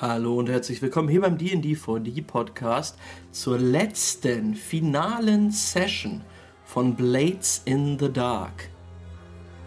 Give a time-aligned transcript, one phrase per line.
[0.00, 2.98] Hallo und herzlich willkommen hier beim D&D4D Podcast
[3.30, 6.22] zur letzten finalen Session
[6.64, 8.70] von Blades in the Dark.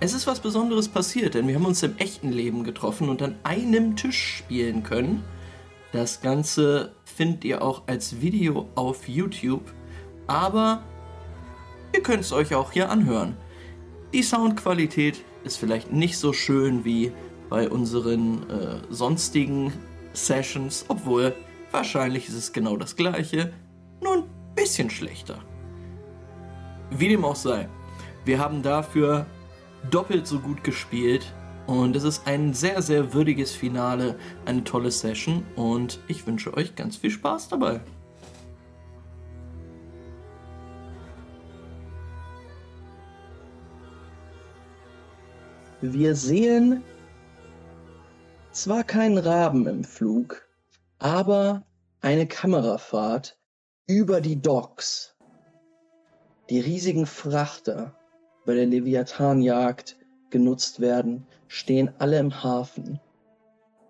[0.02, 3.36] Es ist was Besonderes passiert, denn wir haben uns im echten Leben getroffen und an
[3.44, 5.24] einem Tisch spielen können.
[5.94, 9.74] Das Ganze findet ihr auch als Video auf YouTube,
[10.28, 10.84] aber
[11.96, 13.38] ihr könnt es euch auch hier anhören.
[14.14, 17.14] Die Soundqualität ist vielleicht nicht so schön wie
[17.50, 19.72] bei unseren äh, sonstigen
[20.18, 21.36] Sessions, obwohl
[21.72, 23.54] wahrscheinlich ist es genau das gleiche,
[24.02, 24.24] nur ein
[24.56, 25.40] bisschen schlechter.
[26.90, 27.70] Wie dem auch sei,
[28.26, 29.26] wir haben dafür
[29.90, 31.34] doppelt so gut gespielt
[31.68, 34.16] und es ist ein sehr, sehr würdiges Finale,
[34.46, 37.82] eine tolle Session und ich wünsche euch ganz viel Spaß dabei.
[45.82, 46.82] Wir sehen
[48.58, 50.48] zwar keinen Raben im Flug,
[50.98, 51.64] aber
[52.02, 53.38] eine Kamerafahrt
[53.86, 55.16] über die Docks.
[56.50, 57.96] Die riesigen Frachter
[58.48, 59.98] bei der Leviathanjagd
[60.32, 63.00] genutzt werden, stehen alle im Hafen.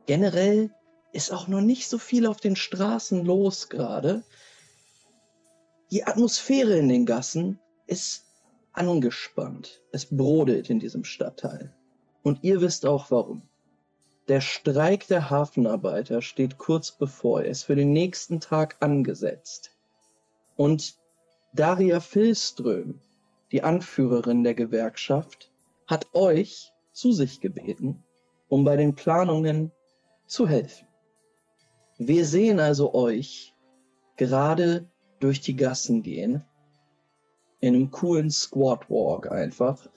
[0.06, 0.72] Generell
[1.14, 4.26] ist auch noch nicht so viel auf den Straßen los gerade.
[5.92, 8.26] Die Atmosphäre in den Gassen ist
[8.74, 9.82] angespannt.
[9.94, 11.74] Es brodelt in diesem Stadtteil.
[12.22, 13.44] Und ihr wisst auch warum.
[14.28, 17.44] Der Streik der Hafenarbeiter steht kurz bevor.
[17.44, 19.72] Er ist für den nächsten Tag angesetzt.
[20.58, 20.98] Und
[21.54, 23.00] Daria Filström,
[23.54, 25.50] die Anführerin der Gewerkschaft,
[25.88, 28.04] hat euch zu sich gebeten,
[28.50, 29.72] um bei den Planungen
[30.26, 30.88] zu helfen.
[31.98, 33.56] Wir sehen also euch
[34.18, 36.44] gerade durch die Gassen gehen,
[37.62, 39.88] in einem coolen Squat Walk einfach,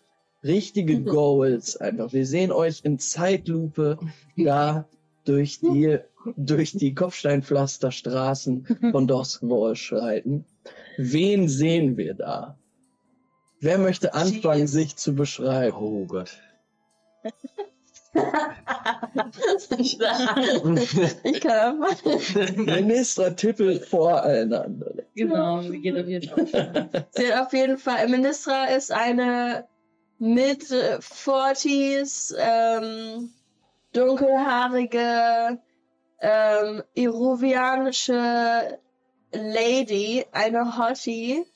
[0.44, 1.04] richtige Mhm.
[1.06, 2.12] Goals einfach.
[2.12, 3.98] Wir sehen euch in Zeitlupe
[4.36, 4.86] da
[5.24, 5.98] durch die,
[6.36, 10.44] durch die Kopfsteinpflasterstraßen von Doskwall schreiten.
[10.96, 12.58] Wen sehen wir da?
[13.60, 14.72] Wer möchte anfangen, Jeez.
[14.72, 15.76] sich zu beschreiben?
[15.78, 16.38] Oh Gott.
[19.76, 22.56] ich kann einfach.
[22.56, 25.02] Minister Tippel vor allen anderen.
[25.14, 26.88] Genau, sie geht auf jeden Fall.
[27.10, 28.08] Sie hat auf jeden Fall.
[28.08, 29.64] Ministra ist eine
[30.20, 33.32] mit 40s, ähm,
[33.92, 35.58] dunkelhaarige,
[36.20, 38.78] ähm, iruvianische
[39.32, 41.46] Lady, eine Hottie.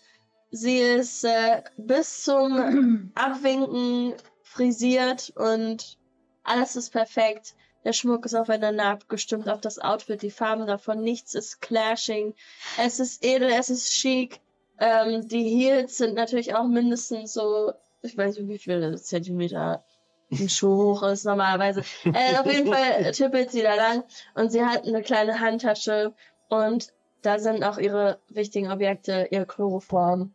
[0.51, 5.99] Sie ist äh, bis zum Abwinken frisiert und
[6.43, 7.55] alles ist perfekt.
[7.85, 12.35] Der Schmuck ist aufeinander abgestimmt auf das Outfit, die Farben davon, nichts ist clashing.
[12.79, 14.41] Es ist edel, es ist chic.
[14.79, 19.85] Ähm, die Heels sind natürlich auch mindestens so, ich weiß nicht, wie viele Zentimeter
[20.31, 21.83] ein Schuh hoch ist normalerweise.
[22.05, 24.05] Äh, auf jeden Fall tippelt sie da lang
[24.35, 26.15] und sie hat eine kleine Handtasche
[26.49, 30.35] und da sind auch ihre wichtigen Objekte, ihr Chloroform.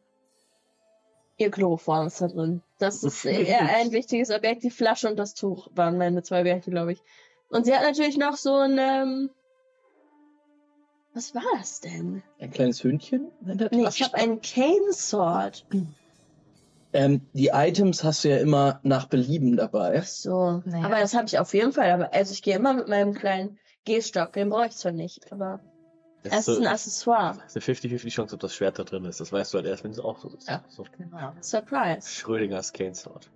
[1.38, 2.62] Ihr Chloroform ist da drin.
[2.80, 4.64] Das ist eher ein wichtiges Objekt.
[4.64, 7.04] Die Flasche und das Tuch waren meine zwei Objekte, glaube ich.
[7.50, 9.30] Und sie hat natürlich noch so ein, ähm,
[11.14, 12.24] was war das denn?
[12.40, 13.32] Ein kleines Hündchen?
[13.46, 15.66] in der Nee, ich habe einen Cane Sword.
[16.92, 20.02] Ähm, die Items hast du ja immer nach Belieben dabei.
[20.02, 20.86] So, Naja.
[20.86, 21.92] aber das habe ich auf jeden Fall.
[21.92, 24.34] Aber also ich gehe immer mit meinem kleinen Gehstock.
[24.34, 25.60] Den brauche ich zwar nicht, aber
[26.24, 27.38] Das es ist, so, ein das Accessoire.
[27.46, 29.20] ist eine 50-50 Chance, ob das Schwert da drin ist.
[29.20, 30.48] Das weißt du halt erst, wenn es auch so ist.
[30.50, 30.64] Ja.
[30.68, 31.32] So Genau.
[31.42, 32.10] Surprise.
[32.10, 33.30] Schrödingers Cane Sword.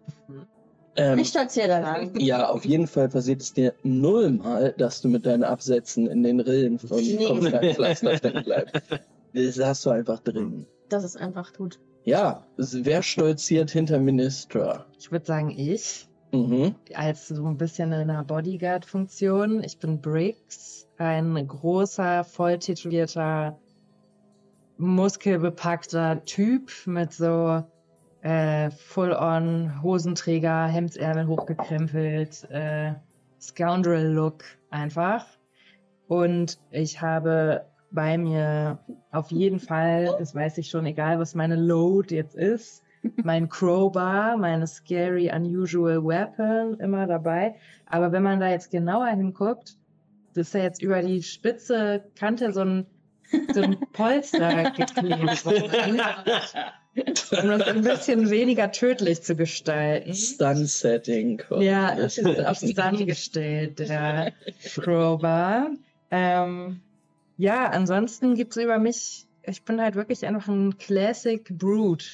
[0.96, 2.20] Ähm, Ich stolziere da lang.
[2.20, 6.40] ja, auf jeden Fall passiert es dir nullmal, dass du mit deinen Absätzen in den
[6.40, 7.26] Rillen von Nee.
[7.26, 8.76] Kopfsteinpflaster stecken bleibst.
[9.36, 10.68] Das hast du einfach drin.
[10.90, 11.80] Das ist einfach gut.
[12.06, 14.86] Ja, wer stolziert hinter Ministra?
[15.00, 16.08] Ich würde sagen, ich.
[16.34, 16.76] Mhm.
[16.94, 19.64] Als so ein bisschen in einer Bodyguard-Funktion.
[19.64, 23.58] Ich bin Briggs, ein großer, voll tätowierter,
[24.78, 27.64] muskelbepackter Typ mit so
[28.22, 32.94] äh, Full-on Hosenträger, Hemdsärmel hochgekrempelt, äh,
[33.40, 35.26] Scoundrel-Look einfach.
[36.08, 38.80] Und ich habe bei mir
[39.12, 42.84] auf jeden Fall, das weiß ich schon, egal was meine Load jetzt ist,
[43.24, 47.56] mein Crowbar, meine scary unusual weapon immer dabei.
[47.86, 49.78] Aber wenn man da jetzt genauer hinguckt,
[50.34, 52.86] das ist ja jetzt über die spitze Kante so ein,
[53.54, 56.02] so ein Polster geklebt worden,
[57.44, 60.14] um das ein bisschen weniger tödlich zu gestalten.
[60.14, 61.44] Stun-Setting.
[61.60, 64.32] Ja, ist jetzt auf Stand gestellt, der
[64.64, 65.72] Crowbar.
[66.10, 66.82] Ähm,
[67.38, 72.06] ja, ansonsten gibt's über mich, ich bin halt wirklich einfach ein Classic Brute.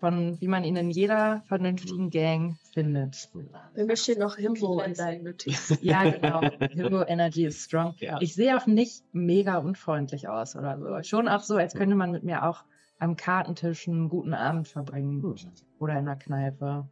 [0.00, 3.28] von wie man ihn in jeder vernünftigen Gang findet.
[3.76, 5.78] Mir steht noch Himbo in deinen Notizen.
[5.82, 6.40] Ja, genau.
[6.72, 7.94] Himbo Energy is strong.
[7.98, 8.18] Ja.
[8.20, 11.02] Ich sehe auch nicht mega unfreundlich aus oder so.
[11.02, 12.64] Schon auch so, als könnte man mit mir auch
[12.98, 15.22] am Kartentisch einen guten Abend verbringen.
[15.22, 15.36] Hm.
[15.78, 16.88] Oder in der Kneipe.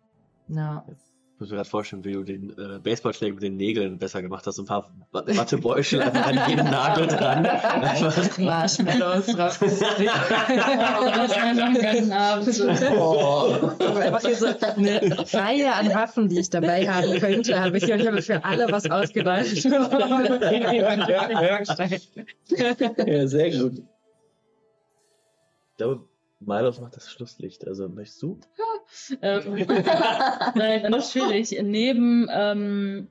[0.49, 0.85] Ja.
[1.38, 4.44] Ich muss mir gerade vorstellen, wie du den äh, Baseballschläger mit den Nägeln besser gemacht
[4.49, 4.58] hast.
[4.58, 7.46] Ein paar Wa- Wattebäuschen einfach an jeden Nagel dran.
[7.46, 9.26] Einfach, Marshmallows
[11.81, 12.67] ganzen Abend so.
[12.67, 12.93] Eine
[15.32, 18.91] Reihe an Waffen, die ich dabei haben könnte, habe ich, ich habe für alle was
[18.91, 19.46] ausgedacht.
[23.06, 23.75] Ja, sehr gut.
[23.79, 26.07] ich glaube,
[26.40, 27.67] Milos macht das Schlusslicht.
[27.67, 28.38] Also möchtest du?
[29.20, 29.67] Ähm,
[30.55, 31.50] Nein, natürlich.
[31.62, 33.08] Neben ähm,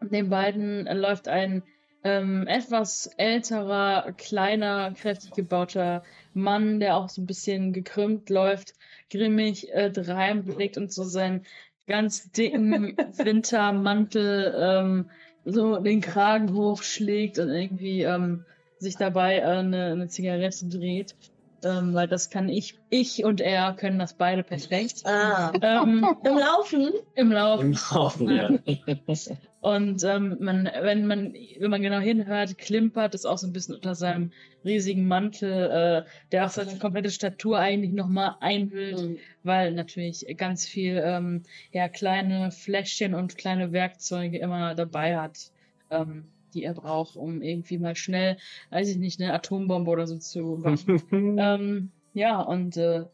[0.00, 1.64] den beiden läuft ein
[2.04, 6.04] ähm, etwas älterer, kleiner, kräftig gebauter
[6.34, 8.74] Mann, der auch so ein bisschen gekrümmt läuft,
[9.10, 11.44] grimmig äh, reinblickt und so seinen
[11.88, 15.10] ganz dicken Wintermantel ähm,
[15.44, 18.44] so den Kragen hochschlägt und irgendwie ähm,
[18.78, 21.16] sich dabei äh, eine, eine Zigarette dreht.
[21.64, 25.02] Ähm, weil das kann ich, ich und er können das beide perfekt.
[25.04, 25.52] Ah.
[25.60, 26.92] Ähm, Im Laufen?
[27.14, 27.60] Im Lauf.
[27.60, 28.50] Im Haufen, ja.
[29.60, 33.74] Und ähm, man, wenn man, wenn man genau hinhört, klimpert es auch so ein bisschen
[33.74, 34.30] unter seinem
[34.64, 41.02] riesigen Mantel, äh, der auch seine komplette Statur eigentlich nochmal einhüllt, weil natürlich ganz viel
[41.04, 45.50] ähm, ja kleine Fläschchen und kleine Werkzeuge immer dabei hat,
[45.90, 46.28] ähm,
[46.58, 48.36] die er braucht, um irgendwie mal schnell,
[48.70, 51.00] weiß ich nicht, eine Atombombe oder so zu machen.
[51.38, 53.04] ähm, ja, und äh,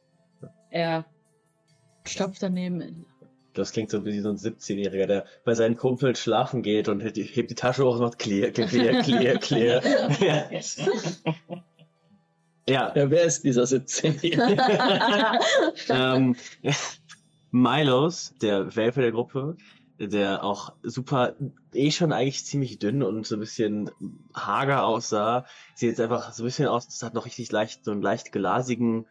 [0.71, 1.05] er
[2.07, 3.05] stopft daneben in.
[3.53, 7.17] Das klingt so wie so ein 17-Jähriger, der bei seinen Kumpels schlafen geht und hebt
[7.17, 9.83] die, Tasche hoch und macht clear, clear, clear, clear.
[12.67, 12.93] ja.
[12.97, 14.57] ja, wer ist dieser 17-Jährige?
[15.89, 16.35] ähm,
[17.53, 19.57] Milos, der Welpe der Gruppe,
[19.99, 21.37] der auch super,
[21.73, 23.91] eh schon eigentlich ziemlich dünn und so ein bisschen
[24.35, 27.91] hager aussah, sieht jetzt einfach so ein bisschen aus, das hat noch richtig leicht, so
[27.93, 29.07] einen leicht glasigen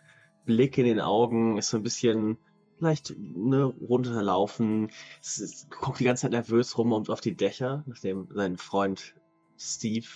[0.46, 2.38] Blick in den Augen, ist so ein bisschen
[2.80, 4.92] leicht ne, runterlaufen,
[5.22, 9.16] es, es, guckt die ganze Zeit nervös rum und auf die Dächer, nachdem sein Freund
[9.58, 10.08] Steve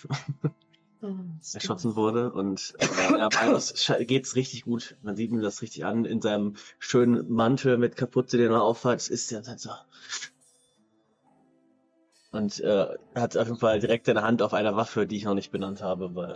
[1.53, 4.97] erschossen wurde und äh, Milos sche- geht's richtig gut.
[5.03, 9.07] Man sieht ihm das richtig an in seinem schönen Mantel mit Kapuze, den er aufhat.
[9.07, 9.69] Ist er halt so.
[12.37, 12.85] Und äh,
[13.15, 15.81] hat auf jeden Fall direkt seine Hand auf einer Waffe, die ich noch nicht benannt
[15.81, 16.35] habe, weil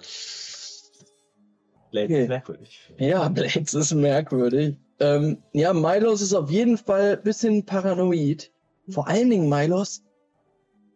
[1.92, 2.24] Blade Okay.
[2.24, 2.94] ist merkwürdig.
[2.98, 4.78] Ja, Blades ist merkwürdig.
[5.00, 8.52] Ähm, ja, Milos ist auf jeden Fall ein bisschen paranoid.
[8.90, 10.02] Vor allen Dingen, Milos,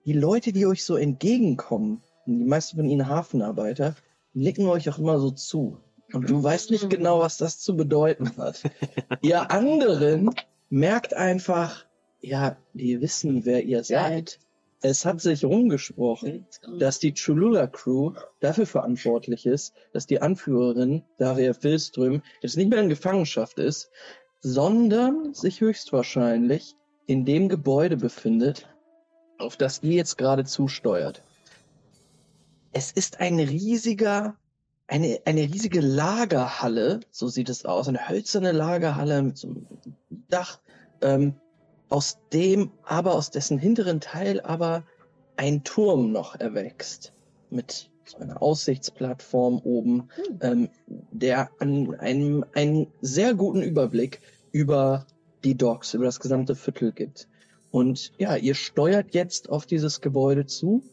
[0.06, 3.94] die Leute, die euch so entgegenkommen, die meisten von ihnen Hafenarbeiter,
[4.34, 5.78] nicken euch auch immer so zu.
[6.14, 8.64] Und du weißt nicht genau, was das zu bedeuten hat.
[9.22, 10.32] ihr anderen
[10.70, 11.86] merkt einfach,
[12.22, 14.40] ja, die wissen, wer ihr seid.
[14.88, 16.46] Es hat sich rumgesprochen,
[16.78, 22.84] dass die Cholula Crew dafür verantwortlich ist, dass die Anführerin Daria Filström jetzt nicht mehr
[22.84, 23.90] in Gefangenschaft ist,
[24.42, 26.76] sondern sich höchstwahrscheinlich
[27.08, 28.70] in dem Gebäude befindet,
[29.40, 31.24] auf das ihr jetzt gerade zusteuert.
[32.72, 34.38] Es ist ein riesiger,
[34.86, 39.68] eine, eine riesige Lagerhalle, so sieht es aus, eine hölzerne Lagerhalle mit so einem
[40.30, 40.60] Dach,
[41.02, 41.38] ähm,
[41.96, 44.84] aus dem aber aus dessen hinteren Teil aber
[45.38, 47.14] ein Turm noch erwächst
[47.50, 50.10] mit so einer Aussichtsplattform oben,
[50.42, 54.20] ähm, der an einem einen sehr guten Überblick
[54.52, 55.08] über
[55.46, 57.30] die Docks, über das gesamte Viertel gibt.
[57.72, 60.84] Und ja, ihr steuert jetzt auf dieses Gebäude zu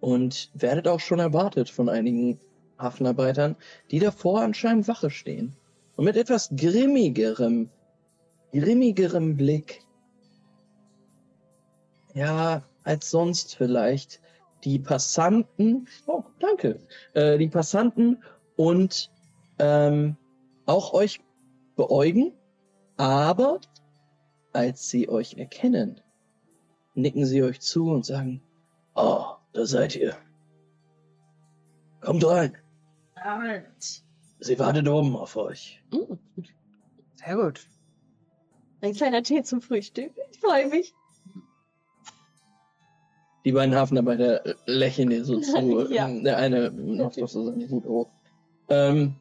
[0.00, 2.40] und werdet auch schon erwartet von einigen
[2.80, 3.54] Hafenarbeitern,
[3.92, 5.54] die davor anscheinend Wache stehen.
[5.94, 7.70] Und mit etwas grimmigerem,
[8.52, 9.82] grimmigerem Blick,
[12.14, 14.20] ja, als sonst vielleicht,
[14.64, 16.80] die Passanten, oh, danke,
[17.14, 18.22] äh, die Passanten
[18.56, 19.10] und
[19.58, 20.16] ähm,
[20.66, 21.20] auch euch
[21.76, 22.32] beäugen,
[22.96, 23.60] aber
[24.52, 26.00] als sie euch erkennen,
[26.94, 28.42] nicken sie euch zu und sagen,
[28.94, 30.16] oh, da seid ihr.
[32.00, 32.56] Kommt rein,
[33.14, 34.04] Abend.
[34.40, 35.82] sie wartet oben auf euch.
[35.92, 36.14] Mm,
[37.14, 37.66] Sehr gut.
[38.80, 40.12] Ein kleiner Tee zum Frühstück.
[40.30, 40.94] Ich freue mich.
[43.44, 45.90] Die beiden Hafenarbeiter äh, lächeln dir so zu.
[45.90, 46.08] Ja.
[46.08, 48.08] Der eine macht doch so seinen Hut hoch.
[48.68, 49.14] Ähm,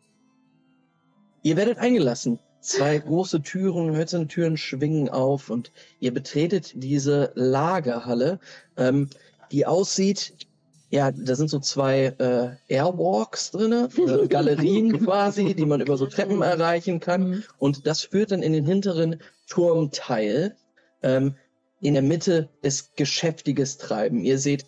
[1.44, 2.40] ihr werdet eingelassen.
[2.60, 8.40] Zwei große Türen, hölzerne Türen schwingen auf und ihr betretet diese Lagerhalle,
[8.76, 9.10] ähm,
[9.52, 10.47] die aussieht
[10.90, 16.06] ja, da sind so zwei äh, Airwalks drinne, äh, Galerien quasi, die man über so
[16.06, 17.30] Treppen erreichen kann.
[17.30, 17.44] Mhm.
[17.58, 20.56] Und das führt dann in den hinteren Turmteil.
[21.04, 21.36] Ähm,
[21.82, 24.22] in der Mitte ist geschäftiges Treiben.
[24.22, 24.66] Ihr seht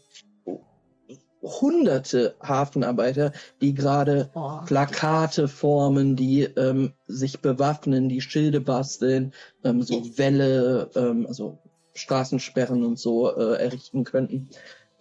[1.42, 4.60] hunderte Hafenarbeiter, die gerade Oh.
[4.66, 9.34] Plakate formen, die ähm, sich bewaffnen, die Schilde basteln,
[9.64, 11.60] ähm, so Wälle, ähm, also
[11.94, 14.50] Straßensperren und so äh, errichten könnten.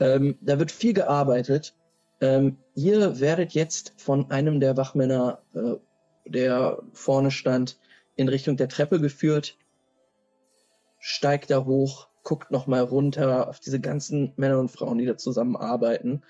[0.00, 1.74] Ähm, da wird viel gearbeitet.
[2.20, 5.74] Ähm, ihr werdet jetzt von einem der Wachmänner, äh,
[6.26, 7.78] der vorne stand,
[8.16, 9.56] in Richtung der Treppe geführt.
[10.98, 16.24] Steigt da hoch, guckt nochmal runter auf diese ganzen Männer und Frauen, die da zusammenarbeiten.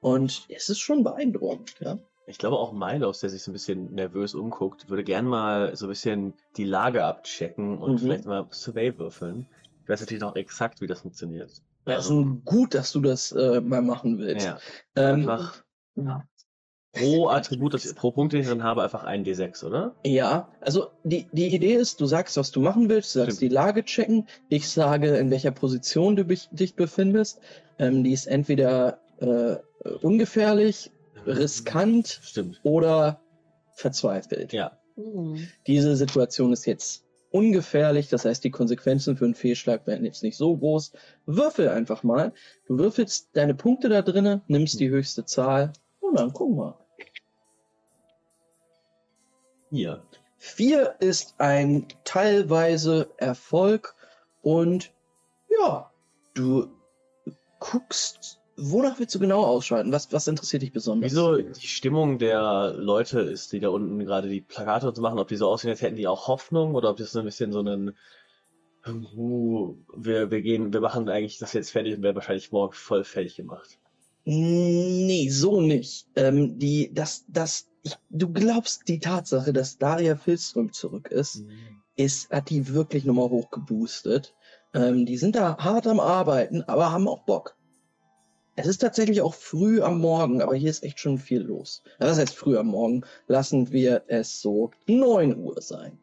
[0.00, 1.98] Und es ist schon beeindruckend, ja.
[2.26, 5.86] Ich glaube auch Milos, der sich so ein bisschen nervös umguckt, würde gern mal so
[5.86, 7.98] ein bisschen die Lage abchecken und Mhm.
[7.98, 9.48] vielleicht mal Survey würfeln.
[9.82, 11.50] Ich weiß natürlich noch exakt, wie das funktioniert.
[11.84, 14.46] Es ist gut, dass du das äh, mal machen willst.
[14.46, 14.58] Ja,
[14.96, 15.64] Ähm, einfach
[15.96, 16.24] ja.
[16.92, 19.94] pro Attribut, das, pro Punkt, den ich drin habe, einfach ein D6, oder?
[20.04, 23.50] Ja, also die, die Idee ist, du sagst, was du machen willst, du sagst Stimmt.
[23.50, 27.40] die Lage checken, ich sage, in welcher Position du dich, dich befindest.
[27.78, 29.56] Ähm, die ist entweder äh,
[30.02, 30.90] ungefährlich,
[31.26, 32.60] riskant Stimmt.
[32.62, 33.20] oder
[33.74, 34.52] verzweifelt.
[34.52, 34.78] Ja.
[34.96, 35.48] Hm.
[35.66, 40.36] Diese Situation ist jetzt ungefährlich, das heißt, die Konsequenzen für einen Fehlschlag werden jetzt nicht
[40.36, 40.92] so groß.
[41.26, 42.32] Würfel einfach mal.
[42.66, 46.78] Du würfelst deine Punkte da drinnen, nimmst die höchste Zahl und dann gucken wir.
[49.70, 50.02] Hier.
[50.36, 53.94] Vier ist ein teilweise Erfolg
[54.42, 54.92] und
[55.48, 55.90] ja,
[56.34, 56.68] du
[57.58, 59.92] guckst, wonach willst du genau ausschalten?
[59.92, 61.10] Was, was interessiert dich besonders?
[61.10, 65.18] Wieso die Stimmung der Leute ist, die da unten gerade die Plakate und so machen,
[65.18, 67.52] ob die so aussehen, als hätten die auch Hoffnung oder ob das so ein bisschen
[67.52, 67.94] so ein
[68.86, 73.04] uh, wir, wir gehen, wir machen eigentlich das jetzt fertig und werden wahrscheinlich morgen voll
[73.04, 73.78] fertig gemacht.
[74.24, 76.06] Nee, so nicht.
[76.14, 81.44] Ähm, die, das, das, ich, du glaubst die Tatsache, dass Daria Filström zurück ist,
[81.96, 84.34] ist, hat die wirklich nochmal hochgeboostet.
[84.74, 87.56] Ähm, die sind da hart am Arbeiten, aber haben auch Bock.
[88.54, 91.82] Es ist tatsächlich auch früh am Morgen, aber hier ist echt schon viel los.
[91.98, 93.02] Ja, Das heißt früh am Morgen.
[93.26, 95.98] Lassen wir es so 9 Uhr sein.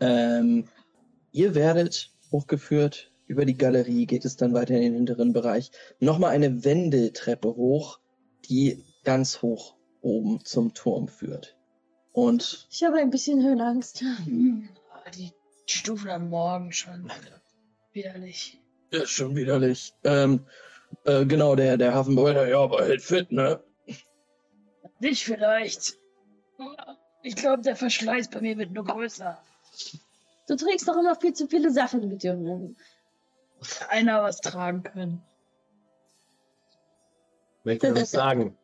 [0.00, 0.68] Ähm,
[1.32, 3.12] ihr werdet hochgeführt.
[3.26, 5.70] Über die Galerie geht es dann weiter in den hinteren Bereich.
[5.98, 7.98] Nochmal eine Wendeltreppe hoch,
[8.48, 11.56] die ganz hoch oben zum Turm führt.
[12.12, 14.02] Und Ich habe ein bisschen Höhenangst.
[15.14, 15.32] Die
[15.66, 17.10] Stufen am Morgen schon
[17.92, 18.60] widerlich.
[18.96, 19.94] Ja, ist schon widerlich.
[20.04, 20.46] Ähm,
[21.04, 23.62] äh, genau, der, der Hafenbeutler, ja, aber hält fit, ne?
[25.00, 25.98] Dich vielleicht.
[27.22, 29.42] Ich glaube, der Verschleiß bei mir wird nur größer.
[30.48, 32.76] Du trägst doch immer viel zu viele Sachen mit dir rum.
[33.88, 35.22] Einer was tragen können.
[37.64, 38.56] Möchte was sagen?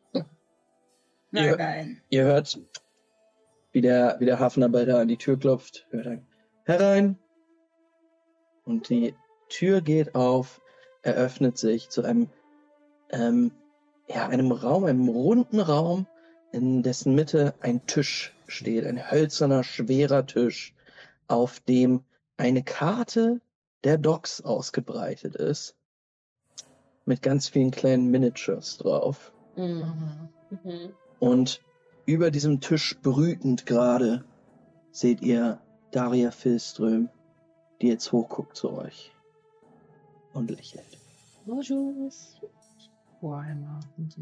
[1.31, 1.55] Nein, Ja.
[1.57, 2.01] nein.
[2.09, 2.59] Ihr hört,
[3.71, 5.85] wie der, wie der Hafenarbeiter an die Tür klopft.
[5.89, 6.27] Hört dann,
[6.63, 7.19] herein.
[8.63, 9.13] Und die
[9.53, 10.61] Tür geht auf,
[11.03, 12.27] eröffnet sich zu einem,
[13.11, 13.51] ähm,
[14.07, 16.07] ja, einem Raum, einem runden Raum,
[16.51, 20.73] in dessen Mitte ein Tisch steht, ein hölzerner, schwerer Tisch,
[21.27, 22.03] auf dem
[22.35, 23.41] eine Karte
[23.83, 25.75] der Docks ausgebreitet ist,
[27.05, 29.31] mit ganz vielen kleinen Miniatures drauf.
[29.55, 30.29] Mhm.
[30.49, 30.93] Mhm.
[31.19, 31.61] Und
[32.07, 34.25] über diesem Tisch brütend gerade
[34.91, 37.09] seht ihr Daria Filström,
[37.83, 39.12] die jetzt hochguckt zu euch
[40.33, 40.97] und lächelt.
[41.45, 42.09] Bonjour.
[43.21, 43.79] Warhammer.
[43.97, 44.21] Und so.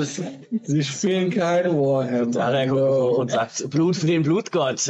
[0.00, 0.22] Ist,
[0.64, 2.70] Sie spielen kein Warhammer.
[2.70, 4.78] Hoch und sagt, Blut für den Blutgott.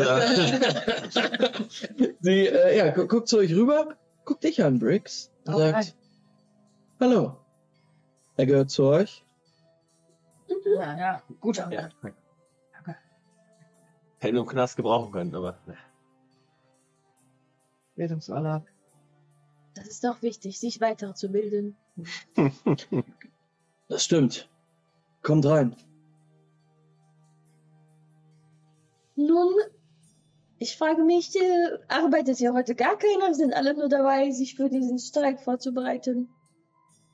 [2.21, 5.31] Sie, äh, ja, gu guckt zu euch rüber, guckt dich an, Briggs.
[5.47, 5.95] Und Oh, sagt,
[7.01, 7.37] hallo.
[8.37, 9.25] Er gehört zu euch.
[10.65, 11.91] Ja, ja, guter ja.
[14.21, 15.77] Wir im Knast gebrauchen können, aber ne.
[17.97, 18.65] Bildungsurlaub.
[19.75, 21.77] Das ist doch wichtig, sich weiterzubilden.
[23.89, 24.49] Das stimmt.
[25.23, 25.77] Kommt rein.
[29.17, 29.53] Nun,
[30.59, 33.35] ich frage mich, äh, arbeitet hier heute gar keiner?
[33.35, 36.31] Sind alle nur dabei, sich für diesen Streik vorzubereiten?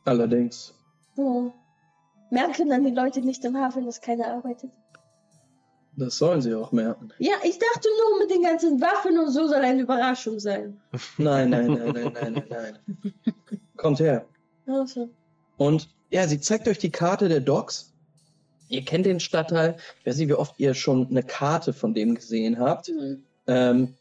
[0.04, 0.72] Allerdings.
[1.16, 1.50] Oh.
[2.30, 4.70] Merken dann die Leute nicht im Hafen, dass keiner arbeitet?
[5.98, 7.12] Das sollen sie auch merken.
[7.18, 10.80] Ja, ich dachte nur, mit den ganzen Waffen und so soll eine Überraschung sein.
[11.18, 13.14] Nein, nein, nein, nein, nein, nein, nein.
[13.76, 14.24] Kommt her.
[14.66, 15.08] Also.
[15.56, 17.92] Und ja, sie zeigt euch die Karte der Docks.
[18.68, 19.76] Ihr kennt den Stadtteil.
[20.00, 22.88] Ich weiß nicht, wie oft ihr schon eine Karte von dem gesehen habt.
[22.88, 23.24] hm.
[23.48, 23.94] Ähm,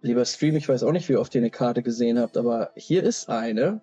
[0.00, 3.02] lieber Stream, ich weiß auch nicht, wie oft ihr eine Karte gesehen habt, aber hier
[3.02, 3.80] ist eine.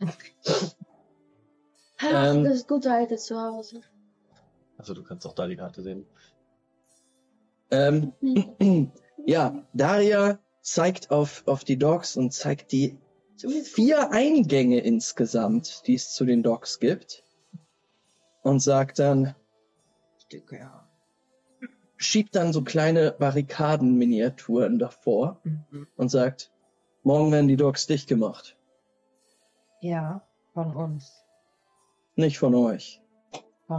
[1.99, 2.43] Ach, Ähm.
[2.43, 3.81] das gute alte Zuhause.
[4.77, 6.05] Also du kannst auch da die Karte sehen.
[7.73, 8.13] Ähm,
[9.25, 12.97] ja, Daria zeigt auf, auf die Docks und zeigt die
[13.63, 17.23] vier Eingänge insgesamt, die es zu den Docks gibt.
[18.43, 19.35] Und sagt dann,
[21.97, 25.87] schiebt dann so kleine Barrikadenminiaturen davor Mhm.
[25.95, 26.51] und sagt,
[27.03, 28.57] morgen werden die Docks dicht gemacht.
[29.81, 31.23] Ja, von uns.
[32.15, 33.01] Nicht Nicht von euch,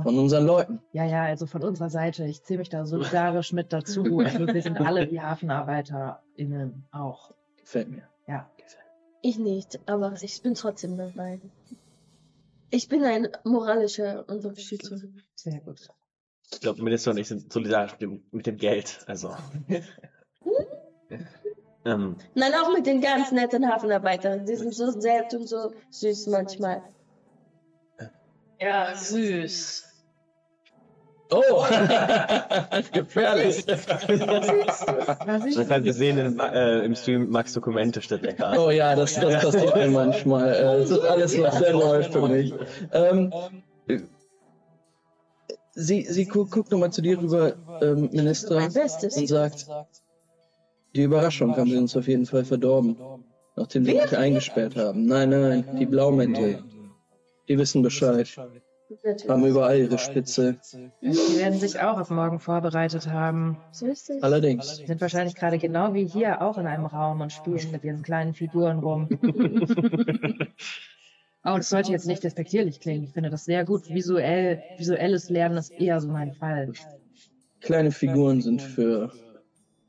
[0.02, 0.80] Von, unseren Leuten.
[0.92, 2.24] ja, ja, also von unserer Seite.
[2.24, 4.04] Ich zähle mich da solidarisch mit dazu.
[4.24, 7.32] Also wir sind alle wie HafenarbeiterInnen auch.
[7.60, 8.02] Gefällt mir.
[8.26, 8.50] Ja.
[9.22, 11.40] Ich nicht, aber ich bin trotzdem dabei.
[12.70, 14.98] Ich bin ein moralischer Unterstützer.
[15.34, 15.88] Sehr gut.
[16.52, 19.00] Ich glaube, Minister und ich sind solidarisch mit dem, mit dem Geld.
[19.06, 19.34] Also.
[21.84, 24.44] ähm, Nein, auch mit den ganz netten Hafenarbeitern.
[24.44, 26.82] Die sind so nett und so süß manchmal.
[28.64, 29.84] Ja, süß.
[31.30, 31.66] Oh!
[32.92, 33.66] Gefährlich.
[33.66, 38.60] Was ich man kann sehen im, äh, im Stream Max Dokumente statt der Karte.
[38.60, 40.54] Oh ja, das, das passiert mir manchmal.
[40.54, 42.54] Äh, Das ist alles noch sehr neu für mich.
[42.92, 43.32] Ähm,
[43.88, 43.98] äh,
[45.74, 49.66] sie sie gu guckt nochmal zu dir rüber, ähm, Minister, und sagt,
[50.94, 52.96] die Überraschung haben sie uns auf jeden Fall verdorben,
[53.56, 55.06] nachdem wir dich eingesperrt haben.
[55.06, 56.62] Nein, nein, die Blaumäntel,
[57.48, 58.62] die wissen Bescheid, haben
[59.02, 59.50] Natürlich.
[59.50, 60.56] überall ihre Spitze.
[61.00, 63.56] Die werden sich auch auf morgen vorbereitet haben.
[63.72, 64.22] So ist es.
[64.22, 64.76] Allerdings.
[64.76, 68.34] Sind wahrscheinlich gerade genau wie hier auch in einem Raum und spielen mit ihren kleinen
[68.34, 69.08] Figuren rum.
[71.46, 73.04] Oh, das sollte jetzt nicht despektierlich klingen.
[73.04, 73.90] Ich finde das sehr gut.
[73.90, 76.72] Visuell, visuelles Lernen ist eher so mein Fall.
[77.60, 79.12] Kleine Figuren sind für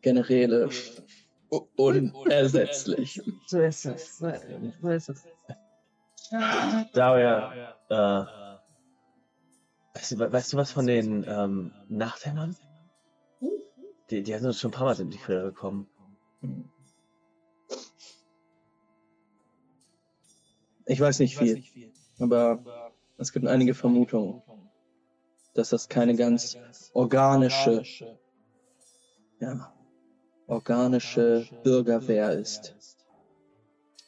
[0.02, 0.70] Generäle
[1.78, 3.22] unersetzlich.
[3.48, 4.18] So ist es.
[4.18, 4.34] So,
[4.82, 5.24] so ist es.
[6.32, 8.25] Daria, äh,
[9.94, 12.55] weißt, du, weißt du was von den ähm, Nachthämmern?
[14.10, 15.89] Die, die sind uns schon ein paar Mal in die Quere gekommen.
[20.86, 21.63] Ich weiß nicht viel,
[22.20, 24.44] aber es gibt einige Vermutungen,
[25.55, 26.57] dass das keine ganz
[26.94, 27.83] organische,
[29.40, 29.74] ja,
[30.48, 32.75] organische Bürgerwehr ist.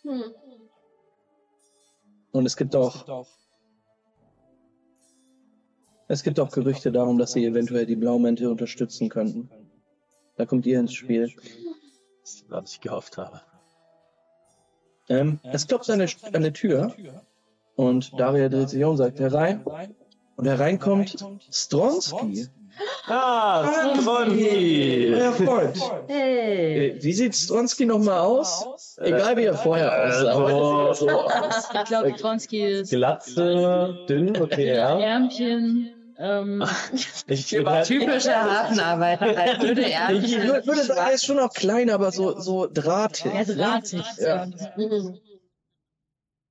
[0.04, 0.34] Hm.
[2.32, 3.26] Und es gibt auch,
[6.08, 9.50] es gibt auch Gerüchte darum, dass sie eventuell die Blaumäntel unterstützen könnten.
[10.36, 11.34] Da kommt ihr ins Spiel.
[12.50, 13.42] Was ich gehofft habe.
[15.10, 16.94] Ähm, es klopft an der, an der Tür
[17.76, 19.64] und Daria dreht sich um und sagt herein.
[20.36, 22.48] Und hereinkommt Stronsky,
[23.10, 25.14] Ah, Stronki!
[25.16, 25.78] euer Freund.
[26.08, 26.90] Hey!
[26.90, 28.98] Äh, Wie sieht Stronsky nochmal aus?
[29.00, 30.32] Egal wie er vorher aussah.
[30.32, 31.70] Äh, sieht er so aus.
[31.74, 35.00] Ich glaube, Tronski ist Glatze, dünn, okay, ja.
[35.00, 35.94] Ärmchen.
[36.20, 36.64] Ähm,
[37.28, 39.38] Ich, Typischer Hafenarbeiter.
[39.38, 40.10] Halt würde er.
[40.12, 43.32] Ich würde sagen, er ist schon auch klein, aber so, so drahtig.
[43.34, 44.04] er drahtig.
[44.18, 44.48] Ja.
[44.76, 45.20] Mhm.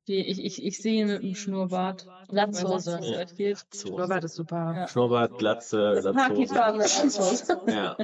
[0.08, 2.06] Die, ich, ich, ich sehe ihn mit dem Schnurrbart.
[2.28, 3.00] Latzhose.
[3.36, 3.64] Geht.
[3.74, 4.74] Schnurrbart ist super.
[4.76, 4.88] Ja.
[4.88, 7.60] Schnurrbart, Glatze, Latzhose.
[7.66, 7.96] Ja.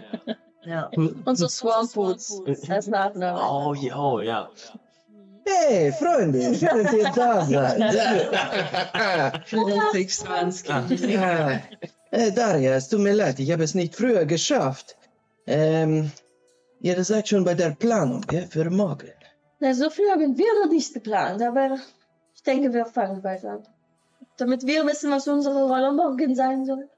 [0.65, 0.91] Ja.
[0.97, 2.43] Und so Swamp Boots.
[2.67, 3.41] Das Nachname.
[3.41, 4.51] Oh, yo, ja.
[5.45, 7.79] Hey, Freunde, schön, dass ihr da seid.
[11.11, 11.61] Ja.
[12.13, 14.97] Äh, Daria, es tut mir leid, ich habe es nicht früher geschafft.
[15.47, 16.13] Ähm,
[16.81, 19.11] ihr seid schon bei der Planung, ja, für morgen.
[19.63, 21.79] Na, so viel haben wir noch nicht geplant, aber
[22.35, 23.63] ich denke, wir fangen bald an.
[24.37, 26.89] Damit wir wissen, was unsere Rolle morgen sein soll.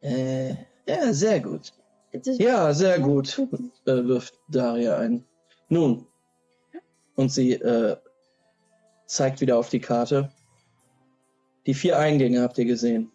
[0.00, 0.54] Äh,
[0.88, 1.74] ja, sehr gut.
[2.12, 3.38] Ja, sehr gut,
[3.84, 5.26] äh, wirft Daria ein.
[5.68, 6.06] Nun,
[7.14, 7.98] und sie äh,
[9.04, 10.32] zeigt wieder auf die Karte.
[11.66, 13.12] Die vier Eingänge habt ihr gesehen.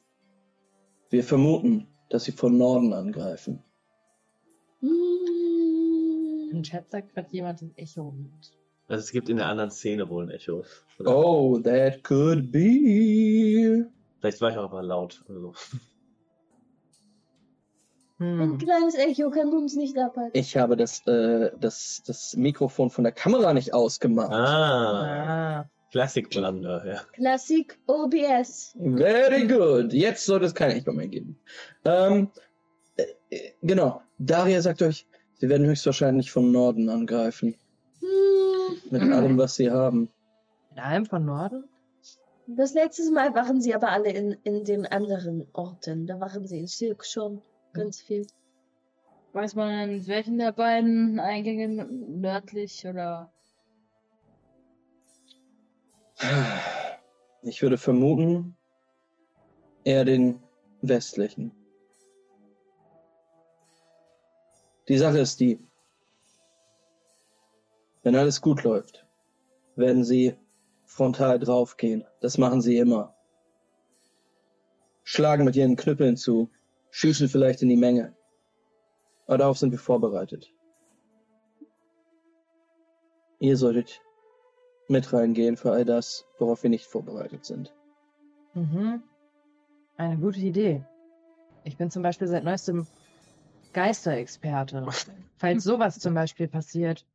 [1.10, 3.64] Wir vermuten, dass sie von Norden angreifen.
[4.82, 5.29] Mm.
[6.52, 8.14] Im Chat sagt gerade jemand ein Echo.
[8.88, 10.64] Also es gibt in der anderen Szene wohl ein Echo.
[11.00, 11.16] Oder?
[11.18, 13.86] Oh, that could be.
[14.20, 15.24] Vielleicht war ich auch aber laut.
[15.30, 15.54] Also.
[18.22, 18.58] Ein Hm.
[18.58, 20.32] kleines Echo kann uns nicht abhalten.
[20.38, 24.32] Ich habe das, äh, das, das Mikrofon von der Kamera nicht ausgemacht.
[24.32, 25.70] Ah, Ah.
[25.92, 27.02] Classic Blunder, ja.
[27.14, 28.76] Klassik OBS.
[28.78, 29.94] Very good.
[29.94, 31.40] Jetzt sollte es kein Echo mehr geben.
[31.86, 32.30] Ähm,
[32.98, 34.02] äh, äh, genau.
[34.20, 35.08] Daria sagt euch,
[35.40, 37.56] sie werden höchstwahrscheinlich vom Norden angreifen.
[38.00, 38.78] Hm.
[38.92, 40.10] Mit allem, was sie haben.
[40.72, 41.64] In allem von Norden?
[42.48, 46.08] Das letzte Mal waren sie aber alle in, in den anderen Orten.
[46.08, 47.42] Da waren sie in Silk schon
[47.74, 48.26] ganz viel.
[49.34, 53.32] Weiß man, in welchen der beiden Eingänge nördlich oder.
[57.44, 58.58] Ich würde vermuten,
[59.84, 60.42] eher den
[60.82, 61.52] westlichen.
[64.90, 65.60] Die Sache ist die,
[68.02, 69.06] wenn alles gut läuft,
[69.76, 70.36] werden sie
[70.86, 72.06] frontal draufgehen.
[72.22, 73.16] Das machen sie immer.
[75.04, 76.50] Schlagen mit ihren Knüppeln zu,
[76.90, 78.16] schießen vielleicht in die Menge.
[79.28, 80.52] Aber darauf sind wir vorbereitet.
[83.38, 84.02] Ihr solltet
[84.88, 87.76] mit reingehen für all das, worauf wir nicht vorbereitet sind.
[88.56, 89.04] Mhm.
[89.98, 90.84] Eine gute Idee.
[91.64, 92.88] Ich bin zum Beispiel seit neuestem
[93.74, 94.86] Geisterexperte.
[95.38, 97.06] Falls sowas zum Beispiel passiert,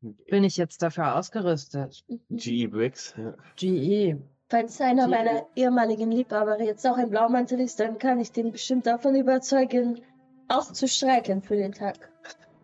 [0.00, 2.04] bin ich jetzt dafür ausgerüstet.
[2.30, 3.14] GE Bricks.
[3.16, 3.34] Ja.
[3.56, 4.16] GE.
[4.48, 8.52] Falls einer Die- meiner ehemaligen Liebhaber jetzt auch ein Blaumantel ist, dann kann ich den
[8.52, 10.00] bestimmt davon überzeugen,
[10.48, 11.96] auch zu streiken für den Tag.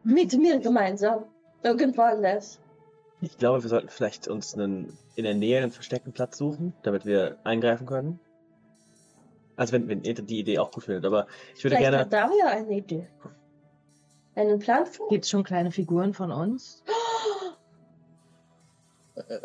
[0.05, 1.25] Mit mir gemeinsam.
[1.65, 2.61] Irgendwo anders.
[3.21, 7.07] Ich glaube, wir sollten vielleicht uns einen, in der Nähe einen versteckten Platz suchen, damit
[7.07, 8.19] wir eingreifen können.
[9.57, 11.99] Also wenn, wenn ihr die Idee auch gut findet, aber ich würde Vielleicht gerne.
[11.99, 13.09] hat Daria eine Idee.
[14.35, 16.83] Einen Plan für Gibt es schon kleine Figuren von uns?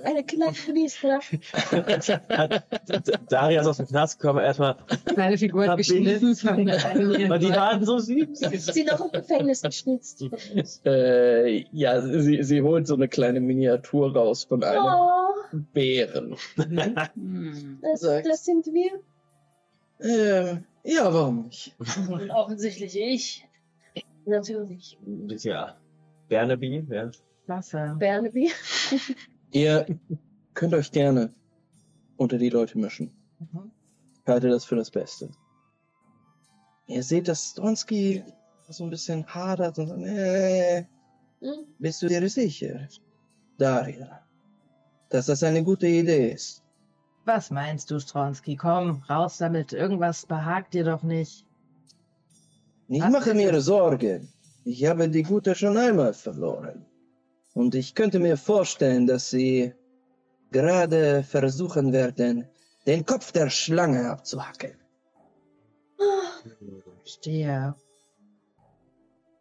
[0.03, 1.19] eine kleine Priester.
[3.29, 4.77] Daria ist aus dem Knast gekommen, erstmal.
[5.05, 6.69] Kleine Figuren geschnitten.
[7.25, 8.41] Aber die waren so süß.
[8.43, 10.23] Ist sie noch im Gefängnis geschnitzt?
[10.85, 15.33] Äh, ja, sie, sie holt so eine kleine Miniatur raus von einem Oh,
[15.73, 16.35] Bären.
[16.55, 18.91] Das, das sind wir.
[19.99, 21.75] Äh, ja, warum nicht?
[22.09, 23.47] Und offensichtlich ich.
[24.25, 24.97] Natürlich.
[25.43, 25.77] ja.
[26.29, 27.09] Barnaby, ja.
[27.45, 27.95] Klasse.
[27.99, 28.51] Barnaby.
[29.51, 29.85] Ihr
[30.53, 31.33] könnt euch gerne
[32.17, 33.15] unter die Leute mischen.
[33.39, 33.71] Mhm.
[34.21, 35.29] Ich halte das für das Beste.
[36.87, 38.23] Ihr seht, dass Stronski
[38.69, 40.85] so ein bisschen hadert und sagt, äh,
[41.39, 41.67] Hm?
[41.77, 42.87] bist du dir sicher,
[43.57, 44.25] Daria,
[45.09, 46.63] dass das eine gute Idee ist?
[47.27, 48.55] Was meinst du, Stronski?
[48.55, 49.73] Komm, raus damit.
[49.73, 51.45] Irgendwas behagt dir doch nicht.
[52.87, 53.59] Ich mache mir?
[53.59, 54.29] Sorgen.
[54.63, 56.85] Ich habe die Gute schon einmal verloren.
[57.53, 59.73] Und ich könnte mir vorstellen, dass sie
[60.53, 62.47] gerade versuchen werden,
[62.85, 64.77] den Kopf der Schlange abzuhacken.
[67.03, 67.75] Stehe.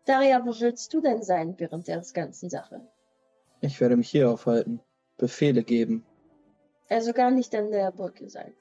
[0.06, 2.80] Daria, wo willst du denn sein während der ganzen Sache?
[3.60, 4.80] Ich werde mich hier aufhalten,
[5.18, 6.04] Befehle geben.
[6.88, 8.54] Also gar nicht an der Brücke sein.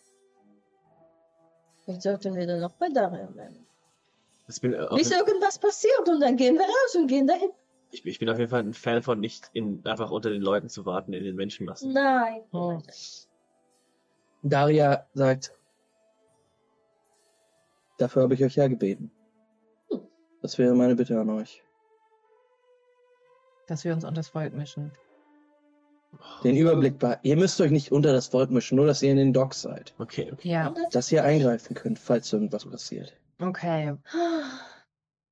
[1.83, 3.65] Vielleicht sollten wir dann noch bei Daria bleiben.
[4.61, 7.49] Bin, äh, Bis irgendwas passiert und dann gehen wir raus und gehen dahin.
[7.91, 10.69] ich, ich bin auf jeden Fall ein Fan von nicht in, einfach unter den Leuten
[10.69, 11.93] zu warten, in den Menschenmassen.
[11.93, 12.43] Nein.
[12.51, 12.79] Oh.
[14.43, 15.51] Daria sagt,
[17.97, 19.11] dafür habe ich euch ja gebeten.
[20.41, 21.63] Das wäre meine Bitte an euch.
[23.65, 24.91] Dass wir uns unter das Volk mischen.
[26.43, 27.17] Den Überblick bei.
[27.23, 29.93] Ihr müsst euch nicht unter das Volk mischen, nur dass ihr in den Docks seid.
[29.97, 30.49] Okay, okay.
[30.49, 33.13] Ja, Dass ihr eingreifen könnt, falls irgendwas passiert.
[33.41, 33.95] okay.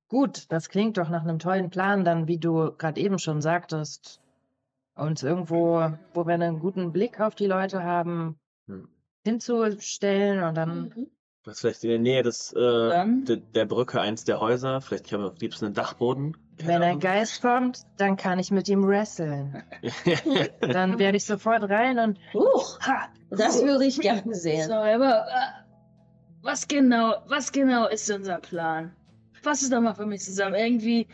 [0.08, 4.20] Gut, das klingt doch nach einem tollen Plan, dann, wie du gerade eben schon sagtest.
[4.94, 8.88] Uns irgendwo, wo wir einen guten Blick auf die Leute haben, Hm.
[9.24, 10.92] hinzustellen und dann.
[10.94, 11.06] Mhm.
[11.46, 13.24] Was vielleicht in der Nähe des, äh, Dann?
[13.26, 14.80] de, der Brücke eins der Häuser.
[14.80, 16.36] Vielleicht haben wir am liebsten einen Dachboden.
[16.58, 19.62] Wenn ein Geist kommt, dann kann ich mit ihm wresteln.
[20.60, 22.18] Dann werde ich sofort rein und.
[22.32, 23.08] Huch, Ha!
[23.30, 24.70] das würde ich gerne So, sehen.
[24.70, 25.62] aber äh,
[26.42, 28.94] was genau, was genau ist unser Plan?
[29.42, 30.54] Fass es doch mal für mich zusammen.
[30.54, 31.08] Irgendwie,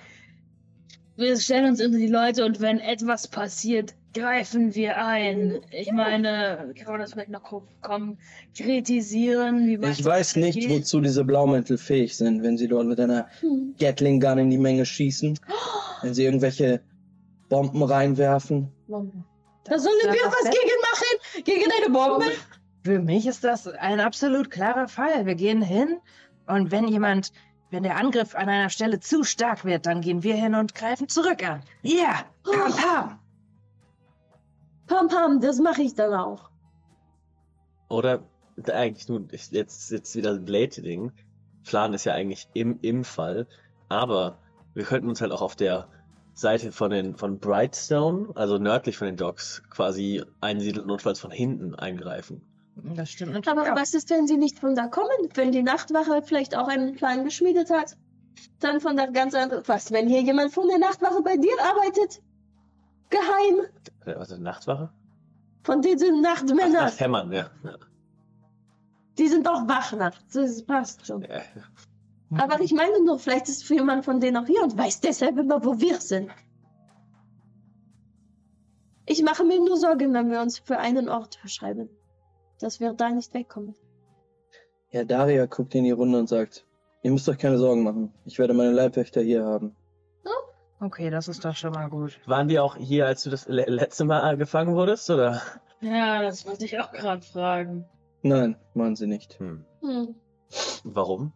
[1.20, 5.60] wir stellen uns unter die Leute und wenn etwas passiert, greifen wir ein.
[5.70, 9.66] Ich meine, kann man das vielleicht noch ko- konkretisieren?
[9.68, 10.70] Wie man Ich weiß nicht, geht?
[10.70, 13.74] wozu diese Blaumäntel fähig sind, wenn sie dort mit einer Hm.
[13.78, 15.38] Gatling Gun in die Menge schießen.
[16.02, 16.80] Wenn sie irgendwelche
[17.48, 18.68] Bomben reinwerfen.
[18.88, 21.44] Da sollen wir was gegen machen?
[21.44, 22.26] Gegen eine Bombe?
[22.84, 25.26] Für mich ist das ein absolut klarer Fall.
[25.26, 25.98] Wir gehen hin
[26.46, 27.32] und wenn jemand,
[27.70, 31.08] wenn der Angriff an einer Stelle zu stark wird, dann gehen wir hin und greifen
[31.08, 31.62] zurück an.
[31.82, 33.18] Ja, pam, pam.
[34.86, 36.50] Pam, pam, das mache ich dann auch.
[37.88, 38.22] Oder
[38.72, 41.12] eigentlich nun, jetzt, jetzt wieder ein Blade-Ding.
[41.64, 43.46] Plan ist ja eigentlich im, im Fall.
[43.88, 44.38] Aber
[44.74, 45.88] wir könnten uns halt auch auf der
[46.34, 51.30] Seite von den von Brightstone, also nördlich von den Docks, quasi einsiedeln und notfalls von
[51.30, 52.42] hinten eingreifen.
[52.76, 53.58] Das stimmt natürlich.
[53.58, 53.76] Aber auch.
[53.76, 55.08] was ist, wenn sie nicht von da kommen?
[55.34, 57.96] Wenn die Nachtwache vielleicht auch einen Plan geschmiedet hat?
[58.60, 59.62] Dann von der ganz anderen.
[59.66, 62.22] Was, wenn hier jemand von der Nachtwache bei dir arbeitet?
[63.10, 63.66] Geheim?
[64.06, 64.90] Äh, Was ist Nachtwache?
[65.62, 66.84] Von diesen Ach, Nachtmännern.
[66.84, 67.50] das Hämmern, ja.
[67.64, 67.76] ja.
[69.18, 70.32] Die sind auch wach nachts.
[70.32, 71.22] Das passt schon.
[71.22, 71.42] ja.
[72.38, 75.64] Aber ich meine nur, vielleicht ist jemand von denen auch hier und weiß deshalb immer,
[75.64, 76.30] wo wir sind.
[79.04, 81.90] Ich mache mir nur Sorgen, wenn wir uns für einen Ort verschreiben.
[82.60, 83.74] Dass wir da nicht wegkommen.
[84.90, 86.66] Ja, Daria guckt in die Runde und sagt,
[87.02, 88.12] ihr müsst euch keine Sorgen machen.
[88.24, 89.76] Ich werde meine Leibwächter hier haben.
[90.82, 92.18] Okay, das ist doch schon mal gut.
[92.26, 95.42] Waren die auch hier, als du das le letzte Mal gefangen wurdest, oder?
[95.82, 97.86] Ja, das wollte ich auch gerade fragen.
[98.22, 99.38] Nein, machen sie nicht.
[99.38, 99.64] Hm.
[99.82, 100.14] Hm.
[100.84, 101.32] Warum?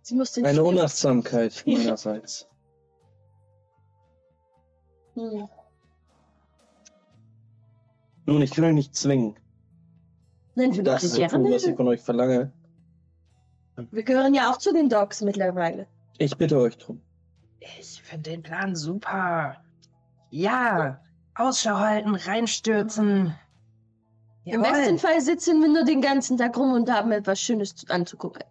[0.00, 0.48] Sie musste nicht.
[0.48, 2.48] Eine Unachtsamkeit meinerseits.
[5.14, 5.46] Hm.
[8.26, 9.36] Nun, ich kann euch nicht zwingen.
[10.54, 11.76] Nein, wir Das machen zu tun, was ich gerne.
[11.76, 12.52] von euch verlange.
[13.90, 15.86] Wir gehören ja auch zu den Dogs mittlerweile.
[16.18, 17.00] Ich bitte euch drum.
[17.78, 19.56] Ich finde den Plan super.
[20.30, 21.00] Ja,
[21.34, 23.34] Ausschau halten, reinstürzen.
[24.44, 27.86] Im besten Fall sitzen wir nur den ganzen Tag rum und haben etwas Schönes zu-
[27.88, 28.42] anzugucken.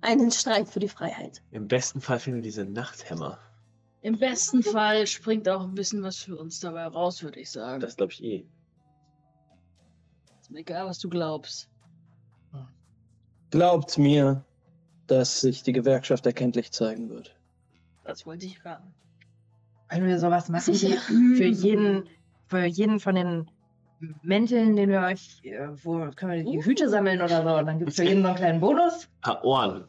[0.00, 1.42] Einen Streit für die Freiheit.
[1.50, 3.38] Im besten Fall finden wir diese Nachthämmer.
[4.00, 7.80] Im besten Fall springt auch ein bisschen was für uns dabei raus, würde ich sagen.
[7.80, 8.46] Das glaube ich eh.
[10.54, 11.68] Egal, was du glaubst.
[13.50, 14.44] Glaubt mir,
[15.06, 17.34] dass sich die Gewerkschaft erkenntlich zeigen wird.
[18.04, 18.94] Das wollte ich hören.
[19.90, 20.74] Wenn wir sowas machen,
[21.36, 22.04] für jeden,
[22.46, 23.50] für jeden von den
[24.22, 27.78] Mänteln, den wir euch, äh, wo können wir die Hüte sammeln oder so, und dann
[27.78, 29.08] gibt es für jeden noch einen kleinen Bonus.
[29.22, 29.84] Ah, Ohren.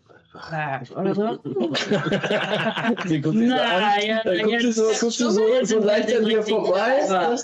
[0.52, 1.40] Na, oder so.
[3.08, 3.84] Sie guckt sich so an.
[4.06, 7.00] ja, Dann guckt sie so, guckt sie so, so leicht an dir vorbei.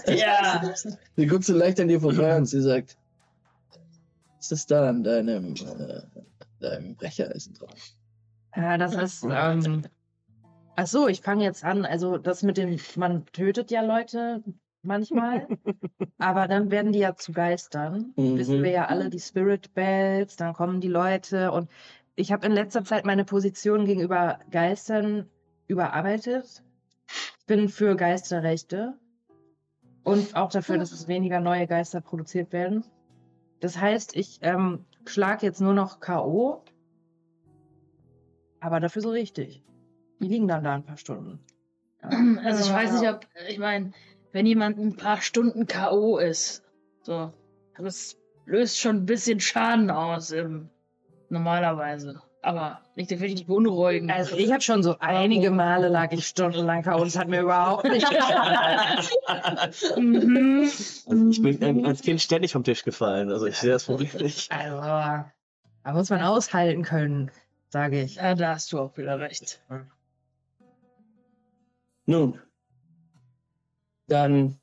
[0.08, 0.62] Ja.
[1.15, 2.95] Sie guckt so leicht an dir vorbei und sie sagt,
[4.46, 6.02] was ist da an deinem, äh,
[6.60, 7.96] deinem Brechereisen drauf?
[8.56, 9.26] Ja, das ist.
[9.28, 9.84] Ähm,
[10.76, 11.84] ach so, ich fange jetzt an.
[11.86, 14.44] Also das mit dem, man tötet ja Leute
[14.84, 15.48] manchmal,
[16.20, 18.14] aber dann werden die ja zu Geistern.
[18.16, 18.38] Mhm.
[18.38, 21.70] Wissen wir ja alle die Spirit Bells, dann kommen die Leute und
[22.16, 25.28] ich habe in letzter Zeit meine Position gegenüber Geistern
[25.68, 26.64] überarbeitet.
[27.40, 28.94] Ich bin für Geisterrechte
[30.04, 32.86] und auch dafür, dass es weniger neue Geister produziert werden.
[33.60, 36.63] Das heißt, ich ähm, schlage jetzt nur noch K.O.
[38.60, 39.63] Aber dafür so richtig.
[40.20, 41.39] Die liegen dann da ein paar Stunden.
[42.02, 42.10] Ja.
[42.44, 43.91] Also ich weiß nicht, ob, ich meine,
[44.32, 46.18] wenn jemand ein paar Stunden K.O.
[46.18, 46.63] ist,
[47.02, 47.32] so,
[47.78, 50.70] das löst schon ein bisschen Schaden aus im,
[51.30, 52.22] normalerweise.
[52.46, 54.12] Aber nicht definitiv beunruhigend.
[54.12, 57.02] Also ich habe schon so einige Male lag ich stundenlang K.O.
[57.02, 58.06] und es hat mir überhaupt nicht
[59.98, 60.70] Mhm.
[61.08, 63.32] Also ich bin ähm, als Kind ständig vom Tisch gefallen.
[63.32, 64.52] Also ich sehe das Problem nicht.
[64.52, 65.32] Also, da
[65.92, 67.32] muss man aushalten können,
[67.70, 68.18] sage ich.
[68.18, 69.60] Ja, da hast du auch wieder recht.
[72.06, 72.40] Nun,
[74.08, 74.60] dann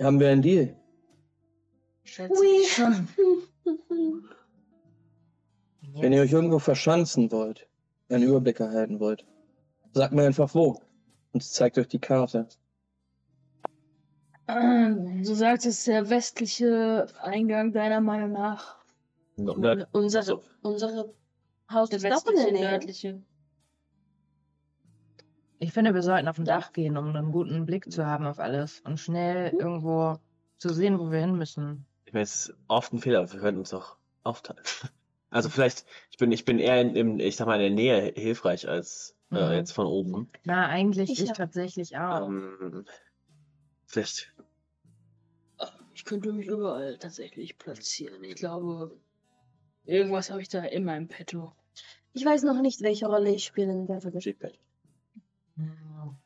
[0.00, 0.74] haben wir einen Deal.
[2.02, 3.06] Schätze ich schon.
[6.00, 7.66] Wenn ihr euch irgendwo verschanzen wollt,
[8.08, 9.24] einen Überblick erhalten wollt,
[9.92, 10.80] sagt mir einfach wo.
[11.32, 12.48] Und es zeigt euch die Karte.
[14.48, 18.76] Ähm, Du sagtest, der westliche Eingang deiner Meinung nach.
[19.36, 20.42] Nord- Unsere, So.
[20.62, 21.12] unsere
[21.70, 23.22] Haus Der westliche, nördliche.
[25.58, 28.38] Ich finde, wir sollten auf dem Dach gehen, um einen guten Blick zu haben auf
[28.38, 30.18] alles und schnell irgendwo
[30.58, 31.86] zu sehen, wo wir hin müssen.
[32.04, 34.62] Ich meine, es ist oft ein Fehler, aber wir können uns auch aufteilen.
[35.30, 38.12] Also vielleicht, ich bin, ich bin eher in, im, ich sag mal, in der Nähe
[38.14, 39.52] hilfreich als äh, Mhm.
[39.54, 40.28] jetzt von oben.
[40.44, 42.28] Na, eigentlich Ich ich, hab- tatsächlich auch.
[42.28, 42.86] Ähm,
[43.86, 44.32] vielleicht,
[45.94, 48.22] Ich könnte mich überall tatsächlich platzieren.
[48.22, 48.96] Ich glaube,
[49.84, 51.52] irgendwas habe ich da immer im Petto.
[52.12, 54.12] Ich weiß noch nicht, welche Rolle ich spielen werde.
[55.56, 56.16] Hm.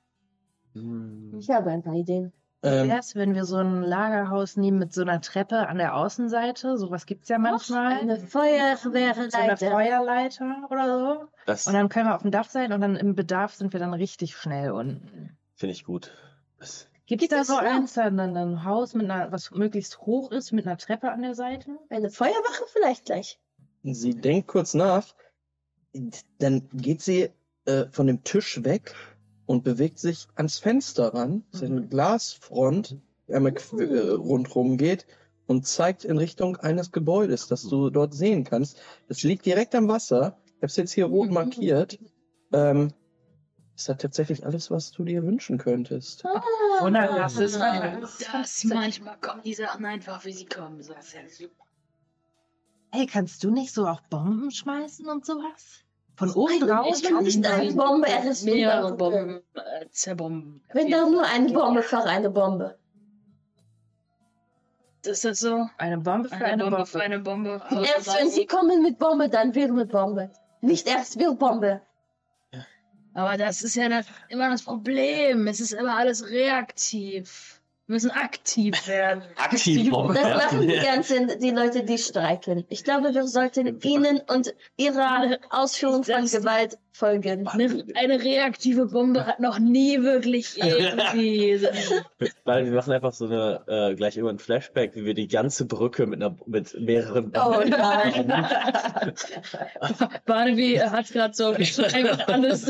[0.74, 1.38] Hm.
[1.38, 2.32] Ich habe ein paar Ideen.
[2.62, 5.94] Wie Ähm, wär's, wenn wir so ein Lagerhaus nehmen mit so einer Treppe an der
[5.96, 6.76] Außenseite?
[6.76, 7.98] Sowas gibt's ja manchmal.
[8.00, 9.30] Eine Feuerwehrleiter.
[9.30, 11.28] so eine Feuerleiter oder so.
[11.46, 13.80] Das Und dann können wir auf dem Dach sein und dann im Bedarf sind wir
[13.80, 15.36] dann richtig schnell unten.
[15.54, 16.12] finde ich gut.
[16.58, 17.60] Das, Gibt da es so ja.
[17.60, 21.22] eins, dann, dann ein Haus mit einer, was möglichst hoch ist, mit einer Treppe an
[21.22, 21.78] der Seite?
[21.88, 23.40] Eine Feuerwache vielleicht gleich.
[23.82, 25.14] sie denkt kurz nach,
[26.38, 27.30] dann geht sie
[27.64, 28.94] äh, von dem Tisch weg
[29.50, 31.42] und bewegt sich ans Fenster ran.
[31.50, 35.08] Es ist eine Glasfront, die einmal äh, rundherum geht
[35.48, 38.80] und zeigt in Richtung eines Gebäudes, das du dort sehen kannst.
[39.08, 40.38] Es liegt direkt am Wasser.
[40.46, 41.98] Ich habe es jetzt hier rot markiert.
[42.52, 42.92] Ähm,
[43.74, 46.24] es hat tatsächlich alles, was du dir wünschen könntest.
[46.84, 50.78] Oder das ist Das manchmal kommen die Sachen einfach, wie sie kommen.
[50.78, 51.64] Das ist ja super.
[52.92, 55.84] Hey, kannst du nicht so auch Bomben schmeißen und sowas?
[56.20, 56.86] Von oben Nein, drauf?
[56.94, 58.06] ich kann nicht eine Bombe,
[58.44, 58.94] mehrere.
[58.94, 60.62] Bomben äh, zerbomben.
[60.70, 62.78] Wenn da nur eine Bombe für eine Bombe.
[65.00, 65.66] Das ist so.
[65.78, 66.86] Eine Bombe für Eine, eine, Bombe Bombe.
[66.90, 67.62] für eine Bombe.
[67.70, 70.30] Erst wenn sie kommen mit Bombe, dann will mit Bombe.
[70.60, 71.80] Nicht erst will Bombe.
[73.14, 73.86] Aber das ist ja
[74.28, 75.46] immer das Problem.
[75.46, 77.59] Es ist immer alles reaktiv.
[77.90, 79.24] Wir müssen aktiv werden.
[79.36, 80.14] Aktiv Bombe.
[80.14, 82.64] Das machen die ganzen die Leute, die streiken.
[82.68, 87.48] Ich glaube, wir sollten ihnen und ihrer Ausführung von Gewalt folgen.
[87.48, 91.66] Eine, eine reaktive Bombe hat noch nie wirklich irgendwie.
[92.44, 95.64] Weil wir machen einfach so eine, äh, gleich immer ein Flashback, wie wir die ganze
[95.64, 98.32] Brücke mit einer, mit mehreren Oh nein.
[100.26, 102.66] Barnaby hat gerade so einfach alles.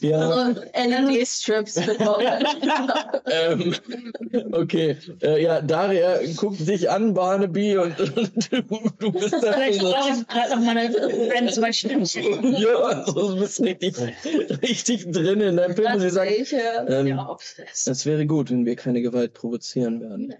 [0.00, 2.38] Ja, LED-Strips mit Bombe.
[3.48, 3.74] Ähm,
[4.52, 4.96] okay.
[5.22, 9.90] Äh, ja, Daria guckt dich an, Barnaby, und, und du, du bist da Vielleicht so.
[9.90, 12.54] brauche ich gerade noch meine ein, zwei Stündchen.
[12.60, 13.94] Ja, also du bist richtig,
[14.62, 15.92] richtig drin in deinem Film.
[15.94, 20.00] Und sie sagt, Ich, äh, ähm, Ja, es wäre gut, wenn wir keine Gewalt provozieren
[20.00, 20.28] werden.
[20.28, 20.38] Nein.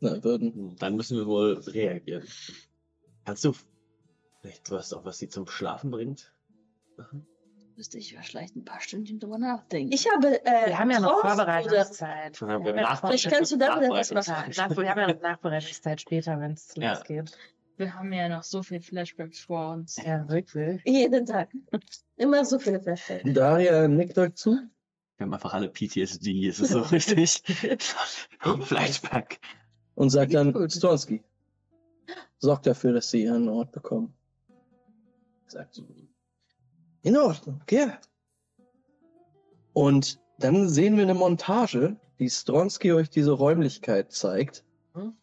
[0.00, 0.76] Na, würden.
[0.78, 2.22] Dann müssen wir wohl reagieren.
[3.24, 3.52] Kannst du
[4.40, 6.32] vielleicht was auch, was sie zum Schlafen bringt?
[7.78, 9.92] Müsste ich vielleicht ein paar Stündchen drüber nachdenken.
[9.92, 10.44] ich habe.
[10.44, 12.40] Äh, Wir haben ja noch Vorbereitungszeit.
[12.40, 14.52] Wir Ja, Vielleicht kannst du damit was machen.
[14.56, 16.94] nach, wir haben ja noch Nachbereitungszeit später, wenn es Ja.
[16.94, 17.38] losgeht.
[17.76, 19.96] Wir haben ja noch so viel Flashbacks vor uns.
[20.04, 20.82] Ja, wirklich.
[20.84, 21.50] Jeden Tag.
[22.16, 23.22] Immer so viele Flashbacks.
[23.32, 24.58] Daria nickt euch zu.
[25.16, 27.44] Wir haben einfach alle PTSD, es ist so richtig.
[28.62, 29.38] Flashback.
[29.94, 30.72] und sagt dann, Gut.
[30.72, 31.22] Stronski,
[32.38, 34.12] sorgt dafür, dass sie ihren Ort bekommen.
[35.46, 36.07] Sagt sie,
[37.02, 37.98] in Ordnung, ja.
[39.72, 44.64] Und dann sehen wir eine Montage, die Stronski euch diese Räumlichkeit zeigt.
[44.94, 45.14] Hm.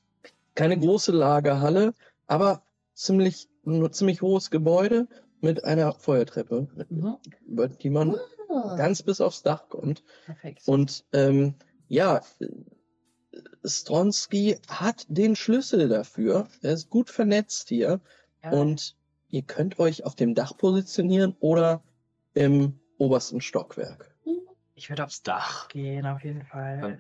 [0.56, 1.94] Keine große Lagerhalle,
[2.28, 5.08] aber ziemlich, ein ziemlich hohes Gebäude
[5.42, 7.18] mit einer Feuertreppe, Mhm.
[7.46, 8.16] über die man
[8.50, 8.76] Ah.
[8.78, 10.04] ganz bis aufs Dach kommt.
[10.26, 10.62] Perfekt.
[10.68, 11.56] Und ähm,
[11.90, 12.22] ja,
[13.66, 16.48] Stronski hat den Schlüssel dafür.
[16.62, 18.00] Er ist gut vernetzt hier.
[18.44, 18.96] ja, Und
[19.36, 21.84] ihr könnt euch auf dem Dach positionieren oder
[22.34, 24.16] im obersten Stockwerk.
[24.76, 25.64] ich würde aufs Dach.
[25.64, 27.00] Dach gehen, auf jeden Fall.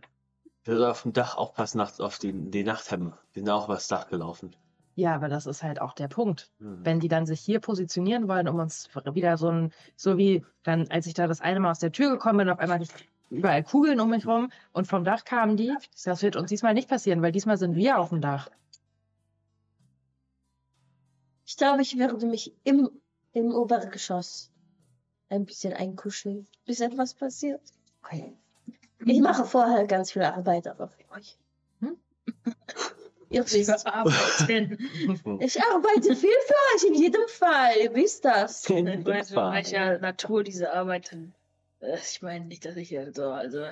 [0.61, 3.13] Ich würde auf dem Dach aufpassen, nachts auf die, die Nachthemden.
[3.33, 4.53] Die sind auch übers Dach gelaufen.
[4.95, 6.51] Ja, aber das ist halt auch der Punkt.
[6.59, 6.79] Hm.
[6.83, 10.89] Wenn die dann sich hier positionieren wollen, um uns wieder so ein, so wie dann,
[10.89, 12.81] als ich da das eine Mal aus der Tür gekommen bin, auf einmal
[13.29, 15.73] überall Kugeln um mich rum und vom Dach kamen die.
[16.03, 18.49] Das wird uns diesmal nicht passieren, weil diesmal sind wir auf dem Dach.
[21.45, 22.89] Ich glaube, ich werde mich im,
[23.33, 24.51] im Obergeschoss
[25.29, 27.61] ein bisschen einkuscheln, bis etwas passiert.
[28.03, 28.33] Okay.
[29.05, 31.37] Ich mache vorher ganz viel Arbeit, aber für euch.
[31.81, 31.97] Hm?
[33.29, 34.77] Ihr wisst, Arbeiten.
[35.41, 37.77] ich arbeite viel für euch in jedem Fall.
[37.83, 38.63] Ihr wisst das.
[38.69, 41.11] Ich weiß, in welcher Natur diese Arbeit.
[41.81, 43.65] äh, Ich meine nicht, dass ich ja so, also.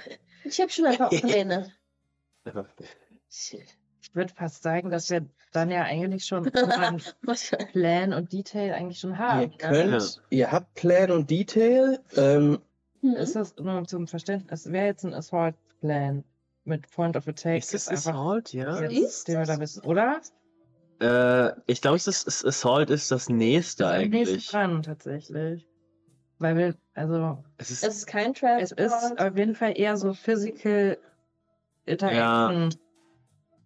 [0.44, 1.72] Ich habe schon ein paar Pläne.
[4.04, 6.44] Ich würde fast sagen, dass wir dann ja eigentlich schon
[7.72, 9.42] Plan und Detail eigentlich schon haben.
[9.42, 9.58] ihr ne?
[9.58, 12.00] könnt, ihr habt Plan und Detail.
[12.18, 12.60] Ähm,
[13.02, 13.16] Hm?
[13.16, 14.66] Ist das nur zum Verständnis?
[14.66, 16.24] Es wäre jetzt ein Assault-Plan
[16.64, 17.58] mit Point of Attack.
[17.60, 18.78] Ist das Assault, ja?
[18.80, 20.22] Ist den wir da wissen, oder?
[21.02, 24.48] Äh, ich glaube, es ist, es- Assault ist das nächste Das ist eigentlich.
[24.48, 25.68] dran, tatsächlich.
[26.40, 28.62] Weil wir, also, Es ist, Es ist kein Trap.
[28.62, 30.98] es ist auf jeden Fall eher so Physical
[31.86, 32.74] Interaction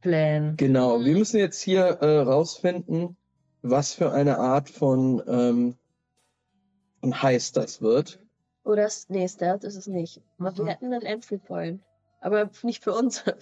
[0.01, 0.55] Plan.
[0.57, 1.05] genau, Mhm.
[1.05, 3.15] wir müssen jetzt hier äh, rausfinden,
[3.62, 5.75] was für eine Art von, ähm,
[7.01, 8.19] von Heist das wird.
[8.63, 10.21] Oder nee, Stealth ist es nicht.
[10.39, 10.57] Aber Mhm.
[10.57, 11.81] wir hätten einen Entry Point.
[12.21, 13.23] Aber nicht für uns.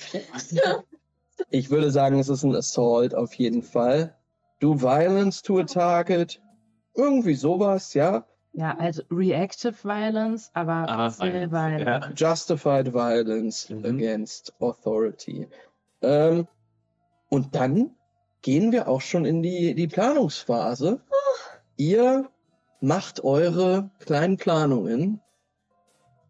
[1.49, 4.15] Ich würde sagen, es ist ein Assault auf jeden Fall.
[4.61, 6.41] Do violence to a target.
[6.95, 8.25] Irgendwie sowas, ja.
[8.53, 11.99] Ja, also Reactive Violence, aber, Aber Still Violence, ja.
[11.99, 12.19] Violence.
[12.21, 13.83] Justified violence Mhm.
[13.85, 15.47] against authority.
[16.01, 16.47] Ähm,
[17.29, 17.91] und dann
[18.41, 21.01] gehen wir auch schon in die, die Planungsphase.
[21.77, 22.29] Ihr
[22.81, 25.19] macht eure kleinen Planungen,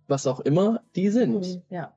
[0.07, 1.45] was auch immer die sind.
[1.45, 1.61] Hm.
[1.69, 1.93] Ja,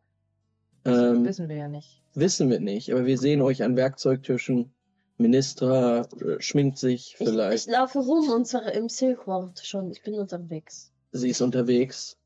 [0.84, 2.02] Ähm, wissen wir ja nicht.
[2.14, 4.72] wissen wir nicht, aber wir sehen euch an Werkzeugtischen.
[5.20, 7.68] Ministra äh, schminkt sich Ich, ich vielleicht.
[7.68, 9.90] laufe rum und zwar im Silkwort schon.
[9.90, 10.92] Ich bin unterwegs.
[11.10, 12.16] Sie ist unterwegs.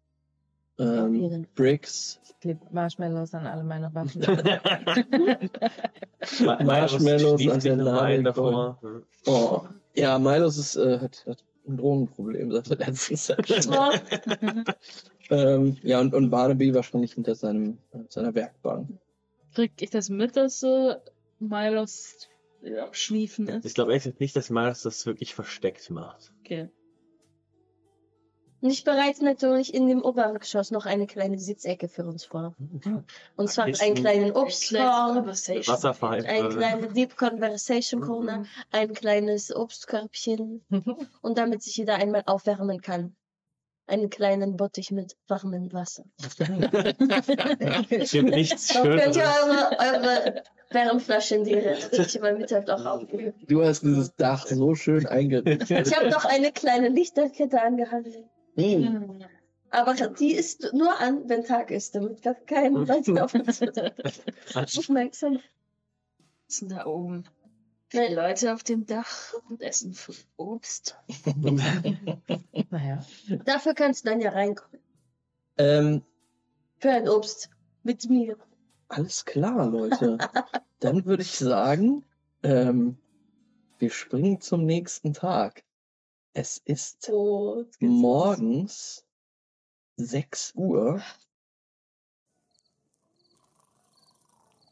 [0.83, 1.47] Ähm.
[1.55, 2.18] Bricks.
[2.25, 4.21] Ich klebe Marshmallows an alle meine Waffen.
[6.64, 8.79] Marshmallows an der noch Nadel davor.
[9.27, 9.62] Oh.
[9.95, 13.74] Ja, Milos ist, äh, hat, hat ein Drogenproblem seit der letzten Session.
[15.30, 17.78] ähm, ja, und, und Barnaby wahrscheinlich hinter seinem,
[18.09, 18.89] seiner Werkbank.
[19.55, 20.97] Krieg ich das mit, dass äh,
[21.39, 22.28] Milos
[22.62, 23.66] ja, Schniefen ist?
[23.66, 26.33] Ich glaube echt nicht, dass Miles das wirklich versteckt macht.
[26.41, 26.68] Okay.
[28.64, 32.54] Nicht bereits natürlich in dem Obergeschoss noch eine kleine Sitzecke für uns vor.
[33.36, 36.28] Und zwar Ist einen ein- kleinen Obstkorb, Wasserpfeife.
[36.28, 40.64] ein kleine Deep Conversation Corner, ein kleines Obstkörbchen
[41.22, 43.16] und damit sich jeder einmal aufwärmen kann.
[43.88, 46.04] Einen kleinen Bottich mit warmem Wasser.
[47.90, 52.70] Ich habe nichts Dann könnt ihr eure, eure Wärmflaschen, die ihr natürlich immer mit habt,
[52.70, 53.34] auch aufgeben.
[53.48, 55.88] Du hast dieses Dach so schön eingerichtet.
[55.88, 58.30] Ich habe noch eine kleine Lichterkette angehangen.
[58.57, 59.24] Hm.
[59.70, 63.62] Aber die ist nur an, wenn Tag ist, damit gar kein Leute auf uns
[64.55, 65.40] aufmerksam.
[66.61, 67.24] Denn da oben?
[67.94, 69.96] Nein, Leute auf dem Dach und essen
[70.36, 70.96] Obst.
[72.70, 73.05] Naja.
[73.44, 74.80] Dafür kannst du dann ja reinkommen.
[75.59, 76.03] Ähm,
[76.78, 77.50] Für ein Obst.
[77.82, 78.38] Mit mir.
[78.88, 80.18] alles klar, Leute.
[80.80, 82.05] Dann würde ich sagen,
[82.42, 82.96] ähm,
[83.78, 85.64] wir springen zum nächsten Tag.
[86.35, 88.01] Es ist So, jetzt geht's los.
[88.01, 89.05] morgens
[89.97, 91.03] 6 Uhr.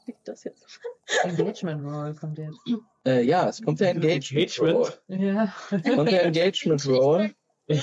[0.06, 0.66] Liegt das jetzt?
[1.24, 2.58] Engagement Roll kommt jetzt.
[3.06, 4.92] Äh, ja, es kommt der Engagement Roll.
[5.08, 5.22] Engagement?
[5.22, 5.54] Ja.
[5.70, 7.34] Es kommt der Engagement Roll.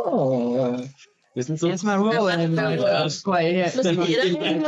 [0.00, 0.76] Oh.
[1.34, 1.68] Wir sind so.
[1.68, 2.82] Erstmal rollen, Leute.
[2.82, 3.22] Weil Muss
[4.06, 4.66] hier- jeder reden?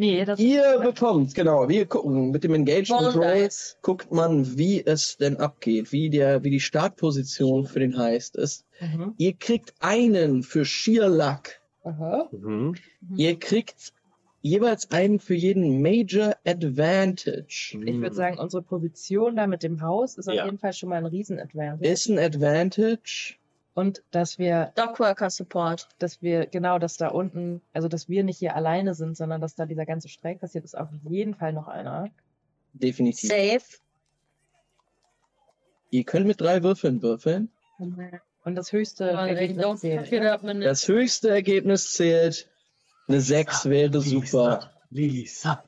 [0.00, 3.76] Nee, das Ihr bekommt, genau, wir gucken mit dem Engagement Dice.
[3.82, 8.64] guckt man, wie es denn abgeht, wie der, wie die Startposition für den Heist ist.
[8.80, 9.14] Mhm.
[9.18, 11.48] Ihr kriegt einen für Sheer Luck.
[11.82, 12.28] Aha.
[12.30, 12.76] Mhm.
[13.16, 13.92] Ihr kriegt
[14.40, 17.76] jeweils einen für jeden Major Advantage.
[17.84, 20.44] Ich würde sagen, unsere Position da mit dem Haus ist auf Ja.
[20.44, 21.90] jeden Fall schon mal ein Riesen-Advantage.
[21.90, 23.34] Ist ein Advantage.
[23.78, 25.86] Und dass wir, Dockworker Support.
[26.00, 29.54] dass wir, genau, dass da unten, also dass wir nicht hier alleine sind, sondern dass
[29.54, 32.10] da dieser ganze Streik passiert, ist auf jeden Fall noch einer.
[32.72, 33.30] Definitiv.
[33.30, 33.62] Safe.
[35.90, 37.52] Ihr könnt mit drei Würfeln würfeln.
[37.78, 40.12] Und das höchste Ergebnis zählt.
[40.64, 42.50] Das höchste Ergebnis zählt.
[43.06, 44.72] Eine 6 wäre super.
[44.90, 45.62] Lisa.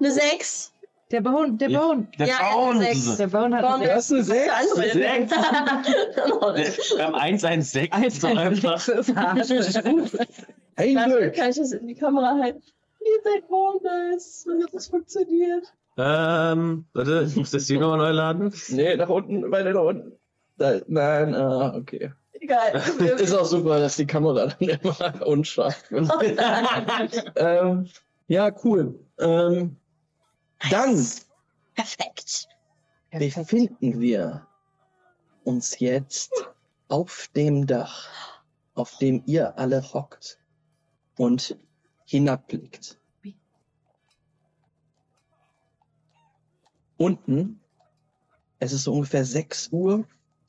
[0.00, 0.72] Eine 6.
[1.10, 1.80] Der Bone, der Ja.
[1.80, 2.06] Bone.
[2.18, 2.78] Der Ja, Baum.
[2.80, 3.16] sechs.
[3.16, 4.74] Der Bone hat Bone eine Das ist eine 6.
[4.92, 5.30] Sechs.
[6.96, 7.92] Wir haben 116.
[7.92, 8.88] Eins, so einfach.
[8.88, 10.28] ist hart.
[10.76, 11.34] Hey, Dafür Glück.
[11.34, 12.62] kann ich das in die Kamera halten.
[13.00, 14.46] Ihr seid Bonus.
[14.46, 15.72] Und das funktioniert.
[15.96, 18.52] Ähm, warte, ich muss das Ding nochmal neu laden.
[18.68, 20.12] Nee, nach unten, weiter nach unten.
[20.58, 22.12] Da, nein, ah, okay.
[22.32, 22.80] Egal.
[23.18, 26.08] Ist auch super, dass die Kamera dann immer unscharf wird.
[27.36, 27.88] ähm,
[28.28, 29.00] ja, cool.
[29.18, 29.76] Ähm,
[30.70, 31.06] dann
[31.74, 32.48] Perfekt.
[33.10, 34.46] befinden wir
[35.44, 36.32] uns jetzt
[36.88, 38.08] auf dem Dach,
[38.74, 40.38] auf dem ihr alle hockt
[41.16, 41.56] und
[42.04, 42.98] hinabblickt.
[46.96, 47.60] Unten,
[48.58, 50.04] es ist so ungefähr 6 Uhr,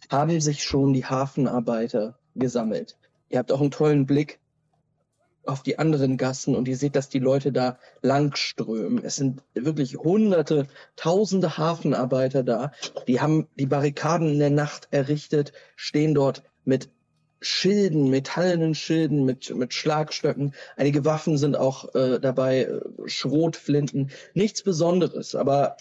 [0.09, 2.97] haben sich schon die Hafenarbeiter gesammelt.
[3.29, 4.39] Ihr habt auch einen tollen Blick
[5.45, 9.03] auf die anderen Gassen und ihr seht, dass die Leute da langströmen.
[9.03, 12.71] Es sind wirklich hunderte, tausende Hafenarbeiter da.
[13.07, 16.89] Die haben die Barrikaden in der Nacht errichtet, stehen dort mit
[17.41, 20.53] Schilden, metallenen Schilden, mit, mit Schlagstöcken.
[20.75, 24.11] Einige Waffen sind auch äh, dabei, äh, Schrotflinten.
[24.33, 25.77] Nichts Besonderes, aber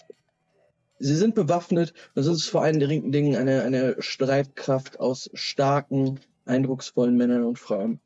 [0.99, 1.93] sie sind bewaffnet.
[2.15, 7.99] Das ist vor allen Dingen eine, eine Streitkraft aus starken, eindrucksvollen Männern und Frauen,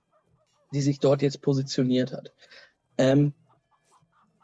[0.74, 2.34] die sich dort jetzt positioniert hat.
[2.98, 3.34] Ähm,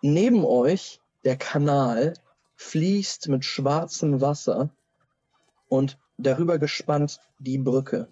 [0.02, 2.14] neben euch, der Kanal,
[2.56, 4.70] fließt mit schwarzem Wasser
[5.68, 8.10] und darüber gespannt die Brücke,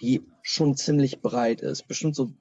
[0.00, 2.32] die schon ziemlich breit ist, bestimmt so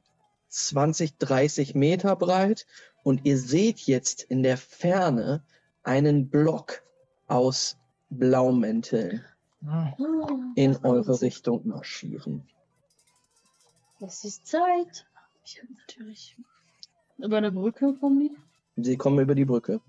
[0.50, 2.66] 20, 30 Meter breit.
[3.04, 5.44] Und ihr seht jetzt in der Ferne
[5.84, 6.82] einen Block
[7.28, 7.78] aus
[8.10, 9.24] Blaumänteln
[9.68, 9.94] Ah.
[10.56, 12.48] in eure Richtung marschieren.
[14.00, 15.06] Es ist Zeit.
[15.52, 16.38] Ich hab natürlich.
[17.18, 18.84] Über eine Brücke kommen die?
[18.84, 19.82] Sie kommen über die Brücke.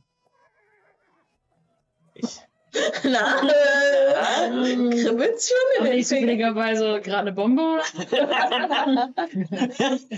[2.14, 2.40] Ich,
[3.04, 6.04] Na, äh, kribbelt's schon in den Fingern.
[6.04, 7.82] zufälligerweise gerade eine Bombe?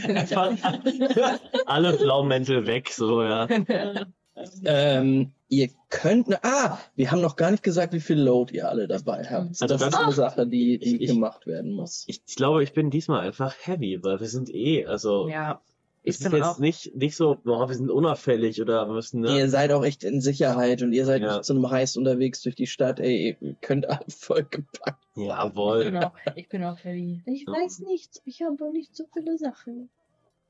[0.04, 0.56] einfach
[1.66, 3.48] alle Blaumäntel weg, so, ja.
[4.64, 8.68] Ähm, ihr könnt, ne, ah, wir haben noch gar nicht gesagt, wie viel Load ihr
[8.70, 9.48] alle dabei habt.
[9.50, 12.04] Also das das- ist eine Sache, die, die Ich- gemacht werden muss.
[12.08, 15.60] Ich, ich glaube, ich bin diesmal einfach heavy, weil wir sind eh, also, Ja,
[16.04, 16.58] es ich ist bin jetzt auch.
[16.58, 19.36] nicht, nicht so, boah, wir sind unauffällig oder wir müssen, ne?
[19.38, 21.34] Ihr seid auch echt in Sicherheit und ihr seid Ja.
[21.34, 22.98] nicht zu einem Heist unterwegs durch die Stadt.
[22.98, 25.04] Ey, ihr könnt alle voll gepackt.
[25.16, 25.84] Ich Jawohl.
[25.84, 27.20] bin auch, ich bin auch heavy.
[27.26, 28.22] Ich weiß nicht.
[28.24, 29.90] Ich habe nicht so viele Sachen.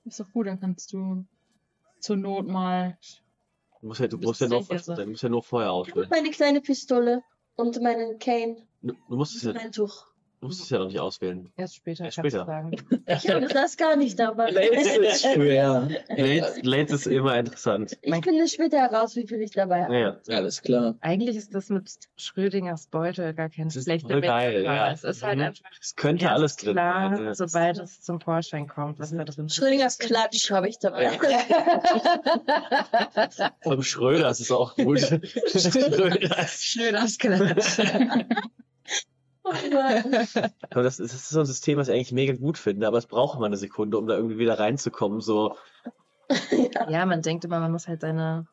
[0.04, 1.24] Ist doch gut, dann kannst du
[1.98, 2.96] zur Not mal.
[3.82, 6.10] Du musst ja, du musst ja nur, du musst ja nur Feuer Ich hab auslösen.
[6.10, 7.22] meine kleine Pistole
[7.56, 10.06] und meinen Cane Du, du musst es ja, Ein Tuch.
[10.42, 11.52] Du musst es ja noch nicht auswählen.
[11.56, 12.44] Erst später, Erst später.
[12.44, 12.72] sagen.
[13.06, 14.50] Ich habe das gar nicht dabei.
[14.50, 15.88] Lates ist schwer.
[16.08, 17.96] Late, late ist immer interessant.
[18.02, 19.98] Ich finde später heraus, wie viel ich dabei habe.
[19.98, 20.16] Ja.
[20.34, 20.96] Alles klar.
[21.00, 24.90] Eigentlich ist das mit Schrödingers Beutel gar kein Das ist schlechter geil, ja.
[24.90, 25.44] Es ist halt Mhm.
[25.44, 27.34] einfach Es könnte erst alles drin klar, sein.
[27.34, 29.54] sobald es zum Vorschein kommt, was da drin ist.
[29.54, 31.10] Schrödingers Klatsch habe ich dabei.
[33.62, 34.98] Vom Schröder, das ist auch gut.
[35.46, 36.46] Schröder.
[36.48, 37.78] Schröders Klatsch.
[39.44, 39.54] Aber
[40.82, 43.06] das, ist- das ist so ein System, was ich eigentlich mega gut finde, aber es
[43.06, 45.20] braucht immer eine Sekunde, um da irgendwie wieder reinzukommen.
[45.20, 45.56] So,
[46.88, 48.46] ja, man denkt immer, man muss halt seine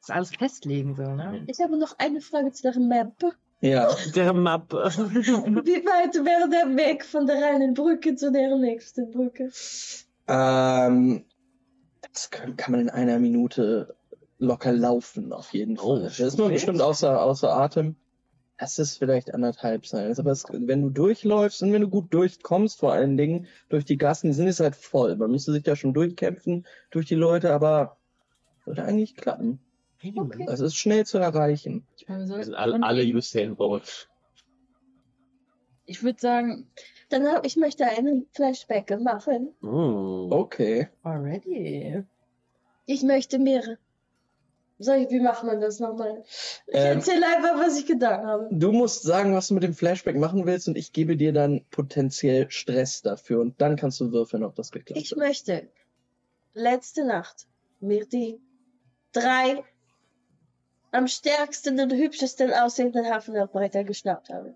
[0.00, 1.44] das alles festlegen, so, ne?
[1.46, 3.12] Ich habe noch eine Frage zu der Map.
[3.60, 3.88] Ja.
[4.14, 4.72] der Map.
[4.72, 9.50] Wie weit wäre der Weg von der einen Brücke zu der nächsten Brücke?
[10.26, 11.24] Ähm,
[12.12, 13.94] das kann, kann man in einer Minute
[14.38, 16.04] locker laufen, auf jeden Oh, Fall.
[16.04, 17.96] das ist nur bestimmt außer, außer Atem.
[18.62, 20.14] Es ist vielleicht anderthalb sein.
[20.18, 23.96] Aber es, wenn du durchläufst und wenn du gut durchkommst, vor allen Dingen durch die
[23.96, 25.16] Gassen, die sind jetzt halt voll.
[25.16, 27.96] Man müsste sich da schon durchkämpfen durch die Leute, aber
[28.66, 29.60] würde eigentlich klappen.
[30.14, 30.44] Okay.
[30.46, 31.86] Das ist schnell zu erreichen.
[31.96, 34.08] Ich meine, wir sind alle, alle Usain Bolt.
[35.86, 36.70] Ich würde sagen,
[37.08, 39.54] Dann hab, ich möchte einen Flashback machen.
[39.60, 40.32] Mm.
[40.32, 40.88] Okay.
[41.02, 42.04] Already.
[42.86, 43.78] Ich möchte mehrere.
[44.82, 46.22] Soll ich, wie macht man das nochmal?
[46.66, 46.96] Ich Ähm.
[46.96, 48.48] erzähle einfach, was ich getan habe.
[48.50, 51.66] Du musst sagen, was du mit dem Flashback machen willst und ich gebe dir dann
[51.70, 55.18] potenziell Stress dafür und dann kannst du würfeln, ob das geklappt Ich hat.
[55.18, 55.68] möchte
[56.54, 57.46] letzte Nacht
[57.80, 58.40] mir die
[59.12, 59.62] drei
[60.92, 64.54] am stärksten und hübschesten aussehenden Hafenarbeiter geschnappt haben.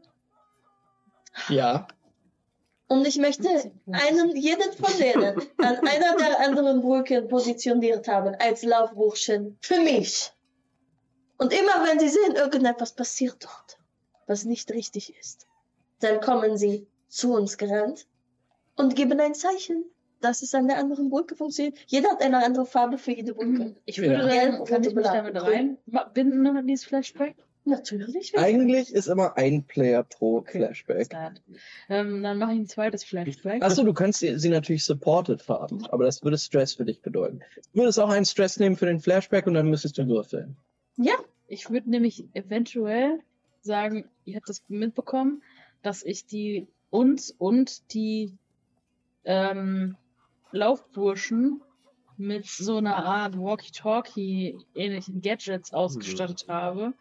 [1.51, 1.87] Ja.
[2.87, 3.49] Und ich möchte
[3.91, 10.33] einen, jeden von denen an einer der anderen Brücken positioniert haben als Laufburschen für mich.
[11.39, 13.79] Und immer wenn sie sehen, irgendetwas passiert dort,
[14.27, 15.47] was nicht richtig ist,
[16.01, 18.07] dann kommen sie zu uns gerannt
[18.77, 19.85] und geben ein Zeichen,
[20.21, 21.79] dass es an der anderen Brücke funktioniert.
[21.87, 23.77] Jeder hat eine andere Farbe für jede Brücke.
[23.85, 24.29] ich würde Ja.
[24.29, 27.37] Gelb, kann ich mich damit reinbinden in dieses Flashback?
[27.67, 28.37] Natürlich.
[28.37, 30.59] Eigentlich ist immer ein Player pro Okay.
[30.59, 31.09] Flashback.
[31.89, 33.63] Ähm, dann mache ich ein zweites Flashback.
[33.63, 37.41] Achso, du kannst sie, sie natürlich supported haben, aber das würde Stress für dich bedeuten.
[37.73, 40.57] Du würdest auch einen Stress nehmen für den Flashback und dann müsstest du würfeln.
[40.97, 41.15] Ja,
[41.49, 43.21] Ich würde nämlich eventuell
[43.63, 45.43] sagen, ihr habt das mitbekommen,
[45.83, 48.37] dass ich die uns und die
[49.25, 49.97] ähm,
[50.53, 51.63] Laufburschen
[52.17, 56.93] mit so einer Art Walkie-Talkie ähnlichen Gadgets ausgestattet habe,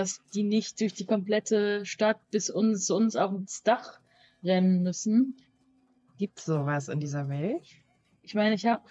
[0.00, 4.00] dass die nicht durch die komplette Stadt bis uns, zu uns auf das Dach
[4.42, 5.36] rennen müssen.
[6.16, 7.66] Gibt's sowas in dieser Welt?
[8.22, 8.82] Ich meine, ich habe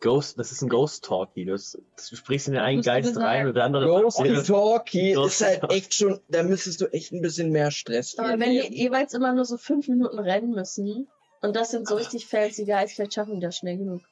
[0.00, 1.46] Ghost, das ist ein Ghost Talkie.
[1.46, 3.86] Du, du sprichst in den einen Geist rein und der andere.
[3.86, 5.76] Ghost Talkie ist halt Talkie.
[5.76, 8.72] echt schon, da müsstest du echt ein bisschen mehr Stress aber wenn die nehmen.
[8.74, 11.08] jeweils immer nur so fünf Minuten rennen müssen,
[11.40, 14.02] und das sind so richtig fancy Guys, vielleicht schaffen die das schnell genug.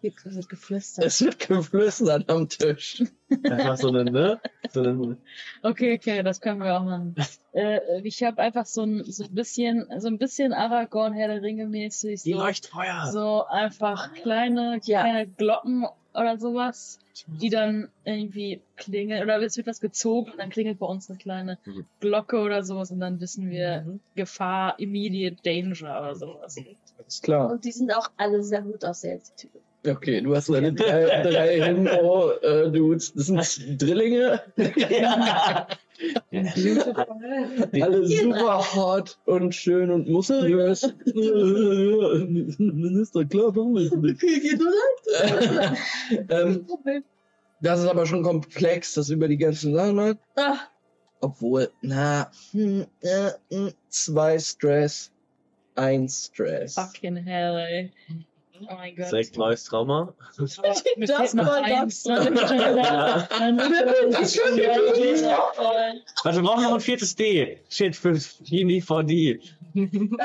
[0.00, 1.04] Hier wird geflüstert.
[1.04, 3.02] Es wird geflüstert am Tisch.
[3.44, 4.40] Einfach so eine, ne?
[4.72, 5.16] So eine,
[5.62, 7.14] Okay, okay, das können wir auch machen.
[7.52, 11.42] äh, ich habe einfach so ein, so ein bisschen, so ein bisschen Aragorn Herr der
[11.42, 13.10] Ringe mäßig, die so, Leuchtfeuer.
[13.12, 15.02] so einfach kleine, Ja.
[15.02, 20.50] kleine Glocken oder sowas, die dann irgendwie klingeln oder es wird was gezogen und dann
[20.50, 21.84] klingelt bei uns eine kleine Mhm.
[22.00, 26.56] Glocke oder sowas und dann wissen wir Gefahr, immediate danger oder sowas.
[26.98, 27.50] Alles klar.
[27.50, 29.60] Und die sind auch alle sehr gut aussehend, die Typen.
[29.88, 33.12] Okay, du hast deine drei, drei Himbo-Dudes.
[33.14, 34.42] Das sind Drillinge.
[34.56, 35.66] ja.
[37.72, 40.82] Alle super hot und schön und muskulös.
[42.58, 44.22] Minister, klar, wir es nicht.
[46.28, 46.66] ähm,
[47.60, 50.18] das ist aber schon komplex, das über die ganzen Sachen hat.
[50.36, 50.58] Ah,
[51.20, 55.10] Obwohl, na, hm, äh, hm, zwei Stress,
[55.74, 56.74] ein Stress.
[56.74, 57.92] Fucking hell, ey.
[58.62, 59.10] Oh mein Gott.
[59.10, 60.14] Direkt neues Trauma.
[60.36, 60.84] Das war das.
[60.84, 61.18] Dann dann
[66.22, 67.58] Warte, wir brauchen noch ein viertes D.
[67.68, 69.40] Shit, für DVD.
[69.74, 70.16] ähm,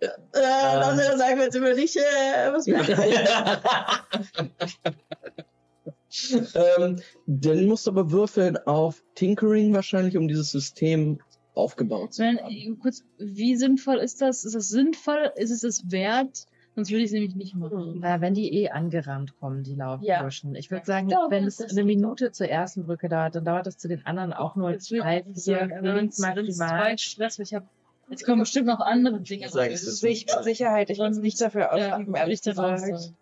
[0.00, 2.66] äh, äh, sagen wir jetzt über dich, äh, was
[6.54, 6.96] ähm,
[7.26, 11.20] dann musst du aber würfeln auf Tinkering wahrscheinlich, um dieses System
[11.54, 12.38] aufgebaut zu haben.
[12.80, 14.44] kurz, wie sinnvoll ist das?
[14.44, 15.32] Ist das sinnvoll?
[15.36, 16.46] Ist es es wert?
[16.76, 17.96] Sonst würde ich es nämlich nicht machen.
[18.00, 20.54] Na, wenn die eh angerannt kommen, die Laufburschen.
[20.54, 23.66] Ich würde sagen, Ja, wenn es ist- eine Minute zur ersten Brücke dauert, dann dauert
[23.66, 26.46] es zu den anderen auch nur ich vier Minuten maximal.
[26.54, 27.66] zwei Stress, weil ich habe,
[28.08, 29.46] jetzt kommen bestimmt noch andere Dinge.
[29.46, 30.90] Ich Das das Sehe ich mit Sicherheit.
[30.90, 32.80] Ich will es nicht dafür Ja, ausgeben, würde ehrlich ich gesagt.
[32.80, 33.16] sagen.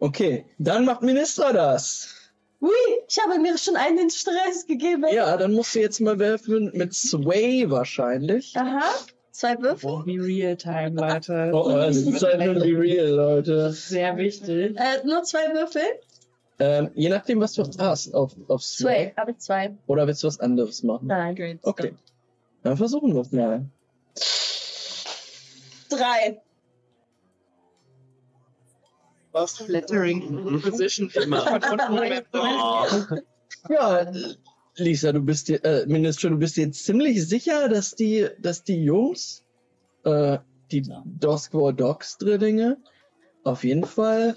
[0.00, 2.14] Okay, dann macht Minister das.
[2.60, 2.70] Ui,
[3.08, 5.04] ich habe mir schon einen Stress gegeben.
[5.12, 8.56] Ja, dann musst du jetzt mal werfen mit Sway wahrscheinlich.
[8.56, 8.82] Aha.
[9.38, 10.02] Zwei Würfel.
[10.04, 11.50] Wie Real-Time, Leute.
[11.54, 13.70] Oh, das ist nur die Real, Leute.
[13.70, 14.76] Sehr wichtig.
[14.76, 15.82] Äh, nur zwei Würfel.
[16.58, 19.12] Ähm, je nachdem, was du hast auf, auf Zwei.
[19.12, 19.14] Sway.
[19.16, 19.76] Habe ich zwei.
[19.86, 21.06] Oder willst du was anderes machen?
[21.06, 21.36] Nein.
[21.36, 21.60] Great.
[21.62, 21.94] Okay.
[22.64, 23.64] Dann versuchen wir es mal.
[25.88, 26.40] Drei.
[29.66, 31.12] Flattering Position.
[32.32, 32.86] Oh.
[33.68, 34.12] Ja,
[34.78, 38.82] Lisa, du bist dir, äh, Minister, du bist dir ziemlich sicher, dass die, dass die
[38.84, 39.44] Jungs,
[40.04, 40.38] äh,
[40.70, 42.78] die Dosquor Dogs Drillinge,
[43.44, 44.36] auf jeden Fall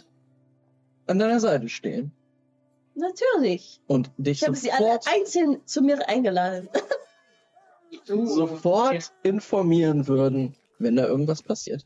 [1.08, 2.12] an deiner Seite stehen.
[2.96, 3.80] Natürlich.
[3.88, 6.70] Und dich Ich habe sie alle sofort, einzeln zu mir eingeladen.
[8.06, 11.86] sofort informieren würden, wenn da irgendwas passiert.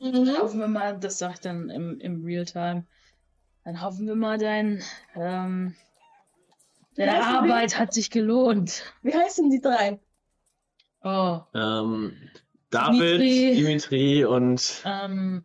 [0.00, 0.36] Mhm.
[0.38, 2.84] Hoffen wir mal, das sag ich dann im, im Realtime.
[3.64, 4.82] Dann hoffen wir mal, dein,
[5.14, 5.74] ähm,
[6.96, 8.82] deine Ja, Arbeit hat sich gelohnt.
[9.02, 9.98] Wie heißen die drei?
[11.02, 12.14] Oh, Ähm,
[12.70, 13.54] David, Dimitri.
[13.56, 15.44] Dimitri und ähm,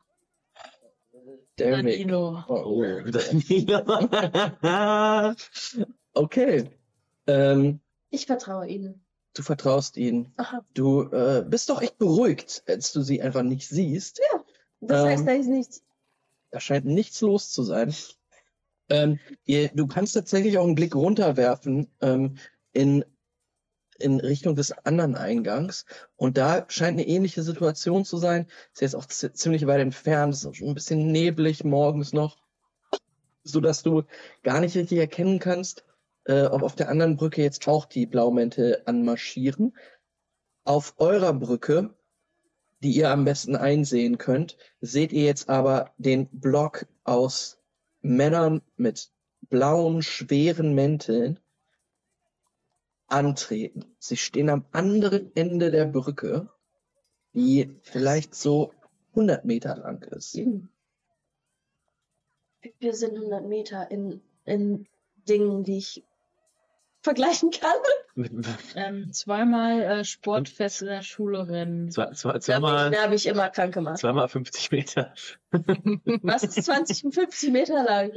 [1.57, 1.85] Derek.
[1.85, 2.43] Danilo.
[2.47, 2.83] Oh.
[3.11, 4.09] Danilo.
[6.13, 6.69] Okay.
[7.27, 7.79] Ähm,
[8.09, 9.05] Ich vertraue ihnen.
[9.35, 10.33] du vertraust ihnen.
[10.37, 10.65] Aha.
[10.73, 14.19] Du äh, bist doch echt beruhigt, als du sie einfach nicht siehst.
[14.81, 15.07] Das Ähm.
[15.09, 15.83] heißt, da ist nichts.
[16.51, 17.93] Da scheint nichts los zu sein.
[18.89, 22.37] Ähm, ihr, du kannst tatsächlich auch einen Blick runterwerfen ähm,
[22.73, 23.05] in,
[23.99, 25.85] in Richtung des anderen Eingangs.
[26.15, 28.47] Und da scheint eine ähnliche Situation zu sein.
[28.73, 32.37] Ist jetzt auch zi- ziemlich weit entfernt, ist auch schon ein bisschen neblig morgens noch,
[33.43, 34.03] so dass du
[34.43, 35.85] gar nicht richtig erkennen kannst,
[36.25, 39.75] äh, ob auf der anderen Brücke jetzt auch die Blaumäntel anmarschieren.
[40.63, 41.93] Auf eurer Brücke
[42.81, 47.58] die ihr am besten einsehen könnt, seht ihr jetzt aber den Block aus
[48.01, 49.11] Männern mit
[49.49, 51.39] blauen, schweren Mänteln
[53.07, 53.95] antreten.
[53.99, 56.49] Sie stehen am anderen Ende der Brücke,
[57.33, 58.73] die vielleicht so
[59.11, 60.35] 100 Meter lang ist.
[62.79, 64.87] Wir sind 100 Meter in, in
[65.27, 66.03] Dingen, die ich
[67.01, 67.77] vergleichen kann.
[68.75, 71.89] Ähm, zweimal äh, Sportfest in der Schule rennen.
[71.91, 73.99] Zwei, zwei, Da bin ich, zweimal, da habe ich immer krank gemacht.
[73.99, 75.13] zweimal 50 Meter.
[76.23, 78.11] Was ist 20 und 50 Meter lang?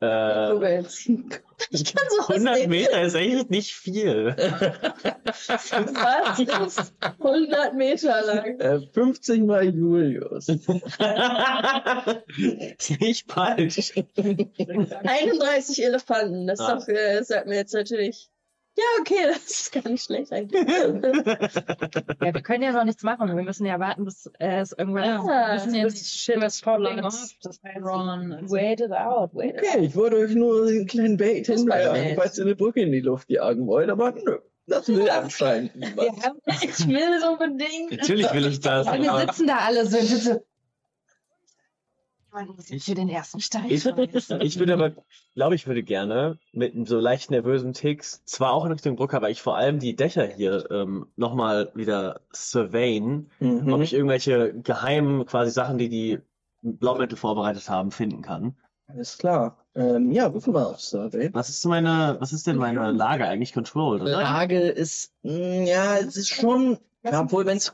[0.00, 0.82] Äh.
[1.70, 2.68] Ich kann sowas 100 nicht.
[2.68, 4.34] Meter ist echt nicht viel.
[4.36, 5.48] Was
[6.76, 8.60] ist 100 Meter lang?
[8.60, 10.48] Äh, 50 mal Julius.
[10.48, 10.68] ist
[13.00, 13.94] nicht falsch.
[14.16, 16.48] 31 Elefanten.
[16.48, 16.74] Das Ah.
[16.74, 18.28] doch, äh, sagt mir jetzt natürlich.
[18.76, 20.60] Ja, okay, das ist gar nicht schlecht eigentlich.
[20.68, 23.28] Ja, wir können ja noch nichts machen.
[23.36, 25.72] Wir müssen ja warten, bis äh, es irgendwann Ja, ist.
[25.72, 27.30] wir müssen ja shit popping off.
[27.42, 28.38] Das heißt, Ron.
[28.50, 29.64] wait it out, wait it out.
[29.74, 33.00] Okay, ich wollte euch nur einen kleinen Bait hinwerfen, falls ihr eine Brücke in die
[33.00, 36.24] Luft jagen wollt, aber nö, das will anscheinend Wir niemand.
[36.26, 37.92] haben, Ich will es unbedingt.
[37.92, 38.86] Natürlich will ich das.
[38.86, 40.40] wir aber- sitzen da alle so.
[42.56, 43.66] Muss jetzt für den ersten Stein.
[43.68, 44.92] Ich, ich würde aber,
[45.34, 49.30] glaube ich, würde gerne mit so leicht nervösen Ticks, zwar auch in Richtung Brücke, aber
[49.30, 53.72] ich vor allem die Dächer hier ähm, nochmal wieder surveyen, Mhm.
[53.72, 56.18] ob ich irgendwelche geheimen quasi Sachen, die die
[56.62, 58.56] Blaumäntel vorbereitet haben, finden kann.
[58.86, 59.64] Alles klar.
[59.74, 61.30] Ähm, ja, würfel mal auf Survey.
[61.32, 64.12] Was ist meine, was ist denn meine Lage eigentlich controlled, oder?
[64.12, 67.72] Lage ist, mh, ja, es ist schon, ja, obwohl, wenn es,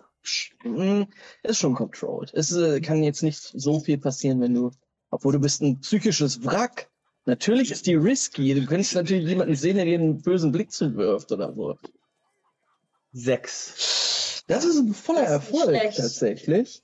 [1.43, 2.33] ist schon controlled.
[2.35, 4.71] Es äh, kann jetzt nicht so viel passieren, wenn du,
[5.11, 6.91] obwohl du bist ein psychisches Wrack.
[7.27, 8.55] Natürlich ist die risky.
[8.55, 11.79] Du könntest natürlich jemanden sehen, der dir einen bösen Blick zuwirft oder so.
[13.12, 14.45] Sechs.
[14.47, 15.97] Das ist ein voller ist Erfolg schlecht.
[15.99, 16.83] tatsächlich.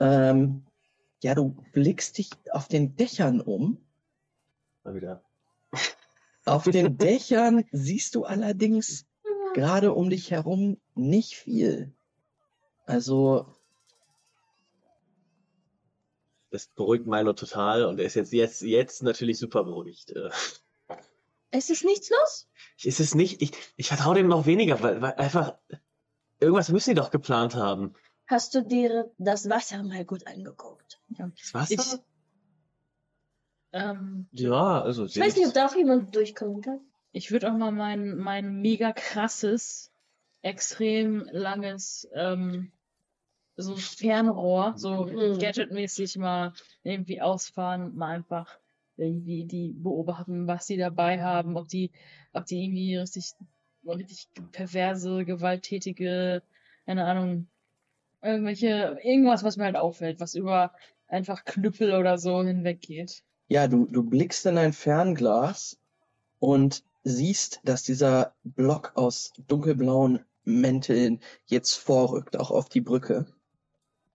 [0.00, 0.64] Ähm,
[1.22, 3.78] ja, du blickst dich auf den Dächern um.
[4.84, 5.22] Mal wieder.
[6.44, 9.06] Auf den Dächern siehst du allerdings
[9.54, 11.92] gerade um dich herum nicht viel.
[12.88, 13.46] Also,
[16.50, 20.10] Das beruhigt Milo total und er ist jetzt, jetzt, jetzt natürlich super beruhigt.
[20.12, 20.30] Äh,
[21.50, 22.48] Es ist nichts los?
[22.82, 25.58] Ist es nicht, ich, ich vertraue dem noch weniger, weil, weil einfach,
[26.40, 27.94] irgendwas müssen die doch geplant haben.
[28.26, 31.00] Hast du dir das Wasser mal gut angeguckt?
[31.08, 31.74] Das Wasser?
[31.74, 32.00] Ich,
[33.72, 35.04] ähm, ja, also.
[35.04, 36.80] Ich weiß nicht, ob da auch jemand durchkommen kann.
[37.12, 39.90] ich würde auch mal mein, mein mega krasses,
[40.40, 42.72] extrem langes, ähm,
[43.58, 45.38] so ein Fernrohr, so Mhm.
[45.38, 46.54] gadgetmäßig mal
[46.84, 48.58] irgendwie ausfahren, mal einfach
[48.96, 51.90] irgendwie die beobachten, was die dabei haben, ob die,
[52.32, 53.34] ob die irgendwie richtig,
[53.86, 56.42] richtig perverse, gewalttätige,
[56.86, 57.48] keine Ahnung,
[58.22, 60.72] irgendwelche, irgendwas, was mir halt auffällt, was über
[61.08, 63.24] einfach Knüppel oder so hinweggeht.
[63.48, 65.78] Ja, du, du blickst in ein Fernglas
[66.40, 73.26] und siehst, dass dieser Block aus dunkelblauen Mänteln jetzt vorrückt, auch auf die Brücke.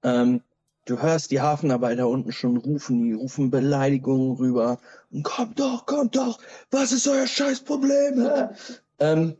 [0.03, 0.41] Ähm,
[0.85, 4.79] du hörst die Hafenarbeiter unten schon rufen, die rufen Beleidigungen rüber.
[5.11, 6.39] Und kommt doch, kommt doch,
[6.71, 8.49] was ist euer Scheißproblem?
[8.99, 9.37] ähm,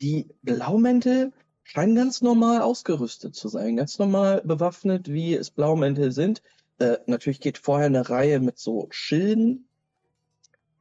[0.00, 1.32] die Blaumäntel
[1.62, 6.42] scheinen ganz normal ausgerüstet zu sein, ganz normal bewaffnet, wie es Blaumäntel sind.
[6.78, 9.66] Äh, natürlich geht vorher eine Reihe mit so Schilden,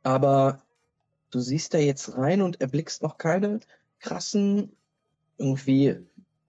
[0.03, 0.61] aber
[1.29, 3.59] du siehst da jetzt rein und erblickst noch keine
[3.99, 4.75] krassen
[5.37, 5.97] irgendwie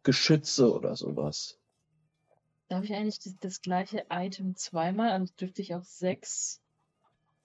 [0.02, 1.58] Geschütze oder sowas.
[2.74, 5.12] Darf ich eigentlich das, das gleiche Item zweimal?
[5.12, 6.60] Also dürfte ich auch sechs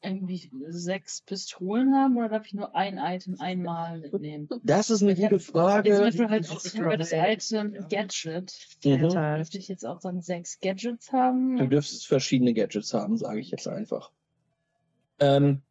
[0.02, 4.50] irgendwie sechs Pistolen haben oder darf ich nur ein Item einmal mitnehmen?
[4.64, 6.00] Das ist eine Ich gute Jetzt zum Frage.
[6.00, 8.54] Beispiel halt ich habe das Item Gadget.
[8.84, 9.10] Mhm.
[9.10, 11.58] Dürfte ich jetzt auch dann sechs Gadgets haben?
[11.58, 14.12] Du dürftest verschiedene Gadgets haben, sage ich jetzt einfach.
[15.20, 15.62] Ähm,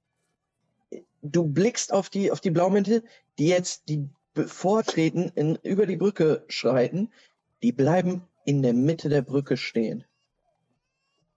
[1.22, 3.02] du blickst auf die, auf die Blaumäntel,
[3.40, 4.08] die jetzt, die
[4.46, 7.10] vortreten, in, über die Brücke schreiten,
[7.64, 10.04] die bleiben in der Mitte der Brücke stehen.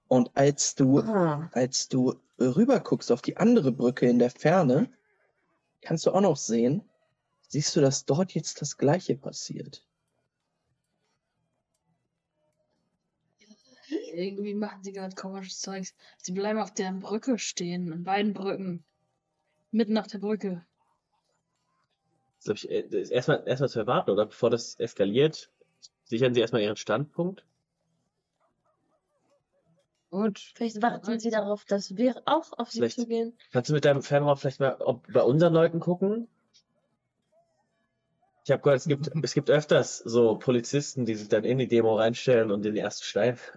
[0.08, 1.50] Und als du, Ah.
[1.52, 4.90] als du rüber guckst auf die andere Brücke in der Ferne,
[5.82, 6.90] kannst du auch noch sehen,
[7.50, 9.86] siehst du, dass dort jetzt das Gleiche passiert.
[14.14, 15.94] Irgendwie machen sie gerade komisches Zeugs.
[16.18, 18.86] Sie bleiben auf der Brücke stehen, an beiden Brücken.
[19.72, 20.66] Mitten auf der Brücke.
[22.46, 24.28] Das ich, äh, das ist erstmal, erstmal zu erwarten, oder?
[24.28, 25.52] Bevor das eskaliert,
[26.12, 27.44] sichern Sie erstmal Ihren Standpunkt.
[30.10, 30.40] Gut.
[30.56, 33.34] Vielleicht warten sie darauf, dass wir auch auf sie Vielleicht- zugehen.
[33.54, 36.28] Kannst du mit deinem Fernrohr vielleicht mal ob, bei unseren Leuten gucken?
[38.44, 41.70] Ich habe gehört, es gibt, es gibt öfters so Polizisten, die sich dann in die
[41.70, 43.40] Demo reinstellen und den ersten Stein.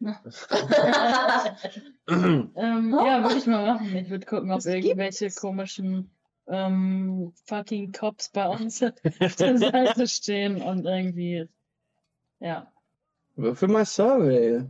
[2.08, 3.96] Ähm, ja, würde ich mal machen.
[3.96, 6.12] Ich würde gucken, ob Das irgendwelche komischen
[6.48, 8.82] ähm, fucking Cops bei uns
[9.20, 11.48] auf der Seite stehen und irgendwie.
[12.40, 12.70] Ja,
[13.54, 14.64] Für mal Survey.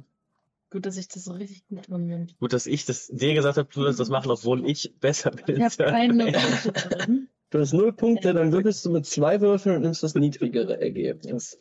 [0.70, 2.32] gut, dass ich das so richtig gut drin bin.
[2.38, 5.56] Gut, dass ich das dir gesagt habe, du sollst das machen, obwohl ich besser bin.
[5.56, 7.28] Ich habe keine Punkte drin.
[7.50, 11.58] Du hast null Punkte, dann würfelst du mit zwei Würfeln und nimmst das niedrigere Ergebnis.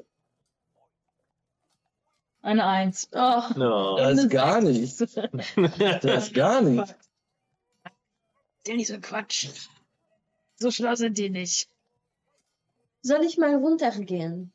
[2.41, 3.09] Eine Eins.
[3.13, 3.97] Oh, No.
[3.97, 4.99] Das ist gar Sechs.
[4.99, 5.17] nicht.
[6.03, 6.95] Das ist gar nicht.
[8.67, 9.49] Der nicht so Quatsch.
[10.57, 11.69] So schlau sind die nicht.
[13.01, 14.51] soll ich mal runtergehen?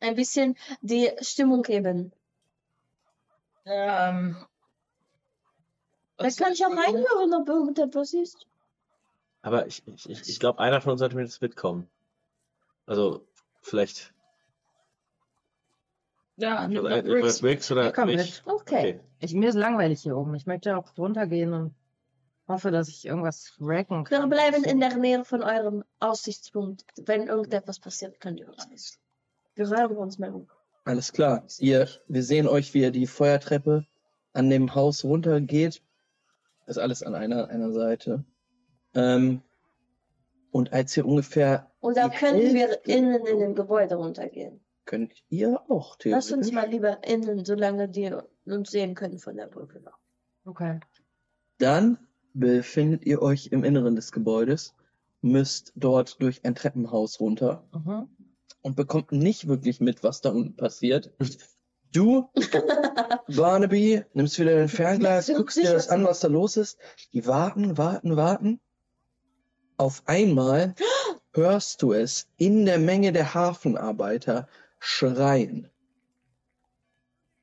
[0.00, 2.12] Ein bisschen die Stimmung geben.
[3.64, 4.36] Ähm,
[6.16, 8.46] Da kann ich auch reinhören, ob irgendetwas ist.
[9.42, 11.88] Aber ich, ich, ich, ich glaube, einer von uns sollte mir das mitkommen.
[12.86, 13.26] Also,
[13.62, 14.12] vielleicht
[16.36, 17.70] Ja, nimm oder, mal Bricks.
[17.70, 18.42] oder Ich komm mit.
[18.46, 19.00] Okay.
[19.20, 20.34] Ich, mir ist langweilig hier oben.
[20.34, 21.74] Ich möchte auch runtergehen und
[22.50, 24.28] hoffe, dass ich irgendwas racken Wir kann.
[24.30, 26.84] bleiben in der Nähe von eurem Aussichtspunkt.
[27.06, 28.98] Wenn irgendetwas passiert, könnt ihr uns wissen.
[29.54, 30.48] Wir hören uns mal um.
[30.84, 31.44] Alles klar.
[31.58, 33.86] Ihr, wir sehen euch, wie ihr die Feuertreppe
[34.32, 35.82] an dem Haus runtergeht.
[36.66, 38.24] Das ist alles an einer, einer Seite.
[38.94, 39.42] Ähm,
[40.50, 44.60] und als ihr ungefähr Und da Die können wir innen in dem Gebäude runtergehen.
[44.84, 46.52] könnt ihr auch Lass uns theoretisch.
[46.52, 48.12] mal lieber innen, solange die
[48.46, 49.80] uns sehen können von der Brücke.
[49.80, 49.98] noch.
[50.44, 50.80] Okay.
[51.58, 51.98] Dann
[52.34, 54.74] befindet ihr euch im Inneren des Gebäudes,
[55.22, 58.08] müsst dort durch ein Treppenhaus runter Mhm.
[58.62, 61.12] und bekommt nicht wirklich mit, was da unten passiert.
[61.92, 62.28] Du,
[63.28, 66.78] Barnaby, nimmst wieder dein Fernglas, guckst dir das an, was da los ist.
[67.12, 68.60] Die warten, warten, warten.
[69.76, 70.74] Auf einmal
[71.34, 75.68] hörst du es in der Menge der Hafenarbeiter schreien.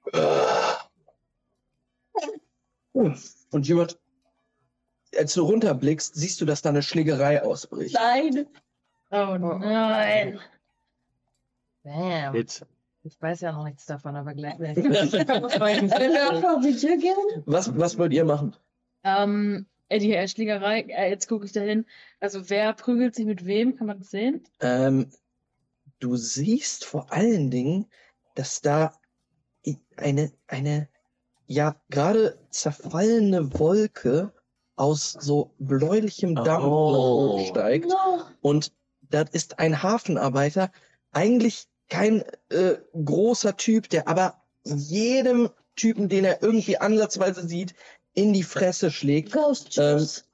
[2.94, 4.00] Und jemand,
[5.18, 7.96] als du runterblickst, siehst du, dass da eine Schlägerei ausbricht.
[7.96, 8.48] Nein!
[9.12, 10.40] Oh nein.
[11.84, 12.34] Bam.
[12.34, 12.66] Hit.
[13.04, 14.58] Ich weiß ja noch nichts davon, aber gleich.
[16.98, 17.44] Gehen?
[17.46, 18.56] Was, was wollt ihr machen?
[19.04, 21.86] Ähm, äh, die äh, Schlägerei, äh, jetzt gucke ich da hin.
[22.20, 23.78] Also wer prügelt sich mit wem?
[23.78, 24.44] Kann man das sehen?
[24.60, 25.10] Ähm,
[26.00, 27.86] du siehst vor allen Dingen,
[28.36, 28.94] dass da
[29.96, 30.90] eine, eine,
[31.46, 34.34] ja, gerade zerfallene Wolke
[34.78, 37.38] aus so bläulichem Dampf Oh.
[37.40, 37.90] hochsteigt.
[37.90, 38.22] No.
[38.42, 38.72] Und
[39.10, 40.72] das ist ein Hafenarbeiter,
[41.12, 47.74] eigentlich kein äh, großer Typ, der aber jedem Typen, den er irgendwie ansatzweise sieht,
[48.14, 50.26] in die Fresse schlägt, Ghost Juice.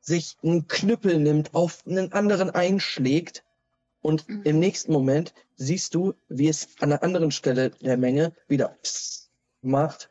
[0.00, 3.44] sich einen Knüppel nimmt, auf einen anderen einschlägt
[4.02, 8.76] und im nächsten Moment siehst du, wie es an einer anderen Stelle der Menge wieder
[8.82, 9.30] pss
[9.62, 10.10] macht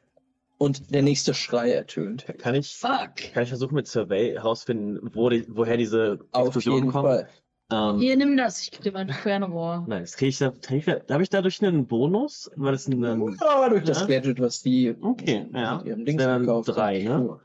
[0.62, 2.26] und der nächste Schrei ertönt.
[2.38, 3.16] Kann ich, Fuck.
[3.34, 6.92] kann ich versuchen mit Survey herausfinden, wo die, woher diese Auf kommen?
[6.92, 7.28] Fall.
[7.72, 8.62] Ähm, Hier, nimm das.
[8.62, 9.86] Ich gebe dir mein Fernrohr.
[9.88, 10.16] Nice.
[10.18, 12.52] Krieg ich da, krieg ich da, habe ich dadurch einen Bonus?
[12.58, 14.06] War das ein, ein Ja, durch das Ja.
[14.06, 15.78] Gadget, was die Okay, ja.
[15.78, 17.26] mit ihrem Das Dings gekauft drei, haben.
[17.26, 17.40] ne?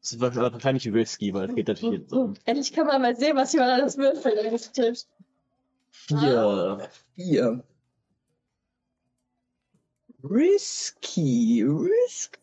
[0.00, 3.16] Das war aber wahrscheinlich risky, weil es geht natürlich jetzt um Endlich kann man mal
[3.16, 4.36] sehen, was hier alles würfelt.
[4.44, 5.08] wenn es trifft.
[5.90, 6.78] vier.
[7.16, 7.64] Vier.
[10.22, 12.38] Risky, risky.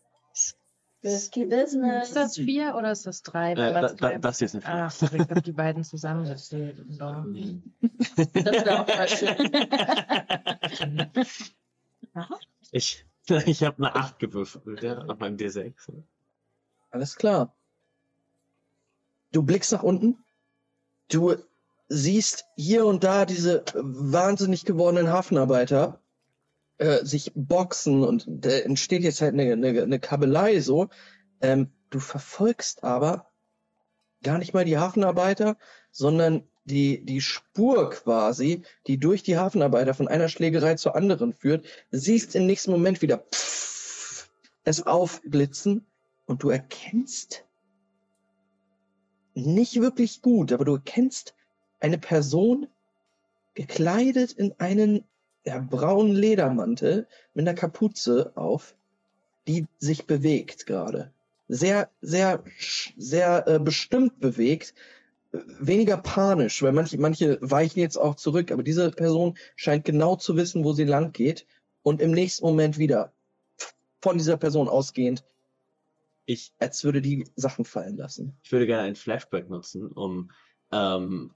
[1.02, 2.12] Risky Ist Business.
[2.12, 3.52] das vier oder ist das drei?
[3.52, 4.74] Äh, da, da, das hier ist eine vier.
[4.74, 5.82] Ach, sorry, ich habe die beiden.
[5.82, 5.96] So.
[5.96, 9.36] Das wäre auch mal schön.
[12.70, 13.06] Ich,
[13.46, 15.72] ich habe eine 8 gewürfelt, ja, auf meinem D6.
[16.90, 17.54] Alles klar.
[19.32, 20.18] Du blickst nach unten.
[21.08, 21.36] Du
[21.88, 25.99] siehst hier und da diese wahnsinnig gewordenen Hafenarbeiter
[26.80, 30.88] äh, sich boxen und da entsteht jetzt halt eine, eine, eine Kabelei so.
[31.42, 33.30] Ähm, du verfolgst aber
[34.22, 35.58] gar nicht mal die Hafenarbeiter,
[35.90, 41.66] sondern die, die Spur quasi, die durch die Hafenarbeiter von einer Schlägerei zur anderen führt,
[41.90, 44.30] siehst im nächsten Moment wieder pff,
[44.64, 45.84] es aufblitzen
[46.24, 47.44] und du erkennst
[49.34, 51.34] nicht wirklich gut, aber du erkennst
[51.78, 52.68] eine Person
[53.52, 55.04] gekleidet in einen
[55.44, 58.74] ja, braunen Ledermantel mit einer Kapuze auf,
[59.48, 61.12] die sich bewegt gerade.
[61.48, 62.44] Sehr, sehr,
[62.96, 64.74] sehr äh, bestimmt bewegt.
[65.32, 70.36] Weniger panisch, weil manche, manche weichen jetzt auch zurück, aber diese Person scheint genau zu
[70.36, 71.46] wissen, wo sie lang geht
[71.82, 73.12] und im nächsten Moment wieder
[74.02, 75.24] von dieser Person ausgehend,
[76.26, 78.36] Ich, als würde die Sachen fallen lassen.
[78.42, 80.30] ich würde gerne einen Flashback nutzen, um
[80.72, 81.32] ähm,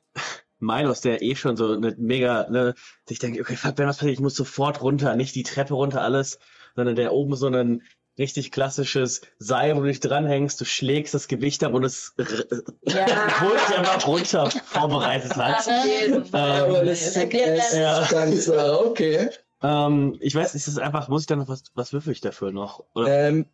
[0.59, 2.75] Milos, der eh schon so eine mega, ne,
[3.09, 6.03] sich denkt, okay, fuck, wenn was passiert, ich muss sofort runter, nicht die Treppe runter,
[6.03, 6.39] alles,
[6.77, 7.83] sondern der oben so ein
[8.17, 12.25] richtig klassisches Seil, wo du dich dranhängst, du schlägst das Gewicht ab und es Ja.
[13.41, 15.67] holt dich einfach runter vorbereitet hat.
[15.85, 16.87] jeden Fall.
[16.87, 17.75] Das erklärt das.
[17.75, 18.79] Ja.
[18.87, 19.31] Okay.
[19.63, 22.53] Ähm, ich weiß, ist das einfach, muss ich dann noch was, was würfel ich dafür
[22.53, 22.85] noch?
[22.95, 23.29] Oder?
[23.29, 23.47] Ähm,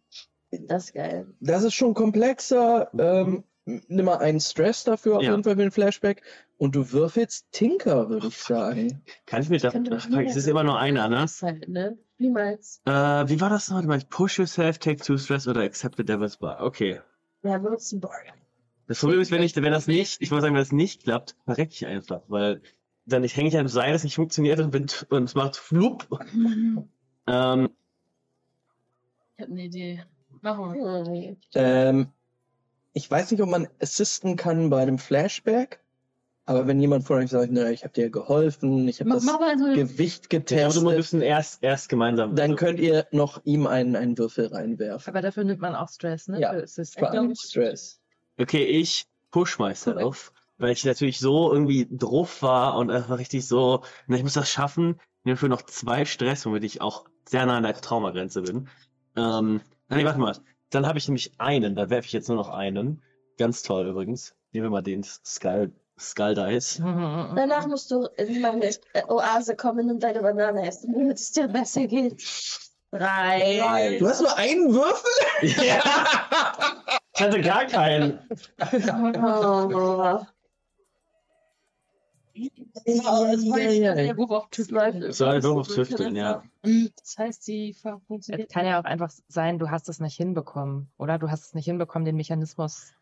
[0.50, 1.26] Das ist geil.
[1.40, 2.90] das ist schon komplexer.
[2.98, 5.30] Ähm, nimm mal einen Stress dafür auf Ja.
[5.30, 6.22] jeden Fall für den Flashback.
[6.60, 9.02] Und du würfelst Tinker, würde ich sagen.
[9.24, 11.16] Kann ich mir da, Könnte ach, man fuck, es ist immer nur einer, ne?
[11.16, 11.96] Das halt, ne?
[12.18, 12.82] Niemals.
[12.84, 13.76] Äh, wie war das noch?
[13.76, 16.60] Warte mal, Push yourself, take two stress oder accept the devil's bar.
[16.60, 17.00] Okay.
[17.42, 18.26] Ja, benutzt einen Borg.
[18.88, 21.34] Das Problem ist, wenn ich, wenn das nicht, ich muss sagen, wenn das nicht klappt,
[21.46, 22.60] verrecke ich einfach, weil
[23.06, 25.56] dann ich hänge ich an einem Seil, das nicht funktioniert und bin, und es macht
[25.56, 26.08] flup.
[27.26, 27.70] Ähm,
[29.36, 30.04] Ich habe eine Idee.
[30.42, 31.06] Machen wir.
[31.06, 31.36] Hm.
[31.54, 32.08] Ähm,
[32.92, 35.80] ich weiß nicht, ob man assisten kann bei einem Flashback.
[36.50, 39.38] Aber wenn jemand von euch sagt, na, ich habe dir geholfen, ich habe das mach
[39.38, 42.34] mal so eine Gewicht getestet, wir müssen erst, erst gemeinsam.
[42.34, 45.12] dann könnt ihr noch ihm einen, einen Würfel reinwerfen.
[45.12, 46.40] Aber dafür nimmt man auch Stress, ne?
[46.40, 46.52] Ja.
[46.98, 48.00] Vor allem Stress.
[48.36, 53.84] Okay, ich push myself, weil ich natürlich so irgendwie drauf war und einfach richtig so,
[54.08, 54.96] na, ich muss das schaffen.
[55.20, 58.66] Ich nehme für noch zwei Stress, womit ich auch sehr nah an der Traumagrenze bin.
[59.14, 60.36] Ähm, nee, warte mal.
[60.70, 63.04] Dann habe ich nämlich einen, da werfe ich jetzt nur noch einen.
[63.38, 64.34] Ganz toll übrigens.
[64.50, 66.78] Nehmen wir mal den Skull, Skull Dice.
[66.80, 71.46] Danach musst du in meine äh, Oase kommen und deine Banane essen, damit es dir
[71.48, 72.22] besser geht.
[72.90, 73.96] Drei.
[73.98, 75.10] Du hast nur einen Würfel?
[75.66, 75.82] Ja!
[77.16, 78.18] Ich hatte gar keinen.
[78.58, 80.24] Oh.
[82.84, 85.00] Das war jetzt der Wurf auf Tüfteln.
[85.02, 86.42] Das war ein Wurf auf Tüfteln, ja.
[86.62, 88.50] Das heißt, die Ver- Es funktioniert.
[88.50, 91.18] kann ja auch einfach sein, du hast es nicht hinbekommen, oder?
[91.18, 92.94] Du hast es nicht hinbekommen, den Mechanismus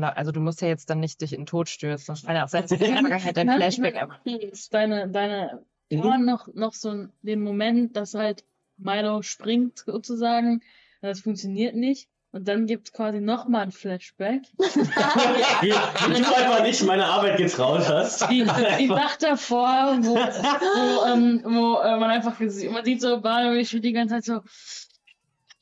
[0.00, 2.14] zum Also du musst ja jetzt dann nicht dich in den Tod stürzen.
[2.14, 4.24] Es kann ja auch sein, dass in der Vergangenheit dein Nein, Flashback einfach.
[4.24, 6.02] Ist deine, deine, Mhm.
[6.02, 8.44] Vorhin noch, noch so den Moment, dass halt
[8.78, 10.62] Milo springt sozusagen.
[11.00, 12.08] Das funktioniert nicht.
[12.30, 14.42] Und dann gibt's quasi nochmal ein Flashback.
[14.56, 18.22] Wie, wie du einfach nicht meine Arbeit getraut hast.
[18.30, 18.46] Die,
[18.78, 23.20] die Nacht davor, wo, wo, ähm, wo äh, man einfach man sieht so
[23.64, 24.40] steht die ganze Zeit so.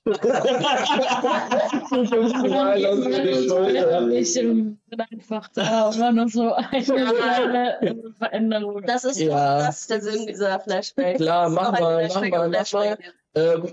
[0.06, 0.16] Ich
[4.98, 8.82] einfach da war nur so eine kleine Veränderung.
[8.86, 9.58] Das ist, Ja.
[9.58, 11.16] das ist der Sinn dieser Flashback.
[11.18, 12.98] Klar, mach mal, mach mal, mach mal.
[13.34, 13.68] Ähm,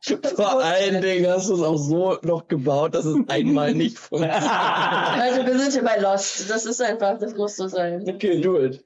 [0.36, 4.42] vor allen Dingen hast du es auch so noch gebaut, dass es einmal nicht funktioniert.
[4.42, 6.50] Also wir sind hier bei Lost.
[6.50, 8.04] Das ist einfach, das muss so sein.
[8.08, 8.84] Okay, do it.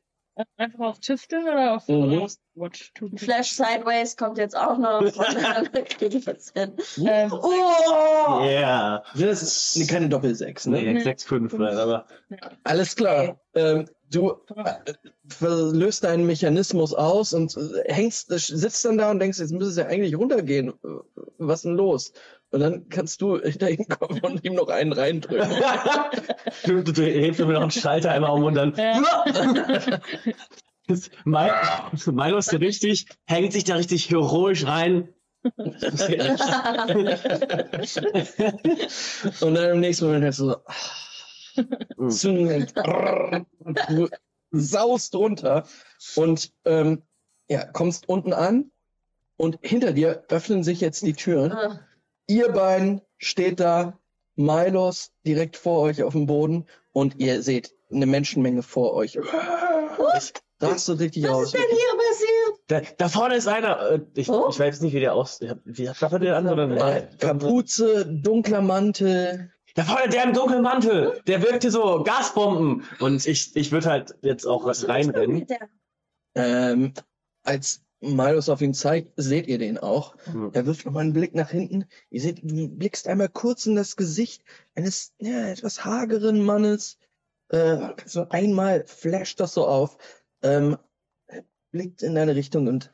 [0.58, 2.28] Einfach auf Tüfteln oder auf Mhm.
[2.54, 2.92] Watch?
[3.16, 5.02] Flash Sideways kommt jetzt auch noch.
[7.06, 8.40] Ähm, Oh!
[8.42, 9.02] Yeah.
[9.14, 10.82] Das ist nee, keine Doppel-Sechs, ne?
[10.82, 12.06] Nee, 6,5 vielleicht, aber.
[12.64, 13.40] Alles klar.
[13.54, 14.74] Ähm, du äh,
[15.40, 19.70] löst deinen Mechanismus aus und äh, hängst, äh, sitzt dann da und denkst, jetzt müsste
[19.70, 20.68] es ja eigentlich runtergehen.
[20.70, 20.72] Äh,
[21.38, 22.12] was denn los?
[22.56, 25.46] Und dann kannst du hinter ihm kommen und ihm noch einen reindrücken.
[26.64, 28.72] du, du drehst mir noch einen Schalter einmal um und dann.
[32.06, 35.12] Milo ist richtig, hängt sich da richtig heroisch rein.
[35.42, 35.82] und
[39.54, 40.56] dann im nächsten Moment hörst du
[41.98, 42.08] so.
[42.08, 42.66] Zungen,
[43.58, 44.08] und du
[44.50, 45.66] saust runter
[46.14, 47.02] und ähm,
[47.50, 48.70] ja, kommst unten an
[49.36, 51.52] und hinter dir öffnen sich jetzt die Türen.
[52.28, 53.98] Ihr beiden steht da,
[54.34, 59.16] Milos direkt vor euch auf dem Boden und ihr seht eine Menschenmenge vor euch.
[59.16, 61.44] Ich rastet richtig Was aus.
[61.46, 62.60] ist denn hier passiert?
[62.68, 63.80] Da, da vorne ist einer.
[63.90, 64.48] äh, Ich, Oh.
[64.50, 65.40] ich weiß nicht, wie der aus.
[65.64, 66.48] Wie hat er den an?
[66.48, 66.96] Oder?
[66.96, 69.52] Äh, Kapuze, dunkler Mantel.
[69.74, 71.20] Da vorne, der im dunklen Mantel.
[71.26, 72.84] Der wirkt hier so Gasbomben.
[73.00, 75.46] Und ich, ich würde halt jetzt auch was reinrennen.
[76.34, 76.94] Ähm,
[77.42, 80.16] als Milos auf ihn zeigt, seht ihr den auch.
[80.24, 80.50] Hm.
[80.52, 81.86] Er wirft nochmal einen Blick nach hinten.
[82.10, 84.42] Ihr seht, du blickst einmal kurz in das Gesicht
[84.74, 86.98] eines ja, etwas hageren Mannes.
[87.48, 89.98] Äh, so einmal flasht das so auf.
[90.42, 90.76] Ähm,
[91.26, 92.92] er blickt in deine Richtung und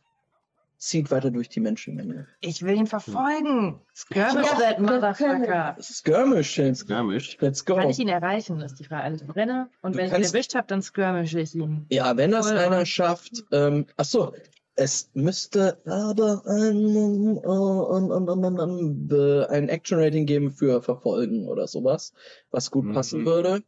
[0.83, 2.27] zieht weiter durch die Menschenmenge.
[2.41, 3.81] Ich will ihn verfolgen.
[3.95, 5.77] Skirmish Ja, that Motherfucker.
[5.81, 6.61] Skirmish.
[6.75, 7.39] Skirmish.
[7.41, 7.77] Let's go.
[7.77, 9.05] Kann ich ihn erreichen, ist die Frage.
[9.05, 11.87] Also ich renne und Du wenn ich ihn erwischt habe, dann skirmish ich ihn.
[11.89, 14.33] Ja, wenn das Voll einer schafft, ähm, ach so,
[14.75, 17.39] es müsste aber ein,
[19.51, 22.13] ein, Action-Rating geben für Verfolgen oder sowas,
[22.51, 22.93] was gut Mhm.
[22.95, 23.63] passen würde.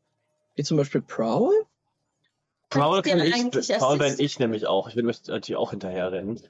[0.54, 1.52] Wie zum Beispiel Prowl?
[2.70, 3.34] Prowl kann ich.
[3.34, 4.88] eigentlich Prowl bin ich nämlich auch.
[4.88, 6.40] Ich würde natürlich auch hinterher rennen.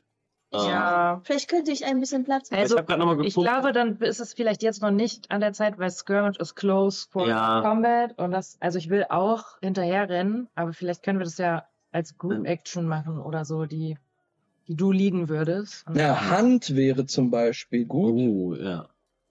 [0.52, 1.20] Ähm, Ja.
[1.24, 2.62] Vielleicht könnte ich ein bisschen Platz machen.
[2.62, 2.78] Also,
[3.22, 6.38] ich Ich glaube, dann ist es vielleicht jetzt noch nicht an der Zeit, weil Skirmish
[6.38, 7.60] ist close for Ja.
[7.62, 11.66] Combat und das, also ich will auch hinterher rennen, aber vielleicht können wir das ja
[11.90, 13.98] als Group Action machen oder so, die,
[14.68, 15.86] die du liegen würdest.
[15.86, 18.12] Und- Ja, Hand wäre zum Beispiel gut.
[18.14, 18.88] Uh, ja.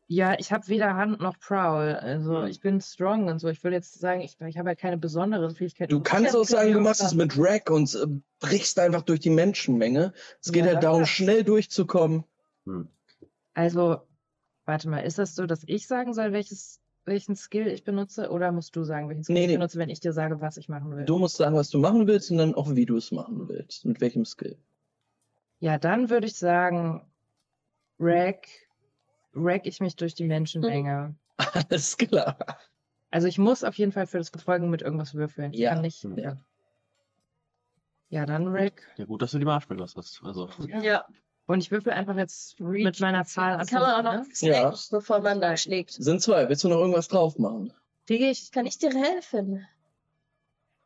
[0.07, 1.95] Ja, ich habe weder Hand noch Prowl.
[1.95, 3.47] Also ich bin strong und so.
[3.47, 5.89] Ich würde jetzt sagen, ich, ich habe halt keine besonderen Fähigkeiten.
[5.89, 8.05] Du kannst auch sagen, du machst es mit Rack und äh,
[8.39, 10.13] brichst einfach durch die Menschenmenge.
[10.41, 12.25] Es geht Ja, halt darum, das- schnell durchzukommen.
[12.65, 12.89] Hm.
[13.55, 13.97] Also,
[14.65, 18.29] warte mal, ist das so, dass ich sagen soll, welches, welchen Skill ich benutze?
[18.29, 19.53] Oder musst du sagen, welchen Skill Nee, ich nee.
[19.57, 21.05] benutze, wenn ich dir sage, was ich machen will?
[21.05, 23.85] Du musst sagen, was du machen willst und dann auch, wie du es machen willst.
[23.85, 24.57] Mit welchem Skill.
[25.63, 27.09] Ja, dann würde ich sagen,
[27.97, 28.47] rack,
[29.33, 31.15] rack ich mich durch die Menschenmenge.
[31.37, 32.37] Alles klar.
[33.11, 35.53] Also ich muss auf jeden Fall für das Verfolgen mit irgendwas würfeln.
[35.53, 35.69] Ich Ja.
[35.71, 36.35] Kann nicht, ja.
[38.09, 38.81] ja, dann rack.
[38.97, 40.21] Ja, gut, dass du die Marshmallows hast.
[40.25, 41.05] Also, Ja,
[41.45, 44.03] Und ich würfel einfach jetzt mit meiner Zahl das kann man auch an.
[44.03, 44.33] noch Ne?
[44.41, 44.53] Ja.
[44.75, 45.91] snacken, bevor man da schlägt.
[45.91, 46.49] Sind zwei.
[46.49, 47.71] Willst du noch irgendwas drauf machen?
[48.05, 49.65] Kriege ich, Kann ich dir helfen?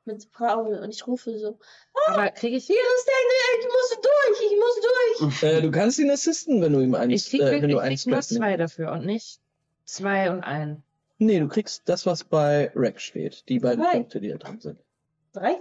[0.08, 1.60] Mit Paul und ich rufe so,
[2.08, 5.44] aber kriege ich, hier ist der, ich muss durch, ich muss durch.
[5.44, 7.82] Äh, du kannst ihn assisten, wenn du ihm eins, ich krieg, äh, wenn du ich
[7.84, 8.34] eins krieg nur nimmst.
[8.36, 9.40] zwei dafür und nicht
[9.86, 10.82] zwei und ein.
[11.20, 13.44] Nee, du kriegst das, was bei Rack steht.
[13.50, 13.92] Die beiden Drei.
[13.92, 14.80] Punkte, die da drin sind.
[15.34, 15.58] Drei?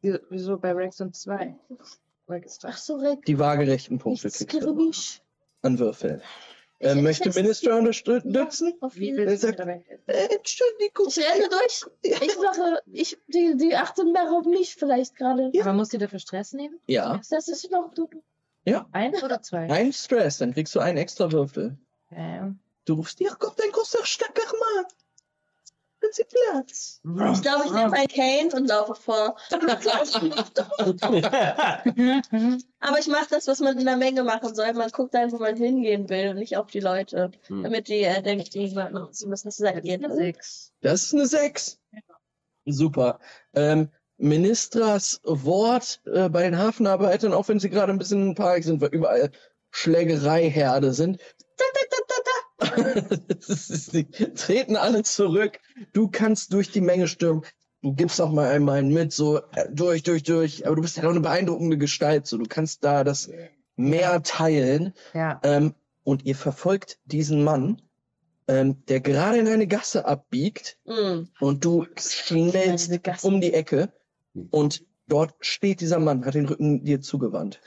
[0.00, 1.56] Wieso- bei Rex sind zwei?
[2.28, 3.24] Rex ist Ach so, Rick.
[3.24, 4.92] Die waagerechten Punkte kriegst du
[5.62, 6.22] an Würfeln.
[6.80, 8.74] Äh, möchte Minister unterstützen?
[8.80, 9.60] Auf willst du mir sagt-?
[10.06, 11.08] Äh, Entschuldigung.
[11.08, 11.84] Ich renne durch.
[12.02, 15.50] Ich mache, ich, die, die achten mehr auf mich vielleicht gerade.
[15.52, 15.64] Ja.
[15.64, 16.78] Aber musst du dafür Stress nehmen?
[16.86, 18.08] Ja, Das ist noch du.
[18.92, 19.68] Eins oder zwei?
[19.70, 21.78] ein Stress, dann kriegst du einen extra Würfel.
[22.12, 24.86] Ähm, Du rufst, hier kommt ein großer, starker Mann.
[26.10, 27.00] Sie Platz?
[27.04, 29.36] Ich glaube, ich nehme ein Cane und laufe vor.
[32.80, 34.72] Aber ich mache das, was man in der Menge machen soll.
[34.72, 37.32] Man guckt dann, wo man hingehen will und nicht auf die Leute.
[37.48, 37.62] Hm.
[37.62, 38.68] Damit die äh, denken, die
[39.10, 40.06] sie müssen Seite gehen.
[40.14, 40.72] Sechs.
[40.80, 41.78] Das ist eine 6.
[42.64, 43.18] Super.
[43.54, 48.64] Ähm, Ministras Wort äh, bei den Hafenarbeitern, auch wenn sie gerade ein bisschen in Panik
[48.64, 49.30] sind, weil überall
[49.70, 51.20] Schlägereiherde sind.
[54.34, 55.60] Treten alle zurück.
[55.92, 57.42] Du kannst durch die Menge stürmen.
[57.82, 60.66] Du gibst auch mal einmal einen mit, so äh, durch, durch, durch.
[60.66, 62.26] Aber du bist ja auch eine beeindruckende Gestalt.
[62.26, 63.30] So, du kannst da das
[63.76, 64.92] Meer teilen.
[65.14, 65.40] Ja.
[65.44, 67.80] Ähm, und ihr verfolgt diesen Mann,
[68.48, 70.78] ähm, der gerade in eine Gasse abbiegt.
[70.84, 71.28] Mm.
[71.38, 72.90] Und du schnellst
[73.22, 73.92] um die Ecke
[74.50, 77.60] und dort steht dieser Mann, hat den Rücken dir zugewandt.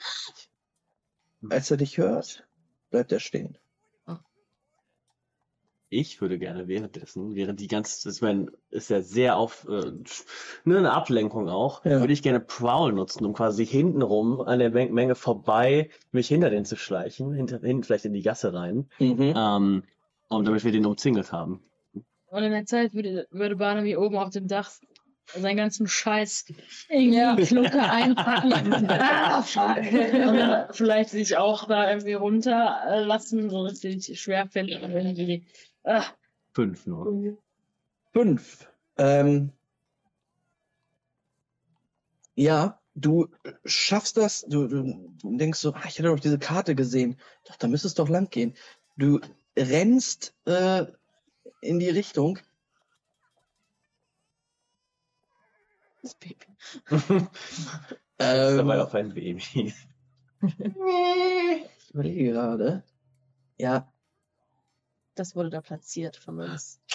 [1.50, 2.48] Als er dich hört,
[2.90, 3.58] bleibt er stehen.
[5.94, 9.92] Ich würde gerne währenddessen, während die ganze, ich meine, ist ja sehr auf, äh,
[10.64, 12.00] ne, eine Ablenkung auch, Ja.
[12.00, 16.50] würde ich gerne Prowl nutzen, um quasi hintenrum an der Men Menge vorbei, mich hinter
[16.50, 19.34] den zu schleichen, hinter, hinten vielleicht in die Gasse rein, Mhm.
[19.36, 19.84] ähm,
[20.30, 21.62] und damit wir den umzingelt haben.
[22.28, 24.72] Und in der Zeit würde, würde Barnaby oben auf dem Dach
[25.36, 26.46] seinen ganzen Scheiß
[26.90, 27.36] irgendwie Ja.
[27.36, 28.54] Klucke einpacken.
[28.54, 35.46] Und dann vielleicht sich auch da irgendwie runterlassen, so richtig schwerfällig und irgendwie.
[35.84, 36.06] Ah,
[36.54, 37.38] Fünf nur.
[38.14, 38.68] Fünf.
[38.98, 39.52] Ähm,
[42.36, 43.30] ja, du
[43.66, 44.42] schaffst das.
[44.42, 47.18] Du, du denkst so, ah, ich hätte doch diese Karte gesehen.
[47.46, 48.56] Doch, da müsste es doch lang gehen.
[48.98, 49.20] Du
[49.58, 50.86] rennst äh,
[51.62, 52.40] in die Richtung.
[56.02, 56.38] Das Baby.
[58.24, 59.74] Ähm, dabei Ähm, auf ein Baby.
[60.44, 62.84] ich überlege gerade.
[63.58, 63.92] Ja,
[65.16, 66.80] Das wurde da platziert von uns.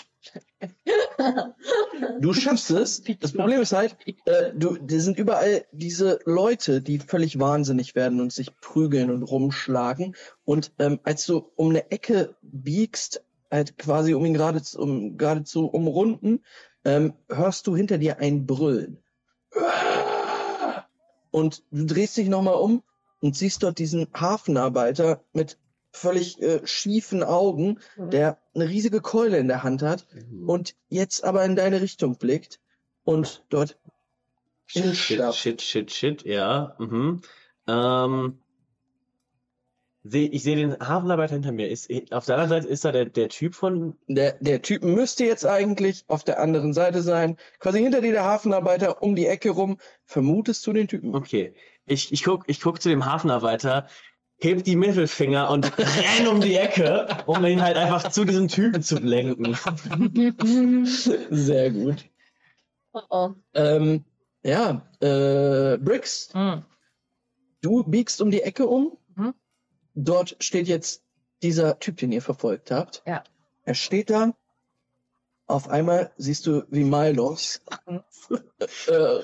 [2.21, 3.03] Du schaffst es.
[3.21, 3.97] Das Problem ist halt,
[4.27, 9.23] äh, du, die sind überall diese Leute, die völlig wahnsinnig werden und sich prügeln und
[9.23, 10.15] rumschlagen.
[10.45, 15.17] Und ähm, als du um eine Ecke biegst, halt quasi um ihn gerade zu- um,
[15.17, 16.43] geradezu umrunden,
[16.85, 19.03] ähm, hörst du hinter dir ein Brüllen.
[21.31, 22.83] Und du drehst dich nochmal um
[23.21, 25.59] und siehst dort diesen Hafenarbeiter mit
[25.97, 30.07] völlig äh, schiefen Augen, der eine riesige Keule in der Hand hat
[30.47, 32.61] und jetzt aber in deine Richtung blickt
[33.05, 33.79] und dort
[34.67, 35.39] Shit, hinstapft.
[35.39, 36.75] shit, shit, shit, ja.
[36.79, 37.21] Mhm.
[37.69, 38.39] Ähm,
[40.03, 41.69] seh, ich sehe den Hafenarbeiter hinter mir.
[41.69, 43.97] Ist, auf der anderen Seite ist da der, der Typ von.
[44.09, 47.37] Der, der Typ müsste jetzt eigentlich auf der anderen Seite sein.
[47.61, 49.79] Quasi hinter dir der Hafenarbeiter um die Ecke rum.
[50.05, 51.15] Vermutest du den Typen?
[51.15, 51.55] Okay.
[51.87, 53.87] Ich, ich guck, ich guck zu dem Hafenarbeiter,
[54.39, 58.83] heb die Mittelfinger und renn um die Ecke, um ihn halt einfach zu diesem Typen
[58.83, 59.57] zu lenken.
[61.31, 62.05] Sehr gut.
[62.93, 63.31] Oh oh.
[63.55, 64.05] Ähm,
[64.43, 66.65] ja, äh, Briggs, Hm.
[67.61, 68.97] du biegst um die Ecke um.
[69.17, 69.35] Mhm.
[69.95, 71.03] Dort steht jetzt
[71.43, 73.03] dieser Typ, den ihr verfolgt habt.
[73.07, 73.25] Ja.
[73.65, 74.35] Er steht da.
[75.49, 77.61] Auf einmal siehst du, wie Milos
[78.89, 79.21] äh,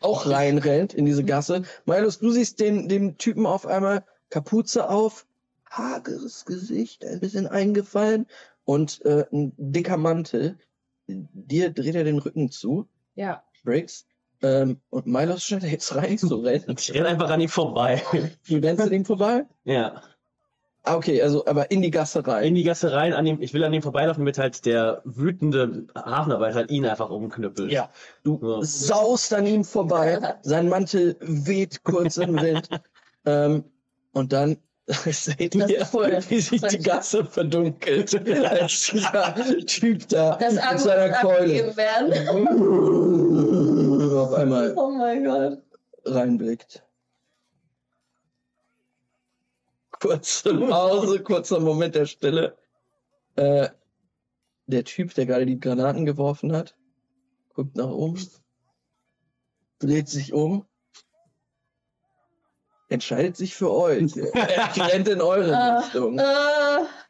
[0.00, 1.62] auch reinrennt in diese Gasse.
[1.84, 4.04] Milos, du siehst den, den Typen auf einmal
[4.34, 5.26] Kapuze auf,
[5.70, 8.26] hageres Gesicht, ein bisschen eingefallen
[8.64, 10.58] und äh, ein dicker Mantel.
[11.06, 13.44] Dir dreht er den Rücken zu, Ja.
[13.62, 14.06] Briggs.
[14.42, 16.74] Ähm, und Milos scheint jetzt rein zu rennen.
[16.76, 18.02] Ich renn einfach an ihm vorbei.
[18.48, 19.46] Du rennst an ihm vorbei?
[19.62, 20.02] Ja.
[20.82, 22.44] Ah, okay, also aber in die Gasse rein.
[22.44, 25.86] In die Gasse rein, an ihm, ich will an ihm vorbeilaufen, damit halt der wütende
[25.94, 27.70] Hafenarbeiter halt ihn einfach umknüppelt.
[27.70, 27.88] Ja,
[28.24, 28.58] du Ja.
[28.62, 32.68] saust an ihm vorbei, sein Mantel weht kurz im Wind.
[33.26, 33.64] ähm,
[34.14, 34.56] und dann
[34.86, 35.86] seht Das ihr,
[36.28, 39.34] wie sich die Gasse verdunkelt, als dieser
[39.66, 41.70] Typ da Das mit seiner Keule
[44.20, 44.90] auf einmal Oh
[46.04, 46.82] reinblickt.
[50.00, 52.58] Kurze Pause, kurzer Moment der Stille.
[53.36, 53.70] Äh,
[54.66, 56.76] der Typ, der gerade die Granaten geworfen hat,
[57.54, 58.20] guckt nach oben,
[59.78, 60.66] dreht sich um,
[62.94, 64.16] entscheidet sich für euch.
[64.34, 66.18] Er rennt in eure Äh, Richtung.
[66.18, 66.22] Äh,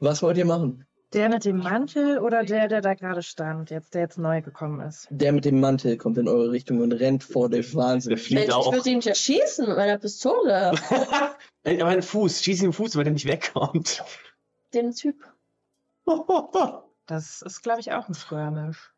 [0.01, 0.87] Was wollt ihr machen?
[1.13, 4.81] Der mit dem Mantel oder der, der da gerade stand, jetzt, der jetzt neu gekommen
[4.81, 5.07] ist?
[5.11, 8.11] Der mit dem Mantel kommt in eure Richtung und rennt vor dem Wahnsinn.
[8.11, 8.73] Der fliegt Mensch, ich auch.
[8.73, 10.73] würde ihn ja schießen mit meiner Pistole.
[11.63, 14.03] Ey, Aber einen Fuß, schieß ihm den Fuß, weil der nicht wegkommt.
[14.73, 15.17] Den Typ.
[17.07, 18.91] Das ist, glaube ich, auch ein Skirmish.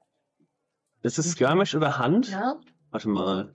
[1.02, 2.30] Das ist Skirmish oder Hand?
[2.30, 2.60] Ja.
[2.92, 3.52] Warte mal.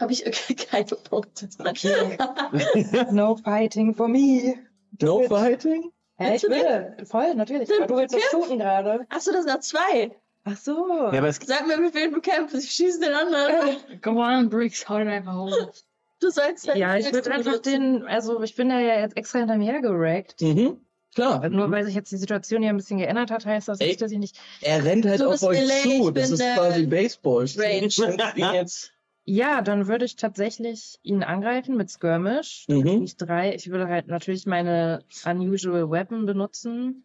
[0.00, 1.48] Habe ich okay, keine Punkte.
[3.12, 4.54] No fighting for me.
[5.00, 5.90] No fighting?
[6.16, 6.96] Hä, ich will.
[7.06, 7.70] Voll, natürlich.
[7.76, 9.06] Aber du willst das shooten gerade.
[9.08, 10.16] Achso, das sind zwei.
[10.44, 10.88] Ach so.
[11.12, 12.56] Ja, aber es, Sag mir, mit wem du kämpfst.
[12.56, 13.76] Ich schieße den anderen.
[14.02, 15.72] Come on, Briggs, hau den einfach hoch.
[16.20, 19.56] Du sollst Ja, ich würde einfach den, also ich bin da ja jetzt extra hinter
[19.56, 20.40] mir gerackt.
[20.40, 20.80] Mhm.
[21.14, 21.48] Klar.
[21.48, 23.88] Nur weil sich jetzt die Situation hier ein bisschen geändert hat, heißt das Ey.
[23.88, 24.38] nicht, dass ich nicht.
[24.60, 26.10] Er rennt halt Du auf euch zu.
[26.10, 27.46] Das ist quasi Baseball.
[27.56, 27.88] Range.
[28.54, 28.92] Jetzt.
[29.30, 32.64] Ja, dann würde ich tatsächlich ihn angreifen mit Skirmish.
[32.66, 33.00] Mhm.
[33.00, 33.54] Nicht drei.
[33.54, 37.04] Ich würde halt natürlich meine Unusual Weapon benutzen.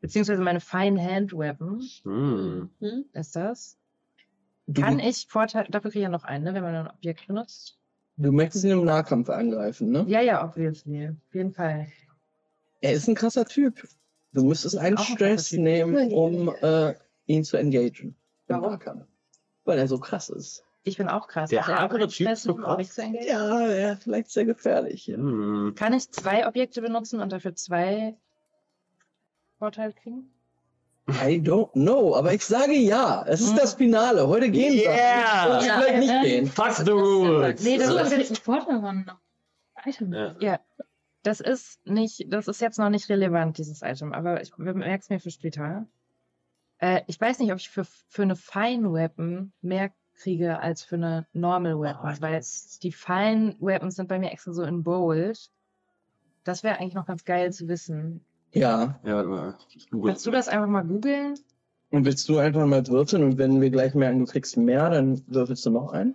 [0.00, 2.70] Beziehungsweise meine Fine Hand Weapon hm.
[2.78, 3.04] Hm?
[3.12, 3.76] ist das.
[4.68, 7.26] Du, Kann ich Vorteil, dafür kriege ich ja noch einen, ne, wenn man ein Objekt
[7.26, 7.80] benutzt.
[8.16, 10.04] du möchtest ihn im Nahkampf angreifen, ne?
[10.06, 11.08] Ja, ja, obviously.
[11.08, 11.88] Auf jeden Fall.
[12.80, 13.88] Er ist ein krasser Typ.
[14.32, 16.94] Du müsstest einen ein Stress nehmen, um äh,
[17.26, 18.14] ihn zu engagen.
[18.46, 18.70] Im Warum?
[18.70, 19.06] Nahkampf.
[19.64, 20.64] Weil er so krass ist.
[20.82, 21.50] Ich bin auch krass.
[21.50, 22.96] Der er hagere einen Typ so krass?
[22.96, 25.06] Ja, ist vielleicht sehr gefährlich.
[25.06, 25.16] Ja.
[25.16, 25.74] Hm.
[25.76, 28.16] Kann ich zwei Objekte benutzen und dafür zwei
[29.58, 30.30] Vorteile kriegen?
[31.08, 33.24] I don't know, aber ich sage ja.
[33.26, 33.56] Es ist Mhm.
[33.56, 34.26] das Finale.
[34.28, 34.90] Heute gehen wir.
[34.90, 35.60] Yeah!
[35.64, 35.80] Ja.
[35.80, 36.46] vielleicht nicht gehen.
[36.46, 37.62] Fuck the rules!
[37.62, 39.18] Nee, das ist jetzt- ein Vorteil noch.
[39.84, 40.12] Item.
[40.40, 40.60] Ja.
[41.22, 45.10] Das ist nicht, das ist jetzt noch nicht relevant, dieses Item, aber ich merke es
[45.10, 45.86] mir für später.
[46.78, 49.90] Äh, ich weiß nicht, ob ich für, für eine Fine Weapon mehr
[50.20, 54.30] kriege als für eine Normal Weapon, Oh, weil das- die Fallen Weapons sind bei mir
[54.30, 55.50] extra so in Bold.
[56.44, 58.24] Das wäre eigentlich noch ganz geil zu wissen.
[58.52, 59.00] Ja.
[59.04, 59.58] Ja, warte mal.
[60.06, 61.34] Kannst du das einfach mal googeln?
[61.90, 65.22] Und willst du einfach mal würfeln und wenn wir gleich merken, du kriegst mehr, dann
[65.26, 66.14] würfelst du noch ein?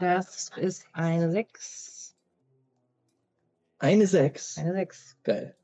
[0.00, 2.14] Das ist eine 6.
[3.78, 4.56] Eine Sechs.
[4.58, 5.16] Eine 6.
[5.24, 5.56] Geil.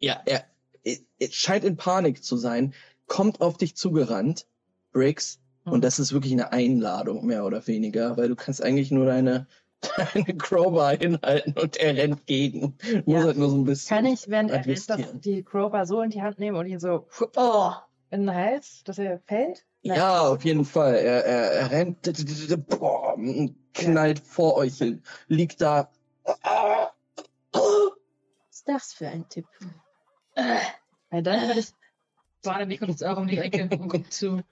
[0.00, 0.44] Ja, er,
[0.84, 2.74] er, er scheint in Panik zu sein,
[3.08, 4.46] kommt auf dich zugerannt,
[4.92, 5.72] Briggs, Hm.
[5.74, 9.46] und das ist wirklich eine Einladung, mehr oder weniger, weil du kannst eigentlich nur deine,
[10.14, 12.76] deine Crowbar hinhalten und er rennt gegen.
[13.06, 13.22] Ja.
[13.24, 13.96] halt nur so ein bisschen.
[13.96, 17.06] Kann ich, während er rennt, die Crowbar so in die Hand nehmen und ihn so
[17.36, 17.72] Oh,
[18.10, 19.64] in den Hals, dass er fällt?
[19.82, 19.96] Nein.
[19.98, 20.94] Ja, auf jeden Fall.
[20.94, 25.90] Er, er, er rennt, boah, und knallt vor euch hin, liegt da.
[26.24, 26.92] was
[28.50, 29.46] ist das für ein Typ?
[30.36, 31.72] Ja, dann würde ich.
[32.42, 34.42] Barnaby kommt jetzt auch um die Ecke und guckt zu.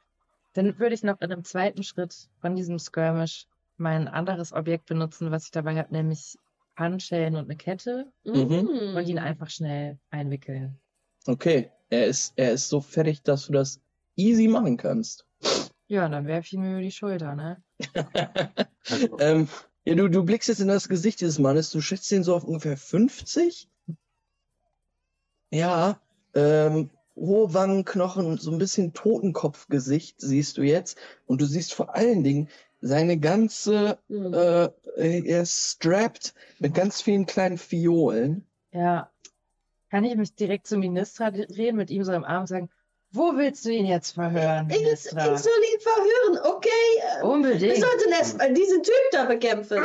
[0.55, 3.47] Dann würde ich noch in einem zweiten Schritt von diesem Skirmish
[3.77, 6.37] mein anderes Objekt benutzen, was ich dabei habe, nämlich
[6.77, 8.95] Handschellen und eine Kette Mhm.
[8.95, 10.79] und ihn einfach schnell einwickeln.
[11.27, 13.81] Okay, er ist, er ist so fertig, dass du das
[14.17, 15.27] easy machen kannst.
[15.89, 17.63] Ja, dann werfe ich ihn mir über die Schulter, ne?
[19.19, 19.49] Ähm,
[19.85, 22.45] ja, du, du blickst jetzt in das Gesicht dieses Mannes, du schätzt ihn so auf
[22.45, 23.69] ungefähr 50?
[25.51, 26.01] Ja,
[26.35, 30.99] ähm, hohe Wangenknochen, so ein bisschen Totenkopfgesicht siehst du jetzt.
[31.27, 32.49] Und du siehst vor allen Dingen
[32.81, 34.35] seine ganze, Mhm.
[34.35, 38.47] äh, er ist strapped mit ganz vielen kleinen Fiolen.
[38.73, 39.11] Ja.
[39.91, 42.69] Kann ich mich direkt zum Ministra drehen, mit ihm so im Arm und sagen,
[43.13, 46.69] wo willst du ihn jetzt verhören, Ich, ich soll ihn verhören, okay?
[46.99, 47.77] äh, Wir Unbedingt.
[47.77, 49.79] sollten erstmal diesen Typ da bekämpfen.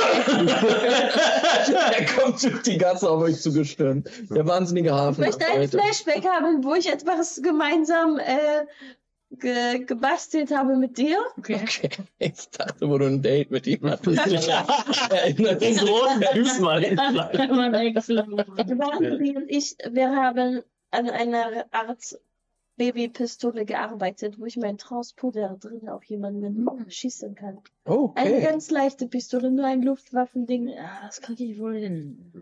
[1.96, 4.08] er kommt durch die Gasse auf euch zugestürmt.
[4.30, 5.22] Der wahnsinnige Hafen.
[5.24, 8.66] Ich möchte einen Flashback haben, wo ich etwas gemeinsam äh,
[9.30, 11.18] ge gebastelt habe mit dir.
[11.38, 11.60] Okay.
[11.62, 14.18] Okay, ich dachte, wo du ein Date mit ihm hattest.
[14.18, 16.20] Erinnert den großen.
[18.78, 22.18] Barnaby und ich, wir haben an einer Art
[22.80, 27.58] Babypistole gearbeitet, wo ich mein Trauspuder drin auf jemanden schießen kann.
[28.14, 28.42] Eine Okay.
[28.42, 30.68] ganz leichte Pistole, nur ein Luftwaffending.
[30.68, 32.32] Ja, das kriege ich wohl hin.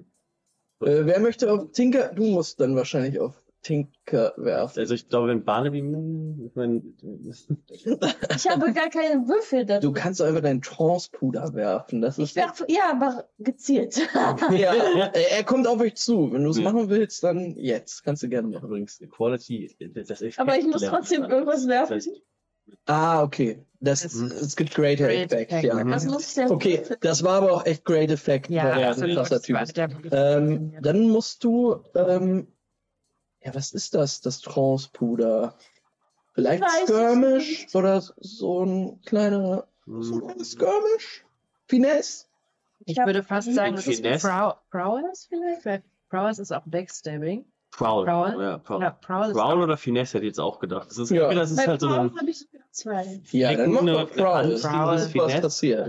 [0.80, 2.12] Äh, wer möchte auf Tinker?
[2.14, 4.78] Du musst dann wahrscheinlich auf Tinker werfen.
[4.78, 6.82] Also ich glaube, wenn Barnaby, ich meine,
[7.70, 9.80] Ich habe gar keinen Würfel da.
[9.80, 12.00] Du kannst einfach deinen Trance-Puder werfen.
[12.00, 12.36] Das Ich ist.
[12.36, 13.96] werfe, ja, aber gezielt.
[14.50, 16.32] Ja, äh, er kommt auf euch zu.
[16.32, 16.64] Wenn du es Ja.
[16.70, 18.04] machen willst, dann jetzt.
[18.04, 18.64] Kannst du gerne machen.
[18.66, 20.96] übrigens Quality, das Effekt aber ich muss lernen.
[20.96, 21.94] trotzdem irgendwas werfen.
[21.96, 22.08] Das
[22.86, 23.64] Ah, okay.
[23.80, 25.64] Das, Das- es gibt Greater Great Effect, Effect.
[25.64, 25.96] ja.
[25.96, 28.50] Ich denn Okay, das war aber auch echt Great Effect.
[28.50, 29.76] Ja, Typ Das ist.
[29.76, 32.48] der- Ähm, dann musst du, ähm,
[33.42, 35.54] ja, was ist das, das Trance-Puder?
[36.34, 41.24] Vielleicht ich Skirmish oder so ein kleiner so hm, ein Skirmish?
[41.66, 42.26] Finesse?
[42.84, 44.02] Ich hab- würde fast sagen, das ist.
[44.22, 47.44] Prow Prowess vielleicht, weil Prowess ist auch Backstabbing.
[47.70, 48.04] Prowl.
[48.06, 48.42] Prowl?
[48.42, 48.82] Ja, Prowl.
[48.82, 50.88] Ja, Prowl auch oder Finesse hätte ich jetzt auch gedacht.
[50.90, 51.32] Das ist, Ja.
[51.34, 53.20] das ist Bei halt so Frauen ein, habe ich zwei.
[53.32, 54.26] Ja, dann mach Eine- doch Prowl.
[54.26, 54.86] eine Prowl.
[54.86, 55.40] was Finesse.
[55.42, 55.88] passiert.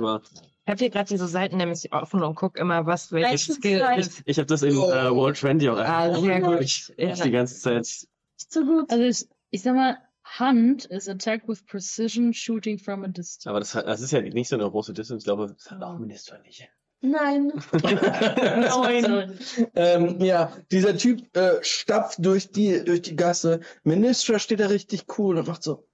[0.70, 4.22] Ich habe hier gerade diese Seiten nämlich offen und guck immer, was welches Skill ist.
[4.26, 4.92] ich habe das in Oh.
[4.92, 6.62] äh, World Trendy auch Ah, sehr gut.
[6.62, 7.12] Ich, Ja.
[7.16, 7.78] die ganze Zeit.
[7.78, 8.08] Nicht
[8.54, 8.92] so gut.
[8.92, 13.50] Also ich, ich sag mal, Hand is attack with precision shooting from a distance.
[13.50, 15.22] Aber das, das ist ja nicht so eine große Distance.
[15.22, 16.70] Ich glaube, das hat auch Minister nicht.
[17.02, 17.52] Nein.
[17.82, 19.40] Nein.
[19.74, 23.62] Ähm, ja, dieser Typ äh, stapft durch die, durch die Gasse.
[23.84, 25.89] Ministra steht da richtig cool und macht so.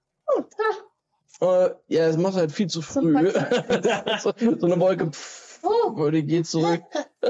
[1.42, 1.68] Oh.
[1.68, 3.32] Äh, ja, es macht halt viel zu früh.
[4.22, 5.12] so, so eine Wolke.
[5.12, 6.10] Pff, Oh.
[6.12, 6.84] die geht zurück.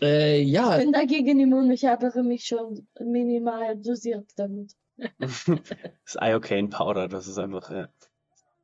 [0.00, 1.70] äh, ja, Ich bin dagegen immun.
[1.70, 4.72] Ich habe mich schon minimal dosiert damit.
[5.26, 7.70] Das Iocane Powder, das ist einfach.
[7.70, 7.88] Ja.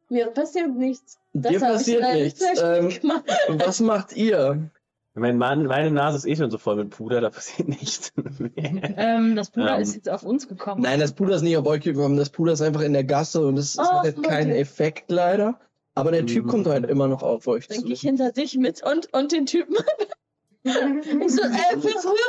[0.09, 1.19] Mir passiert nichts.
[1.33, 2.41] Das dir passiert nichts.
[2.41, 3.25] nicht Ähm, gemacht.
[3.49, 4.71] was macht ihr?
[5.15, 8.13] Mein Mann, meine Nase ist eh schon so voll mit Puder, da passiert nichts.
[8.57, 10.83] ähm, das Puder Ähm, ist jetzt auf uns gekommen.
[10.83, 12.17] Nein, das Puder ist nicht auf euch gekommen.
[12.17, 14.51] Das Puder ist einfach in der Gasse und es Oh, hat halt keinen.
[14.53, 15.59] Effekt leider.
[15.95, 16.49] Aber der Typ Mhm.
[16.49, 17.85] kommt halt immer noch auf euch Dann zu.
[17.85, 19.75] gehe ich hinter dich mit und, und den Typen.
[20.63, 22.21] ich so, äh, berühren.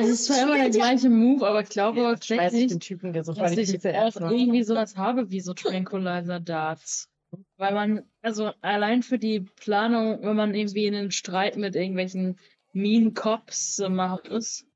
[0.00, 3.32] es ist zwar immer der gleiche Move, aber ich glaube ich tatsächlich, den Typen so
[3.34, 7.08] dass ich auch irgendwie sowas habe wie so Tranquilizer Darts.
[7.56, 12.38] Weil man, also allein für die Planung, wenn man irgendwie in einen Streit mit irgendwelchen
[12.72, 14.66] Mean Cops macht ist,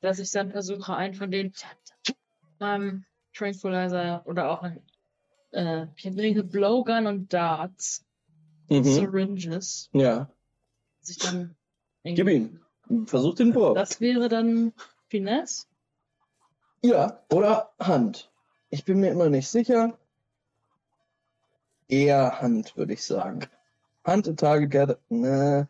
[0.00, 1.52] dass ich dann versuche, einen von den
[2.60, 4.82] ähm, Tranquilizer oder auch ein
[5.52, 8.04] äh, ich bringe Blowgun und Darts,
[8.68, 8.82] Mhm.
[8.82, 10.28] Syringes, Ja,
[11.00, 11.54] dass ich dann
[12.02, 12.60] gib ihm.
[13.06, 13.74] Versuch den Wurf.
[13.74, 14.72] Das wäre dann
[15.08, 15.66] Finesse.
[16.82, 18.30] Ja, oder Hand.
[18.70, 19.96] Ich bin mir immer nicht sicher.
[21.88, 23.40] Eher Hand, würde ich sagen.
[24.04, 24.98] Hand a target gather.
[25.08, 25.68] Ne.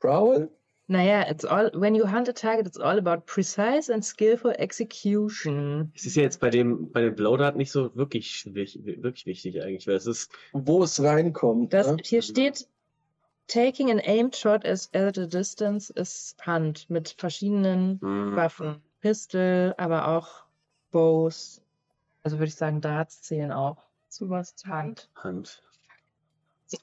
[0.00, 0.50] Prowl?
[0.90, 5.92] Naja, it's all, when you hunt a target, it's all about precise and skillful execution.
[5.94, 9.86] Es ist ja jetzt bei dem, bei dem Blowdart nicht so wirklich, wirklich wichtig eigentlich,
[9.86, 11.74] weil es ist, Wo es reinkommt.
[11.74, 11.98] Das, ne?
[12.02, 12.66] hier steht,
[13.48, 18.80] taking an aimed shot is at a distance ist Hand mit verschiedenen hm, Waffen.
[19.00, 20.44] Pistol, aber auch
[20.90, 21.60] Bows.
[22.22, 23.87] Also würde ich sagen, Darts zählen auch.
[24.08, 24.54] Zu was?
[24.66, 25.08] Hand.
[25.16, 25.62] Hand.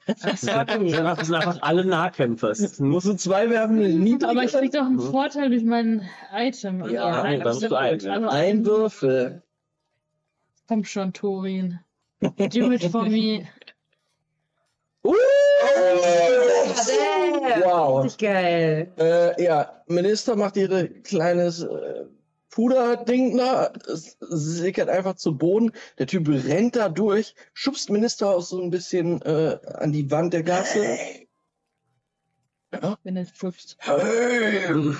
[0.07, 2.49] Das sind einfach, das sind einfach alle Nahkämpfer.
[2.52, 5.11] Ist Musst du zwei werfen, nie Aber ich krieg doch einen Mhm.
[5.11, 6.81] Vorteil durch mein Item.
[6.81, 8.14] Also, Ja, nein, da musst du ein, ja.
[8.14, 9.43] also, ein Würfel.
[10.68, 11.80] Komm schon, Torin.
[12.22, 13.47] Do it for me.
[15.07, 15.14] Uh!
[17.64, 18.03] Wow.
[18.06, 18.91] Richtig geil.
[18.97, 22.06] Äh, ja, Minister macht ihre kleines äh,
[22.56, 25.73] Puderding da, es sickert einfach zu Boden.
[25.98, 30.34] Der Typ rennt da durch, schubst Minister auch so ein bisschen äh, an die Wand
[30.34, 30.98] der Gasse.
[33.03, 33.76] Wenn es pfupft.
[33.80, 34.73] Hey!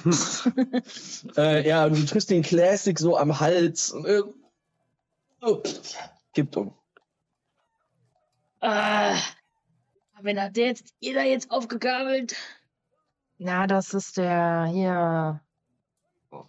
[1.38, 3.92] äh, ja, und du triffst den Classic so am Hals.
[3.92, 4.22] Und, äh,
[5.42, 5.64] oh,
[6.34, 6.74] kippt um.
[8.60, 9.16] Ah,
[10.20, 12.36] wenn hat der jetzt, jeder jetzt aufgegabelt?
[13.38, 15.40] Na, das ist der hier.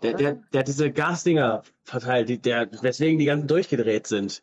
[0.02, 4.42] Der, der, der hat diese Gasdinger verteilt, die, der, weswegen die ganzen durchgedreht sind.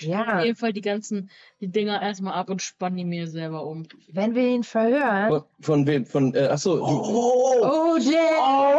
[0.00, 0.38] Ja.
[0.38, 1.30] Auf jeden Fall die ganzen,
[1.60, 3.86] die Dinger erstmal ab und spannen die mir selber um.
[4.08, 5.28] Wenn wir ihn verhören.
[5.30, 6.04] Von, von wem?
[6.04, 6.78] Von, äh, achso.
[6.78, 8.16] du- Oh, Jay!
[8.40, 8.78] Oh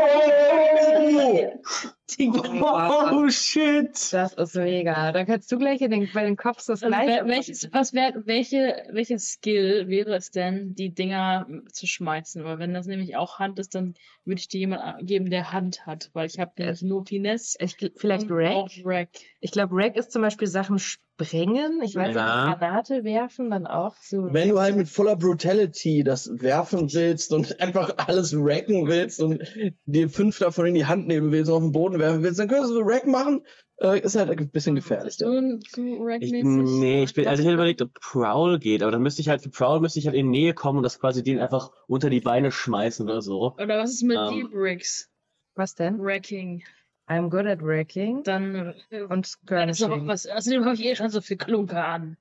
[3.30, 4.14] shit!
[4.14, 5.12] Das ist mega.
[5.12, 7.26] Dann kannst du gleich in den, bei den Cops das Also, gleiche.
[7.28, 12.44] welches, was wär, welche, welcher Skill wäre es denn, die Dinger zu schmeißen?
[12.44, 13.94] Weil wenn das nämlich auch Hand ist, dann
[14.26, 17.58] würde ich dir jemand geben, der Hand hat, weil ich habe nämlich nur Finesse.
[17.62, 18.72] Ich, vielleicht Rack?
[18.84, 19.10] Rack.
[19.40, 21.82] Ich glaube, Rack ist zum Beispiel Sachen sprengen.
[21.84, 22.46] Ich weiß Ja.
[22.50, 24.28] nicht, Granate werfen dann auch so.
[24.32, 29.42] Wenn du halt mit voller Brutality das werfen willst und einfach alles racken willst und
[29.86, 32.48] dir fünf davon in die Hand nehmen willst und auf den Boden werfen willst, dann
[32.48, 33.46] könntest du so Rack machen.
[33.82, 35.18] Äh, ist halt ein bisschen gefährlich.
[35.18, 36.44] Zu Ich, Rack-mäßig?
[36.44, 39.42] nee, ich bin, also ich hätte überlegt, ob Prowl geht, aber dann müsste ich halt,
[39.42, 42.10] für Prowl müsste ich halt in die Nähe kommen und das quasi den einfach unter
[42.10, 43.54] die Beine schmeißen oder so.
[43.58, 44.30] Oder was ist mit Ähm.
[44.34, 45.10] Deep Bricks?
[45.56, 45.98] Was denn?
[46.00, 46.64] Racking.
[47.08, 50.08] I'm good at Racking Dann äh, und Skirmishing.
[50.08, 50.28] was.
[50.28, 52.18] Außerdem habe ich eh schon so viel Klunker an.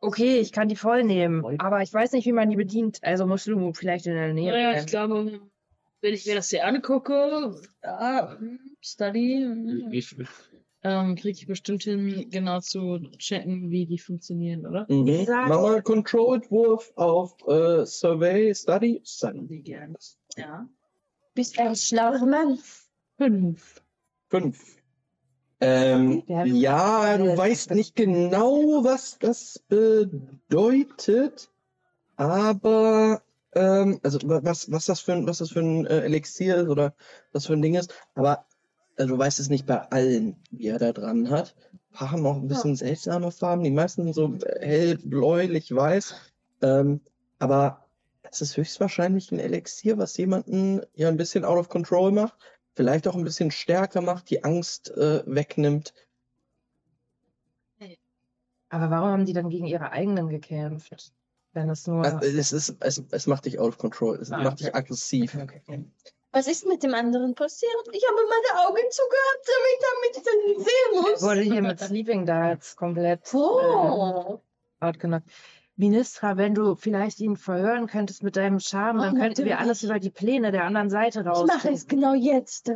[0.00, 2.98] Okay, ich kann die voll nehmen, aber ich weiß nicht, wie man die bedient.
[3.02, 4.84] Also musst du vielleicht in der Nähe Naja, bleiben.
[4.84, 5.40] ich glaube,
[6.04, 10.28] wenn ich mir das hier angucke, ja, hm, Study, hm, Wie viel-
[10.82, 14.86] ähm, kriege ich bestimmt hin, genau zu checken, wie die funktionieren, oder?
[14.90, 15.24] Mhm.
[15.26, 19.46] Mach mal Controlled-Wurf auf äh, Survey, Study, Study.
[19.46, 19.94] Die gerne.
[20.36, 20.68] Ja.
[21.32, 22.58] Bist ein schlauer Mann.
[23.16, 23.82] Fünf.
[24.28, 24.76] Fünf.
[25.60, 31.50] Ähm, ja, du weißt nicht genau, was das bedeutet,
[32.16, 33.22] aber
[33.54, 36.68] ähm, also wa- was was das für ein was das für ein äh, Elixier ist
[36.68, 36.94] oder
[37.32, 38.46] was für ein Ding ist, aber
[38.96, 41.54] äh, du weißt es nicht bei allen, wie er da dran hat.
[41.72, 45.74] Ein paar haben auch ein bisschen seltsame Farben, die meisten sind so äh, hell bläulich
[45.74, 46.14] weiß,
[46.62, 47.00] ähm,
[47.38, 47.84] aber
[48.30, 52.34] es ist höchstwahrscheinlich ein Elixier, was jemanden ja ein bisschen out of control macht
[52.76, 55.94] vielleicht auch ein bisschen stärker macht, die Angst äh, wegnimmt.
[58.68, 61.14] Aber warum haben die dann gegen ihre eigenen gekämpft?
[61.54, 62.04] Wenn es nur.
[62.04, 64.76] Äh, Es, ist, es, es macht dich out of control, es Ah, macht dich okay.
[64.78, 65.34] aggressiv.
[65.34, 65.84] Okay, okay.
[66.32, 67.70] Was ist mit dem anderen passiert?
[67.92, 71.22] Ich habe meine Augen zugehabt, damit, damit ich das nicht sehen muss.
[71.22, 74.40] Wurde hier mit Sleeping Darts komplett äh, Oh.
[74.80, 75.28] outgenockt.
[75.76, 79.82] Ministra, wenn du vielleicht ihn verhören könntest mit deinem Charme, dann Oh, könnten wir alles
[79.84, 81.86] über die Pläne der anderen Seite Ich mache es raus.
[81.88, 82.70] genau jetzt.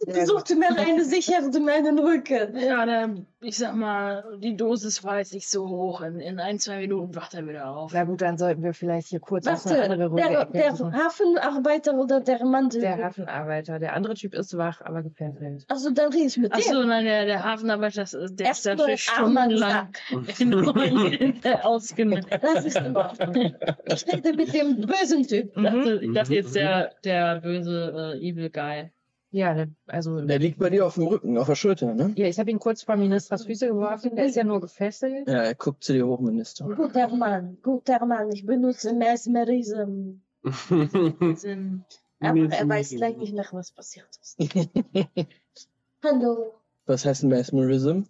[0.00, 2.56] Sehr Suchte mir eine Sicherheit in meinen Rücken.
[2.56, 6.02] Ja, dann, ich sag mal, die Dosis war jetzt nicht so hoch.
[6.02, 7.92] In, in ein, zwei Minuten wacht er wieder auf.
[7.92, 10.92] Na gut, dann sollten wir vielleicht hier kurz auf eine Warte, andere ruhige der, der.
[10.92, 12.68] Hafenarbeiter oder der Mann?
[12.70, 13.78] Der Hafenarbeiter.
[13.80, 15.64] Der andere Typ ist wach, aber gefesselt.
[15.68, 16.58] Also dann rede ich mit dem.
[16.58, 19.88] Achso, nein, der, der Hafenarbeiter, der ist natürlich stundenlang
[20.38, 22.24] in- ausgenommen.
[22.40, 23.54] Das ist in Ordnung.
[23.86, 25.56] Ich rede mit dem bösen Typ.
[25.56, 26.14] Ich dachte, ich Mhm.
[26.14, 28.90] dachte jetzt der, der böse äh, Evil Guy.
[29.30, 30.20] Ja, der- also.
[30.22, 32.12] Der liegt bei dir auf dem Rücken, auf der Schulter, ne?
[32.16, 34.16] Ja, ich habe ihn kurz vor Ministras Füße geworfen.
[34.16, 35.28] Der ist ja nur gefesselt.
[35.28, 36.64] Ja, er guckt zu dir hoch, Minister.
[36.66, 38.32] Guter Mann, guter Mann.
[38.32, 40.20] Ich benutze Mesmerism.
[40.42, 40.52] Aber
[42.20, 44.38] er weiß gleich nicht mehr, was passiert ist.
[46.04, 46.54] Hallo.
[46.86, 48.02] Was heißt Mesmerism?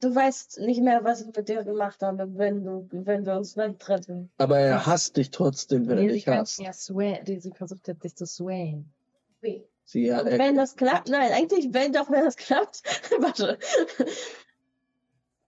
[0.00, 3.54] Du weißt nicht mehr, was ich mit dir gemacht habe, wenn, du, wenn wir uns
[3.54, 4.30] dann treffen.
[4.38, 6.58] Aber er hasst dich trotzdem, wenn er Nee, sie, dich hasst.
[6.60, 8.92] ja, sway, die, sie versucht jetzt, dich zu swayen.
[9.40, 9.64] Wie?
[9.84, 12.82] Sie, Und äh, wenn das klappt, nein, eigentlich, wenn doch, wenn das klappt,
[13.18, 13.58] warte,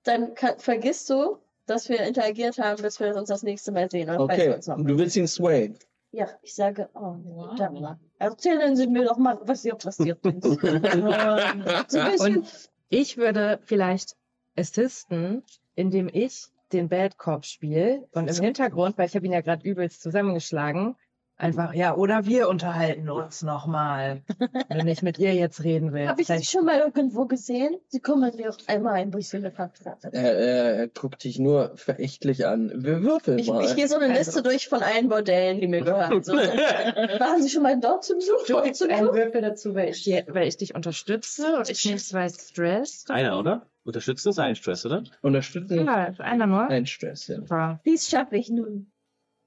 [0.04, 4.06] dann kann, vergisst du, dass wir interagiert haben, bis wir uns das nächste Mal sehen.
[4.06, 5.78] Dann du okay, du willst ihn swayen.
[6.12, 7.58] Ja, ich sage, oh, Wow.
[7.58, 7.96] wow.
[8.18, 10.42] erzählen Sie mir doch mal, was hier passiert ist.
[11.88, 14.16] so Und ich würde vielleicht
[14.56, 15.42] assisten,
[15.74, 19.68] indem ich den Bad Cop spiele und im Hintergrund, weil ich habe ihn ja gerade
[19.68, 20.96] übelst zusammengeschlagen,
[21.36, 24.22] einfach, ja, oder wir unterhalten uns nochmal,
[24.68, 26.08] wenn ich mit ihr jetzt reden will.
[26.08, 27.76] habe ich Sie Vielleicht- schon mal irgendwo gesehen?
[27.88, 29.98] Sie kommen mir auch einmal ein bisschen bekannt vor.
[30.12, 32.72] Er, er, er guckt dich nur verächtlich an.
[32.76, 33.64] Wir würfeln Ich, mal.
[33.64, 36.22] ich gehe so eine Also- Liste durch von allen Bordellen, die mir gehören.
[36.22, 38.46] So, waren Sie schon mal dort zum Besuch?
[38.46, 39.12] Du zum einen?
[39.12, 43.04] Würfel dazu, weil ich, weil ich dich unterstütze und ich nehme zwei Stress.
[43.08, 43.66] Einer, oder?
[43.84, 45.04] Unterstützen ist ein Stress, oder?
[45.22, 46.66] Unterstützen Ja, einer nur.
[46.66, 47.28] ein Stress.
[47.28, 47.78] Ja.
[47.84, 48.90] Dies schaffe ich nun.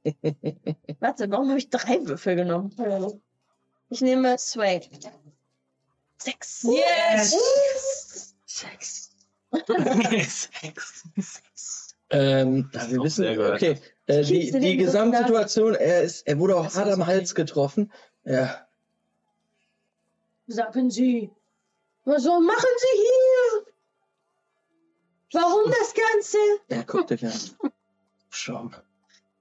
[0.99, 2.73] Warte, warum habe ich drei Würfel genommen?
[3.89, 4.81] Ich nehme Sway.
[6.17, 6.63] Sechs.
[6.63, 8.35] Yes!
[8.45, 9.11] Sex.
[12.11, 16.75] Ähm, ja, wir wissen, okay, äh, die, die Gesamtsituation, er ist, er wurde auch Das
[16.75, 17.05] hart am.
[17.05, 17.91] Hals getroffen.
[18.23, 18.67] Ja,
[20.47, 21.29] Sagen Sie,
[22.05, 23.65] was so machen Sie hier?
[25.33, 26.37] Warum das Ganze?
[26.69, 27.71] er guckt dich an.
[28.25, 28.73] Abschaum.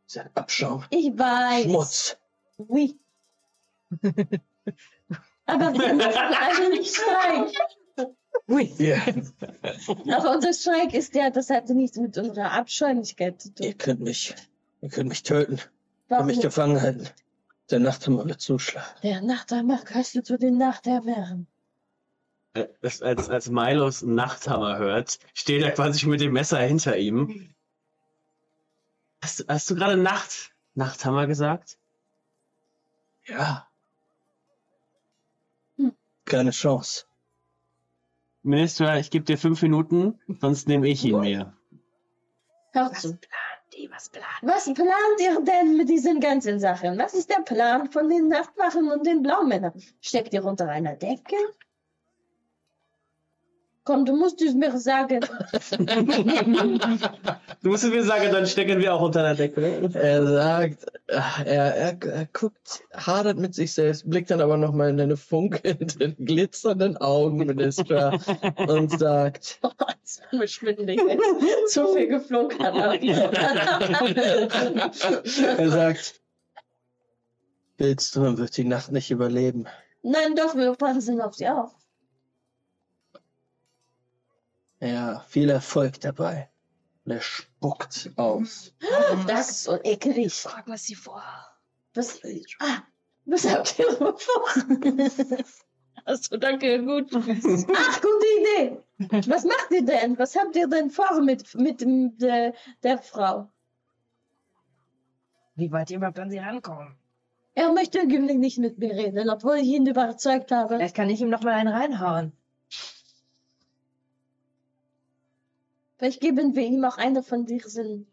[0.09, 0.85] Ist ein Abschaum.
[0.89, 1.65] Ich weiß.
[1.65, 2.17] Schmutz.
[2.57, 2.99] Oui.
[5.45, 7.53] Aber wir müssen also nicht streiken.
[8.49, 8.73] Ui.
[8.79, 8.97] Ja,
[10.17, 13.79] Aber unser Streik ist ja, das hatte nichts mit unserer Abscheulichkeit zu ihr tun.
[13.79, 14.35] könnt mich,
[14.81, 15.71] ihr könnt mich töten, könnt
[16.09, 16.27] Warum?
[16.29, 17.07] mich gefangen halten.
[17.71, 18.89] Der Nacht haben alle zuschlagen.
[19.03, 19.77] Der Nachthammer
[20.15, 21.47] du zu den Nachtherren.
[22.55, 27.55] Äh, als, als Milos Nachthammer hört, steht er quasi mit dem Messer hinter ihm.
[29.23, 31.79] Hast, du- hast du gerade Nacht, Nachthammer gesagt?
[33.27, 33.67] Ja.
[35.77, 35.93] Hm.
[36.25, 37.05] Keine Chance.
[38.43, 41.53] Minister, ich gebe dir fünf Minuten, sonst nehme ich ihn mir.
[42.73, 43.09] Hör Was zu.
[43.17, 43.91] plant die?
[43.91, 46.97] Was plant Was plant ihr denn mit diesen ganzen Sachen?
[46.99, 49.73] Was ist der Plan von den Nachtwachen und den Blaumännern?
[50.01, 51.37] Steckt ihr unter einer Decke?
[53.89, 55.21] Komm, du musst es mir sagen.
[57.63, 59.89] Du musst mir sagen, dann stecken wir auch unter der Decke.
[59.95, 64.99] Er sagt, er, er, er guckt, hadert mit sich selbst, blickt dann aber nochmal in
[64.99, 68.21] deine funkelnden, glitzernden Augen, Minister,
[68.59, 69.95] und sagt, Oh, war
[70.33, 71.01] mir schwindelig.
[71.69, 72.75] Zu viel geflunkert.
[75.59, 76.21] er sagt,
[77.79, 79.67] Wildstorm wird die Nacht nicht überleben.
[80.03, 81.79] Nein, doch, wir passen auf sie auf.
[84.81, 86.49] Ja, viel Erfolg dabei.
[87.05, 88.73] Und er spuckt aus.
[89.27, 90.33] Das ist so eklig.
[90.33, 91.23] Frag, was sie vor.
[91.95, 92.21] Was,
[92.61, 92.83] ah,
[93.25, 94.15] was habt ihr vor?
[96.05, 97.11] Achso, danke, gut.
[97.15, 98.79] Ach, gute Idee.
[99.29, 100.19] Was macht ihr denn?
[100.19, 103.51] Was habt ihr denn vor mit, mit dem, der, der Frau?
[105.57, 106.97] Wie wollt ihr überhaupt an sie rankommen?
[107.55, 110.77] Er möchte nicht mit mir reden, obwohl ich ihn überzeugt habe.
[110.77, 112.33] Vielleicht kann ich ihm noch mal einen reinhauen.
[115.99, 118.07] Vielleicht geben wir ihm auch eine von diesen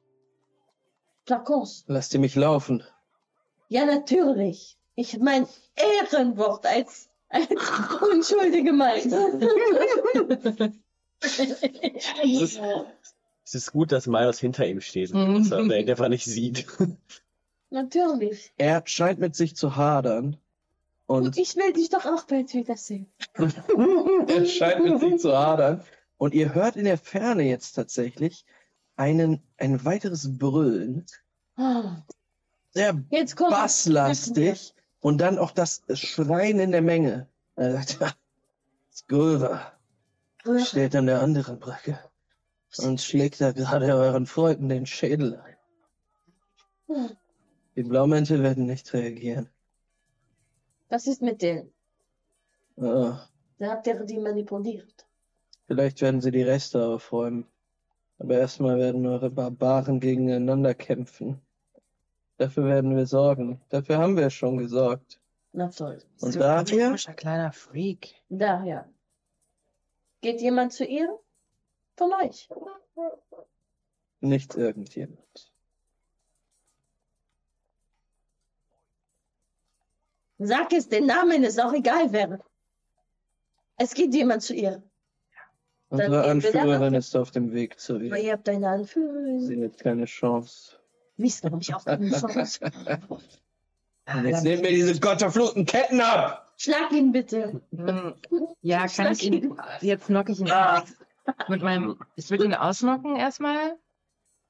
[1.26, 1.84] Flakons.
[1.88, 2.84] Lasst ihr mich laufen.
[3.70, 4.78] Ja, natürlich.
[4.96, 7.48] Ich mein Ehrenwort als, als
[8.12, 9.00] unschuldige Mann.
[11.22, 12.60] Es ist,
[13.46, 15.50] es ist gut, dass Milos hinter ihm steht, Mhm.
[15.50, 16.68] dass er ihn einfach nicht sieht.
[17.72, 18.52] natürlich.
[18.58, 20.38] Er scheint mit sich zu hadern.
[21.08, 23.08] Und Ich will dich doch auch bald wiedersehen.
[23.36, 25.84] er scheint mit sich zu hadern.
[26.18, 28.46] Und ihr hört in der Ferne jetzt tatsächlich
[28.96, 31.06] einen, ein weiteres Brüllen.
[32.72, 33.52] Sehr Jetzt kommt.
[33.52, 34.74] basslastig.
[35.02, 37.28] Und dann auch das Schreien in der Menge.
[37.56, 38.12] Er sagt, ja,
[38.92, 39.74] Skulva
[40.64, 42.00] steht an der anderen Brücke
[42.80, 45.40] und schlägt da gerade euren Freunden den Schädel
[46.88, 47.18] ein.
[47.76, 49.50] Die Blaumäntel werden nicht reagieren.
[50.90, 51.72] Was ist mit denen?
[52.78, 53.28] Ah,
[53.58, 55.05] Da habt ihr die manipuliert.
[55.68, 57.46] Vielleicht werden sie die Reste aufräumen.
[58.18, 61.42] Aber erstmal werden eure Barbaren gegeneinander kämpfen.
[62.38, 63.62] Dafür werden wir sorgen.
[63.70, 65.20] Dafür haben wir schon gesorgt.
[65.52, 66.02] Na toll.
[66.20, 68.16] Und so ein daher, komischer kleiner Freak.
[68.30, 68.90] Daher.
[70.22, 71.20] Geht jemand zu ihr?
[71.98, 72.50] Von euch.
[74.20, 75.54] nicht irgendjemand.
[80.38, 82.40] Sag es, den Namen ist auch egal wer.
[83.78, 84.84] Es geht jemand zu ihr.
[85.90, 88.18] Unsere Anführerin ist auf dem Weg zu Aber ihr.
[88.18, 89.40] ihr habt eine Anführerin.
[89.42, 90.78] Sie hat keine Chance.
[91.18, 92.60] Wisst ihr, hab ich auch keine Chance.
[94.06, 96.42] Ah, Und jetzt nehmen wir diese gottverfluchten Ketten ab!
[96.58, 97.62] Schlag ihn bitte.
[97.76, 98.14] Hm,
[98.62, 99.58] Ja, kann ich ihn.
[99.82, 100.80] Jetzt knocke ich ihn Ah.
[100.82, 100.94] aus.
[101.50, 101.98] Mit meinem.
[102.16, 103.76] Ich würde ihn ausnocken erstmal.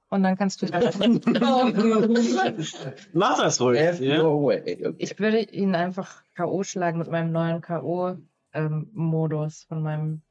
[0.10, 0.66] Und dann kannst du.
[3.14, 4.02] Mach das ruhig.
[4.02, 4.62] Your way.
[4.86, 4.96] Okay.
[5.00, 6.64] Ich würde ihn einfach K.O.
[6.64, 10.22] schlagen mit meinem neuen K.O.-Modus von meinem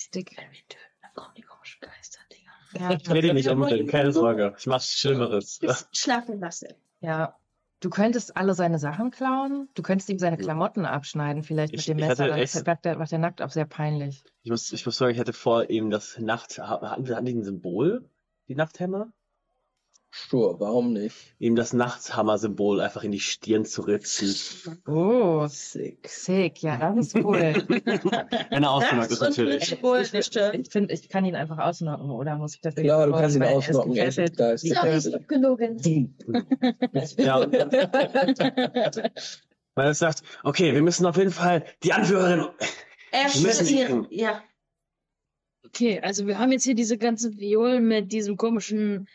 [0.00, 0.36] Stick.
[1.02, 2.50] Dann kommen die komischen Geisterdinger.
[2.78, 4.54] Ja, Ich will dich nicht umbringen, keine Sorge.
[4.58, 5.60] Ich mach Schlimmeres.
[5.92, 6.68] Schlafen lassen.
[7.00, 7.36] ja.
[7.82, 9.70] Du könntest alle seine Sachen klauen.
[9.72, 12.24] Du könntest ihm seine Klamotten abschneiden, vielleicht Ich- mit dem ich Messer.
[12.24, 14.22] hatte Dann echt- macht der, macht der nackt auf sehr peinlich.
[14.42, 17.32] Ich muss, ich muss sagen, ich hätte vor, ihm das Nacht, hatten wir hatten die
[17.32, 18.06] ein Symbol?
[18.48, 19.10] Die Nachthämmer?
[20.12, 21.14] Sure, warum nicht?
[21.38, 24.34] Ihm das Nachthammer-Symbol einfach in die Stirn zu ritzen.
[24.88, 26.08] Oh, Sick.
[26.08, 26.60] sick.
[26.62, 27.38] Ja, das ist cool.
[27.68, 29.70] Wenn er ausgenockt ist, natürlich.
[29.70, 32.82] mit Wohl, Ich finde, ich kann ihn einfach ausnocken, oder muss ich dafür?
[32.84, 33.94] Ja, du kannst ihn ausnocken.
[33.94, 35.14] er ist da ist Sorry, ich gefesselt.
[35.14, 35.78] hab gelogen.
[37.16, 37.40] Ja.
[39.76, 42.46] Weil er sagt, okay, wir müssen auf jeden Fall die Anführerin.
[43.12, 44.06] Er Wir müssen hier.
[44.10, 44.42] Ja.
[45.66, 49.06] Okay, also wir haben jetzt hier diese ganze Violen mit diesem komischen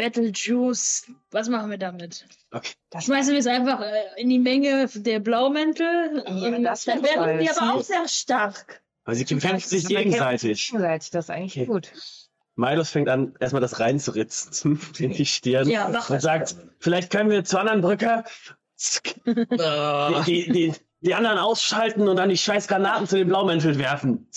[0.00, 1.06] Battle Juice.
[1.30, 2.26] Was machen wir damit?
[2.52, 2.72] Okay.
[2.98, 6.24] Schmeißen wir es einfach äh, in die Menge der Blaumäntel?
[6.26, 8.82] Ja, Und- das Dann wäre werden die aber auch sehr stark.
[9.04, 10.68] Weil sie kämpfen sich gegenseitig.
[10.68, 11.66] Gegenseitig, das ist eigentlich Okay.
[11.66, 11.92] gut.
[12.56, 15.68] Milos fängt an, erstmal das reinzuritzen in die Stirn.
[15.68, 16.22] Ja, mach und das.
[16.22, 18.24] sagt, vielleicht können wir zur anderen Brücke
[19.26, 24.28] die, die, die, die anderen ausschalten und dann die scheiß Granaten zu den Blaumänteln werfen.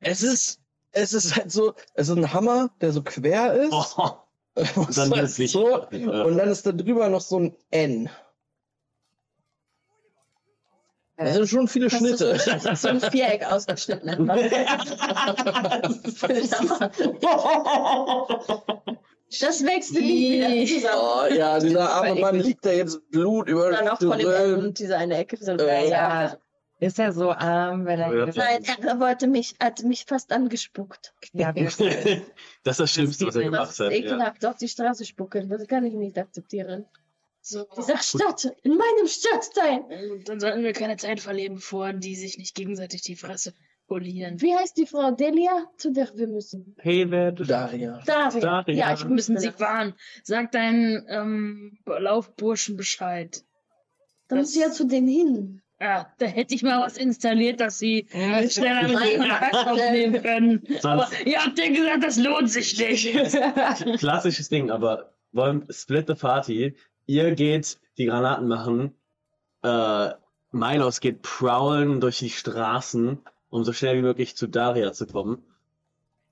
[0.00, 0.60] es ist,
[0.92, 3.72] es ist halt so, es ist ein Hammer, der so quer ist.
[3.72, 4.16] Oh,
[4.76, 6.22] Und dann nicht- so, Ja.
[6.24, 8.08] und dann ist da drüber noch so ein N.
[11.18, 12.38] Das sind schon viele Das ist Schnitte.
[12.60, 14.28] so, so ein Viereck ausgeschnitten.
[19.40, 20.90] Das wächst nie wieder.
[20.94, 24.78] Oh, ja, dieser arme Mann liegt da jetzt Blut über Dann auch von dem und
[24.78, 25.36] diese eine Ecke.
[25.36, 26.36] So Äh, Ja,
[26.78, 28.14] ist er so arm, wenn er.
[28.14, 28.26] Ja.
[28.34, 31.14] Nein, er wollte mich, hat mich fast angespuckt.
[31.32, 33.92] Ja, das ist das Schlimmste, was er Das gemacht Das hat.
[33.92, 33.98] Ja.
[33.98, 35.48] ekelhaft, auf die Straße spucken.
[35.48, 36.86] Das kann ich nicht akzeptieren.
[37.40, 37.64] So.
[37.76, 39.84] Dieser Stadt, in meinem Stadtteil.
[40.24, 43.54] Dann sollten wir keine Zeit verlieren, bevor die sich nicht gegenseitig die Fresse
[43.86, 44.40] polieren.
[44.42, 46.74] Wie heißt die Frau Delia, zu der wir müssen?
[46.78, 48.02] Hey, wer du Daria.
[48.04, 48.40] Daria.
[48.40, 48.74] Daria.
[48.74, 49.60] Ja, ich Wir müssen sie das.
[49.60, 49.94] warnen.
[50.24, 53.44] Sag deinen ähm, Laufburschen Bescheid.
[54.26, 55.62] Da muss ich ja zu denen hin.
[55.80, 60.22] Ja, da hätte ich mal was installiert, dass sie Ja, schneller mit dem Kontakt aufnehmen
[60.22, 60.62] können.
[60.82, 63.14] Aber ihr habt ja gesagt, das lohnt sich nicht.
[63.98, 66.74] Klassisches Ding, aber wollen Split the Party.
[67.04, 68.94] Ihr geht die Granaten machen.
[69.62, 70.10] Äh,
[70.50, 73.18] Milos geht prowlen durch die Straßen,
[73.50, 75.44] um so schnell wie möglich zu Daria zu kommen.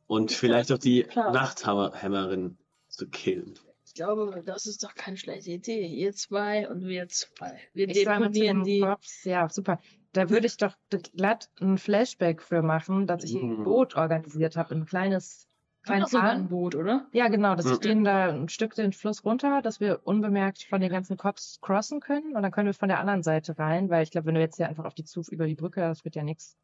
[0.07, 1.33] Und vielleicht auch die Klar.
[1.33, 2.57] Nachthämmerin
[2.89, 3.59] zu killen.
[3.97, 5.87] Ich glaube, das ist doch keine schlechte Idee.
[5.87, 7.61] Ihr zwei und wir zwei.
[7.75, 8.81] Wir Ich sage zu deponieren den die.
[8.81, 9.79] Cops, ja, super.
[10.13, 10.75] Da würde ich doch
[11.13, 13.63] glatt ein Flashback für machen, dass ich ein Mhm.
[13.63, 15.47] Boot organisiert habe, ein kleines,
[15.85, 16.37] kleines doch sogar Hahn.
[16.41, 17.07] ein Boot, oder?
[17.13, 17.73] Ja, genau, dass Mhm.
[17.73, 21.61] ich den da ein Stück den Fluss runter, dass wir unbemerkt von den ganzen Cops
[21.61, 24.35] crossen können und dann können wir von der anderen Seite rein, weil ich glaube, wenn
[24.35, 26.57] du jetzt hier einfach auf die Zug über die Brücke, das wird ja nichts.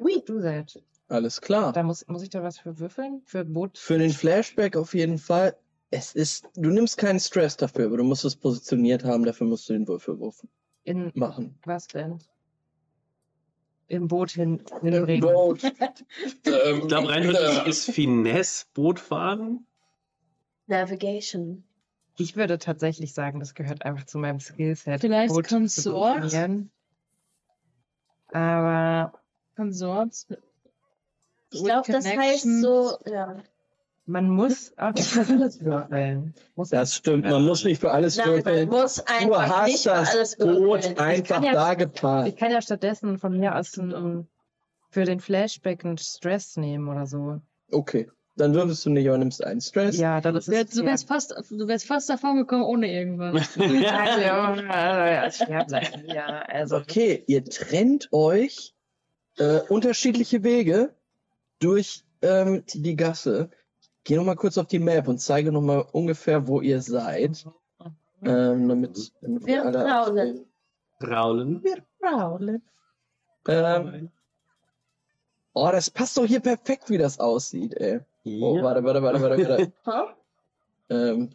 [0.00, 0.22] Oui.
[0.26, 0.76] Du that.
[1.08, 1.72] Alles klar.
[1.72, 3.22] Da muss, muss ich da was für würfeln?
[3.24, 3.78] Für Boot?
[3.78, 5.56] Für den Flashback auf jeden Fall.
[5.90, 9.68] Es ist, du nimmst keinen Stress dafür, aber du musst es positioniert haben, dafür musst
[9.68, 10.44] du den Würfelwurf
[10.82, 11.58] In machen.
[11.64, 12.18] was denn?
[13.86, 15.20] Im Boot hin, Im hinbringen.
[15.20, 15.62] Boot.
[16.24, 16.42] Ich
[16.88, 19.66] glaube, rein ist Finesse Bootfahren.
[20.66, 21.64] Navigation.
[22.16, 25.00] Ich würde tatsächlich sagen, das gehört einfach zu meinem Skillset.
[25.00, 26.70] Vielleicht Boot definieren.
[28.28, 29.12] Aber
[29.56, 30.26] Konsorts.
[31.54, 33.36] Ich glaube, das heißt so, ja.
[34.06, 36.34] man muss für alles würfeln.
[36.70, 38.68] Das stimmt, man muss nicht für alles Nein, man würfeln.
[38.68, 39.34] muss Du
[39.90, 42.36] hast das Boot einfach ja- da Ich geparkt.
[42.38, 44.28] kann ja stattdessen von mir aus ein,
[44.90, 47.40] für den Flashback einen Stress nehmen oder so.
[47.72, 49.96] Okay, dann würfelst du nicht, aber nimmst einen Stress.
[49.98, 50.70] Ja, dann ist es.
[50.70, 53.56] Du wärst fast, du wärst fast davon gekommen ohne irgendwas.
[56.06, 56.76] Ja, also.
[56.76, 58.74] Okay, ihr trennt euch
[59.38, 60.94] äh, unterschiedliche Wege
[61.60, 63.50] durch ähm, die Gasse.
[64.04, 67.46] Geh noch mal kurz auf die Map und zeige noch mal ungefähr, wo ihr seid.
[68.22, 70.46] Ähm, damit, damit Wir alle praulen.
[70.98, 71.64] Praulen.
[71.64, 72.62] Wir praulen.
[73.46, 74.10] Ähm,
[75.52, 78.00] oh, das passt doch hier perfekt, wie das aussieht, ey.
[78.24, 78.62] Oh, Ja.
[78.62, 80.14] warte, warte, warte, warte, warte.
[80.90, 81.30] Ähm,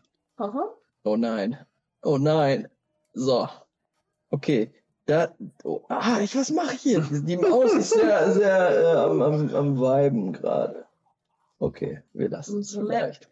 [1.04, 1.58] oh nein.
[2.04, 2.68] Oh nein.
[3.14, 3.50] So.
[4.30, 4.72] Okay.
[5.10, 5.34] Da.
[5.64, 7.02] Oh, ah, ich, was mache ich hier?
[7.02, 10.86] Die Maus ist sehr, sehr äh, am, am, am Viben gerade.
[11.58, 13.30] Okay, wir lassen es vielleicht.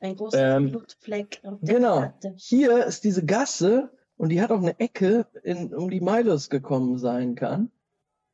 [0.00, 1.40] Ein großer Ähm, Blutfleck.
[1.44, 1.96] auf der Genau.
[2.00, 2.32] Karte.
[2.36, 6.98] Hier ist diese Gasse und die hat auch eine Ecke, in, um die Milos gekommen
[6.98, 7.70] sein kann.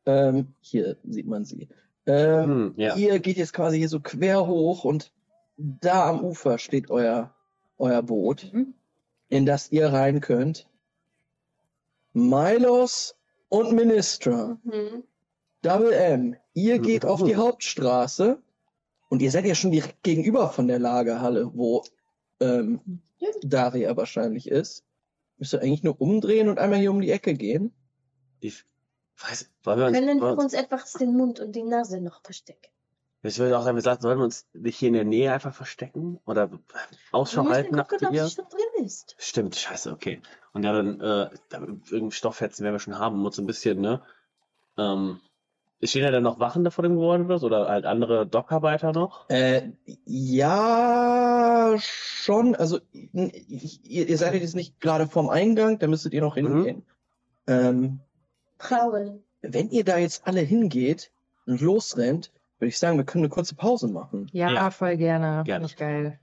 [0.06, 1.68] Ähm, hier sieht man sie.
[2.06, 2.94] Ähm, Hm, ja.
[2.96, 5.10] Ihr geht jetzt quasi hier so quer hoch und
[5.56, 7.34] da am Ufer steht euer,
[7.78, 8.74] euer Boot, Mhm.
[9.28, 10.68] in das ihr rein könnt.
[12.14, 13.16] Milos
[13.48, 15.04] und Ministra, Mhm.
[15.62, 18.40] Double M, ihr geht auf die Hauptstraße
[19.08, 21.84] und ihr seid ja schon direkt gegenüber von der Lagerhalle, wo
[22.40, 23.00] ähm,
[23.42, 24.84] Daria wahrscheinlich ist.
[25.38, 27.74] Müsst ihr eigentlich nur umdrehen und einmal hier um die Ecke gehen.
[28.40, 28.64] Ich
[29.16, 32.70] weiß, wollen wir uns, Können wir uns etwas den Mund und die Nase noch verstecken?
[33.28, 35.54] Ich würde auch sagen, wir sagen, sollen wir uns nicht hier in der Nähe einfach
[35.54, 36.20] verstecken?
[36.26, 36.50] Oder
[37.12, 39.14] Ausschau halten nach gucken, ist.
[39.18, 40.20] Stimmt, scheiße, okay.
[40.52, 44.02] Und ja, dann, äh, irgendeinen Stofffetzen werden wir schon haben, muss so ein bisschen, ne?
[44.76, 45.20] Ähm,
[45.82, 47.46] stehen da dann noch Wachen da vor dem Gebäude oder so?
[47.46, 49.28] Oder halt andere Dockarbeiter noch?
[49.30, 49.70] Äh,
[50.04, 52.54] ja, schon.
[52.54, 56.46] Also, ihr, ihr seid jetzt nicht gerade vorm Eingang, da müsstet ihr noch Mhm.
[56.56, 56.82] hingehen.
[57.46, 58.00] Ähm,
[58.58, 59.22] Praulen.
[59.42, 61.10] wenn ihr da jetzt alle hingeht
[61.46, 62.32] und losrennt,
[62.64, 64.26] würde ich sagen, wir können eine kurze Pause machen.
[64.32, 64.70] Ja, Ja.
[64.70, 65.42] voll gerne.
[65.44, 65.68] Gerne.
[65.68, 66.18] Finde ich geil.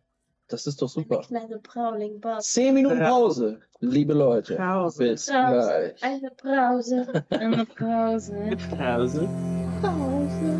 [0.47, 1.19] Das ist doch Eine super.
[1.22, 2.47] kleine Prauling-Boss.
[2.51, 3.09] Zehn Minuten Ja.
[3.11, 4.55] Pause, liebe Leute.
[4.55, 5.03] Pause.
[5.03, 5.93] Bis Pause.
[5.99, 6.03] gleich.
[6.03, 7.26] Eine Brause.
[7.30, 8.57] Eine Pause.
[8.76, 9.30] Pause.
[9.84, 10.59] Pause.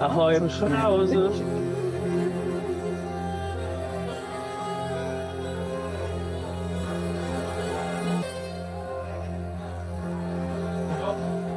[0.00, 1.30] Ahoi, Pause.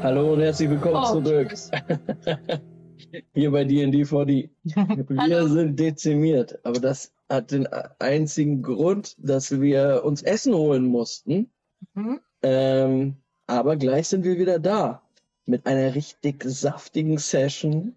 [0.02, 1.54] Hallo und herzlich willkommen Oh, zurück.
[3.34, 4.50] Hier bei D&D 4D.
[5.28, 7.68] Wir sind dezimiert, aber das hat den
[8.00, 11.52] einzigen Grund, dass wir uns Essen holen mussten.
[11.94, 12.20] Mhm.
[12.42, 13.16] Ähm,
[13.48, 15.02] aber gleich sind wir wieder da
[15.46, 17.96] mit einer richtig saftigen Session.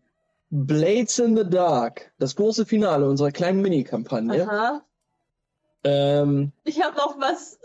[0.50, 4.42] Blades in the Dark, das große Finale unserer kleinen Mini-Kampagne.
[4.46, 4.84] Aha.
[5.84, 7.58] Ähm, Ich habe noch was.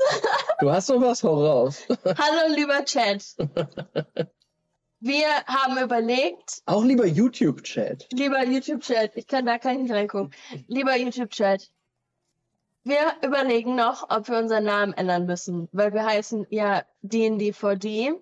[0.59, 1.83] du hast noch was, hau raus.
[2.05, 3.35] Hallo, lieber Chat.
[4.99, 8.07] Wir haben überlegt, Auch lieber YouTube-Chat.
[8.13, 10.33] lieber YouTube-Chat, ich kann da nicht reingucken.
[10.67, 11.69] Lieber YouTube-Chat,
[12.83, 18.17] wir überlegen noch, ob wir unseren Namen ändern müssen, weil wir heißen ja D&D4D.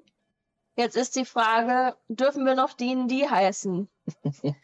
[0.75, 3.87] Jetzt ist die Frage, dürfen wir noch D&D heißen?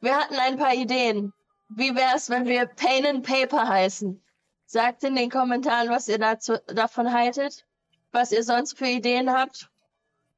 [0.00, 1.32] Wir hatten ein paar Ideen.
[1.70, 4.22] Wie wäre es, wenn wir Pain and Paper heißen?
[4.66, 7.64] Sagt in den Kommentaren, was ihr dazu, davon haltet,
[8.12, 9.70] was ihr sonst für Ideen habt.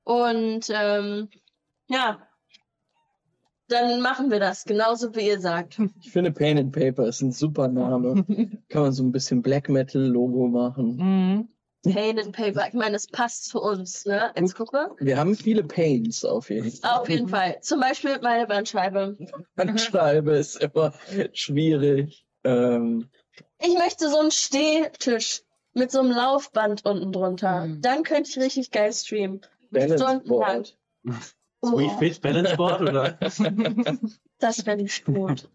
[0.06, 1.28] Und ähm,
[1.88, 2.20] ja,
[3.66, 5.80] dann machen wir das, genauso wie ihr sagt.
[6.00, 8.24] Ich finde Pain and Paper ist ein super Name.
[8.68, 10.96] Kann man so ein bisschen Black Metal-Logo machen.
[10.96, 11.92] Mhm.
[11.92, 14.32] Pain and Paper, ich meine, es passt zu uns, ne?
[14.36, 14.92] Jetzt guck mal.
[15.00, 17.00] Wir haben viele Pains auf jeden Fall.
[17.00, 17.58] Auf jeden Fall.
[17.60, 19.16] Zum Beispiel meine Bandscheibe.
[19.58, 20.92] Handschreibe ist immer
[21.32, 22.24] schwierig.
[22.44, 23.08] Ähm,
[23.58, 25.42] Ich möchte so einen Stehtisch
[25.74, 27.66] mit so einem Laufband unten drunter.
[27.66, 27.80] Mhm.
[27.82, 29.40] Dann könnte ich richtig geil streamen.
[29.80, 30.28] Balance Stundenlang.
[30.28, 30.78] Board.
[31.64, 33.12] Sweet Oh, Fit Balance Board, oder?
[34.38, 35.48] das wäre nicht gut.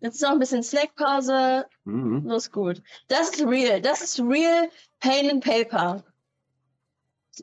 [0.00, 1.66] Jetzt ist noch ein bisschen Slackpause.
[1.84, 2.26] Mhm.
[2.28, 2.82] Das ist gut.
[3.08, 3.80] Das ist real.
[3.82, 4.68] Das ist real
[5.00, 6.02] Pain and Paper.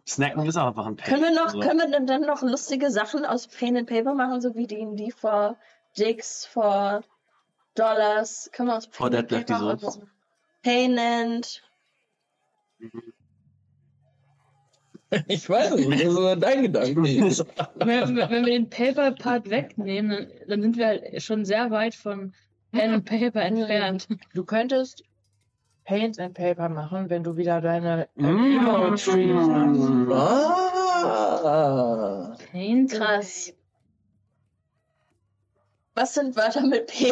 [0.07, 1.07] Snacken ist auch einfach ein Pain.
[1.09, 4.13] Können wir noch, Also, können wir denn dann noch lustige Sachen aus Pain and Paper
[4.13, 5.57] machen, so wie die, die for
[5.97, 7.03] Dicks, for
[7.75, 8.49] Dollars?
[8.51, 9.85] Können wir aus Pain and Dead Lefty Paper so.
[9.87, 10.11] machen?
[10.63, 11.61] Pain and
[15.27, 17.01] Ich weiß nicht, das ist dein Gedanke.
[17.03, 17.47] Wenn,
[17.79, 22.33] wenn wenn wir den Paper-Part wegnehmen, dann, dann sind wir halt schon sehr weit von
[22.73, 24.07] Pen and Paper entfernt.
[24.33, 25.03] Du könntest
[25.85, 28.57] Paint and Paper machen, wenn du wieder deine äh, Mm.
[28.59, 30.11] Emote-Trees hast.
[31.45, 32.35] ah.
[32.51, 33.53] Paint krass.
[35.95, 37.11] Was sind Wörter mit P?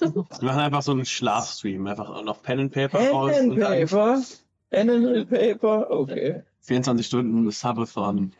[0.00, 1.86] Wir machen einfach so einen Schlafstream.
[1.86, 4.22] Einfach noch Pen and Paper raus Pen and Paper.
[4.70, 6.42] Pen and Paper, okay.
[6.68, 8.32] 24 Stunden Subathon.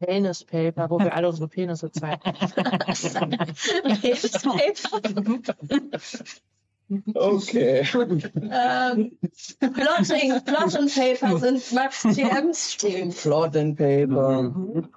[0.00, 2.20] Penis Paper, wo wir alle unsere Penisse zeigen.
[7.14, 7.86] Okay.
[7.94, 9.18] ähm,
[9.60, 13.10] Plotting, Plot and Paper sind Max TMs Stream.
[13.10, 14.42] Plot and Paper.
[14.42, 14.88] Mhm.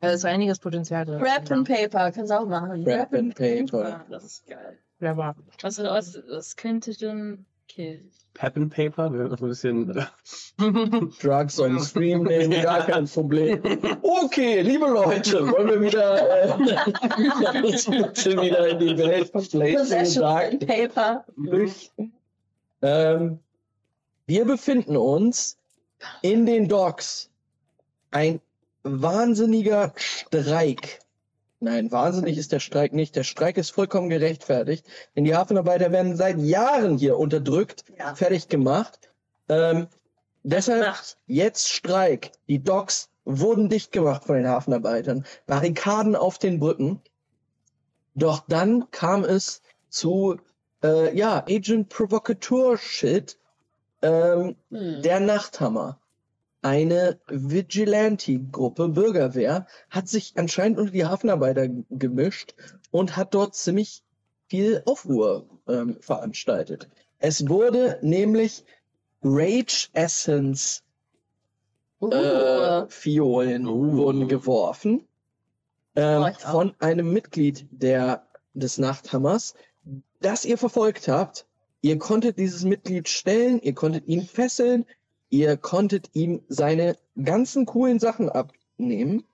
[0.00, 1.22] Da ist einiges Potenzial drin.
[1.22, 2.84] Rap and Paper, kannst du auch machen.
[2.84, 3.88] Rap and Paper.
[3.88, 4.78] Ja, das ist geil.
[4.98, 5.34] Clever.
[5.62, 7.46] Was, was, was könnte denn.
[7.70, 8.00] Okay.
[8.34, 10.06] Pep and Paper, wir haben ein bisschen.
[11.20, 13.60] Drugs on Stream nehmen, gar kein Problem.
[14.00, 16.56] Okay, liebe Leute, wollen wir wieder, äh,
[17.60, 21.24] bitte wieder in die Welt von Possession Paper.
[21.34, 22.12] flüchten.
[22.80, 23.40] Ähm,
[24.26, 25.58] wir befinden uns
[26.22, 27.30] in den Docks.
[28.12, 28.40] Ein
[28.84, 31.00] wahnsinniger Streik.
[31.60, 33.16] Nein, wahnsinnig ist der Streik nicht.
[33.16, 34.86] Der Streik ist vollkommen gerechtfertigt.
[35.16, 38.14] Denn die Hafenarbeiter werden seit Jahren hier unterdrückt, Ja.
[38.14, 39.10] fertig gemacht.
[39.48, 39.88] Ähm,
[40.44, 41.18] deshalb Nacht.
[41.26, 42.30] jetzt Streik.
[42.48, 45.24] Die Docks wurden dicht gemacht von den Hafenarbeitern.
[45.46, 47.00] Barrikaden auf den Brücken.
[48.14, 50.36] Doch dann kam es zu,
[50.84, 53.36] äh, ja, Agent Provocateur Shit.
[54.00, 55.02] Ähm, Hm.
[55.02, 55.98] der Nachthammer.
[56.62, 62.54] Eine Vigilante-Gruppe, Bürgerwehr, hat sich anscheinend unter die Hafenarbeiter gemischt
[62.90, 64.02] und hat dort ziemlich
[64.48, 66.88] viel Aufruhr ähm, veranstaltet.
[67.18, 68.64] Es wurde nämlich
[69.22, 70.82] Rage Essence
[72.00, 73.96] Uh, äh, Fiolen Uh.
[73.96, 75.08] wurden geworfen
[75.96, 78.24] ähm, Oh, von einem Mitglied der,
[78.54, 79.54] des Nachthammers,
[80.20, 81.46] das ihr verfolgt habt.
[81.80, 84.84] Ihr konntet dieses Mitglied stellen, ihr konntet ihn fesseln,
[85.30, 89.24] ihr konntet ihm seine ganzen coolen Sachen abnehmen.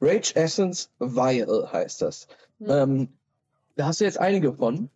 [0.00, 2.26] Rage Essence Vial heißt das.
[2.58, 2.70] Hm.
[2.70, 3.08] Ähm,
[3.76, 4.90] da hast du jetzt einige von.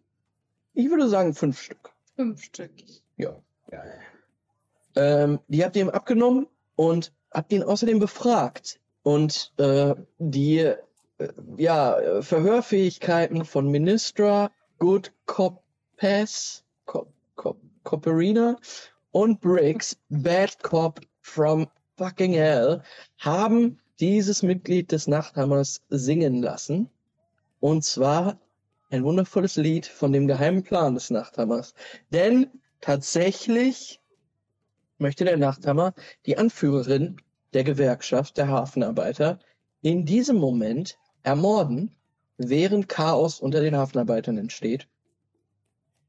[0.75, 1.91] Ich würde sagen fünf Stück.
[2.17, 2.71] Fünf Stück.
[3.17, 3.37] Ja.
[4.95, 8.81] Ähm, die habt ihr ihm abgenommen und habt ihn außerdem befragt.
[9.03, 10.77] Und äh, die äh,
[11.57, 15.63] ja, äh, Verhörfähigkeiten von Ministra, Good Cop
[15.97, 18.57] Pass, Cop, Cop, Copperina
[19.19, 21.67] und Briggs, Bad Cop from
[21.97, 22.85] fucking hell,
[23.17, 26.89] haben dieses Mitglied des Nachthammers singen lassen.
[27.59, 28.39] Und zwar
[28.91, 31.75] ein wundervolles Lied von dem geheimen Plan des Nachthammers.
[32.13, 32.47] Denn
[32.81, 34.01] tatsächlich
[34.99, 37.17] möchte der Nachthammer die Anführerin
[37.55, 39.41] der Gewerkschaft der Hafenarbeiter
[39.83, 41.91] in diesem Moment ermorden,
[42.37, 44.87] während Chaos unter den Hafenarbeitern entsteht.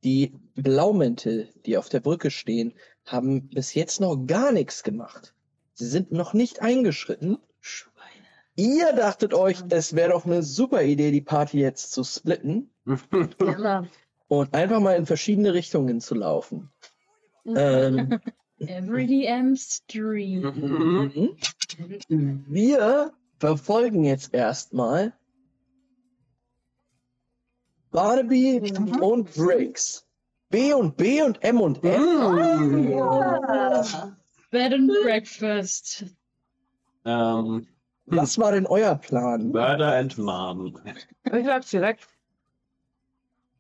[0.04, 2.74] Die Blaumäntel, die auf der Brücke stehen,
[3.06, 5.34] haben bis jetzt noch gar nichts gemacht.
[5.74, 7.38] Sie sind noch nicht eingeschritten.
[8.56, 12.70] Ihr dachtet euch, es wäre doch eine super Idee, die Party jetzt zu splitten
[13.42, 13.88] Ja.
[14.28, 16.70] und einfach mal in verschiedene Richtungen zu laufen.
[17.56, 18.20] Ähm,
[18.60, 20.42] Every DM's Dream.
[22.10, 22.44] Mhm.
[22.48, 25.14] Wir verfolgen jetzt erstmal
[27.92, 30.06] Barnaby und Briggs.
[30.50, 32.88] B und B und M und M.
[34.52, 36.06] Bed and Breakfast.
[37.06, 37.68] ähm,
[38.08, 39.50] Was war denn euer Plan?
[39.52, 40.76] Murder and Mom.
[41.32, 42.08] Ich sag's direkt.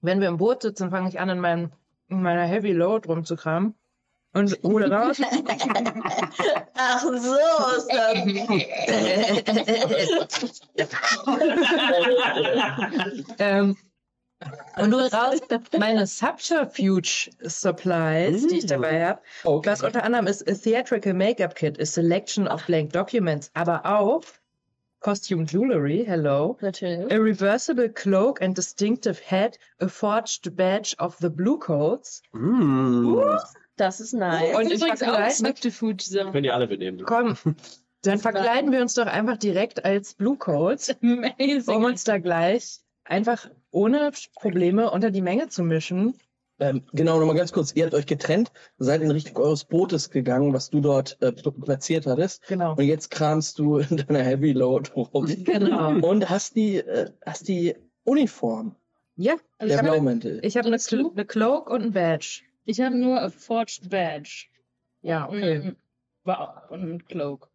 [0.01, 1.71] Wenn wir im Boot sitzen, fange ich an, in, meinem,
[2.07, 3.75] in meiner Heavy Load rumzukramen.
[4.33, 5.19] Und hole raus.
[6.75, 7.25] Ach so ist
[13.39, 13.75] ähm,
[14.77, 15.39] und hole raus
[15.77, 19.21] meine Subterfuge Supplies, die ich dabei habe.
[19.43, 19.69] Okay.
[19.69, 24.23] Was unter anderem ist a Theatrical Makeup Kit, a Selection of Blank Documents, aber auch
[25.01, 26.57] Costume Jewelry, hello.
[26.61, 27.11] Natürlich.
[27.11, 32.21] A reversible cloak and distinctive hat, a forged badge of the Blue Coats.
[32.33, 33.17] Mm.
[33.77, 34.55] Das ist nice.
[34.57, 36.31] Und ich übrigens auch vergleiche-.
[36.31, 37.01] Könnt ihr alle mitnehmen.
[37.05, 37.37] Komm,
[38.01, 41.75] dann verkleiden wir uns doch einfach direkt als Blue Coats, Amazing.
[41.75, 46.15] um uns da gleich einfach ohne Probleme unter die Menge zu mischen.
[46.61, 47.71] Ähm, genau, nochmal ganz kurz.
[47.73, 51.57] Ihr habt euch getrennt, seid in Richtung eures Bootes gegangen, was du dort äh, pl-
[51.63, 52.45] platziert hattest.
[52.47, 52.71] Genau.
[52.75, 55.25] Und jetzt kramst du in deiner Heavy Load rum.
[55.45, 55.91] Genau.
[56.05, 58.75] Und hast die, äh, hast die Uniform
[59.15, 60.39] Ja, ich der habe Blaumäntel.
[60.43, 61.11] ich hab eine, du?
[61.11, 62.41] eine Cloak und ein Badge.
[62.65, 64.47] Ich habe nur a Forged Badge.
[65.01, 65.73] Ja, okay.
[66.69, 67.48] Und ein Cloak.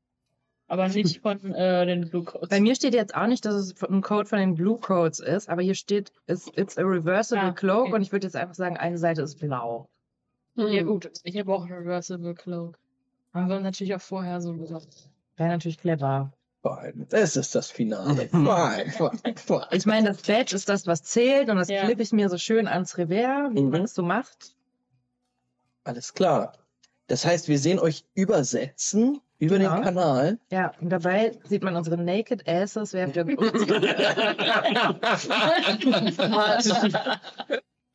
[0.66, 2.48] Aber nicht von äh, den Blue Coats.
[2.48, 5.48] Bei mir steht jetzt auch nicht, dass es ein Code von den Blue Codes ist,
[5.48, 7.92] aber hier steht, it's, it's a reversible Ah, cloak okay.
[7.94, 9.88] und ich würde jetzt einfach sagen, eine Seite ist blau.
[10.56, 10.68] Hm.
[10.68, 12.78] Ja gut, ich habe auch einen Reversible Cloak.
[13.32, 15.10] Aber wir haben natürlich auch vorher so gesagt.
[15.36, 16.32] Wäre natürlich clever.
[16.62, 17.06] Fein.
[17.10, 18.28] Es ist das Finale.
[18.30, 19.66] Fein, fein, fein.
[19.72, 21.84] Ich meine, das Badge ist das, was zählt und das Ja.
[21.84, 23.70] klippe ich mir so schön ans Revers, wie Mhm.
[23.70, 24.54] man es so macht.
[25.82, 26.52] Alles klar.
[27.08, 29.74] Das heißt, wir sehen euch übersetzen über Genau.
[29.76, 30.38] den Kanal.
[30.50, 33.24] Ja, und dabei sieht man unsere Naked Asses, während wir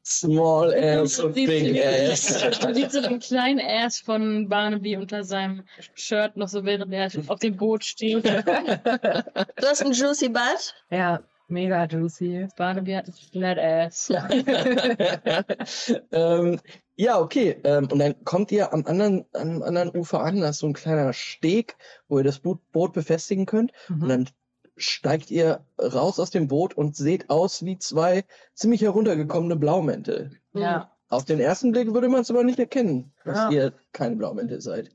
[0.06, 2.64] Small ass und big ass.
[2.64, 7.12] Man sieht so den kleinen Ass von Barnaby unter seinem Shirt noch so, während er
[7.28, 8.26] auf dem Boot steht.
[8.26, 10.74] Du hast ein Juicy Butt?
[10.90, 12.48] Ja, mega juicy.
[12.58, 14.10] Barnaby hat ein Flat Ass.
[16.12, 16.60] ähm,
[17.02, 17.58] ja, okay.
[17.64, 20.74] Ähm, und dann kommt ihr am anderen, am anderen Ufer an, da ist so ein
[20.74, 21.78] kleiner Steg,
[22.10, 23.72] wo ihr das Boot, Boot befestigen könnt.
[23.88, 24.08] Und Mhm.
[24.10, 24.30] dann
[24.76, 30.40] steigt ihr raus aus dem Boot und seht aus wie zwei ziemlich heruntergekommene Blaumäntel.
[30.54, 30.92] Ja.
[31.08, 33.50] Auf den ersten Blick würde man es aber nicht erkennen, dass Ja.
[33.50, 34.92] ihr keine Blaumäntel seid.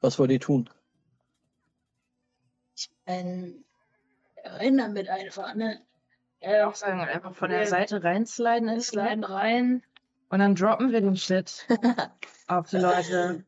[0.00, 0.70] Was wollt ihr tun?
[3.06, 3.64] Ein
[4.60, 5.80] Rinder mit einfach, ne?
[6.40, 7.66] Ich würde auch sagen, einfach von der Ja.
[7.66, 8.88] Seite reinsliden ist.
[8.88, 9.82] Sliden rein.
[10.32, 11.68] Und dann droppen wir den Shit
[12.48, 13.44] auf die Leute.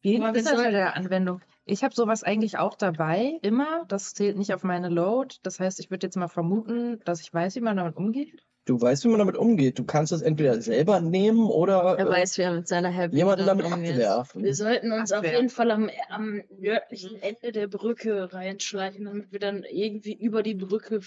[0.00, 1.40] Wie ist das bei der Anwendung?
[1.64, 3.84] Ich habe sowas eigentlich auch dabei, immer.
[3.86, 5.36] Das zählt nicht auf meine Load.
[5.44, 8.44] Das heißt, ich würde jetzt mal vermuten, dass ich weiß, wie man damit umgeht.
[8.64, 9.76] Du weißt, wie man damit umgeht.
[9.80, 13.16] Du kannst es entweder selber nehmen oder Er äh, weiß, wie er mit seiner Heavy
[13.16, 14.44] jemanden damit abwerfen.
[14.44, 15.34] Wir sollten uns auf Abwehr.
[15.34, 20.54] jeden Fall am, am nördlichen Ende der Brücke reinschleichen, damit wir dann irgendwie über die
[20.54, 21.00] Brücke,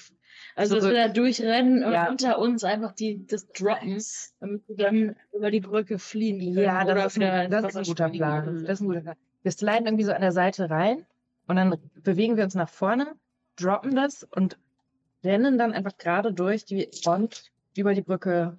[0.56, 2.10] also dass wir da durchrennen und Ja.
[2.10, 4.04] unter uns einfach die, das droppen,
[4.42, 6.58] damit wir dann über die Brücke fliehen können.
[6.66, 8.18] Ja, oder das ist, wieder ein, das ist ein guter springen.
[8.20, 8.64] Plan.
[8.66, 9.16] Das ist ein guter Plan.
[9.44, 11.06] Wir sliden irgendwie so an der Seite rein
[11.48, 13.14] und dann bewegen wir uns nach vorne,
[13.56, 14.58] droppen das und
[15.26, 18.58] rennen dann einfach gerade durch die Front über die Brücke.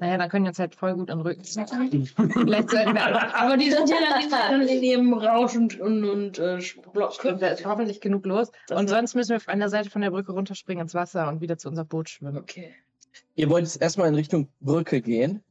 [0.00, 1.66] Naja, dann können wir uns halt voll gut in den Rücken ziehen.
[1.66, 3.96] Vielleicht sollten wir Aber die sind ja
[4.30, 6.60] dann, in ihrem Rausch und, und, und äh,
[6.92, 7.20] Block.
[7.22, 8.52] Da ist hoffentlich genug los.
[8.68, 11.40] Das und sonst müssen wir an der Seite von der Brücke runterspringen ins Wasser und
[11.40, 12.36] wieder zu unserem Boot schwimmen.
[12.36, 12.74] Okay.
[13.34, 15.42] Ihr wollt jetzt erstmal in Richtung Brücke gehen,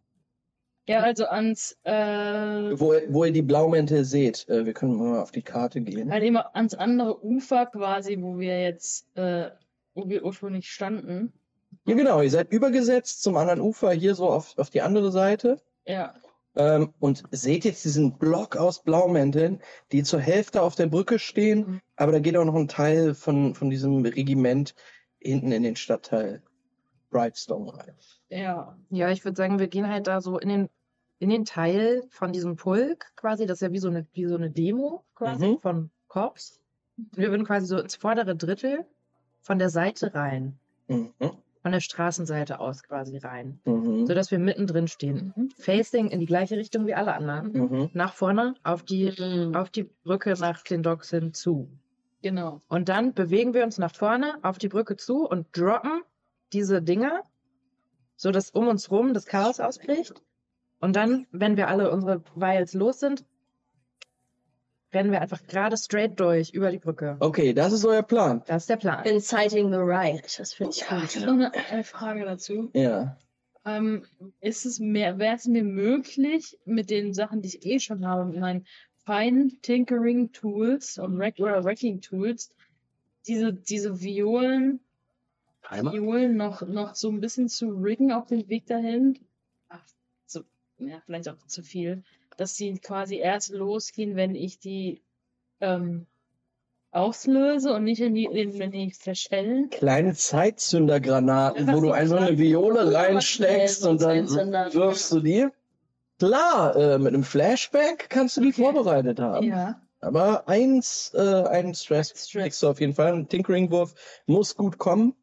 [0.88, 1.92] Ja, also ans, äh,
[2.80, 4.48] wo, wo ihr die Blaumäntel seht.
[4.48, 6.10] Äh, wir können mal auf die Karte gehen.
[6.10, 9.50] halt immer ans andere Ufer quasi, wo wir jetzt, äh,
[9.98, 11.34] wo wir ursprünglich standen.
[11.86, 12.22] Ja, genau.
[12.22, 15.60] Ihr seid übergesetzt zum anderen Ufer, hier so auf, auf die andere Seite.
[15.86, 16.14] Ja.
[16.56, 19.62] Ähm, und seht jetzt diesen Block aus Blaumänteln,
[19.92, 21.60] die zur Hälfte auf der Brücke stehen.
[21.60, 21.82] Mhm.
[21.96, 24.74] Aber da geht auch noch ein Teil von, von diesem Regiment
[25.20, 26.42] hinten in den Stadtteil
[27.10, 27.96] Brightstone rein.
[28.30, 28.78] Ja.
[28.90, 30.70] Ja, ich würde sagen, wir gehen halt da so in den,
[31.20, 33.46] in den Teil von diesem Pulk quasi.
[33.46, 35.60] Das ist ja wie so eine, wie so eine Demo quasi Mhm.
[35.60, 36.60] von Korps.
[37.14, 38.86] Wir würden quasi so ins vordere Drittel
[39.48, 40.60] von der Seite rein.
[40.88, 41.14] Mhm.
[41.62, 43.60] Von der Straßenseite aus quasi rein.
[43.66, 44.06] Mhm.
[44.06, 45.34] Sodass wir mittendrin stehen.
[45.36, 45.50] Mhm.
[45.58, 47.52] Facing in die gleiche Richtung wie alle anderen.
[47.54, 47.90] Mhm.
[47.94, 49.56] Nach vorne auf die, Mhm.
[49.56, 51.70] auf die Brücke nach den Docks hinzu.
[52.22, 52.62] Genau.
[52.68, 56.02] Und dann bewegen wir uns nach vorne auf die Brücke zu und droppen
[56.52, 57.24] diese Dinger,
[58.18, 60.14] so dass um uns rum das Chaos ausbricht.
[60.80, 63.24] Und dann, wenn wir alle unsere Vials los sind,
[64.94, 67.18] rennen wir einfach gerade straight durch über die Brücke.
[67.20, 68.42] Okay, das ist euer Plan.
[68.48, 69.06] Das ist der Plan.
[69.06, 70.40] Inciting the riot.
[70.40, 72.70] Das finde ich Ich habe eine, eine Frage dazu.
[72.74, 73.18] Ja.
[73.66, 74.06] Ähm,
[74.40, 78.26] ist es mehr, wäre es mir möglich, mit den Sachen, die ich eh schon habe,
[78.26, 78.66] mit meinen
[79.06, 82.50] feinen Tinkering Tools und Rack oder Wrecking Tools,
[83.28, 84.80] diese, diese Violen,
[85.68, 85.92] Timer?
[85.92, 89.20] Violen noch, noch so ein bisschen zu riggen auf dem Weg dahin?
[90.80, 92.04] Ja, vielleicht auch zu viel.
[92.38, 95.02] Dass sie quasi erst losgehen, wenn ich die
[95.60, 96.06] ähm,
[96.92, 99.70] auslöse und nicht in die, in, wenn die verschellen.
[99.70, 105.48] Kleine Zeitzündergranaten, wo du einfach eine Viole reinsteckst und dann wirfst du die.
[106.20, 108.64] Klar, äh, mit einem Flashback kannst du die Okay.
[108.64, 109.48] vorbereitet haben.
[109.48, 109.80] Ja.
[110.00, 112.44] Aber eins, äh, einen Stress, Stress.
[112.44, 113.14] kriegst du auf jeden Fall.
[113.14, 113.94] Ein Tinkering-Wurf
[114.26, 115.16] muss gut kommen.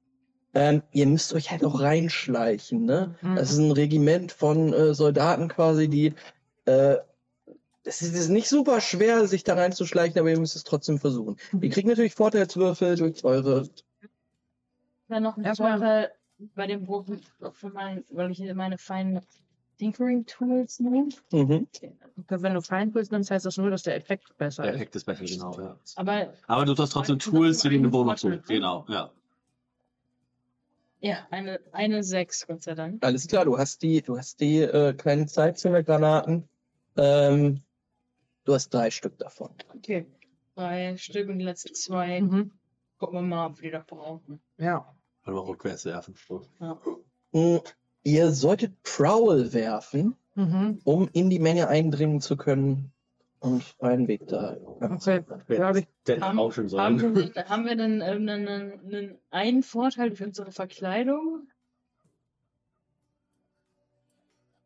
[0.54, 3.14] Ähm, ihr müsst euch halt auch reinschleichen, ne?
[3.22, 3.36] Mhm.
[3.36, 6.14] Das ist ein Regiment von äh, Soldaten quasi, die
[6.66, 6.96] äh,
[7.84, 11.36] es ist, nicht super schwer, sich da reinzuschleichen, aber ihr müsst es trotzdem versuchen.
[11.60, 13.68] Ihr kriegt natürlich Vorteilswürfel durch eure.
[15.08, 16.10] Dann noch ein Vorteil
[16.54, 17.06] bei dem Wurf,
[17.52, 19.20] für mein, weil ich meine feinen
[19.78, 21.08] Tinkering Tools nehme.
[21.30, 21.66] Mhm.
[22.28, 24.76] Wenn du Feinpuls nimmst, heißt das nur, dass der Effekt besser Der ist.
[24.76, 25.76] Effekt ist besser, genau, ja.
[25.96, 28.42] Aber Aber du hast trotzdem Tools, die dir eine Bonus tun.
[28.46, 29.10] Genau, ja.
[31.06, 33.04] Ja, eine, eine 6, Gott sei Dank.
[33.04, 36.48] Alles klar, du hast die, du hast die äh, kleinen Zeitzündergranaten.
[36.96, 37.60] Ähm,
[38.44, 39.50] du hast drei Stück davon.
[39.76, 40.06] Okay.
[40.54, 42.22] Drei Stück und die letzten zwei.
[42.22, 42.52] Mhm.
[42.98, 44.40] Gucken wir mal, ob wir die noch brauchen.
[44.56, 44.96] Ja.
[45.24, 46.14] Wollen wir rückwärts werfen.
[46.58, 46.80] Ja.
[47.32, 47.58] Mm,
[48.06, 50.80] Ihr solltet Prowl werfen, Mhm.
[50.84, 52.92] um in die Menge eindringen zu können
[53.44, 54.56] und einen Weg da.
[54.80, 55.22] Okay.
[55.48, 55.86] Ja, hab ich.
[56.06, 57.14] Der Haben, rauschen haben, sollen.
[57.16, 61.46] wir, denn- haben wir denn äh, einen, einen, einen, Vorteil durch unsere Verkleidung?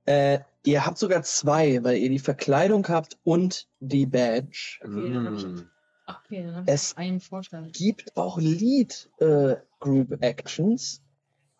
[0.06, 4.78] Äh, ihr habt sogar zwei, weil ihr die Verkleidung habt und die Badge.
[4.82, 5.70] Okay, dann hab ich- Mm.
[6.06, 7.70] Okay, dann Es- einen Vorteil.
[7.72, 11.02] Gibt auch Lead äh, Group Actions.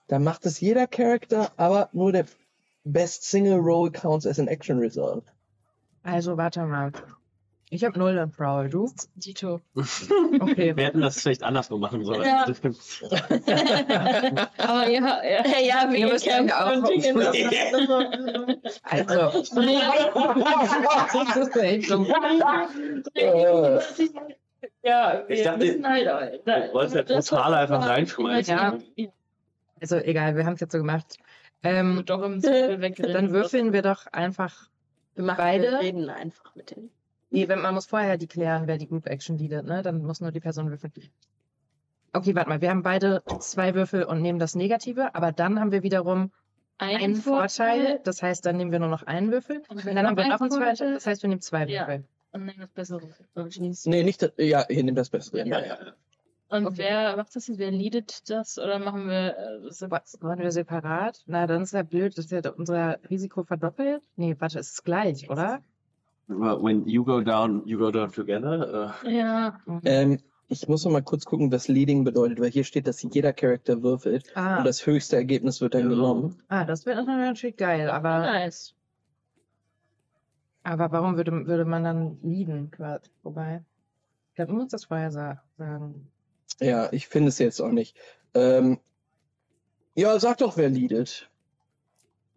[0.06, 2.24] Da macht es jeder Charakter, aber nur der
[2.84, 5.24] Best Single Roll counts as an Action Result.
[6.02, 6.92] Also, warte mal.
[7.70, 8.90] Ich habe null im Prowl, du?
[9.14, 9.60] Dito.
[10.40, 10.74] Okay.
[10.74, 12.22] Wir hätten das vielleicht andersrum machen sollen.
[12.22, 12.46] Ja.
[12.46, 12.78] Das stimmt.
[14.56, 15.44] Aber ja, ja.
[15.60, 18.58] Ja, wir Wir müssen auch Dinge.
[18.84, 19.42] Also.
[21.24, 22.04] das ist echt so.
[23.14, 23.80] Äh,
[24.82, 26.06] Ja, wir Ich dachte, müssen halt.
[26.46, 28.56] du wolltest ja brutal einfach reinschmeißen.
[28.56, 28.78] Ja.
[29.80, 31.18] Also, egal, wir haben es jetzt so gemacht.
[31.62, 34.68] Ähm, Doch im dann würfeln wir doch einfach.
[35.18, 35.64] Wir machen Beide?
[35.64, 36.90] Wir reden einfach mit denen.
[37.30, 39.82] Nee, wenn, man muss vorher die klären, wer die Group Action leadet, ne?
[39.82, 40.92] Dann muss nur die Person würfeln.
[42.12, 45.72] Okay, warte mal, wir haben beide zwei Würfel und nehmen das Negative, aber dann haben
[45.72, 46.30] wir wiederum
[46.78, 48.00] einen Vorteil.
[48.04, 49.60] Das heißt, dann nehmen wir nur noch einen Würfel.
[49.68, 50.94] Und dann haben wir noch einen zweiten.
[50.94, 51.88] Das heißt, wir nehmen zwei Ja.
[51.88, 52.04] Würfel.
[52.30, 53.08] Und nehmen das Bessere.
[53.86, 55.44] Nee, nicht das, ja, hier nimm das Bessere.
[55.48, 55.78] Ja, ja.
[56.50, 56.78] Und Okay.
[56.78, 57.58] wer macht das jetzt?
[57.58, 58.58] Wer leadet das?
[58.58, 61.22] Oder machen wir äh, Was, wollen wir separat?
[61.26, 64.02] Na, dann ist ja blöd, dass ja unser Risiko verdoppelt.
[64.16, 65.60] Nee, warte, es ist gleich, oder?
[66.28, 68.94] Well, When you go down, you go down together.
[69.04, 70.18] Uh, Ja, Ähm,
[70.48, 73.82] ich muss noch mal kurz gucken, was Leading bedeutet, weil hier steht, dass jeder Charakter
[73.82, 75.88] würfelt Ah, und das höchste Ergebnis wird dann Ja.
[75.88, 76.42] genommen.
[76.48, 78.74] ah das wäre natürlich geil, aber, nice.
[80.62, 82.70] aber warum würde, würde man dann leaden?
[82.70, 83.10] quasi?
[83.22, 83.64] Wobei,
[84.30, 86.10] ich glaube, man muss das vorher sa sagen.
[86.60, 87.96] Ja, ich finde es jetzt auch nicht.
[88.34, 88.78] Ähm,
[89.94, 91.28] ja, sag doch, wer leadet.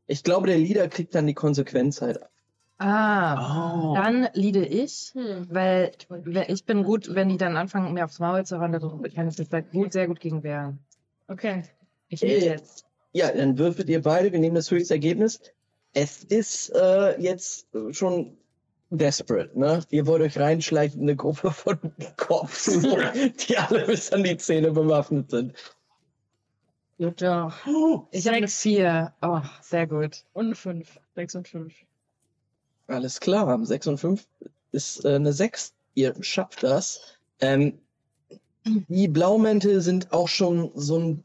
[0.07, 2.19] Ich glaube, der Leader kriegt dann die Konsequenz halt.
[2.77, 3.95] Ah, oh.
[3.95, 5.47] dann leade ich, Hm.
[5.51, 5.91] weil
[6.47, 8.81] ich bin gut, wenn die dann anfangen, mir aufs Maul zu hauen, dann
[9.13, 10.79] kann ich mich da gut, sehr gut gegen wehren.
[11.27, 11.61] Okay.
[12.09, 12.85] Ich lead jetzt.
[13.13, 15.39] Ja, dann würfelt ihr beide, wir nehmen das höchste Ergebnis.
[15.93, 18.37] Es ist äh, jetzt schon
[18.91, 19.83] desperate, ne?
[19.89, 21.79] Ihr wollt euch reinschleichen in eine Gruppe von
[22.17, 22.65] Cops,
[23.47, 25.53] die alle bis an die Zähne bewaffnet sind.
[26.97, 27.53] Gut doch.
[28.11, 29.13] Ich habe eine vier.
[29.21, 30.23] Oh, sehr gut.
[30.33, 30.99] Und eine 5.
[31.15, 31.73] 6 und 5.
[32.87, 34.27] Alles klar, 6 und 5
[34.71, 35.73] ist äh, eine 6.
[35.95, 37.17] Ihr schafft das.
[37.39, 37.79] Ähm,
[38.65, 41.23] die Blaumäntel sind auch schon so ein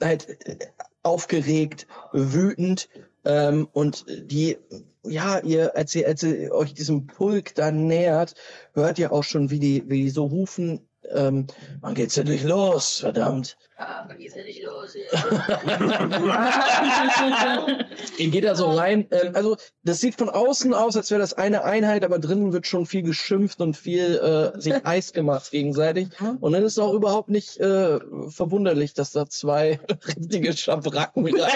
[0.00, 0.58] halt äh,
[1.02, 2.88] aufgeregt, wütend
[3.24, 4.58] ähm, und die,
[5.04, 8.34] ja, ihr, als ihr, als ihr euch diesem Pulk dann nähert,
[8.74, 10.80] hört ihr auch schon, wie die, wie die so rufen,
[11.14, 11.46] ähm,
[11.80, 13.56] wann geht's endlich los, verdammt.
[18.18, 19.06] Ihr geht da so rein.
[19.10, 22.66] Ähm, also, das sieht von außen aus, als wäre das eine Einheit, aber drinnen wird
[22.66, 26.08] schon viel geschimpft und viel äh, sich heiß gemacht gegenseitig.
[26.40, 31.50] Und dann ist es auch überhaupt nicht äh, verwunderlich, dass da zwei richtige Schabracken rein.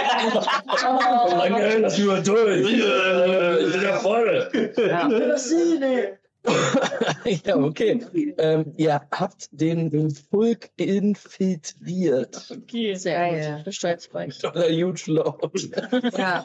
[1.83, 2.71] Lass mich mal durch.
[2.71, 4.51] Ich bin ja voll.
[4.79, 5.09] Ja.
[7.45, 8.05] Ja, okay.
[8.39, 12.51] Ähm, ihr habt den, den Pulk infiltriert.
[12.51, 12.95] Okay.
[12.95, 13.63] Sehr Geil.
[13.65, 13.75] gut.
[13.75, 14.45] Stolz bei euch.
[14.45, 15.69] Oder huge Lord.
[16.19, 16.45] ja.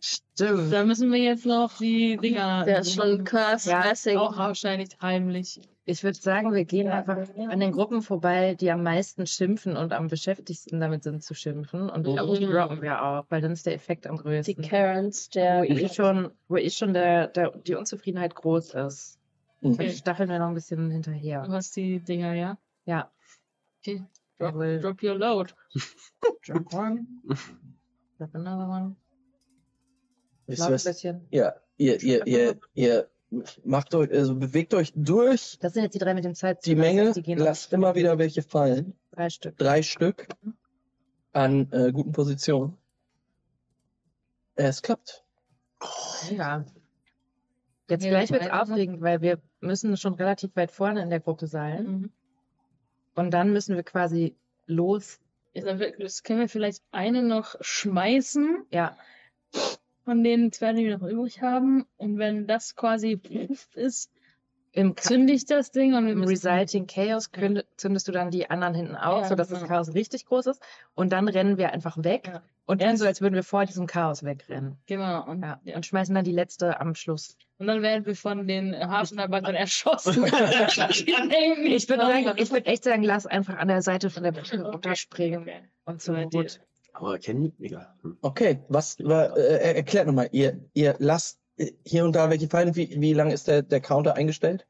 [0.00, 0.72] Stimmt.
[0.72, 2.64] Da müssen wir jetzt noch die Dinger.
[2.64, 3.64] Der ist schon krass.
[3.64, 4.16] Ja, Messing.
[4.16, 5.60] Auch wahrscheinlich heimlich.
[5.84, 9.92] Ich würde sagen, wir gehen einfach an den Gruppen vorbei, die am meisten schimpfen und
[9.92, 11.90] am beschäftigsten damit sind zu schimpfen.
[11.90, 12.16] Und die Mhm.
[12.52, 14.62] droppen wir auch, weil dann ist der Effekt am Die größten.
[14.64, 15.64] Karens, Wo der.
[15.68, 19.18] eh schon, wo eh schon der, der, die Unzufriedenheit groß ist.
[19.60, 19.76] Mhm.
[19.76, 21.46] Dann stacheln wir noch ein bisschen Du hinterher.
[21.48, 22.58] hast die Dinger, ja?
[22.84, 23.10] Ja.
[23.80, 24.04] Okay.
[24.38, 25.52] Drop, drop your load.
[26.44, 27.06] Jump one.
[28.18, 28.96] Drop another one.
[30.46, 30.84] Wisst ihr ein was?
[30.84, 31.26] bisschen.
[31.30, 33.08] Ja, ihr, ihr, ihr, ihr
[33.64, 36.64] macht euch, also bewegt euch durch Das sind jetzt die drei mit dem Zeit.
[36.66, 38.94] die Menge, Die gehen lasst immer wieder welche fallen.
[39.10, 39.56] drei Stück.
[39.58, 40.26] Drei Stück
[41.32, 42.76] an äh, guten Positionen.
[44.54, 45.24] Es klappt.
[46.30, 46.64] Ja.
[47.88, 48.62] Jetzt Ja, gleich wird's weiter.
[48.62, 51.84] aufregend, weil wir müssen schon relativ weit vorne in der Gruppe sein.
[51.86, 52.10] Mhm.
[53.14, 54.36] Und dann müssen wir quasi
[54.66, 55.18] los.
[55.54, 55.66] Jetzt
[55.98, 58.96] Das können wir vielleicht eine noch schmeißen Ja,
[60.04, 61.84] von den zwei, die wir noch übrig haben.
[61.96, 63.20] Und wenn das quasi
[63.74, 64.10] ist,
[64.74, 68.74] im, zünde ich das Ding und im Reciting Chaos künde- zündest du dann die anderen
[68.74, 69.70] hinten aus, Ja, sodass das genau.
[69.74, 70.62] Chaos richtig groß ist.
[70.94, 72.42] Und dann rennen wir einfach weg Ja.
[72.64, 74.78] und tun Erst- so, als würden wir vor diesem Chaos wegrennen.
[74.86, 75.26] Genau.
[75.26, 75.60] Und, Ja.
[75.76, 77.36] Und schmeißen dann die letzte am Schluss.
[77.58, 80.24] und dann werden wir von den Hafenarbeitern erschossen.
[80.24, 81.06] Ich
[81.76, 85.60] ich würde echt sagen, lass einfach an der Seite von der Brücke runterspringen Okay.
[85.84, 86.46] und zum Bei dir.
[86.92, 87.94] Aber kennen, egal.
[88.02, 88.16] Hm.
[88.20, 92.76] Okay, was war, äh, erklärt nochmal, ihr, ihr lasst äh, hier und da welche fallen.
[92.76, 94.66] Wie, wie lange ist der, der Counter eingestellt?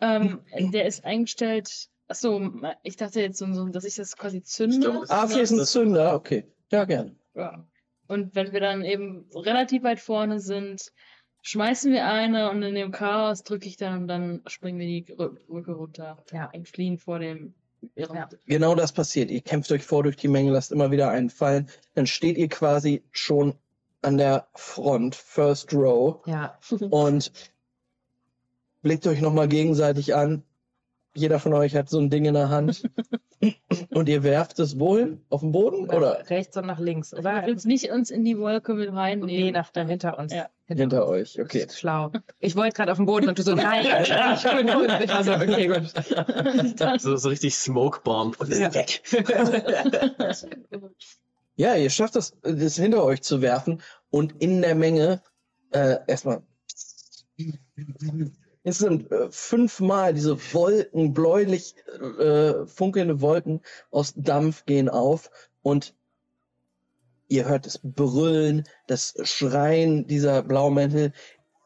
[0.00, 0.40] Ähm,
[0.72, 1.88] der ist eingestellt.
[2.08, 2.50] Achso,
[2.82, 4.88] ich dachte jetzt, so, so, dass ich das quasi zünde.
[4.88, 5.10] Stimmt.
[5.10, 6.44] Ah, okay, ist ein Zünder, okay.
[6.70, 7.16] Ja, gern.
[7.34, 7.64] Ja.
[8.08, 10.92] Und wenn wir dann eben relativ weit vorne sind,
[11.42, 15.04] schmeißen wir eine und in dem Chaos drücke ich dann und dann springen wir die
[15.14, 16.22] Rü- Brücke runter.
[16.32, 16.50] Ja.
[16.52, 17.54] Und fliehen vor dem.
[17.96, 18.28] Ja.
[18.46, 19.30] Genau das passiert.
[19.30, 21.68] Ihr kämpft euch vor durch die Menge, lasst immer wieder einen fallen.
[21.94, 23.54] Dann steht ihr quasi schon
[24.02, 26.58] an der Front, First Row, Ja,
[26.90, 27.32] und
[28.82, 30.44] blickt euch nochmal gegenseitig an.
[31.14, 32.84] Jeder von euch hat so ein Ding in der Hand.
[33.90, 37.38] und ihr werft es wohl auf den Boden oder rechts und nach links, Also wir
[37.38, 37.48] oder?
[37.48, 39.26] jetzt nicht uns in die Wolke mit reinnehmen.
[39.26, 40.32] Nee, nach dahinter uns.
[40.32, 40.48] Ja.
[40.66, 41.38] hinter euch?
[41.40, 41.66] Okay.
[41.70, 42.12] Schlau.
[42.38, 44.88] Ich wollte gerade auf den Boden und du so, nein, ich bin gut.
[45.10, 46.80] Also, okay, gut.
[46.80, 48.72] Dann- So, so richtig Smoke Bomb und ist Ja.
[48.72, 49.02] weg.
[51.56, 55.20] Ja, ihr schafft es, das hinter euch zu werfen und in der Menge
[55.72, 56.42] äh, erstmal.
[58.64, 61.74] Es sind äh, fünfmal diese Wolken, bläulich
[62.18, 63.60] äh, funkelnde Wolken
[63.90, 65.30] aus Dampf gehen auf
[65.62, 65.94] und
[67.28, 71.12] ihr hört das Brüllen, das Schreien dieser Blaumäntel.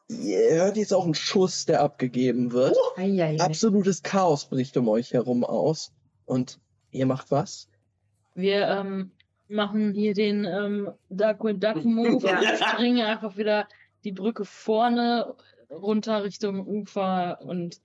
[0.08, 2.76] ihr hört jetzt auch einen Schuss, der abgegeben wird.
[2.96, 3.40] Eieiei.
[3.40, 5.92] Absolutes Chaos bricht um euch herum aus.
[6.24, 6.60] Und
[6.92, 7.68] ihr macht was?
[8.34, 9.10] Wir ähm,
[9.48, 12.38] machen hier den ähm, Darkwing Duck Move Ja.
[12.38, 13.68] und springen einfach wieder
[14.04, 15.34] die Brücke vorne
[15.70, 17.80] runter Richtung Ufer und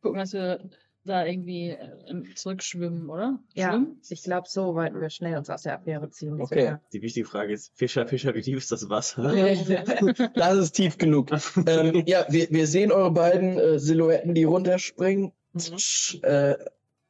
[0.00, 0.68] gucken, dass wir
[1.04, 3.40] da irgendwie äh, zurückschwimmen, oder?
[3.54, 4.00] Ja, Schwimmen?
[4.08, 6.40] ich glaube, so wollten wir schnell uns aus der Affäre ziehen.
[6.40, 6.76] Okay.
[6.92, 9.22] Die wichtige Frage ist, Fischer, Fischer, wie tief ist das Wasser?
[10.34, 11.30] Das ist tief genug.
[11.66, 16.22] ähm, ja, wir, wir sehen eure beiden äh, Silhouetten, die runterspringen, Mhm.
[16.22, 16.54] äh,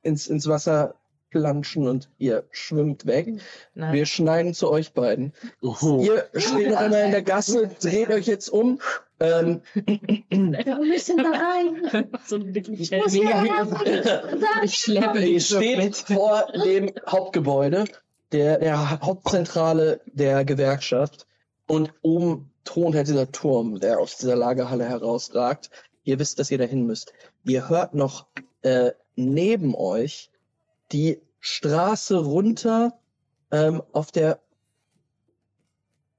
[0.02, 0.96] ins, ins Wasser
[1.32, 3.28] planschen und ihr schwimmt weg.
[3.74, 3.94] Nein.
[3.94, 5.32] Wir schneiden zu euch beiden.
[5.62, 6.00] Oh.
[6.02, 8.80] Ihr steht noch einmal in der Gasse, dreht euch jetzt um.
[9.18, 12.09] Ähm, Wir müssen da rein.
[12.26, 13.76] so Ich muss hier rein.
[14.62, 15.96] Ich schleppe ihr steht mit.
[15.96, 17.84] vor dem Hauptgebäude,
[18.32, 21.26] der, der Hauptzentrale der Gewerkschaft.
[21.66, 25.70] Und oben thront halt dieser Turm, der aus dieser Lagerhalle herausragt.
[26.04, 27.14] Ihr wisst, dass ihr dahin müsst.
[27.44, 28.26] Ihr hört noch
[28.62, 30.31] äh, neben euch
[30.93, 32.98] die Straße runter
[33.51, 34.40] ähm, auf der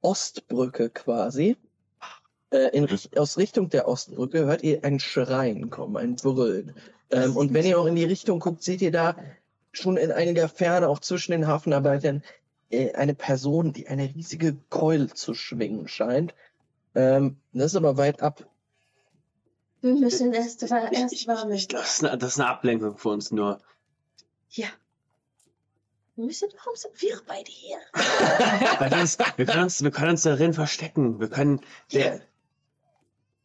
[0.01, 1.57] Ostbrücke quasi.
[2.51, 6.75] Äh, in, aus Richtung der Ostbrücke hört ihr ein Schreien kommen, ein Brüllen.
[7.09, 9.15] Ähm, und wenn ihr auch in die Richtung guckt, seht ihr da
[9.71, 12.23] schon in einiger Ferne, auch zwischen den Hafenarbeitern,
[12.69, 16.35] äh, eine Person, die eine riesige Keule zu schwingen scheint.
[16.95, 18.45] Ähm, das ist aber weit ab.
[19.81, 23.59] Wir müssen erst, erst warm ich, das, das ist eine Ablenkung für uns nur.
[24.55, 24.67] Ja.
[26.15, 27.77] Wir müssen, warum sind wir beide hier?
[28.79, 31.19] Weil das, wir, können uns, wir können uns darin verstecken.
[31.19, 31.61] Wir können.
[31.91, 32.21] Der,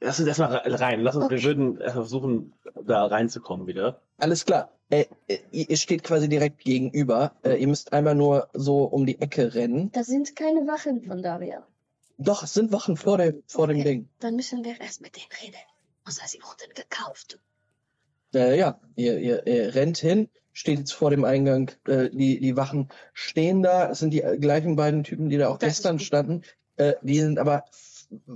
[0.01, 1.01] lass uns erstmal rein.
[1.01, 2.52] Lass uns, wir würden erstmal versuchen,
[2.85, 4.02] da reinzukommen wieder.
[4.18, 4.70] Alles klar.
[4.90, 7.32] Äh, äh, ihr steht quasi direkt gegenüber.
[7.43, 9.90] Äh, ihr müsst einmal nur so um die Ecke rennen.
[9.93, 11.66] Da sind keine Wachen von Daria.
[12.18, 13.89] Doch, es sind Wachen vor, der, vor dem Okay.
[13.89, 14.09] Ding.
[14.20, 15.60] Dann müssen wir erst mit denen reden.
[16.05, 17.39] Außer sie wurden gekauft.
[18.35, 20.28] Äh, ja, ihr, ihr, ihr rennt hin,
[20.59, 21.70] steht jetzt vor dem Eingang.
[21.86, 23.90] Äh, die, die Wachen stehen da.
[23.90, 26.43] Es sind die äh, gleichen beiden Typen, die da auch Das gestern standen.
[26.76, 27.64] Äh, die sind aber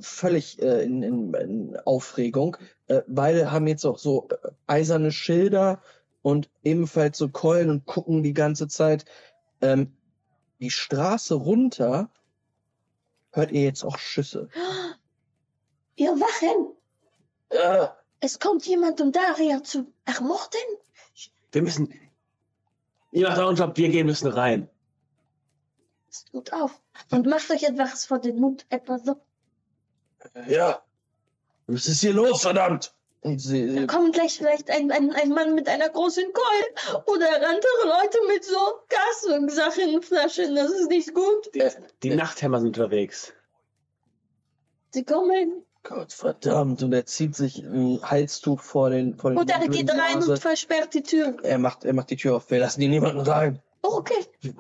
[0.01, 2.57] völlig äh, in, in, in Aufregung.
[2.87, 5.83] Äh, beide haben jetzt auch so äh, eiserne Schilder
[6.23, 9.05] und ebenfalls so Keulen und gucken die ganze Zeit.
[9.61, 9.93] Ähm,
[10.61, 12.09] die Straße runter
[13.33, 14.49] hört ihr jetzt auch Schüsse.
[15.97, 16.77] Ihr Wachen!
[17.49, 17.89] Äh,
[18.21, 20.61] Es kommt jemand, um Daria zu ermorden?
[21.51, 21.93] Wir müssen.
[23.13, 24.69] Ihr macht euren Job, wir gehen müssen rein.
[26.09, 26.81] Passt gut auf.
[27.11, 28.67] Und macht euch etwas vor den Mund.
[28.71, 29.17] Etwas so.
[30.49, 30.83] ja.
[31.67, 32.93] Was ist hier los, verdammt?
[33.21, 37.03] Und sie, Da kommt gleich vielleicht ein, ein, ein Mann mit einer großen Keule.
[37.07, 38.59] Oder andere Leute mit so
[38.89, 40.57] Gas und Sachen, Flaschen.
[40.57, 41.55] Das ist nicht gut.
[41.55, 41.63] Die,
[42.03, 43.33] die Nachthämmer sind unterwegs.
[44.91, 45.65] Sie kommen.
[45.83, 46.83] Gott verdammt.
[46.83, 50.33] Und er zieht sich ein Halstuch vor den, vor den Und er geht rein Nase.
[50.33, 51.37] und versperrt die Tür.
[51.43, 52.51] Er macht, er macht die Tür auf.
[52.51, 53.61] Wir lassen hier niemanden rein.
[53.83, 54.15] Oh, okay.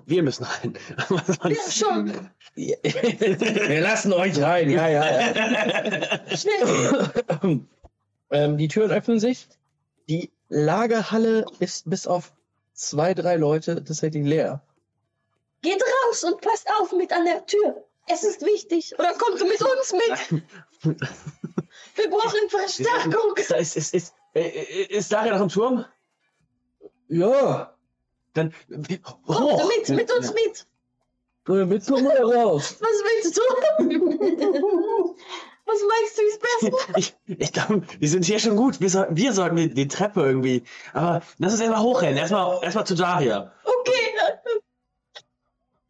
[0.04, 0.76] Wir müssen rein.
[1.44, 2.12] Ja, schon.
[2.54, 4.68] Wir lassen euch rein.
[4.68, 6.36] Ja, ja, ja.
[6.36, 7.10] Schnell.
[8.30, 9.48] ähm, die Türen öffnen sich.
[10.08, 12.32] Die Lagerhalle ist bis auf
[12.74, 14.60] zwei, drei Leute tatsächlich leer.
[15.62, 17.84] Geht raus und passt auf mit an der Tür.
[18.08, 18.94] Es ist wichtig.
[18.98, 20.42] Oder kommt du mit uns mit?
[21.94, 23.34] Wir brauchen Verstärkung.
[23.48, 25.84] Da ist, ist, ist, äh, ist Daria noch im Turm?
[27.08, 27.74] Ja,
[28.34, 28.52] Dann.
[29.02, 29.60] Kommt hoch!
[29.60, 30.66] du mit, mit uns mit.
[31.44, 32.76] du mit komm mal raus.
[32.80, 33.42] Was willst du?
[35.64, 36.98] Was meinst du ist besser?
[36.98, 38.80] Ich, ich glaube, wir sind hier schon gut.
[38.80, 40.64] Wir, soll, wir sollten die, die Treppe irgendwie.
[40.92, 42.16] Aber lass uns erstmal hochrennen.
[42.16, 43.52] Erstmal, erstmal zu Daria.
[43.64, 43.92] Okay.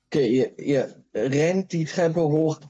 [0.08, 2.60] Okay, ihr, ihr rennt die Treppe hoch,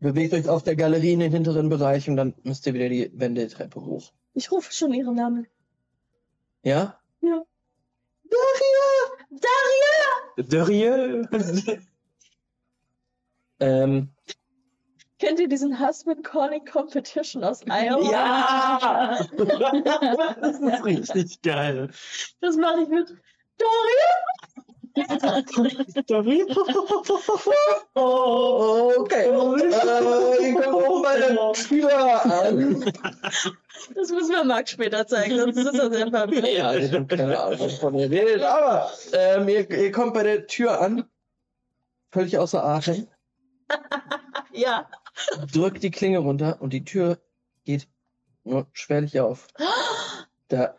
[0.00, 3.10] bewegt euch auf der Galerie in den hinteren Bereich und dann müsst ihr wieder die
[3.14, 4.12] Wendeltreppe hoch.
[4.34, 5.46] Ich rufe schon ihren Namen.
[6.62, 6.98] Ja?
[7.20, 8.88] Daria!
[10.38, 11.22] Daria!
[11.28, 11.78] Daria?
[13.60, 14.08] Ähm,
[15.20, 18.10] Kennt ihr diesen Husband Calling Competition aus Iowa?
[18.10, 19.28] Ja!
[20.40, 21.88] Das ist richtig geil.
[22.40, 23.08] Das mache ich mit
[23.56, 24.61] Daria!
[27.94, 29.26] Oh, okay.
[29.26, 32.92] Äh, ich komme oben bei der Tür an.
[33.94, 36.48] Das müssen wir Marc später zeigen, sonst ist das sehr verwirrend.
[36.48, 40.22] Ja, ich habe keine Ahnung, was von ihr redet, aber ähm, ihr, ihr kommt bei
[40.22, 41.08] der Tür an,
[42.10, 43.08] völlig außer Atem,
[44.52, 44.88] Ja.
[45.52, 47.18] drückt die Klinge runter und die Tür
[47.64, 47.88] geht
[48.44, 49.48] nur schwerlich auf.
[50.48, 50.74] Da!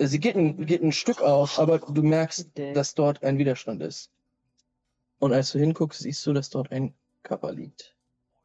[0.00, 4.10] Sie geht ein, geht ein Stück auf, aber du merkst, dass dort ein Widerstand ist.
[5.18, 7.94] Und als du hinguckst, siehst du, dass dort ein Körper liegt.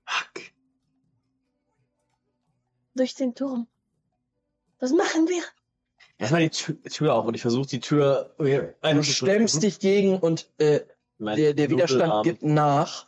[0.06, 0.44] Fuck.
[2.96, 3.68] durch den Turm.
[4.80, 5.44] Was machen wir?
[6.18, 8.36] Erstmal die Tür, Tür auf und ich versuche die Tür.
[8.38, 10.82] Du stemmst dich gegen und äh,
[11.20, 13.08] der, der Widerstand gibt nach.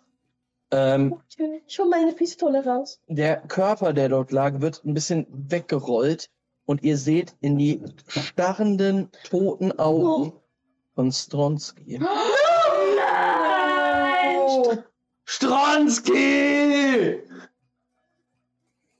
[0.71, 2.99] Ähm, Okay, schon meine Pistole raus.
[3.07, 6.29] der Körper, der dort lag, wird ein bisschen weggerollt
[6.65, 10.33] und ihr seht in die starrenden, toten Augen
[10.95, 11.99] von Stronski.
[11.99, 12.15] Nein!
[15.25, 17.19] Stronski!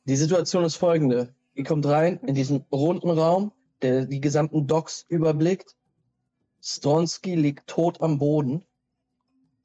[0.08, 1.34] Die Situation ist folgende.
[1.56, 3.52] Ihr kommt rein in diesen runden Raum,
[3.82, 5.76] der die gesamten Docks überblickt.
[6.62, 8.64] Stronski liegt tot am Boden.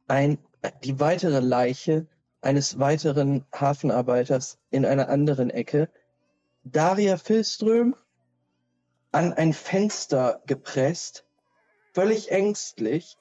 [0.07, 0.39] Ein,
[0.85, 2.07] die weitere Leiche
[2.41, 5.91] eines weiteren Hafenarbeiters in einer anderen Ecke.
[6.73, 7.95] Daria Filström
[9.13, 11.25] an ein Fenster gepresst,
[11.93, 13.17] völlig ängstlich,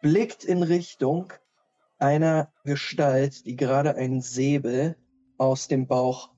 [0.00, 1.32] blickt in Richtung
[1.98, 4.96] einer Gestalt, die gerade einen Säbel
[5.38, 6.30] aus dem Bauch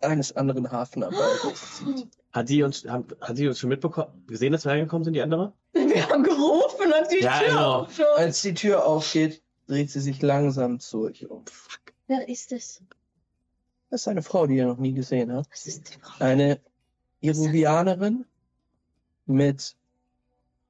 [0.00, 2.08] eines anderen Hafenarbeiters zieht.
[2.32, 5.22] Hat die uns, haben, hat die uns schon mitbekommen, gesehen, dass wir reingekommen sind, die
[5.22, 5.52] andere?
[5.72, 7.88] Wir haben gerufen und die Ja, Tür genau.
[8.16, 11.44] Als die Tür aufgeht, dreht sie sich langsam zu euch um.
[12.06, 12.82] Wer ist es?
[13.92, 15.50] Das ist eine Frau, die ihr noch nie gesehen habt.
[15.52, 16.24] Was ist die Frau?
[16.24, 16.58] Eine
[17.20, 18.24] Iruvianerin
[19.26, 19.76] mit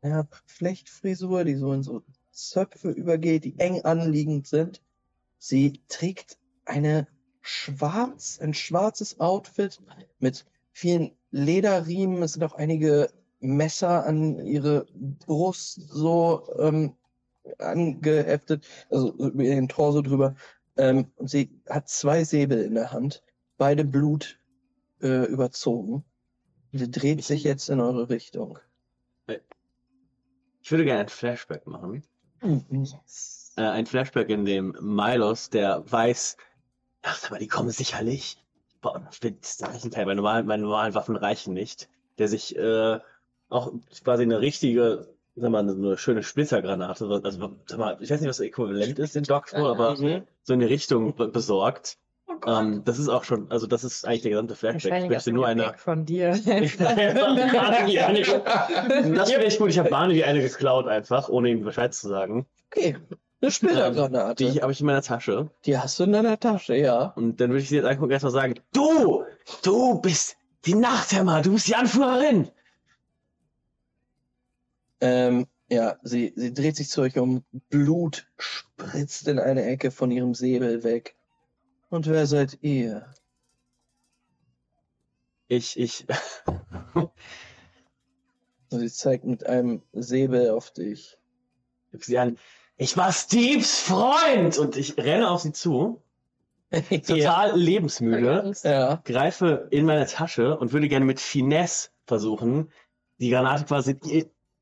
[0.00, 4.82] einer Flechtfrisur, die so in so Zöpfe übergeht, die eng anliegend sind.
[5.38, 7.06] Sie trägt eine
[7.42, 9.80] schwarz, ein schwarzes Outfit
[10.18, 12.24] mit vielen Lederriemen.
[12.24, 13.08] Es sind auch einige
[13.38, 14.86] Messer an ihre
[15.26, 16.96] Brust so ähm,
[17.58, 20.34] angeheftet, also über ihren Torso drüber.
[20.76, 23.22] Ähm, und sie hat zwei Säbel in der Hand,
[23.58, 24.38] beide Blut
[25.00, 26.04] äh, überzogen.
[26.72, 28.58] Sie dreht sich jetzt in eure Richtung.
[30.62, 32.02] Ich würde gerne ein Flashback machen.
[33.56, 36.36] Äh, ein Flashback, in dem Milos, der weiß,
[37.02, 38.38] ach, aber die kommen sicherlich.
[38.80, 41.88] Boah, das ist ein Teil, meine normalen, meine normalen Waffen reichen nicht.
[42.18, 42.98] Der sich äh,
[43.48, 43.72] auch
[44.04, 47.20] quasi eine richtige, sag mal, eine schöne Splittergranate, also
[47.66, 50.22] sag mal, ich weiß nicht, was das Äquivalent ist in Dogfall, aber Mhm.
[50.42, 51.96] so in die Richtung be- besorgt.
[52.46, 55.04] Ähm, das ist auch schon, also das ist eigentlich der gesamte Flashback.
[55.04, 55.74] Ich möchte nur eine.
[55.76, 56.30] Von dir.
[59.14, 59.70] Das finde ich gut.
[59.70, 62.46] Ich habe Barney wie eine geklaut einfach, ohne ihm Bescheid zu sagen.
[62.70, 62.96] Okay,
[63.40, 64.44] eine Splittergranate.
[64.50, 65.50] Die habe ich in meiner Tasche.
[65.66, 67.12] Die hast du in deiner Tasche, ja.
[67.16, 69.24] Und dann würde ich sie jetzt und erstmal sagen, du,
[69.62, 72.48] du bist die Nachthämmer, du bist die Anführerin.
[75.02, 77.44] Ähm, ja, sie, sie dreht sich zu euch um.
[77.70, 81.16] Blut spritzt in eine Ecke von ihrem Säbel weg.
[81.90, 83.06] Und wer seid ihr?
[85.48, 86.06] Ich, ich,
[88.70, 91.18] sie zeigt mit einem Säbel auf dich.
[91.90, 92.38] ich sie an.
[92.76, 96.02] Ich war Steves Freund und ich renne auf sie zu,
[97.06, 99.02] total lebensmüde, Ja.
[99.04, 102.70] greife in meine Tasche und würde gerne mit Finesse versuchen,
[103.18, 103.98] die Granate quasi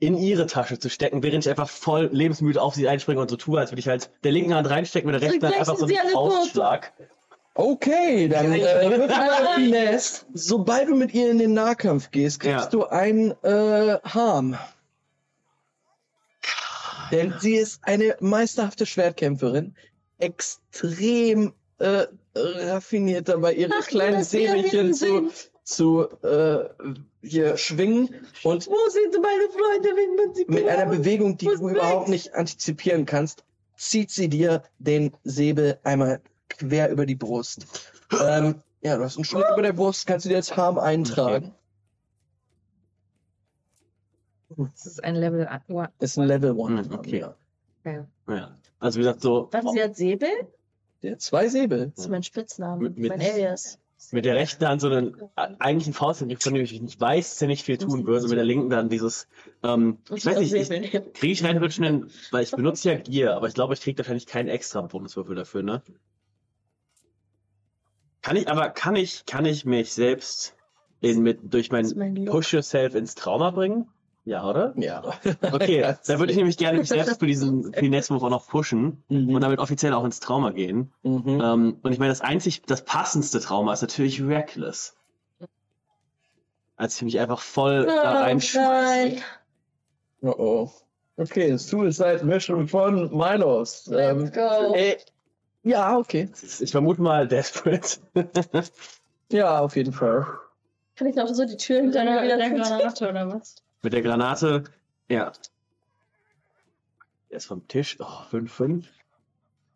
[0.01, 3.37] in ihre Tasche zu stecken, während ich einfach voll lebensmüde auf sie einspringe und so
[3.37, 5.85] tue, als würde ich halt der linken Hand reinstecken, mit der rechten Hand einfach so
[5.85, 5.95] einen.
[6.13, 6.93] Faustschlag.
[7.55, 10.25] Okay, dann äh, wird mal Finesse.
[10.33, 12.71] Sobald du mit ihr in den Nahkampf gehst, kriegst Ja.
[12.71, 14.57] du ein äh, Harm.
[17.11, 19.75] Denn sie ist eine meisterhafte Schwertkämpferin,
[20.19, 25.31] extrem äh, raffiniert dabei, ihre Ach, kleinen Säbelchen zu,
[25.65, 26.69] zu äh,
[27.23, 28.09] hier schwingen
[28.43, 30.87] und Wo sind meine Freunde, wenn man sie mit einer?
[30.91, 33.45] Bewegung, die du überhaupt nicht antizipieren kannst,
[33.77, 37.67] zieht sie dir den Säbel einmal quer über die Brust.
[38.21, 41.55] Ähm, ja, du hast einen Schnitt über der Brust, kannst du dir als Harm eintragen.
[44.57, 45.65] Das ist ein Level 1.
[46.01, 46.83] Ist ein Level One.
[46.83, 47.21] Hm, okay.
[47.85, 48.07] Ja.
[48.29, 48.59] Ja.
[48.79, 50.29] Also wie gesagt, so Was, sie hat Säbel?
[51.03, 51.93] Der hat zwei Säbel.
[51.95, 52.83] Das ist mein Spitzname.
[52.83, 53.79] Mit- mit- mein Alias.
[54.13, 57.43] Mit der rechten Hand so einen äh, eigentlichen Faustangriff, von dem ich nicht weiß, dass
[57.43, 59.29] er nicht viel tun und mit der linken dann dieses,
[59.63, 60.69] ähm, ich weiß nicht, ich,
[61.15, 63.99] kriege ich rein wirklich nennen, weil ich benutze ja Gear, aber ich glaube, ich kriege
[63.99, 65.83] wahrscheinlich keinen extra Bonuswürfel dafür, ne?
[68.23, 70.55] Kann ich, aber kann ich, kann ich mich selbst
[71.01, 72.25] in, mit, durch mein mein.
[72.27, 73.89] Push Yourself ins Trauma bringen?
[74.31, 74.73] Ja, oder?
[74.77, 75.03] Ja.
[75.53, 79.35] Okay, dann würde ich nämlich gerne mich selbst für diesen Finesse-Move auch noch pushen Mhm.
[79.35, 80.93] und damit offiziell auch ins Trauma gehen.
[81.03, 81.41] Mhm.
[81.43, 84.95] Ähm, und ich meine, das einzig, das passendste Trauma ist natürlich Reckless.
[86.77, 89.17] Als ich mich einfach voll da Oh, reinschmeiße.
[89.17, 89.23] nein.
[90.23, 90.71] Oh oh.
[91.17, 93.91] Okay, Suicide Mission von Milos.
[93.93, 94.75] Ähm, Let's go.
[94.75, 94.97] äh,
[95.65, 96.31] ja, okay.
[96.61, 97.99] Ich vermute mal Desperate.
[99.33, 100.27] Ja, auf jeden Fall.
[100.97, 102.63] Kann ich noch so die Tür Mit hinter mir einer wieder der zuziehen?
[102.79, 103.55] Granate oder was?
[103.83, 104.65] Mit der Granate,
[105.09, 105.33] ja.
[107.31, 107.97] Er ist vom Tisch.
[108.01, 108.85] Oh, 5-5.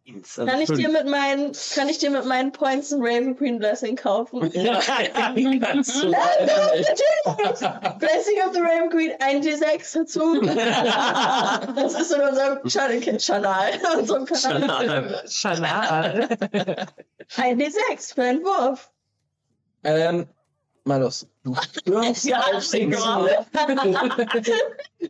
[0.06, 3.58] Also Kann ich dir mit meinen, kann ich dir mit meinen Points ein Raven Queen
[3.58, 4.42] Blessing kaufen?
[4.52, 6.10] Ja, Kannst du.
[6.10, 6.18] Blessing
[8.46, 10.40] of the Raven Queen, ein D6 dazu.
[11.74, 15.22] Das ist in unserem Channel, Channel.
[15.26, 16.28] Schanal.
[17.36, 18.90] Ein D6 für einen Wurf.
[19.84, 20.28] Ähm,
[20.84, 21.26] mal los.
[21.42, 23.28] Du stürmst Ja, auf sie zu.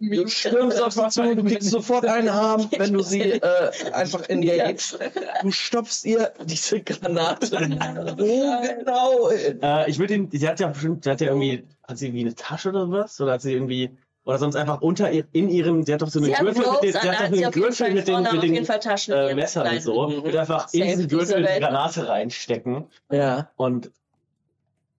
[0.00, 4.28] Du stürmst auf sie zu, du kriegst sofort einen Arm, wenn du sie äh, einfach
[4.28, 4.98] engagst.
[5.42, 7.50] Du stopfst ihr diese Granate.
[8.18, 9.30] Wo genau?
[9.30, 12.24] Äh, ich würde ihn, sie hat ja bestimmt, sie hat ja irgendwie, hat sie irgendwie
[12.24, 13.20] eine Tasche oder was?
[13.20, 13.90] Oder hat sie irgendwie,
[14.24, 16.92] oder sonst einfach unter ihr, in ihrem, sie hat doch so einen Gürtel mit den,
[16.92, 18.64] sie hat doch einen auf jeden Gürtel Fall mit den, mit den in
[19.12, 20.08] äh, Messern und so.
[20.08, 20.24] Mhm.
[20.24, 21.60] Wird einfach in diesen diese Gürtel die.
[21.60, 23.50] Granate reinstecken Ja.
[23.56, 23.90] und,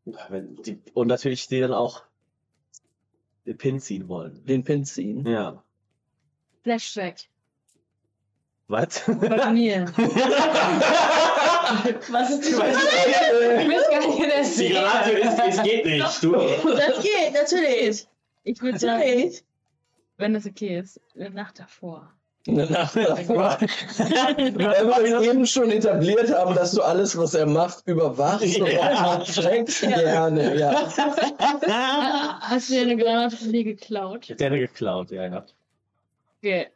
[0.06, 2.04] die, und natürlich die dann auch
[3.46, 4.46] den Pin ziehen wollen.
[4.46, 5.26] Den Pin ziehen.
[5.28, 5.64] Ja.
[6.64, 7.28] Flashback.
[8.68, 9.04] Was?
[9.06, 9.86] Bei mir.
[12.10, 16.24] Was ist die Ich weiß gar nicht, das Die Granate ist, es geht nicht.
[16.24, 16.32] Du.
[16.32, 18.08] Das geht, natürlich.
[18.44, 19.32] Ich würde sagen,
[20.18, 22.12] wenn das okay ist, eine Nacht davor.
[22.48, 23.58] Eine Nacht davor.
[23.60, 29.18] Weil wir eben schon etabliert haben, dass du alles, was er macht, überwachst und Ja.
[29.18, 30.56] auch schreckst gerne.
[30.60, 30.72] Ja.
[32.42, 34.40] Hast du dir eine Granate von dir geklaut?
[34.40, 35.46] Der hat geklaut, ja, ja.
[36.40, 36.68] Okay.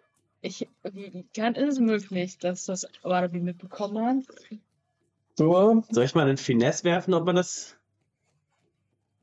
[0.42, 4.60] Ich, wie kann, ist es möglich, dass das Wadabi mitbekommen hat?
[5.36, 7.76] So, Soll ich mal einen Finesse werfen, ob man das,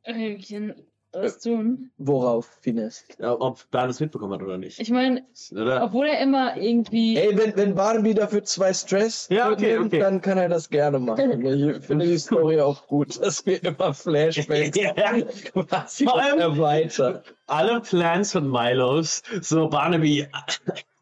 [0.03, 0.37] Äh,
[1.23, 1.91] Das tun.
[1.99, 3.05] worauf, Finesse?
[3.21, 4.81] ob Dan das mitbekommen hat oder nicht?
[4.81, 5.25] Ich meine,
[5.81, 7.17] obwohl er immer irgendwie.
[7.17, 9.99] Ey, wenn, wenn Barnaby dafür zwei Stress Ja, okay, nimmt, okay.
[10.01, 11.43] dann kann er das gerne machen.
[11.47, 14.93] Ich finde die Story auch gut, dass wir immer Flashbacks Ja.
[15.53, 17.21] quasi erweitern.
[17.47, 20.27] Alle Plans von Milos, so Barnaby,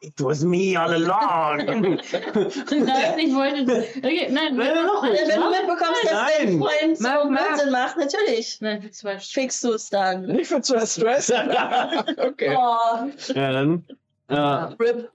[0.06, 1.59] it was me all along.
[1.66, 3.86] Nein, ich wollte.
[3.98, 5.28] Okay, nein, Nein, noch nicht.
[5.28, 6.59] wenn du mitbekommst, dass dein Nein.
[6.59, 7.47] Freund so Mach, mach.
[7.47, 8.60] Blödsinn macht, natürlich.
[8.60, 9.18] Nein, für zwei.
[9.18, 10.26] Fixst du es dann.
[10.26, 11.31] Nicht für zwei Stress?
[12.18, 12.56] okay.
[12.56, 13.85] Oh, ja, dann,
[14.28, 15.10] äh, RIP.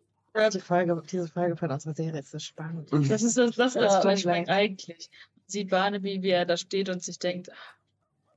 [0.53, 2.89] Die Folge, diese Folge von unserer Serie ist so spannend.
[2.91, 4.49] Das ist das, das, Ja, das was ich.
[4.49, 5.09] Eigentlich
[5.47, 7.75] sieht Barnaby, wie er da steht und sich denkt, ach,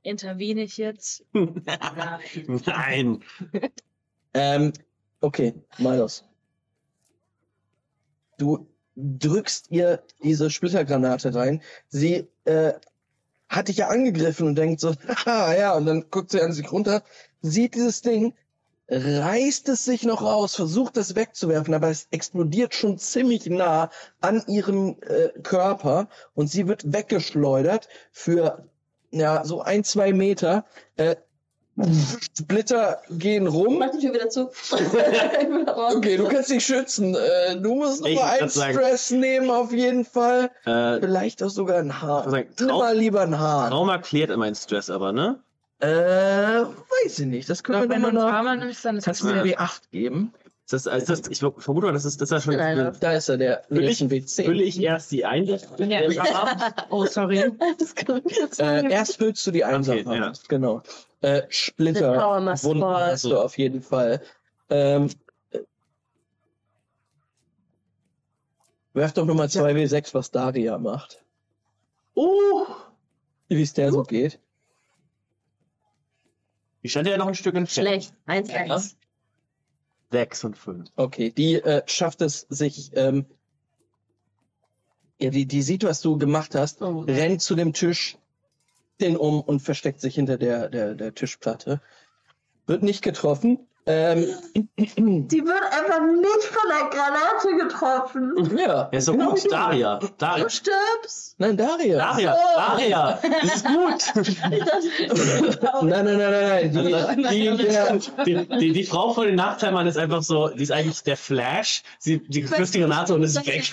[0.01, 1.23] intervene ich jetzt?
[1.33, 2.59] Nein.
[2.65, 3.23] nein.
[4.33, 4.73] Ähm,
[5.21, 6.23] okay, Milos.
[8.37, 11.61] Du drückst ihr diese Splittergranate rein.
[11.89, 12.73] Sie äh,
[13.49, 14.93] hat dich ja angegriffen und denkt so,
[15.25, 17.03] haha, ja, und dann guckt sie an sich runter,
[17.41, 18.33] sieht dieses Ding,
[18.89, 23.89] reißt es sich noch raus, versucht es wegzuwerfen, aber es explodiert schon ziemlich nah
[24.19, 28.69] an ihrem äh, Körper und sie wird weggeschleudert für
[29.11, 30.65] ja so ein, zwei Meter.
[30.97, 31.15] Äh,
[32.37, 33.79] Splitter gehen rum.
[33.79, 34.49] Mach die Tür wieder zu.
[35.95, 37.15] Okay, du kannst dich schützen.
[37.15, 40.51] Äh, du musst Ich nur einen würd sagen- Stress nehmen, auf jeden Fall.
[40.65, 42.29] Äh, Vielleicht auch sogar ein Haar.
[42.29, 43.69] Sagen, Nimm mal lieber ein Haar.
[43.69, 45.39] Trauma klärt meinen Stress aber, ne?
[45.79, 47.49] Äh, weiß ich nicht.
[47.49, 49.57] Das können wir Wenn du ein nimmst, dann ist Kannst das du mir Ja.
[49.59, 50.33] W8 geben?
[50.65, 52.55] Ist das, ist das, ich vermute mal, das ist, das ist ja schon.
[52.55, 54.45] Nein, Da ist er, der Will ich- ein W10.
[54.45, 55.67] Fülle ich erst die Einsatz.
[55.77, 56.73] Ja.
[56.89, 57.51] Oh, sorry.
[57.79, 59.99] Ich Äh, erst füllst du die Einsache.
[60.05, 60.31] Okay, ja.
[60.47, 60.81] Genau.
[61.21, 62.15] Äh, Splitter.
[62.63, 63.11] Wunden fall.
[63.11, 64.21] hast du auf jeden Fall.
[64.69, 65.09] Ähm,
[65.51, 65.59] äh,
[68.93, 71.21] werf doch nochmal 2W6, was Daria macht.
[72.15, 72.65] Oh!
[73.49, 74.39] Wie es der so geht.
[76.83, 77.87] Die stand ja noch ein Stück entfernt.
[77.87, 78.13] Schlecht.
[78.27, 78.95] 1-1.
[80.13, 80.89] Sechs und fünf.
[80.95, 83.25] Okay, die äh, schafft es sich, ähm,
[85.19, 86.99] ja, die, die sieht, was du gemacht hast, Oh.
[87.07, 88.19] rennt zu dem Tisch,
[89.01, 91.81] den um und versteckt sich hinter der, der, der Tischplatte.
[92.67, 93.67] Wird nicht getroffen.
[93.85, 94.25] Ähm,
[94.77, 98.57] Die wird einfach nicht von der Granate getroffen.
[98.57, 99.43] ja, Ja, genau gut.
[99.43, 99.49] du.
[99.49, 99.99] Daria.
[100.17, 100.43] Daria.
[100.45, 101.35] Du stirbst.
[101.37, 101.97] Nein, Daria.
[101.97, 102.33] Daria.
[102.33, 102.57] Oh.
[102.57, 103.19] Daria.
[103.41, 104.13] Das ist gut.
[105.83, 106.71] Nein, nein, nein, nein,
[107.21, 107.29] nein.
[107.29, 107.57] Die,
[108.25, 111.17] die, Die, die, die Frau von den Nachteilmann ist einfach so, die ist eigentlich der
[111.17, 111.83] Flash.
[111.99, 113.69] Sie, die küsst die Granate und ist weg.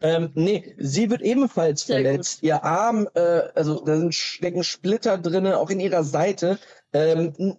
[0.00, 2.42] ähm, nee, sie wird ebenfalls Sehr verletzt.
[2.42, 6.58] Ihr Arm, äh, also da sind stecken Splitter drinne, auch in ihrer Seite.
[6.92, 7.56] Ähm,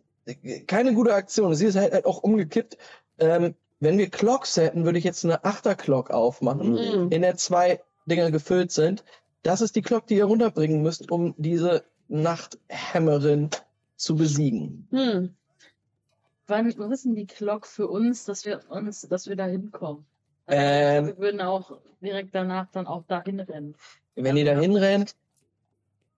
[0.68, 1.56] keine gute Aktion.
[1.56, 2.78] Sie ist halt, halt auch umgekippt.
[3.20, 7.12] Ähm, wenn wir Clocks hätten, würde ich jetzt eine Achter-Clock aufmachen, Mhm.
[7.12, 9.04] in der zwei Dinger gefüllt sind.
[9.44, 13.50] Das ist die Clock, die ihr runterbringen müsst, um diese Nachthämmerin
[13.96, 14.88] zu besiegen.
[14.92, 15.36] Hm.
[16.48, 20.06] Wann, denn die Glock für uns, dass wir uns, dass wir da hinkommen?
[20.48, 21.08] Ähm.
[21.08, 23.76] wir würden auch direkt danach dann auch dahin rennen.
[24.16, 25.16] Wenn ihr da hinrennt,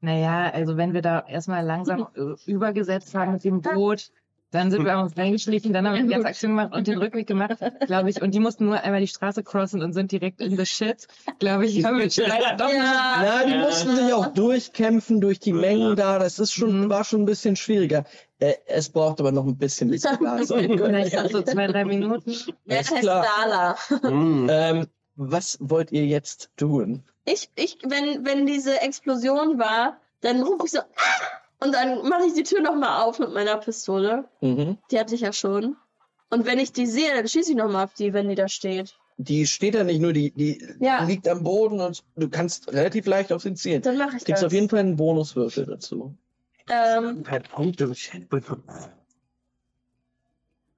[0.01, 4.11] Naja, also wenn wir da erstmal langsam äh, übergesetzt haben mit dem Boot,
[4.51, 7.27] Dann sind wir uns reingeschlichen, dann haben wir die ganze Aktion gemacht und den Rückweg
[7.27, 8.19] gemacht, glaube ich.
[8.19, 11.07] Und die mussten nur einmal die Straße crossen und sind direkt in the shit,
[11.38, 11.85] glaube ich.
[11.85, 13.17] Haben wir leider doch Ja.
[13.21, 13.59] Na, die Ja.
[13.61, 15.55] mussten sich auch durchkämpfen durch die Ja.
[15.57, 16.17] Mengen da.
[16.17, 16.89] Das ist schon, Mhm.
[16.89, 18.05] war schon ein bisschen schwieriger.
[18.39, 20.07] Äh, es braucht aber noch ein bisschen Licht.
[20.17, 22.34] vielleicht so zwei, drei Minuten.
[22.65, 23.77] Wer Ist heißt klar.
[24.01, 24.47] Mm.
[24.49, 27.03] ähm, was wollt ihr jetzt tun?
[27.25, 30.85] Ich, ich, wenn, wenn diese Explosion war, dann rufe ich so, ah!
[31.63, 34.25] und dann mache ich die Tür nochmal auf mit meiner Pistole.
[34.41, 34.77] Mhm.
[34.91, 35.75] Die hatte ich ja schon.
[36.29, 38.95] Und wenn ich die sehe, dann schieße ich nochmal auf die, wenn die da steht.
[39.17, 41.03] Die steht da nicht nur, die, die Ja.
[41.03, 43.81] liegt am Boden und du kannst relativ leicht auf sie zielen.
[43.81, 44.47] Dann mache ich Kriegst das.
[44.47, 46.15] auf jeden Fall einen Bonuswürfel dazu.
[46.69, 48.63] ähm, Punkt im Chat bekommen.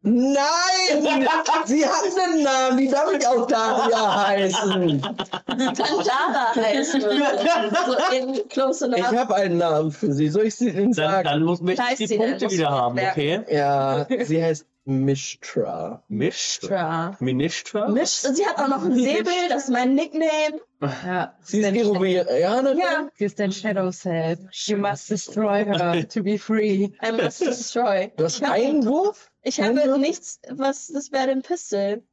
[0.03, 1.27] Nein!
[1.65, 5.01] sie hat einen Namen, die darf nicht auch Daria heißen.
[5.45, 7.03] dann Dala heißt es.
[7.03, 9.15] so in close Ich enough.
[9.15, 10.29] habe einen Namen für sie.
[10.29, 11.23] Soll ich sie Ihnen Dann, sagen?
[11.25, 12.17] dann muss möchte ich die sie?
[12.17, 13.41] Punkte wieder ich haben, okay?
[13.49, 16.03] Ja, sie heißt Mishtra.
[16.09, 16.67] Mishtra.
[16.67, 17.17] Tra.
[17.19, 17.87] Ministra?
[17.89, 18.21] Misch.
[18.21, 20.59] Sie hat auch noch einen Säbel, das ist mein Nickname.
[20.81, 22.77] Ja, Sie ist Irovianerin.
[22.77, 24.39] Ja, Sie ist dein Shadow Self.
[24.65, 26.89] You must destroy her to be free.
[27.01, 28.11] I must destroy.
[28.17, 29.31] Du hast einen Wurf?
[29.43, 29.97] Ich habe Würfel?
[29.99, 32.03] nichts, was, das wäre ein Pistol.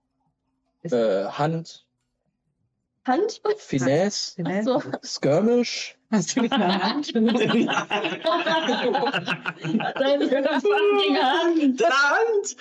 [0.84, 1.84] Äh, Hand,
[3.04, 3.42] Hand?
[3.56, 4.82] Finesse, Ach so.
[5.02, 5.97] Skirmish.
[6.10, 7.14] Hast du nicht eine Hand?
[7.14, 7.28] Deine
[11.20, 11.82] Hand.
[11.84, 12.56] Hand!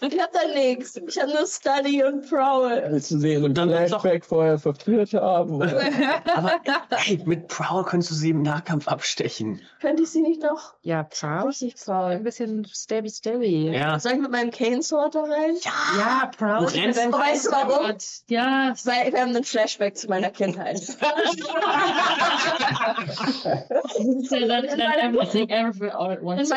[0.00, 0.96] Ich hab da nichts.
[0.96, 2.82] Ich habe nur Study und Prowl.
[2.90, 5.60] Willst du in einem dann ist doch- Flashback vorher verführt haben?
[6.34, 6.52] Aber
[6.92, 9.60] hey, mit Prowl könntest du sie im Nahkampf abstechen.
[9.82, 11.48] Könnte ich sie nicht noch Ja, Proud.
[11.48, 12.18] richtig Ein Prowl?
[12.20, 13.70] bisschen stabby stabby.
[13.70, 13.98] Ja.
[13.98, 15.56] Soll ich mit meinem Cane Sword da rein?
[15.98, 17.92] Ja, rennst- Dein- Weißt du warum?
[18.28, 20.80] Ja, Weil wir haben einen Flashback zu meiner Kindheit.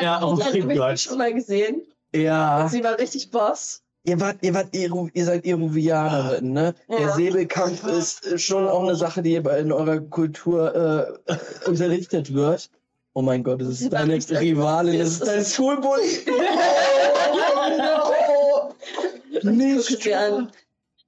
[0.02, 0.36] ja oh
[0.68, 1.00] mich Gott.
[1.00, 1.82] schon mal gesehen.
[2.14, 2.68] ja.
[2.70, 3.82] Sie war richtig Boss.
[4.04, 6.74] Ihr wart, ihr wart, Eru, ihr seid Eruvianerin, ne?
[6.88, 7.16] Der Ja.
[7.16, 11.36] Säbelkampf ist schon auch eine Sache, die in eurer Kultur äh,
[11.68, 12.70] unterrichtet wird.
[13.14, 16.20] Oh mein Gott, das ist deine Rivalin, das ist dein Schulbully.
[19.42, 20.00] Gucke sie Nicht.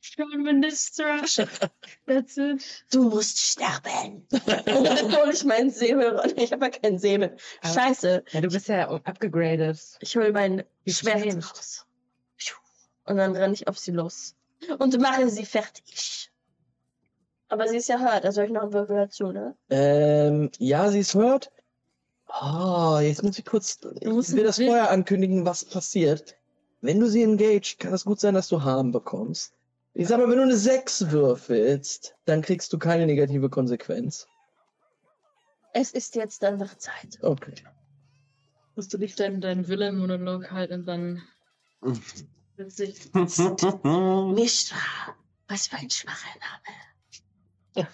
[0.01, 1.21] Schon Minister.
[2.07, 2.85] That's it.
[2.91, 4.27] Du musst sterben.
[4.31, 6.31] Und dann hole ich meinen Säbel raus.
[6.35, 7.37] Ich habe ja keinen Säbel.
[7.63, 8.23] Scheiße.
[8.31, 9.79] Ja, du bist ja abgegradet.
[9.99, 11.85] Ich hole mein Schwert raus.
[13.05, 14.35] Und dann renne ich auf sie los.
[14.79, 16.31] Und mache sie fertig.
[17.49, 19.55] Aber sie ist ja hört, also soll ich noch einen Würfel dazu, ne?
[19.69, 21.51] Ähm, ja, sie es hört.
[22.41, 26.37] Oh, jetzt muss ich kurz, ich musst will das vorher ankündigen, was passiert.
[26.79, 29.53] Wenn du sie engaged, kann es gut sein, dass du Harm bekommst.
[29.93, 34.27] Ich sag mal, wenn du eine 6 würfelst, dann kriegst du keine negative Konsequenz.
[35.73, 37.17] Es ist jetzt einfach Zeit.
[37.21, 37.55] Okay.
[38.75, 41.21] Musst du nicht deinen, deinen Villain-Monolog halten und dann.
[42.55, 43.11] Witzig.
[43.13, 44.77] Mishra,
[45.47, 47.87] was für ein schwacher Name.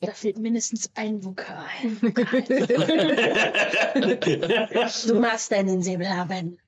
[0.00, 1.64] Da fehlt mindestens ein Vokal.
[5.06, 6.58] Du magst deinen Säbel haben,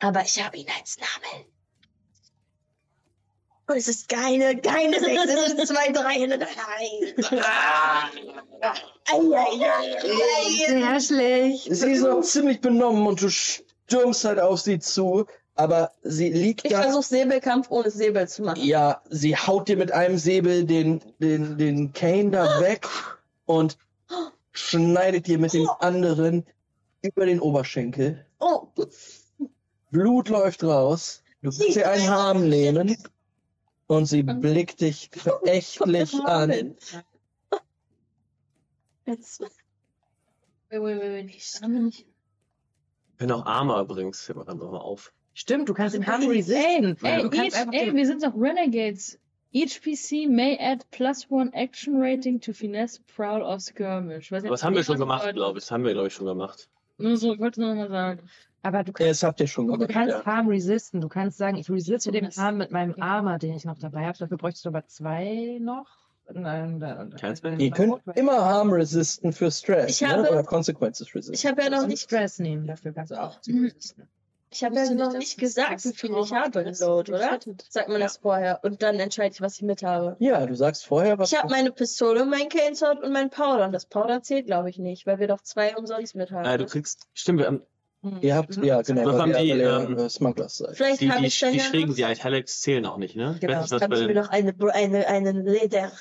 [0.00, 1.44] aber ich habe ihn als Namen.
[3.68, 6.46] Und es ist keine, keine sechs, es sind zwei, drei und ein.
[10.68, 11.68] Sehr schlecht.
[11.74, 16.64] Sie ist noch ziemlich benommen und du stürmst halt auf sie zu, aber sie liegt
[16.64, 16.82] Ich da.
[16.82, 18.62] versuche Säbelkampf ohne Säbel zu machen.
[18.62, 22.86] Ja, sie haut dir mit einem Säbel den, den, den Kane da weg
[23.46, 23.76] und
[24.52, 26.44] schneidet dir mit dem anderen
[27.02, 28.24] über den Oberschenkel.
[28.40, 28.68] Oh,
[29.90, 31.22] Blut läuft raus.
[31.42, 32.96] Du kannst dir einen Harm nehmen.
[33.92, 36.50] Und sie blickt dich verächtlich an.
[36.50, 36.98] jetzt.
[40.70, 41.34] Wait, wait, wait, wait.
[41.34, 42.06] Ich nicht.
[43.18, 44.26] Bin auch Armer übrigens.
[44.26, 45.12] Mir gerade nochmal auf.
[45.34, 46.96] Stimmt, du kannst den Harm resisten.
[47.02, 49.18] Ey, each, ey, wir sind doch Renegades.
[49.52, 54.30] Each PC may add plus one action rating to finesse, prowl or skirmish.
[54.30, 55.64] Nicht, Aber das haben wir schon was gemacht, glaube ich.
[55.64, 56.70] Das haben wir, glaube ich, schon gemacht.
[57.02, 58.20] Nur so, ich wollte nur noch mal sagen.
[58.62, 59.90] aber du Ja, kannst, Das habt ihr schon du gemacht.
[59.90, 60.24] kannst Ja.
[60.24, 61.00] Harm resisten.
[61.00, 64.16] Du kannst sagen, ich resiste den Harm mit meinem Armor, den ich noch dabei habe.
[64.18, 65.86] Dafür bräuchtest du aber zwei noch.
[66.32, 66.80] Nein,
[67.20, 67.58] Keins mehr?
[67.58, 70.08] Ihr könnt immer Harm resisten für Stress, Ich ne?
[70.08, 71.34] habe- Oder Consequences resisten.
[71.34, 73.38] Ich habe ja noch nicht, Stress nehmen, dafür kannst du auch.
[73.46, 73.64] Mhm.
[73.64, 74.08] resisten.
[74.52, 77.38] Ich habe ja noch nicht, gesagt, wie viel ich habe ist, Load, oder?
[77.68, 80.16] Sagt man das vorher und dann entscheide ich, was ich mit habe.
[80.18, 83.64] ja, du sagst vorher, was Ich habe meine Pistole, mein Cane Sword und mein Powder.
[83.64, 86.44] Und das Powder zählt, glaube ich, nicht, weil wir doch zwei umsonst mit haben.
[86.44, 87.62] Äh, du kriegst, stimmt, wir haben,
[88.20, 90.76] ihr habt, ja genau, Was haben die, ähm, äh, Smugglers seid.
[90.76, 93.32] Vielleicht die, habe die, ich die ja schrägen, die Italics zählen auch nicht, ne?
[93.34, 95.92] Ich Genau, weiß nicht, was habe bei ich mir den, noch eine, eine, einen Leder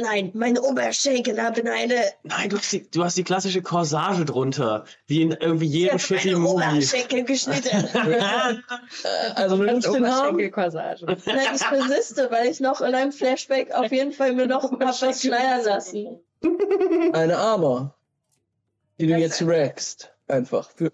[0.00, 2.04] Nein, meine Oberschenkel haben eine.
[2.22, 6.04] Nein, du hast, die, du hast die klassische Corsage drunter, wie in irgendwie jedem Ich
[6.04, 6.76] shitty habe meine Movie.
[6.76, 7.88] Oberschenkel geschnitten.
[9.34, 10.04] Also du nimmst den.
[10.04, 11.04] Oberschenkelcorsage.
[11.04, 14.80] Nein, ich persiste, weil ich noch in einem Flashback auf jeden Fall mir noch hab
[14.80, 16.20] was schneiden lassen.
[17.12, 17.98] eine Armor,
[19.00, 20.12] die du jetzt rackst.
[20.28, 20.92] Einfach für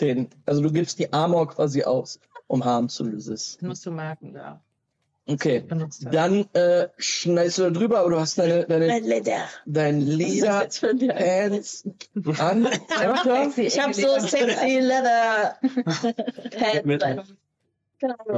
[0.00, 0.28] den.
[0.46, 3.66] Also du gibst die Armor quasi aus, um Harm zu resisten.
[3.66, 4.62] Musst du merken, da.
[5.26, 5.64] Okay.
[6.10, 9.44] Dann äh, schneidest du da drüber, aber du hast deine, deine, Mein Leder.
[9.66, 10.66] dein Leder?
[10.68, 11.84] Pants
[12.38, 12.66] an.
[13.56, 15.56] Ich habe so sexy Leather
[16.58, 16.84] Pants.
[16.84, 17.24] Mit- Ahnung.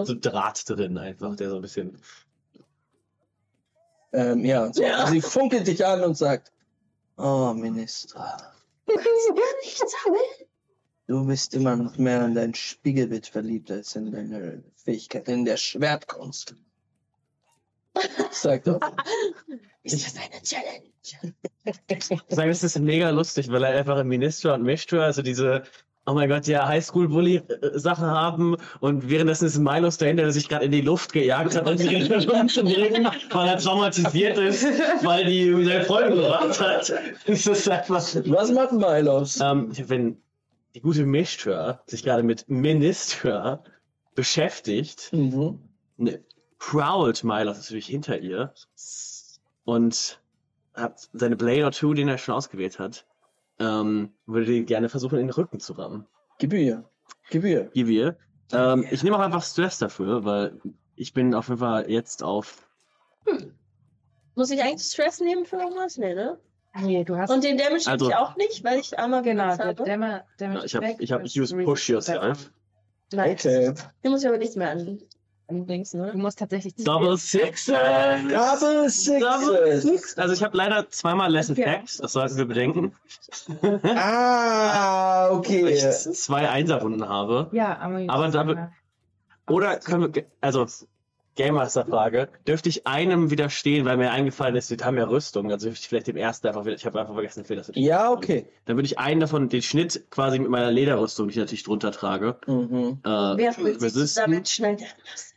[0.05, 1.99] so Draht drin einfach, der so ein bisschen.
[4.13, 4.83] Ähm, ja, so.
[4.83, 5.07] Ja.
[5.07, 6.53] Sie funkelt dich an und sagt,
[7.17, 8.53] oh, Ministra,
[11.07, 15.57] du bist immer noch mehr in dein Spiegelbild verliebt als in deine Fähigkeit in der
[15.57, 16.55] Schwertkunst.
[18.31, 18.81] Sagt er.
[19.85, 20.93] Ist das eine Challenge?
[21.89, 25.65] Ich sage, es ist mega lustig, weil er einfach im Minister und Mischtor, also diese,
[26.07, 30.71] oh mein Gott, ja, Highschool-Bully-Sachen haben und währenddessen ist Milos dahinter, der sich gerade in
[30.71, 31.89] die Luft gejagt hat, um sich
[32.31, 34.65] umzubringen, weil er traumatisiert ist,
[35.03, 36.93] weil die seine Freunde gebracht hat.
[37.27, 38.05] Ist einfach.
[38.27, 39.41] Was macht Milos?
[39.41, 40.17] Ähm, wenn
[40.77, 43.65] die gute Mischtor sich gerade mit Minister
[44.15, 45.59] beschäftigt, Mhm.
[45.97, 46.21] ne,
[46.63, 48.53] prowlt Milos natürlich hinter ihr
[49.65, 50.21] und
[50.75, 53.05] hat seine Blade or Two, den er schon ausgewählt hat,
[53.59, 56.07] ähm, würde die gerne versuchen, in den Rücken zu rammen.
[56.39, 56.89] Gebühr.
[57.31, 57.71] Gebühr.
[57.75, 58.17] Gib ihr.
[58.53, 60.61] Ähm, ich nehme auch einfach Stress dafür, weil
[60.95, 62.69] ich bin auf jeden Fall jetzt auf.
[64.35, 65.99] Muss ich eigentlich Stress nehmen für irgendwas?
[65.99, 66.39] Nee, ne?
[66.81, 67.31] Nee, du hast.
[67.31, 69.75] Und den Damage Also- ich auch nicht, weil ich einmal genau, habe.
[69.75, 72.51] Dämmer, Dämmer Ich habe ich hab Use Push Yourself.
[73.13, 73.45] Nice.
[73.45, 73.75] Okay.
[74.03, 75.03] Den muss ich aber nicht mehr an.
[75.61, 76.13] Anbringst, Du ne?
[76.15, 77.67] musst tatsächlich Double Six.
[77.67, 79.83] Double Double Sixes.
[79.83, 80.19] Six.
[80.19, 81.63] Also ich habe leider zweimal Less Okay.
[81.63, 82.95] Effects, das sollten wir bedenken.
[83.95, 85.69] Ah, Weil okay.
[85.71, 85.81] ich
[86.17, 87.49] zwei Einserrunden habe.
[87.53, 88.05] Ja, aber.
[88.09, 88.71] Aber Double-
[89.49, 90.67] Oder können wir, also
[91.35, 95.51] Game Master Frage, dürfte ich einem widerstehen, weil mir eingefallen ist, wir haben ja Rüstung,
[95.51, 97.77] also dürfte ich vielleicht dem ersten einfach wieder, ich habe einfach vergessen, wie das ist.
[97.77, 98.47] Ja, okay.
[98.67, 101.91] Dann würde ich einen davon, den Schnitt quasi mit meiner Lederrüstung, die ich natürlich drunter
[101.91, 103.01] trage, Mhm.
[103.05, 104.87] äh, Wer sich damit lassen?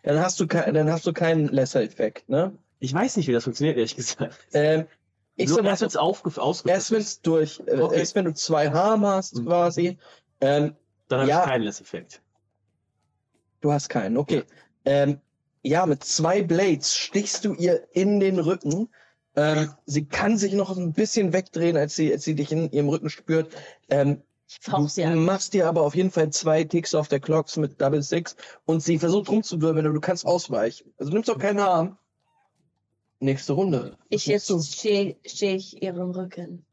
[0.03, 2.57] Dann hast du kein, dann hast du keinen Lesser-Effekt, ne?
[2.79, 4.37] Ich weiß nicht, wie das funktioniert, ehrlich gesagt.
[4.53, 4.85] Ähm,
[5.37, 6.75] ich so, sag erst aufge ausgeführt.
[6.75, 7.99] erst wenn's durch, äh, Okay.
[7.99, 9.45] erst wenn du zwei Harm hast, Mhm.
[9.45, 9.97] quasi.
[10.41, 10.75] Ähm,
[11.07, 11.39] Dann habe ja.
[11.39, 12.21] ich keinen Less-Effekt.
[13.61, 14.43] du hast keinen, okay.
[14.83, 15.19] Ähm,
[15.67, 18.89] ja, mit zwei Blades stichst du ihr in den Rücken.
[19.35, 22.87] Ähm, sie kann sich noch ein bisschen wegdrehen, als sie, als sie dich in ihrem
[22.89, 23.51] Rücken spürt.
[23.89, 27.19] Ähm, Ich fauch sie du machst dir aber auf jeden Fall zwei Ticks auf der
[27.19, 28.35] Clocks mit Double Six
[28.65, 30.93] und sie versucht rumzuwirbeln, aber du kannst ausweichen.
[30.97, 31.97] Also du nimmst auch keinen Harm.
[33.19, 33.97] Nächste Runde.
[34.09, 34.53] Ich Was machst du?
[34.57, 36.65] jetzt stehe steh ich ihrem Rücken.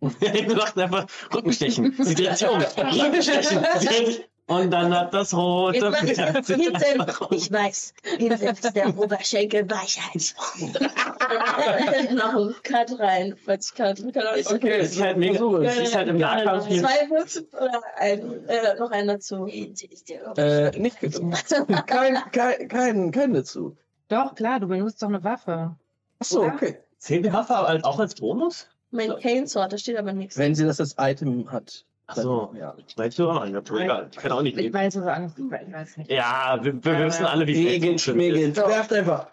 [0.00, 1.94] Wir machten einfach Rückenstechen.
[1.98, 2.58] Sie dreht sich um.
[2.60, 3.64] Rückenstechen.
[3.78, 6.16] Sie dreht sich- Und dann hat das rote Jetzt mach ich
[6.46, 10.34] sich hinten, ich weiß, hinten ist der Oberschenkel Weichheit.
[12.14, 13.98] Noch ein Cut rein, falls ich Cut.
[13.98, 16.66] So Okay, Es ist halt mega, versuche es ist halt im Nahkampf.
[16.68, 19.46] Zwei Würfel oder ein, äh, noch einen dazu.
[19.46, 21.00] Äh, nicht
[21.86, 23.76] kein, kein, kein, kein dazu.
[24.08, 25.74] Doch, klar, du benutzt doch eine Waffe.
[26.18, 26.54] Achso, Oder?
[26.54, 26.78] okay.
[26.98, 28.68] Zählt die Waffe als- auch als Bonus?
[28.90, 30.36] mein Cane Sword, da steht aber nichts.
[30.38, 31.84] Wenn sie das als Item hat.
[32.06, 32.46] Ach so.
[32.52, 32.76] Dann, ja.
[32.96, 33.70] Weißt du auch nicht.
[33.70, 34.58] Egal, ich kann auch nicht.
[34.58, 36.10] Ich weiß, was Angst ich weiß nicht.
[36.10, 38.54] Ja, wir, wir wissen alle, wie es schmägeln.
[38.54, 38.62] So.
[38.66, 39.28] Werft einfach.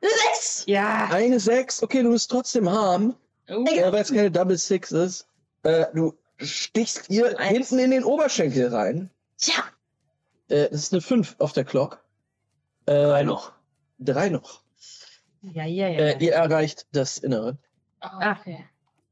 [0.00, 0.64] Sechs!
[0.66, 1.08] Ja.
[1.10, 3.16] Eine 6, okay, du bist trotzdem harm,
[3.50, 5.26] Oh, äh, weil es keine Double Six ist.
[5.64, 7.48] Äh, du stichst ihr Eins.
[7.70, 9.10] hinten in den Oberschenkel rein.
[9.38, 9.64] Tja,
[10.48, 12.00] Äh, das ist eine 5 auf der Clock.
[12.86, 13.52] Äh, Drei noch.
[13.98, 14.62] Drei noch.
[15.42, 15.98] Ja, ja, ja.
[15.98, 17.58] Äh, ihr erreicht das Innere.
[18.00, 18.64] Ach, okay.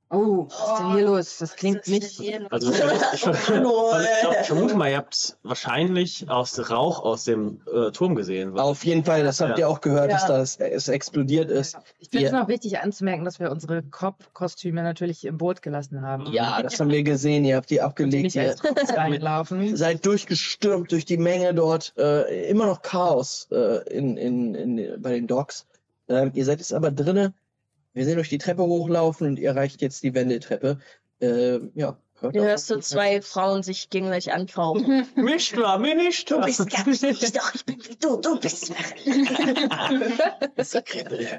[0.08, 1.38] Oh, was ist denn hier los?
[1.38, 2.20] Das klingt nicht.
[2.50, 2.84] Also, ich, ich,
[3.14, 8.56] ich, ich, ich vermute mal, ihr habt wahrscheinlich aus Rauch aus dem äh, Turm gesehen.
[8.56, 9.66] Auf jeden Fall, das habt Ja.
[9.66, 10.16] ihr auch gehört, Ja.
[10.18, 11.76] dass das es explodiert ist.
[11.98, 16.26] Ich finde es noch wichtig anzumerken, dass wir unsere Cop-Kostüme natürlich im Boot gelassen haben.
[16.32, 18.22] Ja, das haben wir gesehen, ihr habt die abgelegt.
[18.22, 18.62] Nicht Ihr als
[18.96, 19.76] reinlaufen.
[19.76, 21.92] seid durchgestürmt durch die Menge dort.
[21.98, 25.66] Äh, immer noch Chaos äh, in, in, in, bei den Docks.
[26.08, 27.34] Ähm, ihr seid jetzt aber drinnen.
[27.97, 30.78] Wir sehen euch die Treppe hochlaufen und ihr erreicht jetzt die Wendeltreppe.
[31.18, 35.09] Äh, ja, hört Du hörst so zwei Frauen sich gegenseitig anfauchen.
[35.16, 36.31] Mich da, mir nicht.
[36.31, 38.70] Du bist gar nicht ich doch, ich bin wie du, du bist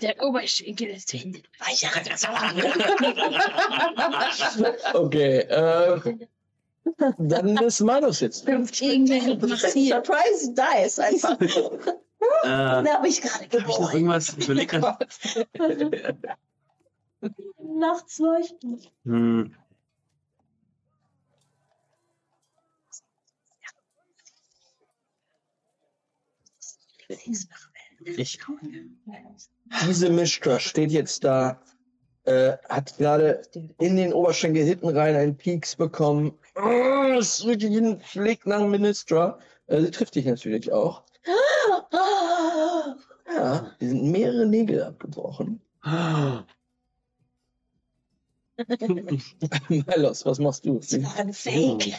[0.02, 1.44] Der Oberschenkel ist hinten.
[4.96, 6.00] Okay, äh,
[7.20, 8.48] dann ist Manus jetzt.
[8.48, 11.40] Surprise Dice einfach.
[11.40, 14.36] Äh, Da habe ich gerade Hab ich noch irgendwas?
[14.40, 15.06] Ich überlege gerade.
[17.57, 18.81] Nachts leuchten.
[19.03, 19.56] Hm.
[27.10, 28.39] Ich,
[29.85, 31.61] Diese Mishtra steht jetzt da,
[32.26, 33.41] äh, hat gerade
[33.80, 36.38] in den Oberschenkel hinten rein einen Peaks bekommen.
[36.56, 38.02] Oh, das ist ein
[38.45, 39.39] nach Ministra.
[39.68, 41.03] Äh, sie trifft dich natürlich auch.
[43.34, 45.61] Ja, die sind mehrere Nägel abgebrochen.
[49.70, 50.80] Milos, was machst du?
[51.18, 51.84] Ein Fake.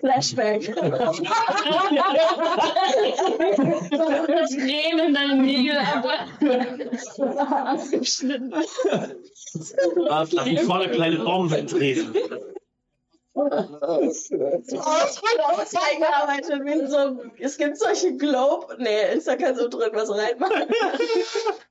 [0.00, 0.64] Flashback.
[4.48, 5.78] Tränen deine Nägel
[7.48, 8.52] abgeschnitten.
[9.96, 12.14] Lass mich voll eine kleine Bombe treten.
[13.34, 14.40] Oh, ich bin
[15.40, 20.66] ausgearbeitet in so, es gibt solche Globe, nee, ist da kein so drin, was reinmachen.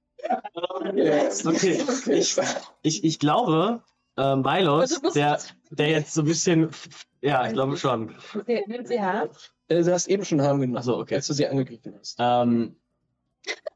[1.45, 2.37] Okay, ich,
[2.81, 3.81] ich, ich glaube,
[4.17, 5.39] äh, Milos, Also, der,
[5.69, 6.69] der jetzt so ein bisschen,
[7.21, 8.15] ja, ich glaube schon.
[8.35, 9.29] Okay, nimmt sie her.
[9.67, 11.15] Äh, du hast eben schon Harm genommen, Ach so, okay.
[11.15, 12.17] als du sie angegriffen hast.
[12.19, 12.75] Ähm,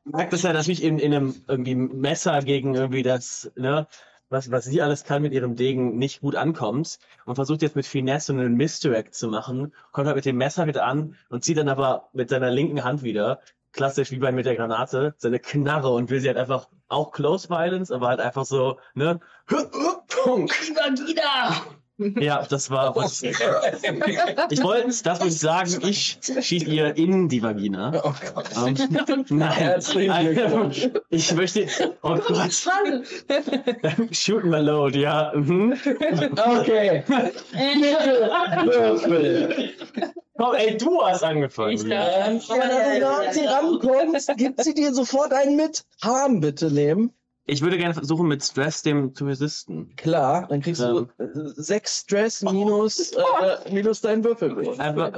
[0.03, 3.87] merkt es ja, dass ich in, in einem irgendwie Messer gegen irgendwie das, ne,
[4.29, 7.85] was, was sie alles kann mit ihrem Degen, nicht gut ankommt und versucht jetzt mit
[7.85, 11.69] Finesse einen Misdirect zu machen, kommt halt mit dem Messer wieder an und zieht dann
[11.69, 13.41] aber mit seiner linken Hand wieder,
[13.73, 17.49] klassisch wie bei mit der Granate, seine Knarre und will sie halt einfach auch Close
[17.49, 19.19] Violence, aber halt einfach so, ne!
[22.19, 23.37] Ja, das war, was ich,
[24.49, 27.91] ich wollte, das muss ich sagen, ich schieße ihr in die Vagina.
[28.03, 28.49] Oh Gott.
[28.55, 28.75] Ähm,
[29.29, 29.79] nein,
[31.09, 31.67] ich möchte.
[32.01, 32.51] Oh Gott.
[34.11, 35.31] Shoot my load, ja.
[35.35, 35.77] Mhm.
[36.37, 37.03] Okay.
[40.41, 40.59] Würfel.
[40.59, 41.71] Komm, ey, du hast angefangen.
[41.73, 42.05] Ich ja.
[42.05, 42.27] darf.
[42.27, 45.83] Ähm, ja, wenn sie rankommst, gibt sie dir sofort einen mit.
[46.01, 47.13] Harm bitte nehmen.
[47.45, 49.95] Ich würde gerne versuchen, mit Stress dem zu resisten.
[49.95, 54.79] Klar, dann kriegst du äh, sechs Stress minus, äh, minus deinen Würfel.
[54.79, 55.11] Einfach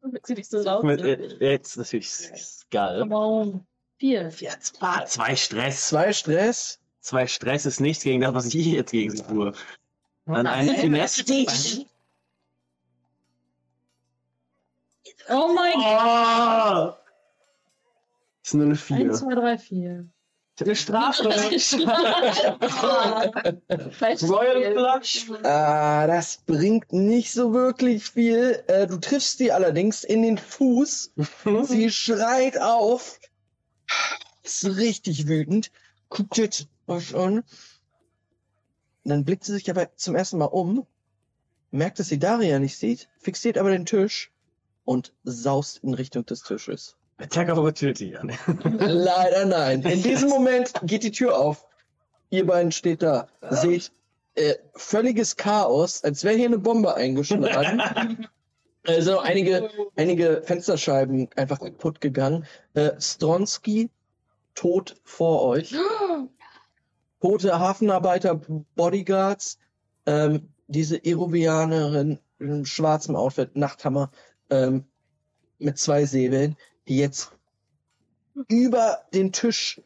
[0.00, 3.00] Damit sie nicht so laut mit, äh, jetzt natürlich ist geil.
[3.00, 3.66] Come on.
[3.98, 4.30] Vier.
[4.80, 5.88] Ah, zwei Stress.
[5.88, 6.78] Zwei Stress.
[7.00, 9.52] Zwei Stress ist nichts gegen das, was ich jetzt gegen sie tue.
[10.26, 11.24] Dann ein Finesse.
[15.28, 16.96] Oh mein Gott.
[16.96, 17.04] Oh!
[18.42, 18.96] Das ist nur eine 4.
[18.96, 20.08] 1, 2, 3, 4.
[20.60, 21.22] Eine Strafe.
[23.90, 25.30] Flush.
[25.42, 28.62] Ah, das bringt nicht so wirklich viel.
[28.68, 31.12] Äh, du triffst sie allerdings in den Fuß.
[31.64, 33.18] Sie schreit auf.
[34.44, 35.72] Ist richtig wütend.
[36.08, 37.42] Guckt jetzt euch an.
[39.02, 40.86] Dann blickt sie sich aber zum ersten Mal um.
[41.72, 43.08] Merkt, dass sie Daria nicht sieht.
[43.18, 44.33] Fixiert aber den Tisch.
[44.84, 46.96] Und saust in Richtung des Tisches.
[47.18, 48.12] Attack of Opportunity.
[48.12, 48.22] Ja.
[48.62, 49.82] Leider nein.
[49.82, 51.66] In diesem Moment geht die Tür auf.
[52.30, 53.28] Ihr beiden steht da.
[53.50, 53.92] Seht
[54.34, 58.26] äh, völliges Chaos, als wäre hier eine Bombe eingeschlagen.
[58.86, 62.46] also einige, einige Fensterscheiben einfach kaputt gegangen.
[62.74, 63.90] Äh, Stronski
[64.54, 65.74] tot vor euch.
[67.20, 68.40] Tote Hafenarbeiter,
[68.74, 69.58] Bodyguards.
[70.06, 74.10] Ähm, diese Erovianerin in schwarzem Outfit, Nachthammer,
[74.50, 74.84] ähm,
[75.58, 76.56] mit zwei Säbeln,
[76.88, 77.32] die jetzt
[78.48, 79.80] über den Tisch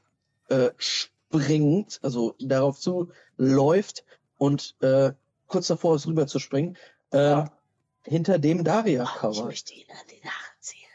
[0.49, 4.05] äh, springt, also darauf zu läuft
[4.39, 5.12] und äh,
[5.47, 6.77] kurz davor ist rüber zu springen,
[7.11, 7.45] äh,
[8.05, 9.45] hinter dem Daria Ich Cover.
[9.45, 10.89] möchte ihn an den Haaren ziehen.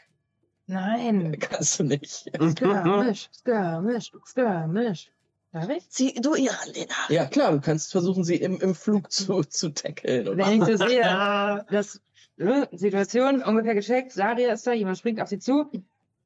[0.66, 1.38] Nein.
[1.40, 2.30] Kannst du nicht.
[2.34, 5.10] Skirmish, Skirmish, Skirmish.
[5.52, 5.88] Darf ich?
[5.88, 7.14] Zieh du ihr an den Haaren.
[7.14, 10.36] Ja, klar, du kannst versuchen, sie im, im Flug zu, zu tackeln.
[10.36, 12.00] Wenn ich so sehe, das
[12.38, 15.70] äh, Situation ungefähr gecheckt, Daria ist da, jemand springt auf sie zu.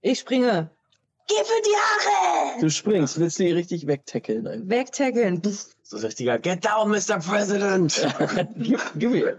[0.00, 0.70] Ich springe.
[1.26, 2.60] Gib mir die Haare!
[2.60, 4.46] Du springst, willst du sie richtig wegtackeln?
[4.46, 5.42] Ein- Wegtackeln.
[5.82, 7.18] So ein richtiger Get down, Mr.
[7.18, 8.06] President.
[8.56, 9.36] gib, gib ihr.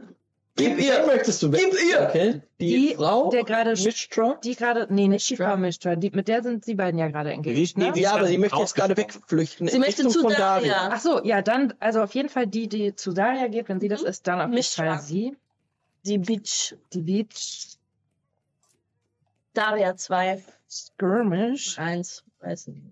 [0.56, 1.06] Gib ihr.
[1.08, 2.08] möchtest du Gib ihr.
[2.10, 2.42] Okay.
[2.60, 4.38] Die, Die, Frau, der gerade Mishtra?
[4.44, 7.32] Die gerade, nee, nicht die Frau Mishtra, die, mit der sind sie beiden ja gerade
[7.32, 7.92] engaged, Die- ne?
[7.94, 9.68] die- Ja, aber sie möchte jetzt gerade wegflüchten.
[9.68, 10.90] Sie in möchte Richtung zu von Daria.
[10.92, 13.88] Ach so, ja, dann, also auf jeden Fall die, die zu Daria geht, wenn sie
[13.88, 14.08] das Mhm.
[14.10, 14.64] ist, dann auf jeden.
[14.64, 15.36] Fall sie.
[16.06, 16.76] Die Beach.
[16.94, 17.78] Die Beach
[19.54, 20.44] Daria 2.
[20.70, 21.78] Skirmish.
[21.78, 22.24] 1.
[22.40, 22.84] Weiß nicht.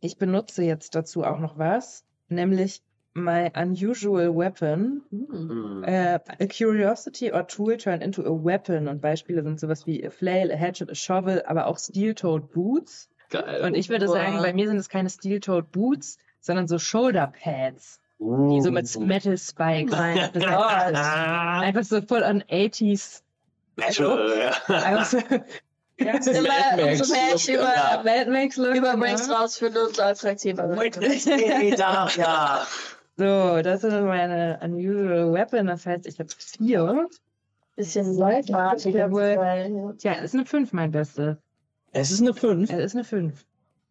[0.00, 2.82] Ich benutze jetzt dazu auch noch was, nämlich
[3.14, 5.02] my unusual weapon.
[5.10, 5.82] Hm.
[5.84, 8.88] Äh, a curiosity or tool turned into a weapon.
[8.88, 13.08] Und Beispiele sind sowas wie a flail, a hatchet, a shovel, aber auch steel-toed boots.
[13.30, 13.64] Geil.
[13.64, 18.00] Und ich würde sagen, bei mir sind es keine steel-toed boots, sondern so shoulder pads,
[18.18, 19.92] die so mit Metal Spikes.
[19.92, 20.30] Nein.
[20.32, 23.22] Das ist einfach so voll an 80s
[23.76, 24.74] Metal, ja.
[24.76, 26.12] Einfach so, Immer,
[26.48, 27.00] Mad Max.
[27.00, 28.02] umso mehr ich über, Ja.
[28.04, 28.68] Mad Max Look.
[29.98, 32.08] attraktiver er.
[32.16, 32.66] ja.
[33.16, 35.66] So, das ist meine unusual weapon.
[35.68, 37.08] Das heißt, ich habe vier.
[37.76, 38.94] Bisschen seitwärtig.
[38.94, 39.96] Ja, wohl.
[39.98, 41.38] Tja, ist eine 5 mein Beste.
[41.92, 42.70] Es ist eine 5.
[42.70, 43.44] Es ist eine 5.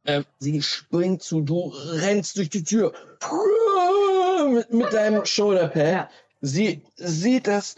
[0.05, 2.91] Ähm, sie springt zu, du rennst durch die Tür
[4.49, 5.85] mit, mit deinem Shoulderpad.
[5.85, 6.09] Ja.
[6.41, 7.75] Sie sieht das,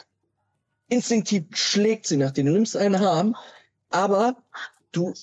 [0.90, 2.44] instinktiv schlägt sie nach dir.
[2.44, 3.35] Du nimmst einen Arm,
[3.90, 4.35] aber
[4.92, 5.14] du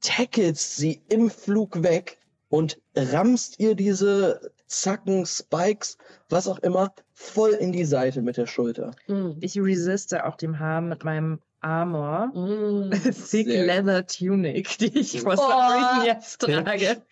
[0.00, 2.18] tackelst sie im Flug weg
[2.48, 8.46] und rammst ihr diese Zacken, Spikes, was auch immer, voll in die Seite mit der
[8.46, 8.92] Schulter.
[9.06, 9.32] Mm.
[9.40, 12.26] Ich resiste auch dem Harm mit meinem Armor.
[12.28, 12.90] Mm.
[13.30, 16.04] Thick Leather Tunic, die ich vor Oh.
[16.04, 17.02] jetzt trage.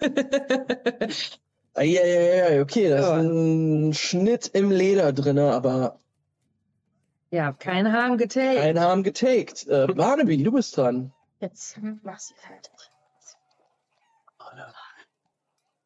[1.76, 5.98] Ah, ja, ja, ja, okay, da ist ein Schnitt im Leder drinne, aber
[7.30, 8.62] ja, kein Harm getaped.
[8.62, 9.66] ein Arm getaked.
[9.66, 11.12] Äh, Barnaby, du bist dran.
[11.38, 12.72] Jetzt mach sie fertig.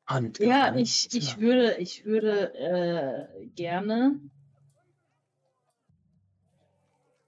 [0.07, 4.21] Hand Ja, ich, ich würde, ich würde äh, gerne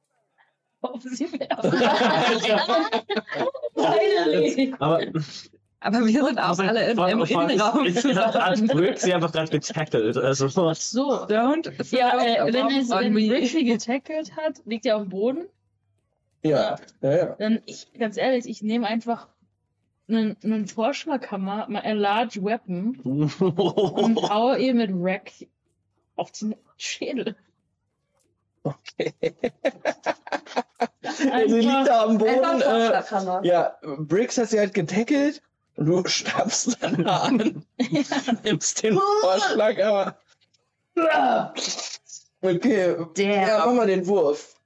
[0.83, 1.73] auf sie werfen.
[4.79, 5.01] Aber
[5.83, 8.69] Aber wir sind auch alle in, im Innenraum Als zusammen.
[8.69, 10.17] Brooke sie einfach gerade getackelt.
[10.17, 11.27] Also, Ach so.
[11.27, 13.17] Don't Ja, äh, wenn.
[13.17, 15.47] Rick sie getackelt hat, liegt er auf dem Boden.
[16.45, 17.37] Ja, ja, ja.
[17.39, 19.29] Dann, ich, ganz ehrlich, ich nehme einfach
[20.09, 23.37] einen, einen Vorschlaghammer, mal ein Large Weapon und
[24.31, 25.33] haue ihr mit Rack
[26.17, 27.35] auf den Schädel.
[28.63, 29.13] Okay.
[31.17, 32.61] Sie liegt da am Boden.
[32.63, 35.43] Äh, ja, Briggs hat sie halt getackelt
[35.77, 37.67] du schnappst dann an,
[38.43, 40.19] nimmst den Vorschlag, aber.
[42.41, 44.57] Okay, ja, mach mal den Wurf.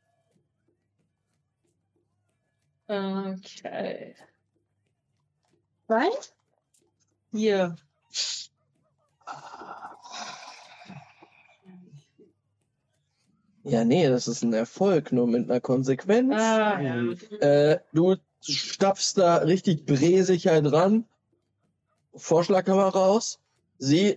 [2.89, 4.15] Okay.
[5.89, 6.33] Was?
[7.33, 7.77] Hier.
[13.65, 16.33] Ja, nee, das ist ein Erfolg, nur mit einer Konsequenz.
[16.33, 17.13] Ah, ja.
[17.41, 21.05] Äh, du stapfst da richtig drehsicher dran.
[22.15, 23.39] Vorschlaghammer raus.
[23.79, 24.17] Sie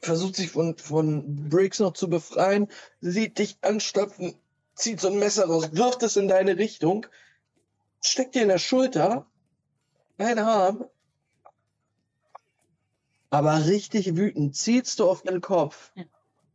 [0.00, 2.68] versucht sich von, von Briggs noch zu befreien,
[3.00, 4.34] sieht dich anstapfen,
[4.74, 7.06] zieht so ein Messer raus, wirft es in deine Richtung,
[8.00, 9.26] steckt dir in der Schulter,
[10.18, 10.84] ein Arm,
[13.30, 15.92] aber richtig wütend ziehst du auf den Kopf.
[15.94, 16.04] Ja.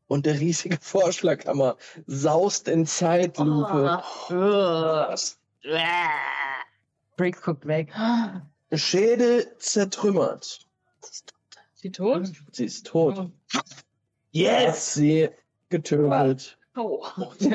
[0.07, 1.75] Und der riesige Vorschlaghammer
[2.05, 4.03] saust in Zeitlupe.
[7.17, 7.91] Briggs guckt weg.
[8.73, 10.59] Schädel zertrümmert.
[11.75, 12.31] Sie tot?
[12.51, 13.17] Sie ist tot.
[13.19, 13.59] Oh.
[14.31, 14.93] Yes!
[14.93, 15.29] Sie
[15.69, 16.57] getötet.
[16.75, 17.03] Oh.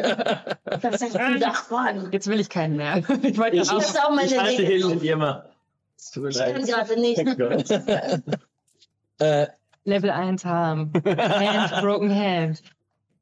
[0.82, 2.08] Das ist ein Nachbarn.
[2.12, 2.96] Jetzt will ich keinen mehr.
[3.22, 3.78] Ich wollte Ich- auch.
[3.78, 5.48] Das ist auch meine Ich halte hin mit ihr mal.
[5.96, 7.70] Ich kann gerade nicht.
[9.20, 9.46] äh,
[9.84, 10.92] Level 1 Harm.
[11.04, 12.62] Hand, broken hand.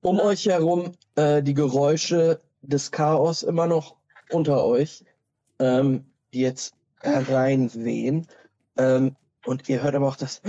[0.01, 3.97] um euch herum äh, die Geräusche des Chaos immer noch
[4.31, 5.05] unter euch,
[5.59, 8.27] ähm, die jetzt hereinwehen.
[8.77, 10.43] Ähm, und ihr hört aber auch das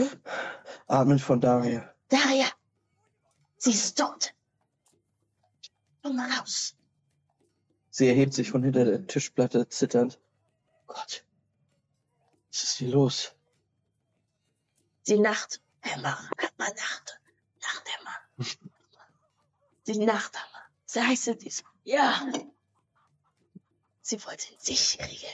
[0.87, 1.93] Atmen von Daria.
[2.09, 2.47] Daria,
[3.57, 4.33] sie ist tot.
[6.03, 6.75] Komm mal raus.
[7.89, 10.19] Sie erhebt sich von hinter der Tischplatte zitternd.
[10.87, 11.25] Gott,
[12.49, 13.33] was ist hier los?
[15.07, 15.61] Die Nacht.
[15.81, 17.19] Emma, Emma, Nacht.
[17.61, 18.45] Nacht, Emma.
[19.87, 20.63] Die Nacht, Emma.
[20.85, 21.63] Sie heißt dies.
[21.83, 22.27] Ja.
[24.01, 25.31] Sie wollte dich kriegen.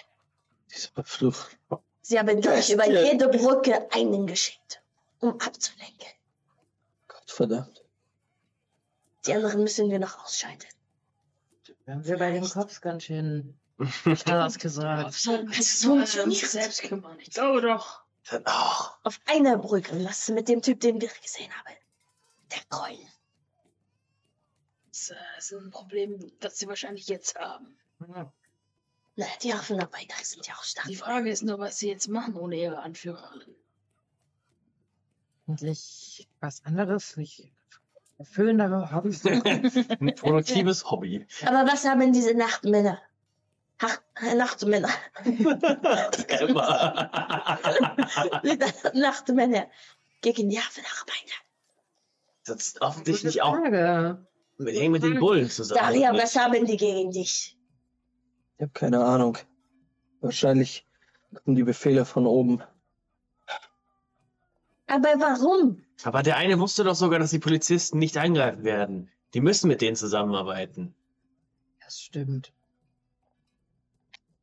[0.73, 1.57] Dieser Verflucht.
[2.01, 4.81] Sie haben Das durch über jede Brücke einen geschickt,
[5.19, 6.07] um abzulenken.
[7.07, 7.83] Gott verdammt.
[9.25, 10.67] Die anderen müssen wir noch ausschalten.
[11.85, 13.57] Haben wir bei den Cops ganz schön
[14.25, 15.15] Chaos gesagt.
[15.57, 16.49] Es funktioniert.
[16.49, 17.19] selbst kümmern.
[17.19, 18.01] Ich glaube doch.
[18.29, 18.97] Dann auch.
[19.03, 21.75] Auf einer Brücke, was mit dem Typ, den wir gesehen haben.
[22.51, 22.97] Der Keul.
[24.89, 27.77] Das ist ein Problem, das sie wahrscheinlich jetzt haben.
[29.17, 30.87] Na, die Hafenarbeiter sind ja auch stark.
[30.87, 33.55] Die Frage ist nur, was sie jetzt machen ohne ihre Anführerin.
[35.47, 37.51] Endlich was anderes, nicht
[38.19, 39.25] erfüllendere Hobbys.
[39.25, 41.25] Ein produktives Hobby.
[41.43, 43.01] Aber was haben diese Nachtmänner?
[43.79, 43.99] Ach,
[44.35, 44.89] Nachtmänner.
[48.93, 49.67] Nachtmänner
[50.21, 51.35] gegen die Hafenarbeiter.
[52.45, 54.27] Das ist offensichtlich auch Frage.
[54.57, 55.81] mit, hängen mit den Bullen zusammen.
[55.81, 57.56] Daria, was haben die gegen dich?
[58.57, 59.37] Ich habe keine Ahnung.
[60.19, 60.87] Wahrscheinlich
[61.43, 62.63] kommen die Befehle von oben.
[64.87, 65.83] Aber warum?
[66.03, 69.11] Aber der eine wusste doch sogar, dass die Polizisten nicht eingreifen werden.
[69.35, 70.95] Die müssen mit denen zusammenarbeiten.
[71.83, 72.51] Das stimmt.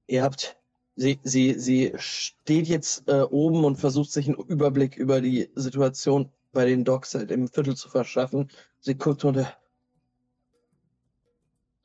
[0.06, 0.56] Ihr habt,
[0.94, 6.30] sie, sie, sie steht jetzt äh, oben und versucht sich einen Überblick über die Situation
[6.52, 8.48] bei den Docks halt im Viertel zu verschaffen.
[8.78, 9.56] Sie guckt runter.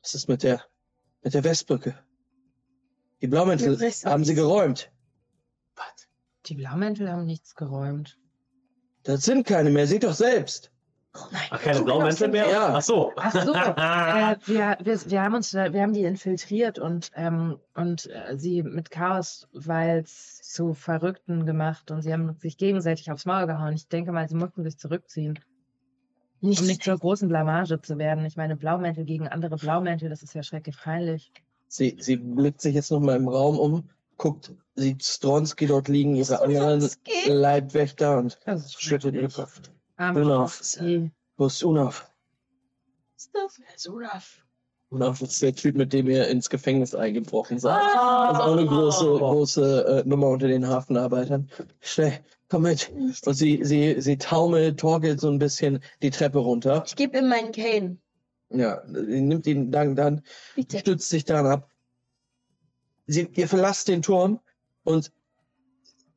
[0.02, 0.62] Was ist mit der,
[1.22, 1.98] mit der Westbrücke?
[3.22, 4.90] Die Blaumäntel haben sie geräumt.
[5.76, 6.08] Was?
[6.46, 8.18] Die Blaumäntel haben nichts geräumt.
[9.02, 10.70] Das sind keine mehr, seht doch selbst.
[11.14, 11.42] Oh nein.
[11.50, 12.48] Ach, keine Blaumäntel mehr?
[12.48, 12.74] Ja.
[12.76, 13.12] Ach so.
[13.16, 17.58] Ach so, äh, wir, wir, wir haben uns, da- wir haben die infiltriert und, ähm,
[17.74, 23.26] und äh, sie mit Chaos, weil zu Verrückten gemacht und sie haben sich gegenseitig aufs
[23.26, 23.72] Maul gehauen.
[23.72, 25.38] Ich denke mal, sie mussten sich zurückziehen,
[26.40, 28.24] Nicht, um nicht zur großen Blamage zu werden.
[28.24, 31.32] Ich meine, Blaumäntel gegen andere Blaumäntel, das ist ja schrecklich peinlich.
[31.72, 36.42] Sie, sie blickt sich jetzt nochmal im Raum um, guckt, sieht Stronski dort liegen, ihre
[36.42, 36.90] anderen?
[37.26, 38.36] Leibwächter und
[38.76, 39.34] schüttelt schrecklich.
[39.34, 39.60] Kopf.
[39.96, 41.12] Stronski.
[41.36, 42.10] Wo ist Unaf?
[43.88, 44.44] Olaf.
[44.88, 47.80] Unaf ist der Typ, mit dem ihr ins Gefängnis eingebrochen seid.
[47.80, 48.32] Ah.
[48.32, 51.48] Das ist auch eine große, große äh, Nummer unter den Hafenarbeitern.
[51.78, 52.18] Schnell,
[52.48, 52.90] komm mit.
[53.24, 56.82] Und sie, sie, sie taumelt, torkelt so ein bisschen die Treppe runter.
[56.84, 57.98] Ich gebe ihm meinen Cane.
[58.50, 60.22] Ja, sie nimmt ihn dann, dann
[60.56, 60.78] Bitte.
[60.78, 61.70] stützt sich daran ab.
[63.06, 64.40] Sie, ihr verlasst den Turm
[64.84, 65.12] und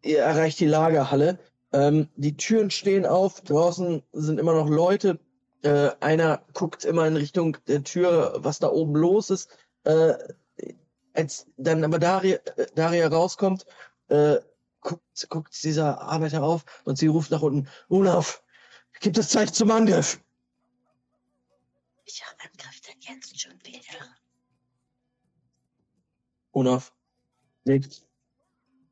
[0.02, 1.40] ihr erreicht die Lagerhalle.
[1.72, 5.20] Ähm, die Türen stehen auf, draußen sind immer noch Leute.
[5.64, 9.50] Äh, einer guckt immer in Richtung der Tür, was da oben los ist.
[9.84, 10.14] Äh,
[11.14, 13.66] als dann aber Daria, äh, Daria rauskommt,
[14.10, 14.38] äh,
[14.82, 18.44] guckt, guckt dieser Arbeiter auf und sie ruft nach unten, Olaf,
[19.00, 20.20] gibt es Zeit zum Angriff?
[22.06, 24.16] Welcher Angriff denn jetzt schon wieder?
[26.52, 26.94] Olaf
[27.66, 28.06] nickt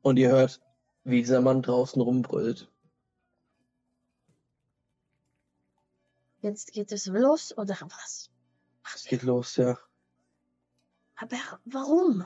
[0.02, 0.60] und ihr hört,
[1.04, 2.70] wie dieser Mann draußen rumbrüllt.
[6.40, 8.30] Jetzt geht es los oder was?
[8.94, 9.78] Es geht los, ja.
[11.16, 12.24] Aber warum?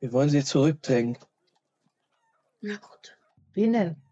[0.00, 1.16] Wir wollen sie zurückdrängen.
[2.60, 3.16] Na gut.
[3.52, 4.02] Wen denn?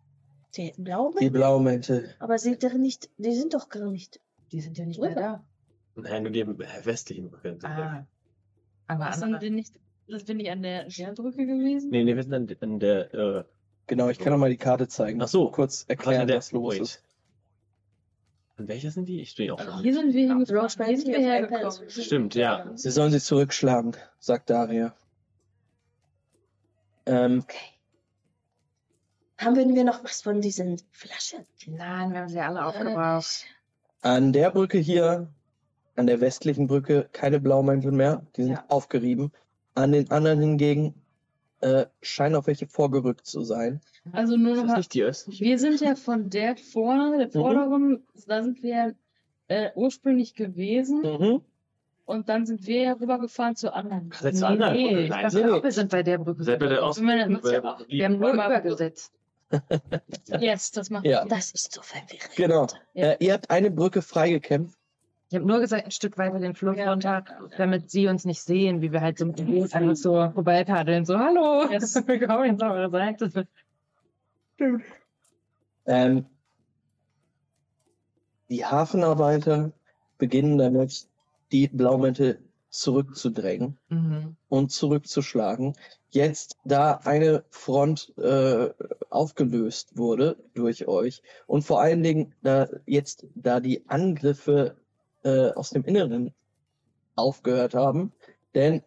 [0.55, 1.17] Die Blauen?
[1.19, 2.15] Die Blaumäntel.
[2.21, 4.21] Aber sind doch nicht, die sind doch gar nicht.
[4.53, 5.45] Die sind ja nicht mehr da.
[5.95, 6.47] Nein, nur die
[6.85, 7.59] westlichen Brücke.
[7.63, 8.07] Ah.
[8.87, 9.75] Aber Was sind wir nicht,
[10.09, 11.91] das bin ich an der Scherbrücke gewesen?
[11.91, 13.45] Nee, nee, wir sind an, an der, äh,
[13.87, 15.21] Genau, ich kann noch mal die Karte zeigen.
[15.21, 15.51] Ach so.
[15.51, 16.83] Kurz was erklären, der, was los wait.
[16.83, 17.03] ist.
[18.57, 19.21] An welcher sind die?
[19.21, 19.83] Ich stehe auch Also schon.
[19.83, 21.91] hier sind wir sind wir Fancy auf hergekommen.
[21.91, 22.71] Stimmt, ja.
[22.75, 24.95] Sie sollen sie zurückschlagen, sagt Daria.
[27.07, 27.59] Ähm, Okay.
[29.39, 31.45] Haben wir noch was von diesen Flaschen?
[31.67, 33.45] Nein, wir haben sie alle aufgebraucht.
[34.01, 35.29] an der Brücke hier,
[35.97, 38.25] an der westlichen Brücke, keine Blaumäntel mehr.
[38.37, 38.65] Die sind Ja.
[38.69, 39.31] aufgerieben.
[39.75, 40.95] An den anderen hingegen
[41.61, 43.81] äh, scheinen auch welche vorgerückt zu sein.
[44.11, 45.45] Also nur noch nicht die östliche?
[45.45, 48.95] wir sind ja von der vorne, der vorderen, da sind wir
[49.47, 51.41] äh, ursprünglich gewesen Mhm.
[52.05, 54.11] und dann sind wir ja rübergefahren zur anderen.
[54.19, 55.03] Seid zur anderen nee, Brücke?
[55.05, 55.63] ich Nein, dachte nee, nee.
[55.63, 56.43] wir sind bei der Brücke.
[56.43, 56.89] Seid bei der geblieben.
[56.91, 59.13] Ost- Ich meine, das ist ja Wir haben nur übergesetzt.
[60.41, 61.21] Yes, das macht Ja.
[61.21, 61.29] Sinn.
[61.29, 62.31] Das ist so verwirrend.
[62.37, 62.67] Genau.
[62.95, 63.13] Ja.
[63.13, 64.77] Äh, ihr habt eine Brücke freigekämpft.
[65.33, 66.91] Ich habe nur gesagt, ein Stück weiter den Fluss Ja.
[66.91, 67.25] runter,
[67.57, 71.07] damit sie uns nicht sehen, wie wir halt so mit dem Boot einfach so vorbeipaddeln.
[71.07, 71.95] So, hallo, Yes.
[72.07, 73.49] wir kommen jetzt auf eure Seite.
[75.87, 76.27] Ähm,
[78.51, 79.73] die Hafenarbeiter
[80.19, 81.09] beginnen damit,
[81.51, 82.39] die Blaumäntel
[82.69, 84.37] zurückzudrängen Mhm.
[84.51, 85.77] und zurückzuschlagen.
[86.11, 88.69] Jetzt, da eine Front äh,
[89.09, 94.77] aufgelöst wurde durch euch und vor allen Dingen, da jetzt, da die Angriffe
[95.25, 96.33] äh, aus dem Inneren
[97.15, 98.13] aufgehört haben,
[98.55, 98.83] denn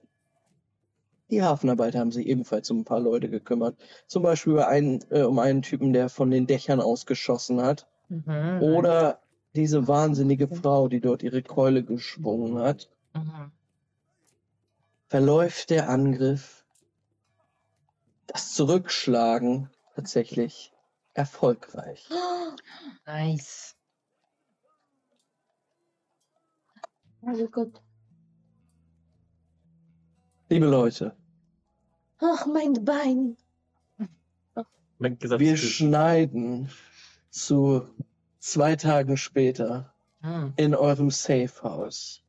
[1.31, 3.75] die Hafenarbeiter haben sich ebenfalls um ein paar Leute gekümmert.
[4.07, 7.87] Zum Beispiel einen, äh, um einen Typen, der von den Dächern ausgeschossen hat.
[8.09, 8.61] Mhm.
[8.61, 9.21] Oder
[9.55, 12.89] diese wahnsinnige Frau, die dort ihre Keule geschwungen hat.
[13.13, 13.51] Mhm.
[15.07, 16.63] Verläuft der Angriff,
[18.27, 20.73] das Zurückschlagen tatsächlich
[21.13, 22.07] erfolgreich.
[23.05, 23.74] Nice.
[27.25, 27.81] Also gut.
[30.49, 31.15] Liebe Leute,
[32.19, 33.35] Ach, mein Bein.
[34.99, 36.69] Gesagt, wir schneiden
[37.29, 37.87] zu
[38.39, 40.53] zwei Tagen später Mhm.
[40.55, 42.23] in eurem Safehouse.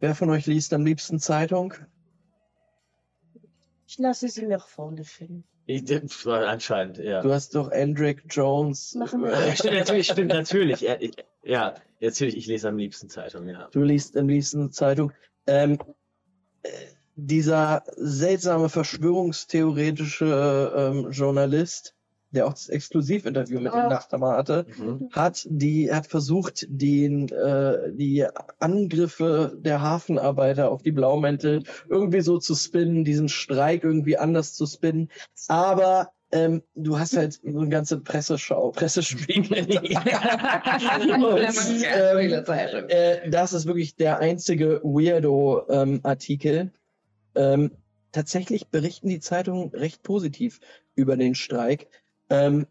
[0.00, 1.74] Wer von euch liest am liebsten Zeitung?
[3.86, 5.44] Ich lasse sie mir vorne finden.
[5.70, 7.22] Ich, anscheinend, ja.
[7.22, 8.94] Du hast doch Andrick Jones.
[8.94, 9.30] Machen wir.
[9.30, 10.80] Ja, stimmt, natürlich, stimmt, natürlich.
[10.80, 13.68] Ja, ich, ja, natürlich, ich lese am liebsten Zeitung, ja.
[13.70, 15.12] Du liest am liebsten Zeitung.
[15.46, 15.78] Ähm,
[16.62, 16.70] äh,
[17.14, 21.94] dieser seltsame verschwörungstheoretische ähm, Journalist
[22.32, 25.08] der auch das Exklusivinterview mit dem Nachthammer hatte, Mhm.
[25.12, 28.26] hat die hat versucht, den äh, die
[28.58, 34.66] Angriffe der Hafenarbeiter auf die Blaumäntel irgendwie so zu spinnen, diesen Streik irgendwie anders zu
[34.66, 35.10] spinnen.
[35.48, 39.66] Aber ähm, du hast halt so eine ganze Presseschau, Pressespiegel.
[41.20, 46.70] Und, ähm, äh, das ist wirklich der einzige Weirdo-Artikel.
[47.34, 47.72] Ähm,
[48.12, 50.60] tatsächlich berichten die Zeitungen recht positiv
[50.94, 51.88] über den Streik.
[52.30, 52.66] Ähm,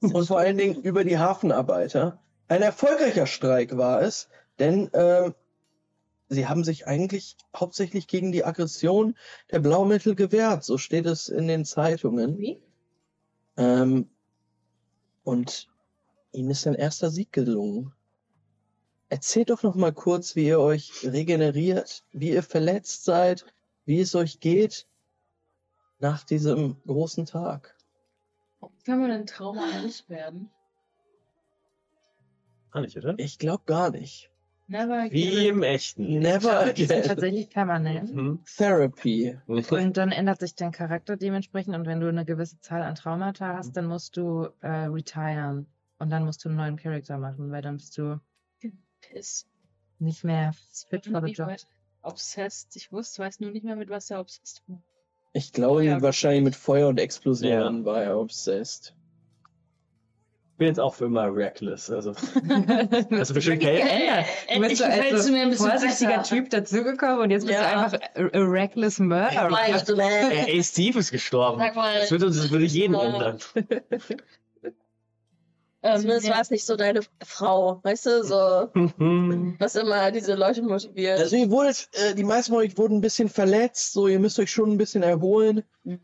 [0.00, 2.20] und vor allen Dingen über die Hafenarbeiter.
[2.48, 5.34] Ein erfolgreicher Streik war es, denn ähm,
[6.28, 9.16] sie haben sich eigentlich hauptsächlich gegen die Aggression
[9.50, 10.64] der Blaumittel gewehrt.
[10.64, 12.38] So steht es in den Zeitungen.
[12.38, 12.60] Wie?
[13.56, 14.10] Ähm,
[15.24, 15.68] und
[16.32, 17.92] ihnen ist ein erster Sieg gelungen.
[19.08, 23.46] Erzählt doch noch mal kurz, wie ihr euch regeneriert, wie ihr verletzt seid,
[23.84, 24.86] wie es euch geht
[25.98, 27.76] nach diesem großen Tag.
[28.84, 30.50] Kann man denn Trauma loswerden?
[32.70, 33.14] Ah, nicht, oder?
[33.18, 34.30] Ich glaube gar nicht.
[34.68, 36.18] Never Wie im echten.
[36.18, 37.08] Never Die sind again.
[37.08, 38.12] tatsächlich permanent.
[38.12, 38.42] Mhm.
[38.56, 39.38] Therapy.
[39.46, 41.74] Und dann ändert sich dein Charakter dementsprechend.
[41.76, 45.66] Und wenn du eine gewisse Zahl an Traumata hast, dann musst du äh, retiren.
[45.98, 48.20] Und dann musst du einen neuen Charakter machen, weil dann bist du
[49.00, 49.46] Piss.
[50.00, 50.52] nicht mehr
[50.88, 51.56] fit for the job.
[52.02, 52.74] Obsessed.
[52.76, 54.82] Ich wusste, weiß nur nicht mehr, mit was er obsessed war.
[55.36, 56.00] Ich glaube, Ja.
[56.00, 58.94] wahrscheinlich mit Feuer und Explosionen war er obsessed.
[60.52, 61.90] Ich bin jetzt auch für immer reckless.
[61.90, 62.12] Also,
[63.10, 63.80] also bestimmt Kate.
[63.80, 64.24] Ja,
[64.54, 66.22] du bist so als ein bisschen vorsichtiger.
[66.22, 67.70] Typ dazugekommen und jetzt bist Ja.
[67.70, 70.30] du einfach a, a reckless murderer.
[70.30, 71.58] Ey, ey, Steve ist gestorben.
[71.58, 73.02] Sag mal, Das würde, das würde jeden Ja.
[73.02, 73.38] ändern.
[75.86, 78.34] ähm, Zumindest war es nicht so deine Frau, weißt du, so,
[79.58, 81.18] was immer diese Leute motiviert.
[81.18, 84.38] Also ihr wurdet, äh, die meisten von euch wurden ein bisschen verletzt, so ihr müsst
[84.38, 85.62] euch schon ein bisschen erholen.
[85.84, 86.00] Mhm.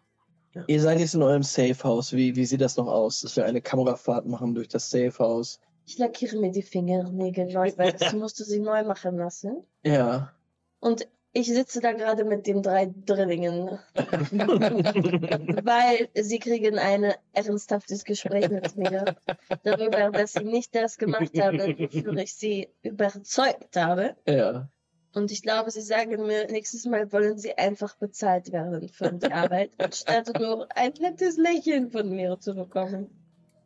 [0.55, 0.65] Ja.
[0.67, 2.13] Ihr seid jetzt in eurem Safe House.
[2.13, 5.61] Wie, wie sieht das noch aus, dass wir eine Kamerafahrt machen durch das Safe House?
[5.87, 9.65] Ich lackiere mir die Fingernägel neu, weil ich musste sie neu machen lassen.
[9.85, 10.33] Ja.
[10.81, 13.79] Und ich sitze da gerade mit den drei Drillingen,
[15.65, 19.17] weil sie kriegen ein ernsthaftes Gespräch mit mir
[19.63, 24.17] darüber, dass sie nicht das gemacht haben, wofür ich sie überzeugt habe.
[24.27, 24.69] ja.
[25.15, 29.31] Und ich glaube, sie sagen mir, nächstes Mal wollen sie einfach bezahlt werden für die
[29.31, 33.11] Arbeit, anstatt nur ein nettes Lächeln von mir zu bekommen.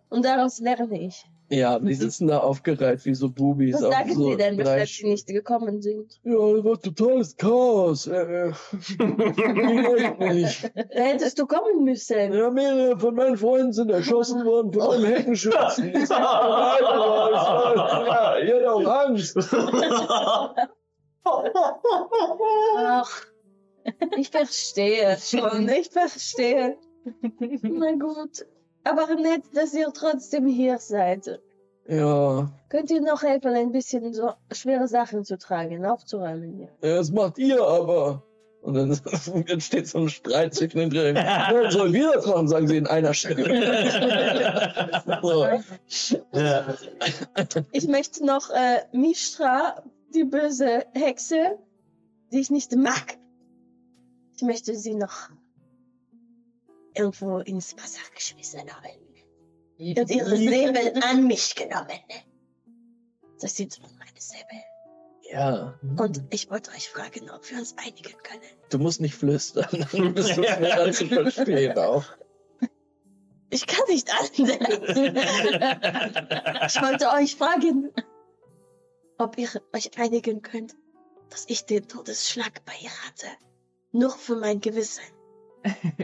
[0.09, 1.25] Und daraus lerne ich.
[1.49, 3.75] Ja, die sitzen da aufgereiht wie so Bubis.
[3.75, 6.19] Was sagen so sie denn, weshalb sie nicht gekommen sind?
[6.25, 8.09] Ja, das war totales Chaos.
[8.09, 8.53] Äh, äh,
[10.35, 10.73] nicht.
[10.75, 12.33] Da hättest du kommen müssen.
[12.33, 15.93] Ja, mehrere von meinen Freunden sind erschossen worden von einem Heckenschützen.
[15.93, 16.79] Die sind ja,
[18.39, 19.39] ihr habt auch Angst.
[22.77, 23.27] Ach,
[24.17, 26.77] ich verstehe schon, ich verstehe.
[27.63, 28.45] Na gut.
[28.87, 31.41] Aber nett, dass ihr trotzdem hier seid.
[31.89, 36.69] Ja, Könnt ihr noch helfen, ein bisschen so schwere Sachen zu tragen, aufzuräumen hier?
[36.83, 38.23] ja, das macht ihr aber.
[38.63, 38.91] Und dann
[39.47, 41.17] entsteht so ein Streit zwischen den Dritten.
[41.17, 43.45] Ja, sollen wir das machen, sagen sie in einer Stimme.
[45.23, 45.47] so.
[46.33, 46.75] ja.
[47.71, 49.83] Ich möchte noch äh, Mishra,
[50.13, 51.59] die böse Hexe,
[52.33, 53.19] die ich nicht mag.
[54.35, 55.31] Ich möchte sie noch
[56.97, 58.91] irgendwo ins Wasser geschmissen haben.
[59.79, 62.01] Und ihre Säbel an mich genommen.
[63.41, 64.63] Das sind meine Säbel.
[65.31, 68.43] Ja, Und ich wollte euch fragen, ob wir uns einigen können.
[68.71, 72.05] du musst nicht flüstern, dann bist du schneller zu verstehen auch.
[73.51, 74.31] Ich kann nicht anders.
[76.67, 77.93] Ich wollte euch fragen,
[79.19, 80.75] ob ihr euch einigen könnt,
[81.31, 83.27] dass ich den Todesschlag bei ihr hatte.
[83.93, 85.03] Nur für mein Gewissen.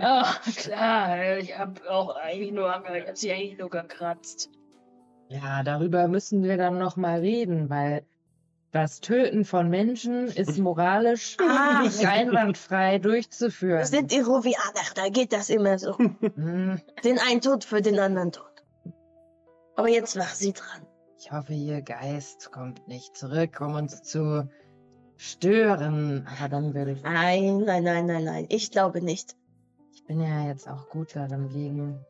[0.01, 4.51] Ach, klar, ich hab auch eigentlich nur, ich hab sie eigentlich nur gekratzt.
[5.29, 8.05] Ja, darüber müssen wir dann noch mal reden, weil
[8.71, 11.83] das Töten von Menschen ist moralisch Ah.
[11.83, 13.79] nicht einwandfrei durchzuführen.
[13.81, 15.97] Wir sind Irovianer, da geht das immer so.
[15.99, 18.47] Hm, Den einen Tod für den anderen Tod.
[19.77, 20.87] Aber jetzt war sie dran.
[21.19, 24.49] Ich hoffe, ihr Geist kommt nicht zurück, um uns zu
[25.17, 26.27] stören.
[26.39, 27.03] Aber dann würde ich.
[27.03, 28.47] Nein, nein, nein, nein, nein.
[28.49, 29.37] Ich glaube nicht.
[30.13, 32.05] Bin ja jetzt auch gut darin wegen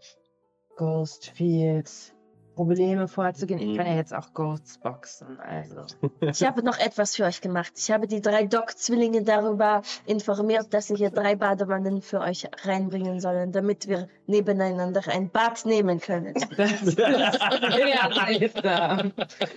[0.76, 2.12] Ghost Fields
[2.55, 3.58] Probleme vorzugehen.
[3.58, 3.92] Ich kann Mhm.
[3.92, 5.82] ja jetzt auch Ghosts boxen, also.
[6.20, 7.72] Ich habe noch etwas für euch gemacht.
[7.76, 13.20] Ich habe die drei Doc-Zwillinge darüber informiert, dass sie hier drei Badewannen für euch reinbringen
[13.20, 16.34] sollen, damit wir nebeneinander ein Bad nehmen können.
[16.56, 17.32] Das, ja.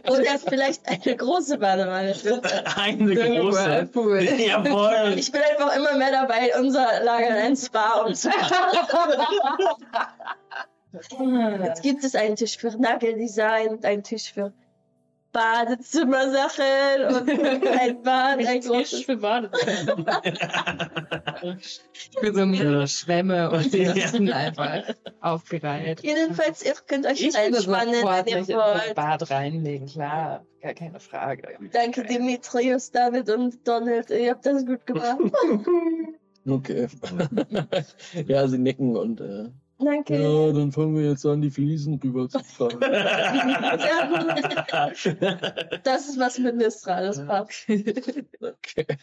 [0.07, 2.13] Oder vielleicht eine große Badewanne.
[2.77, 3.65] Eine große.
[3.65, 4.21] Whirlpool.
[4.23, 5.13] Jawohl.
[5.17, 8.35] Ich bin einfach immer mehr dabei, unser Lager ein Spa umzubauen.
[11.63, 14.53] Jetzt gibt es einen Tisch für Nageldesign und einen Tisch für
[15.35, 17.29] Badezimmersachen und
[17.79, 20.21] ein Bad, ein Tisch großes für Badezimmer.
[22.21, 26.01] Für so mehrere Schwämme und die sind einfach aufgereiht.
[26.03, 28.95] Jedenfalls, ihr könnt euch Ich sofort wenn ihr wollt.
[28.95, 30.45] Bad reinlegen, klar.
[30.61, 31.49] Gar keine Frage.
[31.73, 34.09] Danke, Dimitrios, David und Donald.
[34.11, 35.19] Ihr habt das gut gemacht.
[36.47, 36.87] Okay.
[38.27, 40.15] ja, sie nicken und äh, Danke.
[40.21, 42.79] ja, dann fangen wir jetzt an, die Fliesen rüber zu tragen.
[42.79, 44.07] Sehr
[45.73, 45.85] gut.
[45.85, 47.67] Das ist was mit Mistra, das passt.
[47.69, 48.97] okay.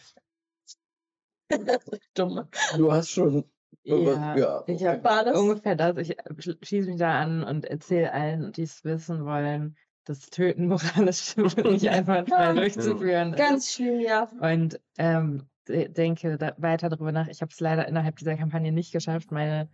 [2.15, 2.47] Dumm.
[2.77, 3.43] Du hast schon.
[3.83, 4.87] Ja, ja ich okay.
[4.87, 5.37] habe War das?
[5.37, 5.97] ungefähr das.
[5.97, 6.15] Ich
[6.61, 11.89] schieße mich da an und erzähle allen, die es wissen wollen, das Töten moralisch nicht
[11.89, 13.33] einfach frei durchzuführen.
[13.33, 13.37] ist.
[13.39, 14.29] Ganz schlimm, ja.
[14.39, 17.27] Und ähm, de- denke da weiter darüber nach.
[17.27, 19.69] Ich habe es leider innerhalb dieser Kampagne nicht geschafft, meine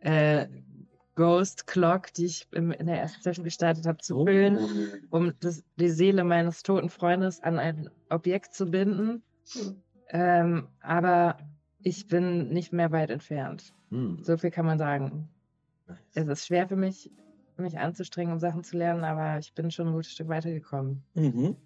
[0.00, 0.46] äh,
[1.14, 4.58] Ghost Clock, die ich im, in der ersten Session gestartet habe, zu füllen,
[5.10, 9.22] um das, die Seele meines toten Freundes an ein Objekt zu binden.
[10.10, 11.38] Ähm, aber
[11.82, 13.74] ich bin nicht mehr weit entfernt.
[13.90, 14.22] Hm.
[14.22, 15.28] So viel kann man sagen.
[16.14, 17.10] Es ist schwer für mich,
[17.56, 21.02] mich anzustrengen, um Sachen zu lernen, aber ich bin schon ein gutes Stück weitergekommen.
[21.14, 21.56] Mhm.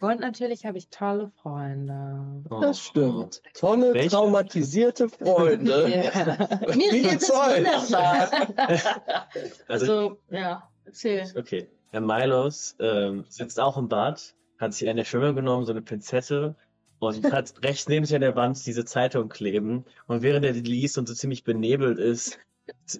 [0.00, 2.42] Und natürlich habe ich tolle Freunde.
[2.60, 3.40] Das stimmt.
[3.54, 4.10] Tolle, Welche?
[4.10, 5.88] traumatisierte Freunde.
[6.14, 6.74] Ja.
[6.74, 7.64] Mir Wie geht es Zeug.
[7.64, 8.30] wunderbar.
[9.68, 11.24] Also, Also, ja, erzähl.
[11.36, 11.68] okay.
[11.92, 16.56] Der Milos ähm, sitzt auch im Bad, hat sich eine Schwimmer genommen, so eine Pinzette
[16.98, 19.84] und hat rechts neben sich an der Wand diese Zeitung kleben.
[20.06, 22.38] Und während er die liest und so ziemlich benebelt ist,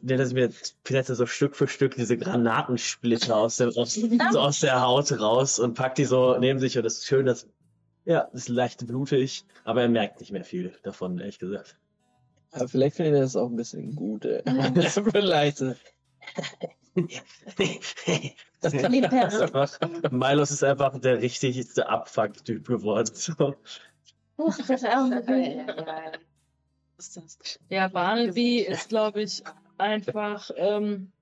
[0.02, 0.51] nimmt er mir
[0.83, 5.59] Pinzette so Stück für Stück diese Granatensplitter aus, der, aus, so aus der Haut raus
[5.59, 6.76] und packt die so neben sich.
[6.76, 7.49] Und das ist schön, dass,
[8.05, 11.78] ja, ist leicht blutig, aber er merkt nicht mehr viel davon, ehrlich gesagt.
[12.52, 14.43] Aber vielleicht findet er das auch ein bisschen gut, ey.
[15.10, 15.60] vielleicht.
[19.81, 23.10] äh, Milos ist einfach der richtigste Abfuck-Typ geworden.
[23.15, 23.57] So.
[26.99, 27.59] Ist das?
[27.69, 29.43] Ja, Barnaby ist, glaube ich,
[29.79, 31.13] einfach, ähm,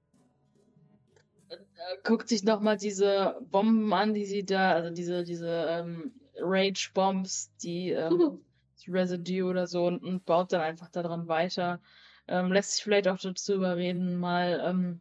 [1.49, 1.57] äh,
[2.05, 7.91] guckt sich nochmal diese Bomben an, die sie da, also diese, diese ähm, Rage-Bombs, die,
[7.91, 8.41] ähm,
[8.85, 11.81] die Residue oder so, und, und baut dann einfach daran weiter.
[12.29, 15.01] Ähm, lässt sich vielleicht auch dazu überreden, mal ähm,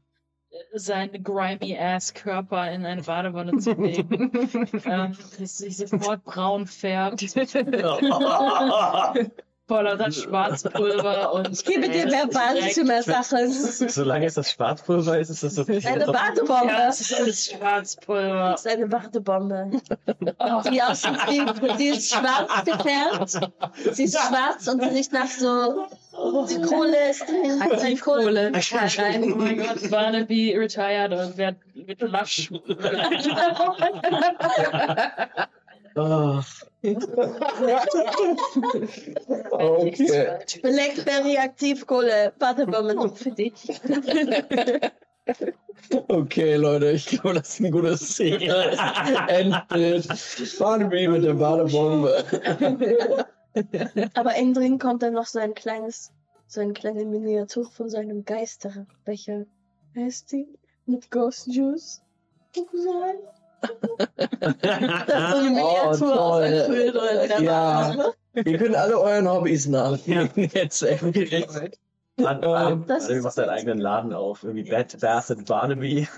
[0.73, 4.31] seinen grimy ass Körper in eine Badewanne zu legen,
[4.85, 7.21] ähm, dass sich sofort braun färbt,
[9.71, 13.49] voller dann Schwarzpulver und Ich gebe dir mehr Badezimmersachen.
[13.51, 15.81] Solange es das Schwarzpulver ist, ist das okay.
[15.85, 16.73] Eine Ja, Badebombe.
[16.75, 18.51] das ist alles Schwarzpulver.
[18.51, 19.71] Das ist eine Badebombe.
[20.69, 23.39] Die aussieht wie, sie ist schwarz gefärbt.
[23.93, 25.85] Sie ist schwarz und riecht nach so,
[26.49, 27.61] die Kohle ist drin.
[27.61, 28.51] Aktivkohle.
[28.53, 32.51] Oh mein Gott, Barnaby retired und wird, wird lasch.
[35.95, 36.41] Oh,
[39.51, 40.39] Okay.
[40.61, 42.33] Blackberry Aktivkohle.
[42.39, 43.53] Badebombe nur für dich.
[46.07, 50.07] Okay, Leute, ich glaube, das ist ein gutes Endbild.
[50.59, 52.23] Barnaby mit der Badebombe.
[54.13, 56.11] Aber innen drin kommt dann noch so ein kleines,
[56.47, 59.45] so eine kleine Miniatur von seinem Geisterbecher.
[59.95, 60.47] Heißt die?
[60.85, 62.01] Mit Ghost Juice.
[62.55, 63.15] Sein?
[63.61, 66.43] Das ist so eine Miniatur aus toll.
[66.43, 67.43] einem Quill drin.
[67.43, 67.97] Ja.
[67.97, 68.13] war-
[68.45, 70.29] Ihr könnt alle euren Hobbys nachgehen.
[70.35, 70.97] Jetzt, ey.
[72.17, 74.43] Mann, Mann, Das also, du ist- machst deinen eigenen Laden auf.
[74.43, 76.07] Irgendwie Bad Bath and Barnaby.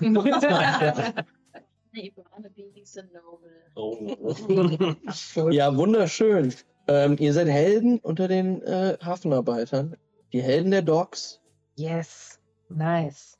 [1.96, 3.52] Nee, Barnaby is a noble.
[3.76, 5.50] Oh.
[5.50, 6.52] Ja, wunderschön.
[6.88, 9.96] Ähm, ihr seid Helden unter den äh, Hafenarbeitern.
[10.32, 11.40] Die Helden der Docks.
[11.76, 12.40] Yes.
[12.68, 13.38] Nice.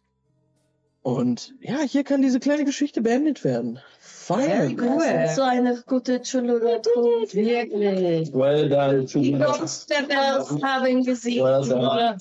[1.05, 3.79] Und ja, hier kann diese kleine Geschichte beendet werden.
[4.01, 4.81] Fein.
[4.81, 5.05] Cool.
[5.05, 6.91] Das ist so eine gute Chululato.
[7.31, 8.33] Wirklich.
[8.33, 9.05] Well done.
[9.05, 11.45] Die Ghosts der Welt haben gesiegt.
[11.45, 12.17] Well done.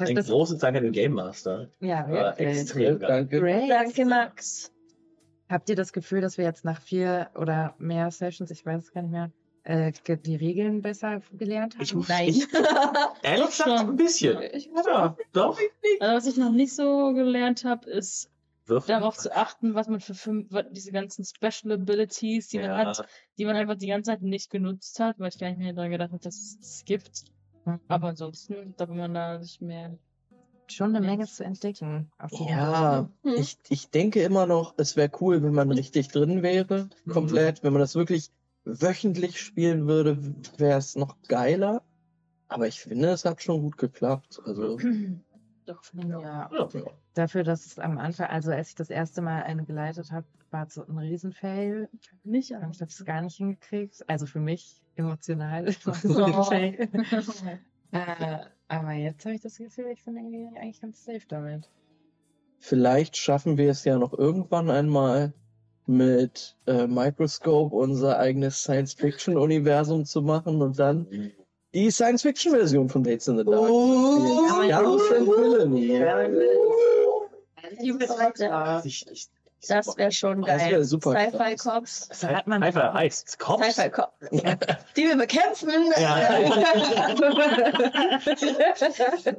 [0.00, 1.68] Ein großes Dank an den Game Master.
[1.78, 2.58] Ja, wirklich.
[2.58, 2.98] extrem.
[2.98, 3.38] Danke.
[3.38, 3.70] Great.
[3.70, 4.72] Danke, Max.
[5.48, 8.92] Habt ihr das Gefühl, dass wir jetzt nach vier oder mehr Sessions, ich weiß es
[8.92, 9.30] gar nicht mehr,
[9.68, 9.92] äh,
[10.24, 11.82] die Regeln besser gelernt haben?
[11.82, 11.92] Ich,
[12.42, 12.48] ich,
[13.22, 13.90] ehrlich gesagt, schon.
[13.90, 14.42] ein bisschen.
[14.54, 15.58] Ich Ja, doch.
[16.00, 18.30] Also, was ich noch nicht so gelernt habe, ist
[18.66, 18.98] Würfeln?
[18.98, 22.76] darauf zu achten, was man für fünf, was- diese ganzen Special Abilities, die man Ja.
[22.78, 23.06] hat,
[23.36, 25.90] die man einfach die ganze Zeit nicht genutzt hat, weil ich gar nicht mehr daran
[25.90, 27.24] gedacht habe, dass es es gibt.
[27.88, 29.98] Aber ansonsten, da will man da sich mehr.
[30.70, 32.10] Schon eine Menge zu entdecken.
[32.30, 37.10] Ja, ich, ich denke immer noch, es wäre cool, wenn man richtig drin wäre, Mhm.
[37.10, 37.62] komplett.
[37.62, 38.30] Wenn man das wirklich
[38.64, 40.18] wöchentlich spielen würde,
[40.58, 41.82] wäre es noch geiler.
[42.48, 44.40] Aber ich finde, es hat schon gut geklappt.
[44.44, 44.78] Also,
[45.66, 46.50] Doch, Ja.
[46.50, 46.82] Ja.
[47.12, 50.66] Dafür, dass es am Anfang, also als ich das erste Mal eine geleitet habe, war
[50.66, 51.90] es so ein Riesenfail.
[52.24, 52.62] nicht Ich an.
[52.62, 54.08] habe es gar nicht hingekriegt.
[54.08, 55.70] Also für mich emotional.
[56.02, 56.88] so ein Fail.
[57.92, 58.38] äh,
[58.68, 61.70] aber jetzt habe ich das Gefühl, ich bin irgendwie eigentlich ganz safe damit.
[62.58, 65.34] vielleicht schaffen wir es ja noch irgendwann einmal
[65.88, 71.32] mit äh, Microscope unser eigenes Science-Fiction-Universum zu machen und dann
[71.74, 73.68] die Science-Fiction-Version von Dates in the Dark.
[73.70, 74.62] Oh.
[74.68, 76.02] Ja, und Villainy.
[78.84, 79.28] Ich, ich,
[79.66, 80.70] Das wäre schon Das geil.
[80.72, 81.32] wär super krass.
[81.32, 82.08] Sci-Fi Cops.
[82.46, 83.36] Man Einfach Eis.
[83.38, 83.64] Kopf?
[83.64, 84.12] Sci-Fi Cops.
[84.96, 85.70] Die wir bekämpfen.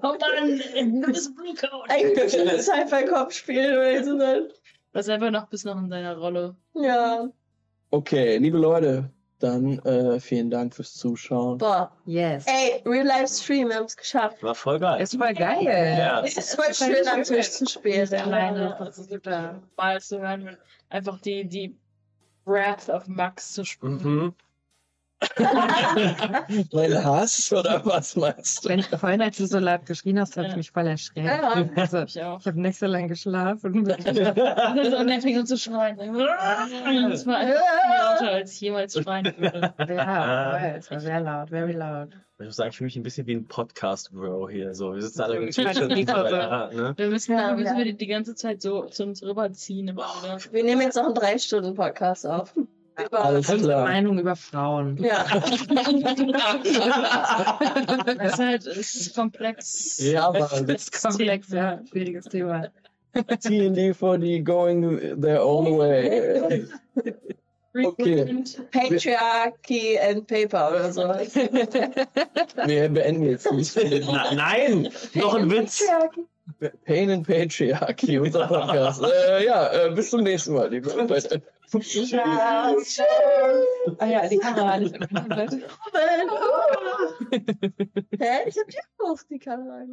[0.01, 1.89] Oh Mann, du bist Blue Code.
[1.89, 4.49] Ein Sci-Fi Cop spielen gewesen sein.
[4.93, 6.56] Was einfach noch bis noch in deiner Rolle.
[6.74, 7.27] Ja.
[7.92, 11.58] Okay, liebe Leute, dann äh, vielen Dank fürs Zuschauen.
[11.58, 11.92] Boah.
[12.06, 12.45] Yes.
[12.48, 14.43] Ey, Real Life Stream, wir haben es geschafft.
[14.43, 15.01] War voll geil.
[15.01, 15.64] Ist voll geil.
[15.64, 16.22] Ja.
[16.24, 18.14] Es ist voll schön am Tisch zu spielen.
[18.14, 18.76] Alleine.
[18.80, 19.61] Das ist super.
[19.77, 20.58] Mal zu hören,
[20.90, 21.77] einfach die, die
[22.45, 24.01] Wrath of Max zu spüren.
[24.03, 24.35] Mhm.
[26.72, 28.69] Mein Hass oder was meinst du?
[28.69, 31.25] Wenn vorhin, als du so laut geschrien hast, habe ich mich voll erschreckt.
[31.27, 31.65] Ja.
[31.75, 32.39] Also, Ich auch.
[32.39, 33.80] ich habe nicht so lange geschlafen.
[33.80, 35.98] Und er fing an zu schreien.
[35.98, 39.73] Das war lauter, als ich jemals schreien würde.
[39.89, 40.75] ja.
[40.75, 42.09] Es war sehr laut, very loud.
[42.39, 44.73] Ich muss sagen, ich fühle mich ein bisschen wie ein Podcast-Bro hier.
[44.73, 46.93] So, wir sitzen alle im Ich Tisch ne?
[46.95, 47.77] Wir müssen, Ja, wir müssen ja.
[47.77, 49.89] wir die, die ganze Zeit so zu uns rüberziehen.
[49.89, 50.38] Immer wieder.
[50.53, 52.56] Wir nehmen jetzt noch einen 3-Stunden-Podcast auf.
[53.05, 53.83] Über- Alles Unsere klar.
[53.85, 54.97] Meinung über Frauen.
[55.03, 55.25] Ja.
[58.05, 59.99] Das ist halt es ist komplex.
[59.99, 61.79] Ja, aber Das ist komplex, ja.
[61.89, 62.67] Schwieriges Thema.
[63.13, 66.65] TND for the going their own way.
[67.75, 68.43] Okay.
[68.71, 71.01] Patriarchy and Paper oder so.
[72.65, 73.75] Wir beenden jetzt nicht.
[74.33, 74.89] Nein!
[75.13, 75.83] Noch ein Witz!
[76.85, 79.01] Pain and Patriarchy, unser Podcast.
[79.29, 81.41] äh, ja, äh, bis zum nächsten Mal, liebe Leute.
[81.71, 82.73] Ja,
[83.99, 85.07] Ah ja, die Kamera nicht im
[88.19, 88.47] Hä?
[88.47, 89.85] Ich hab dir auch die Kamera.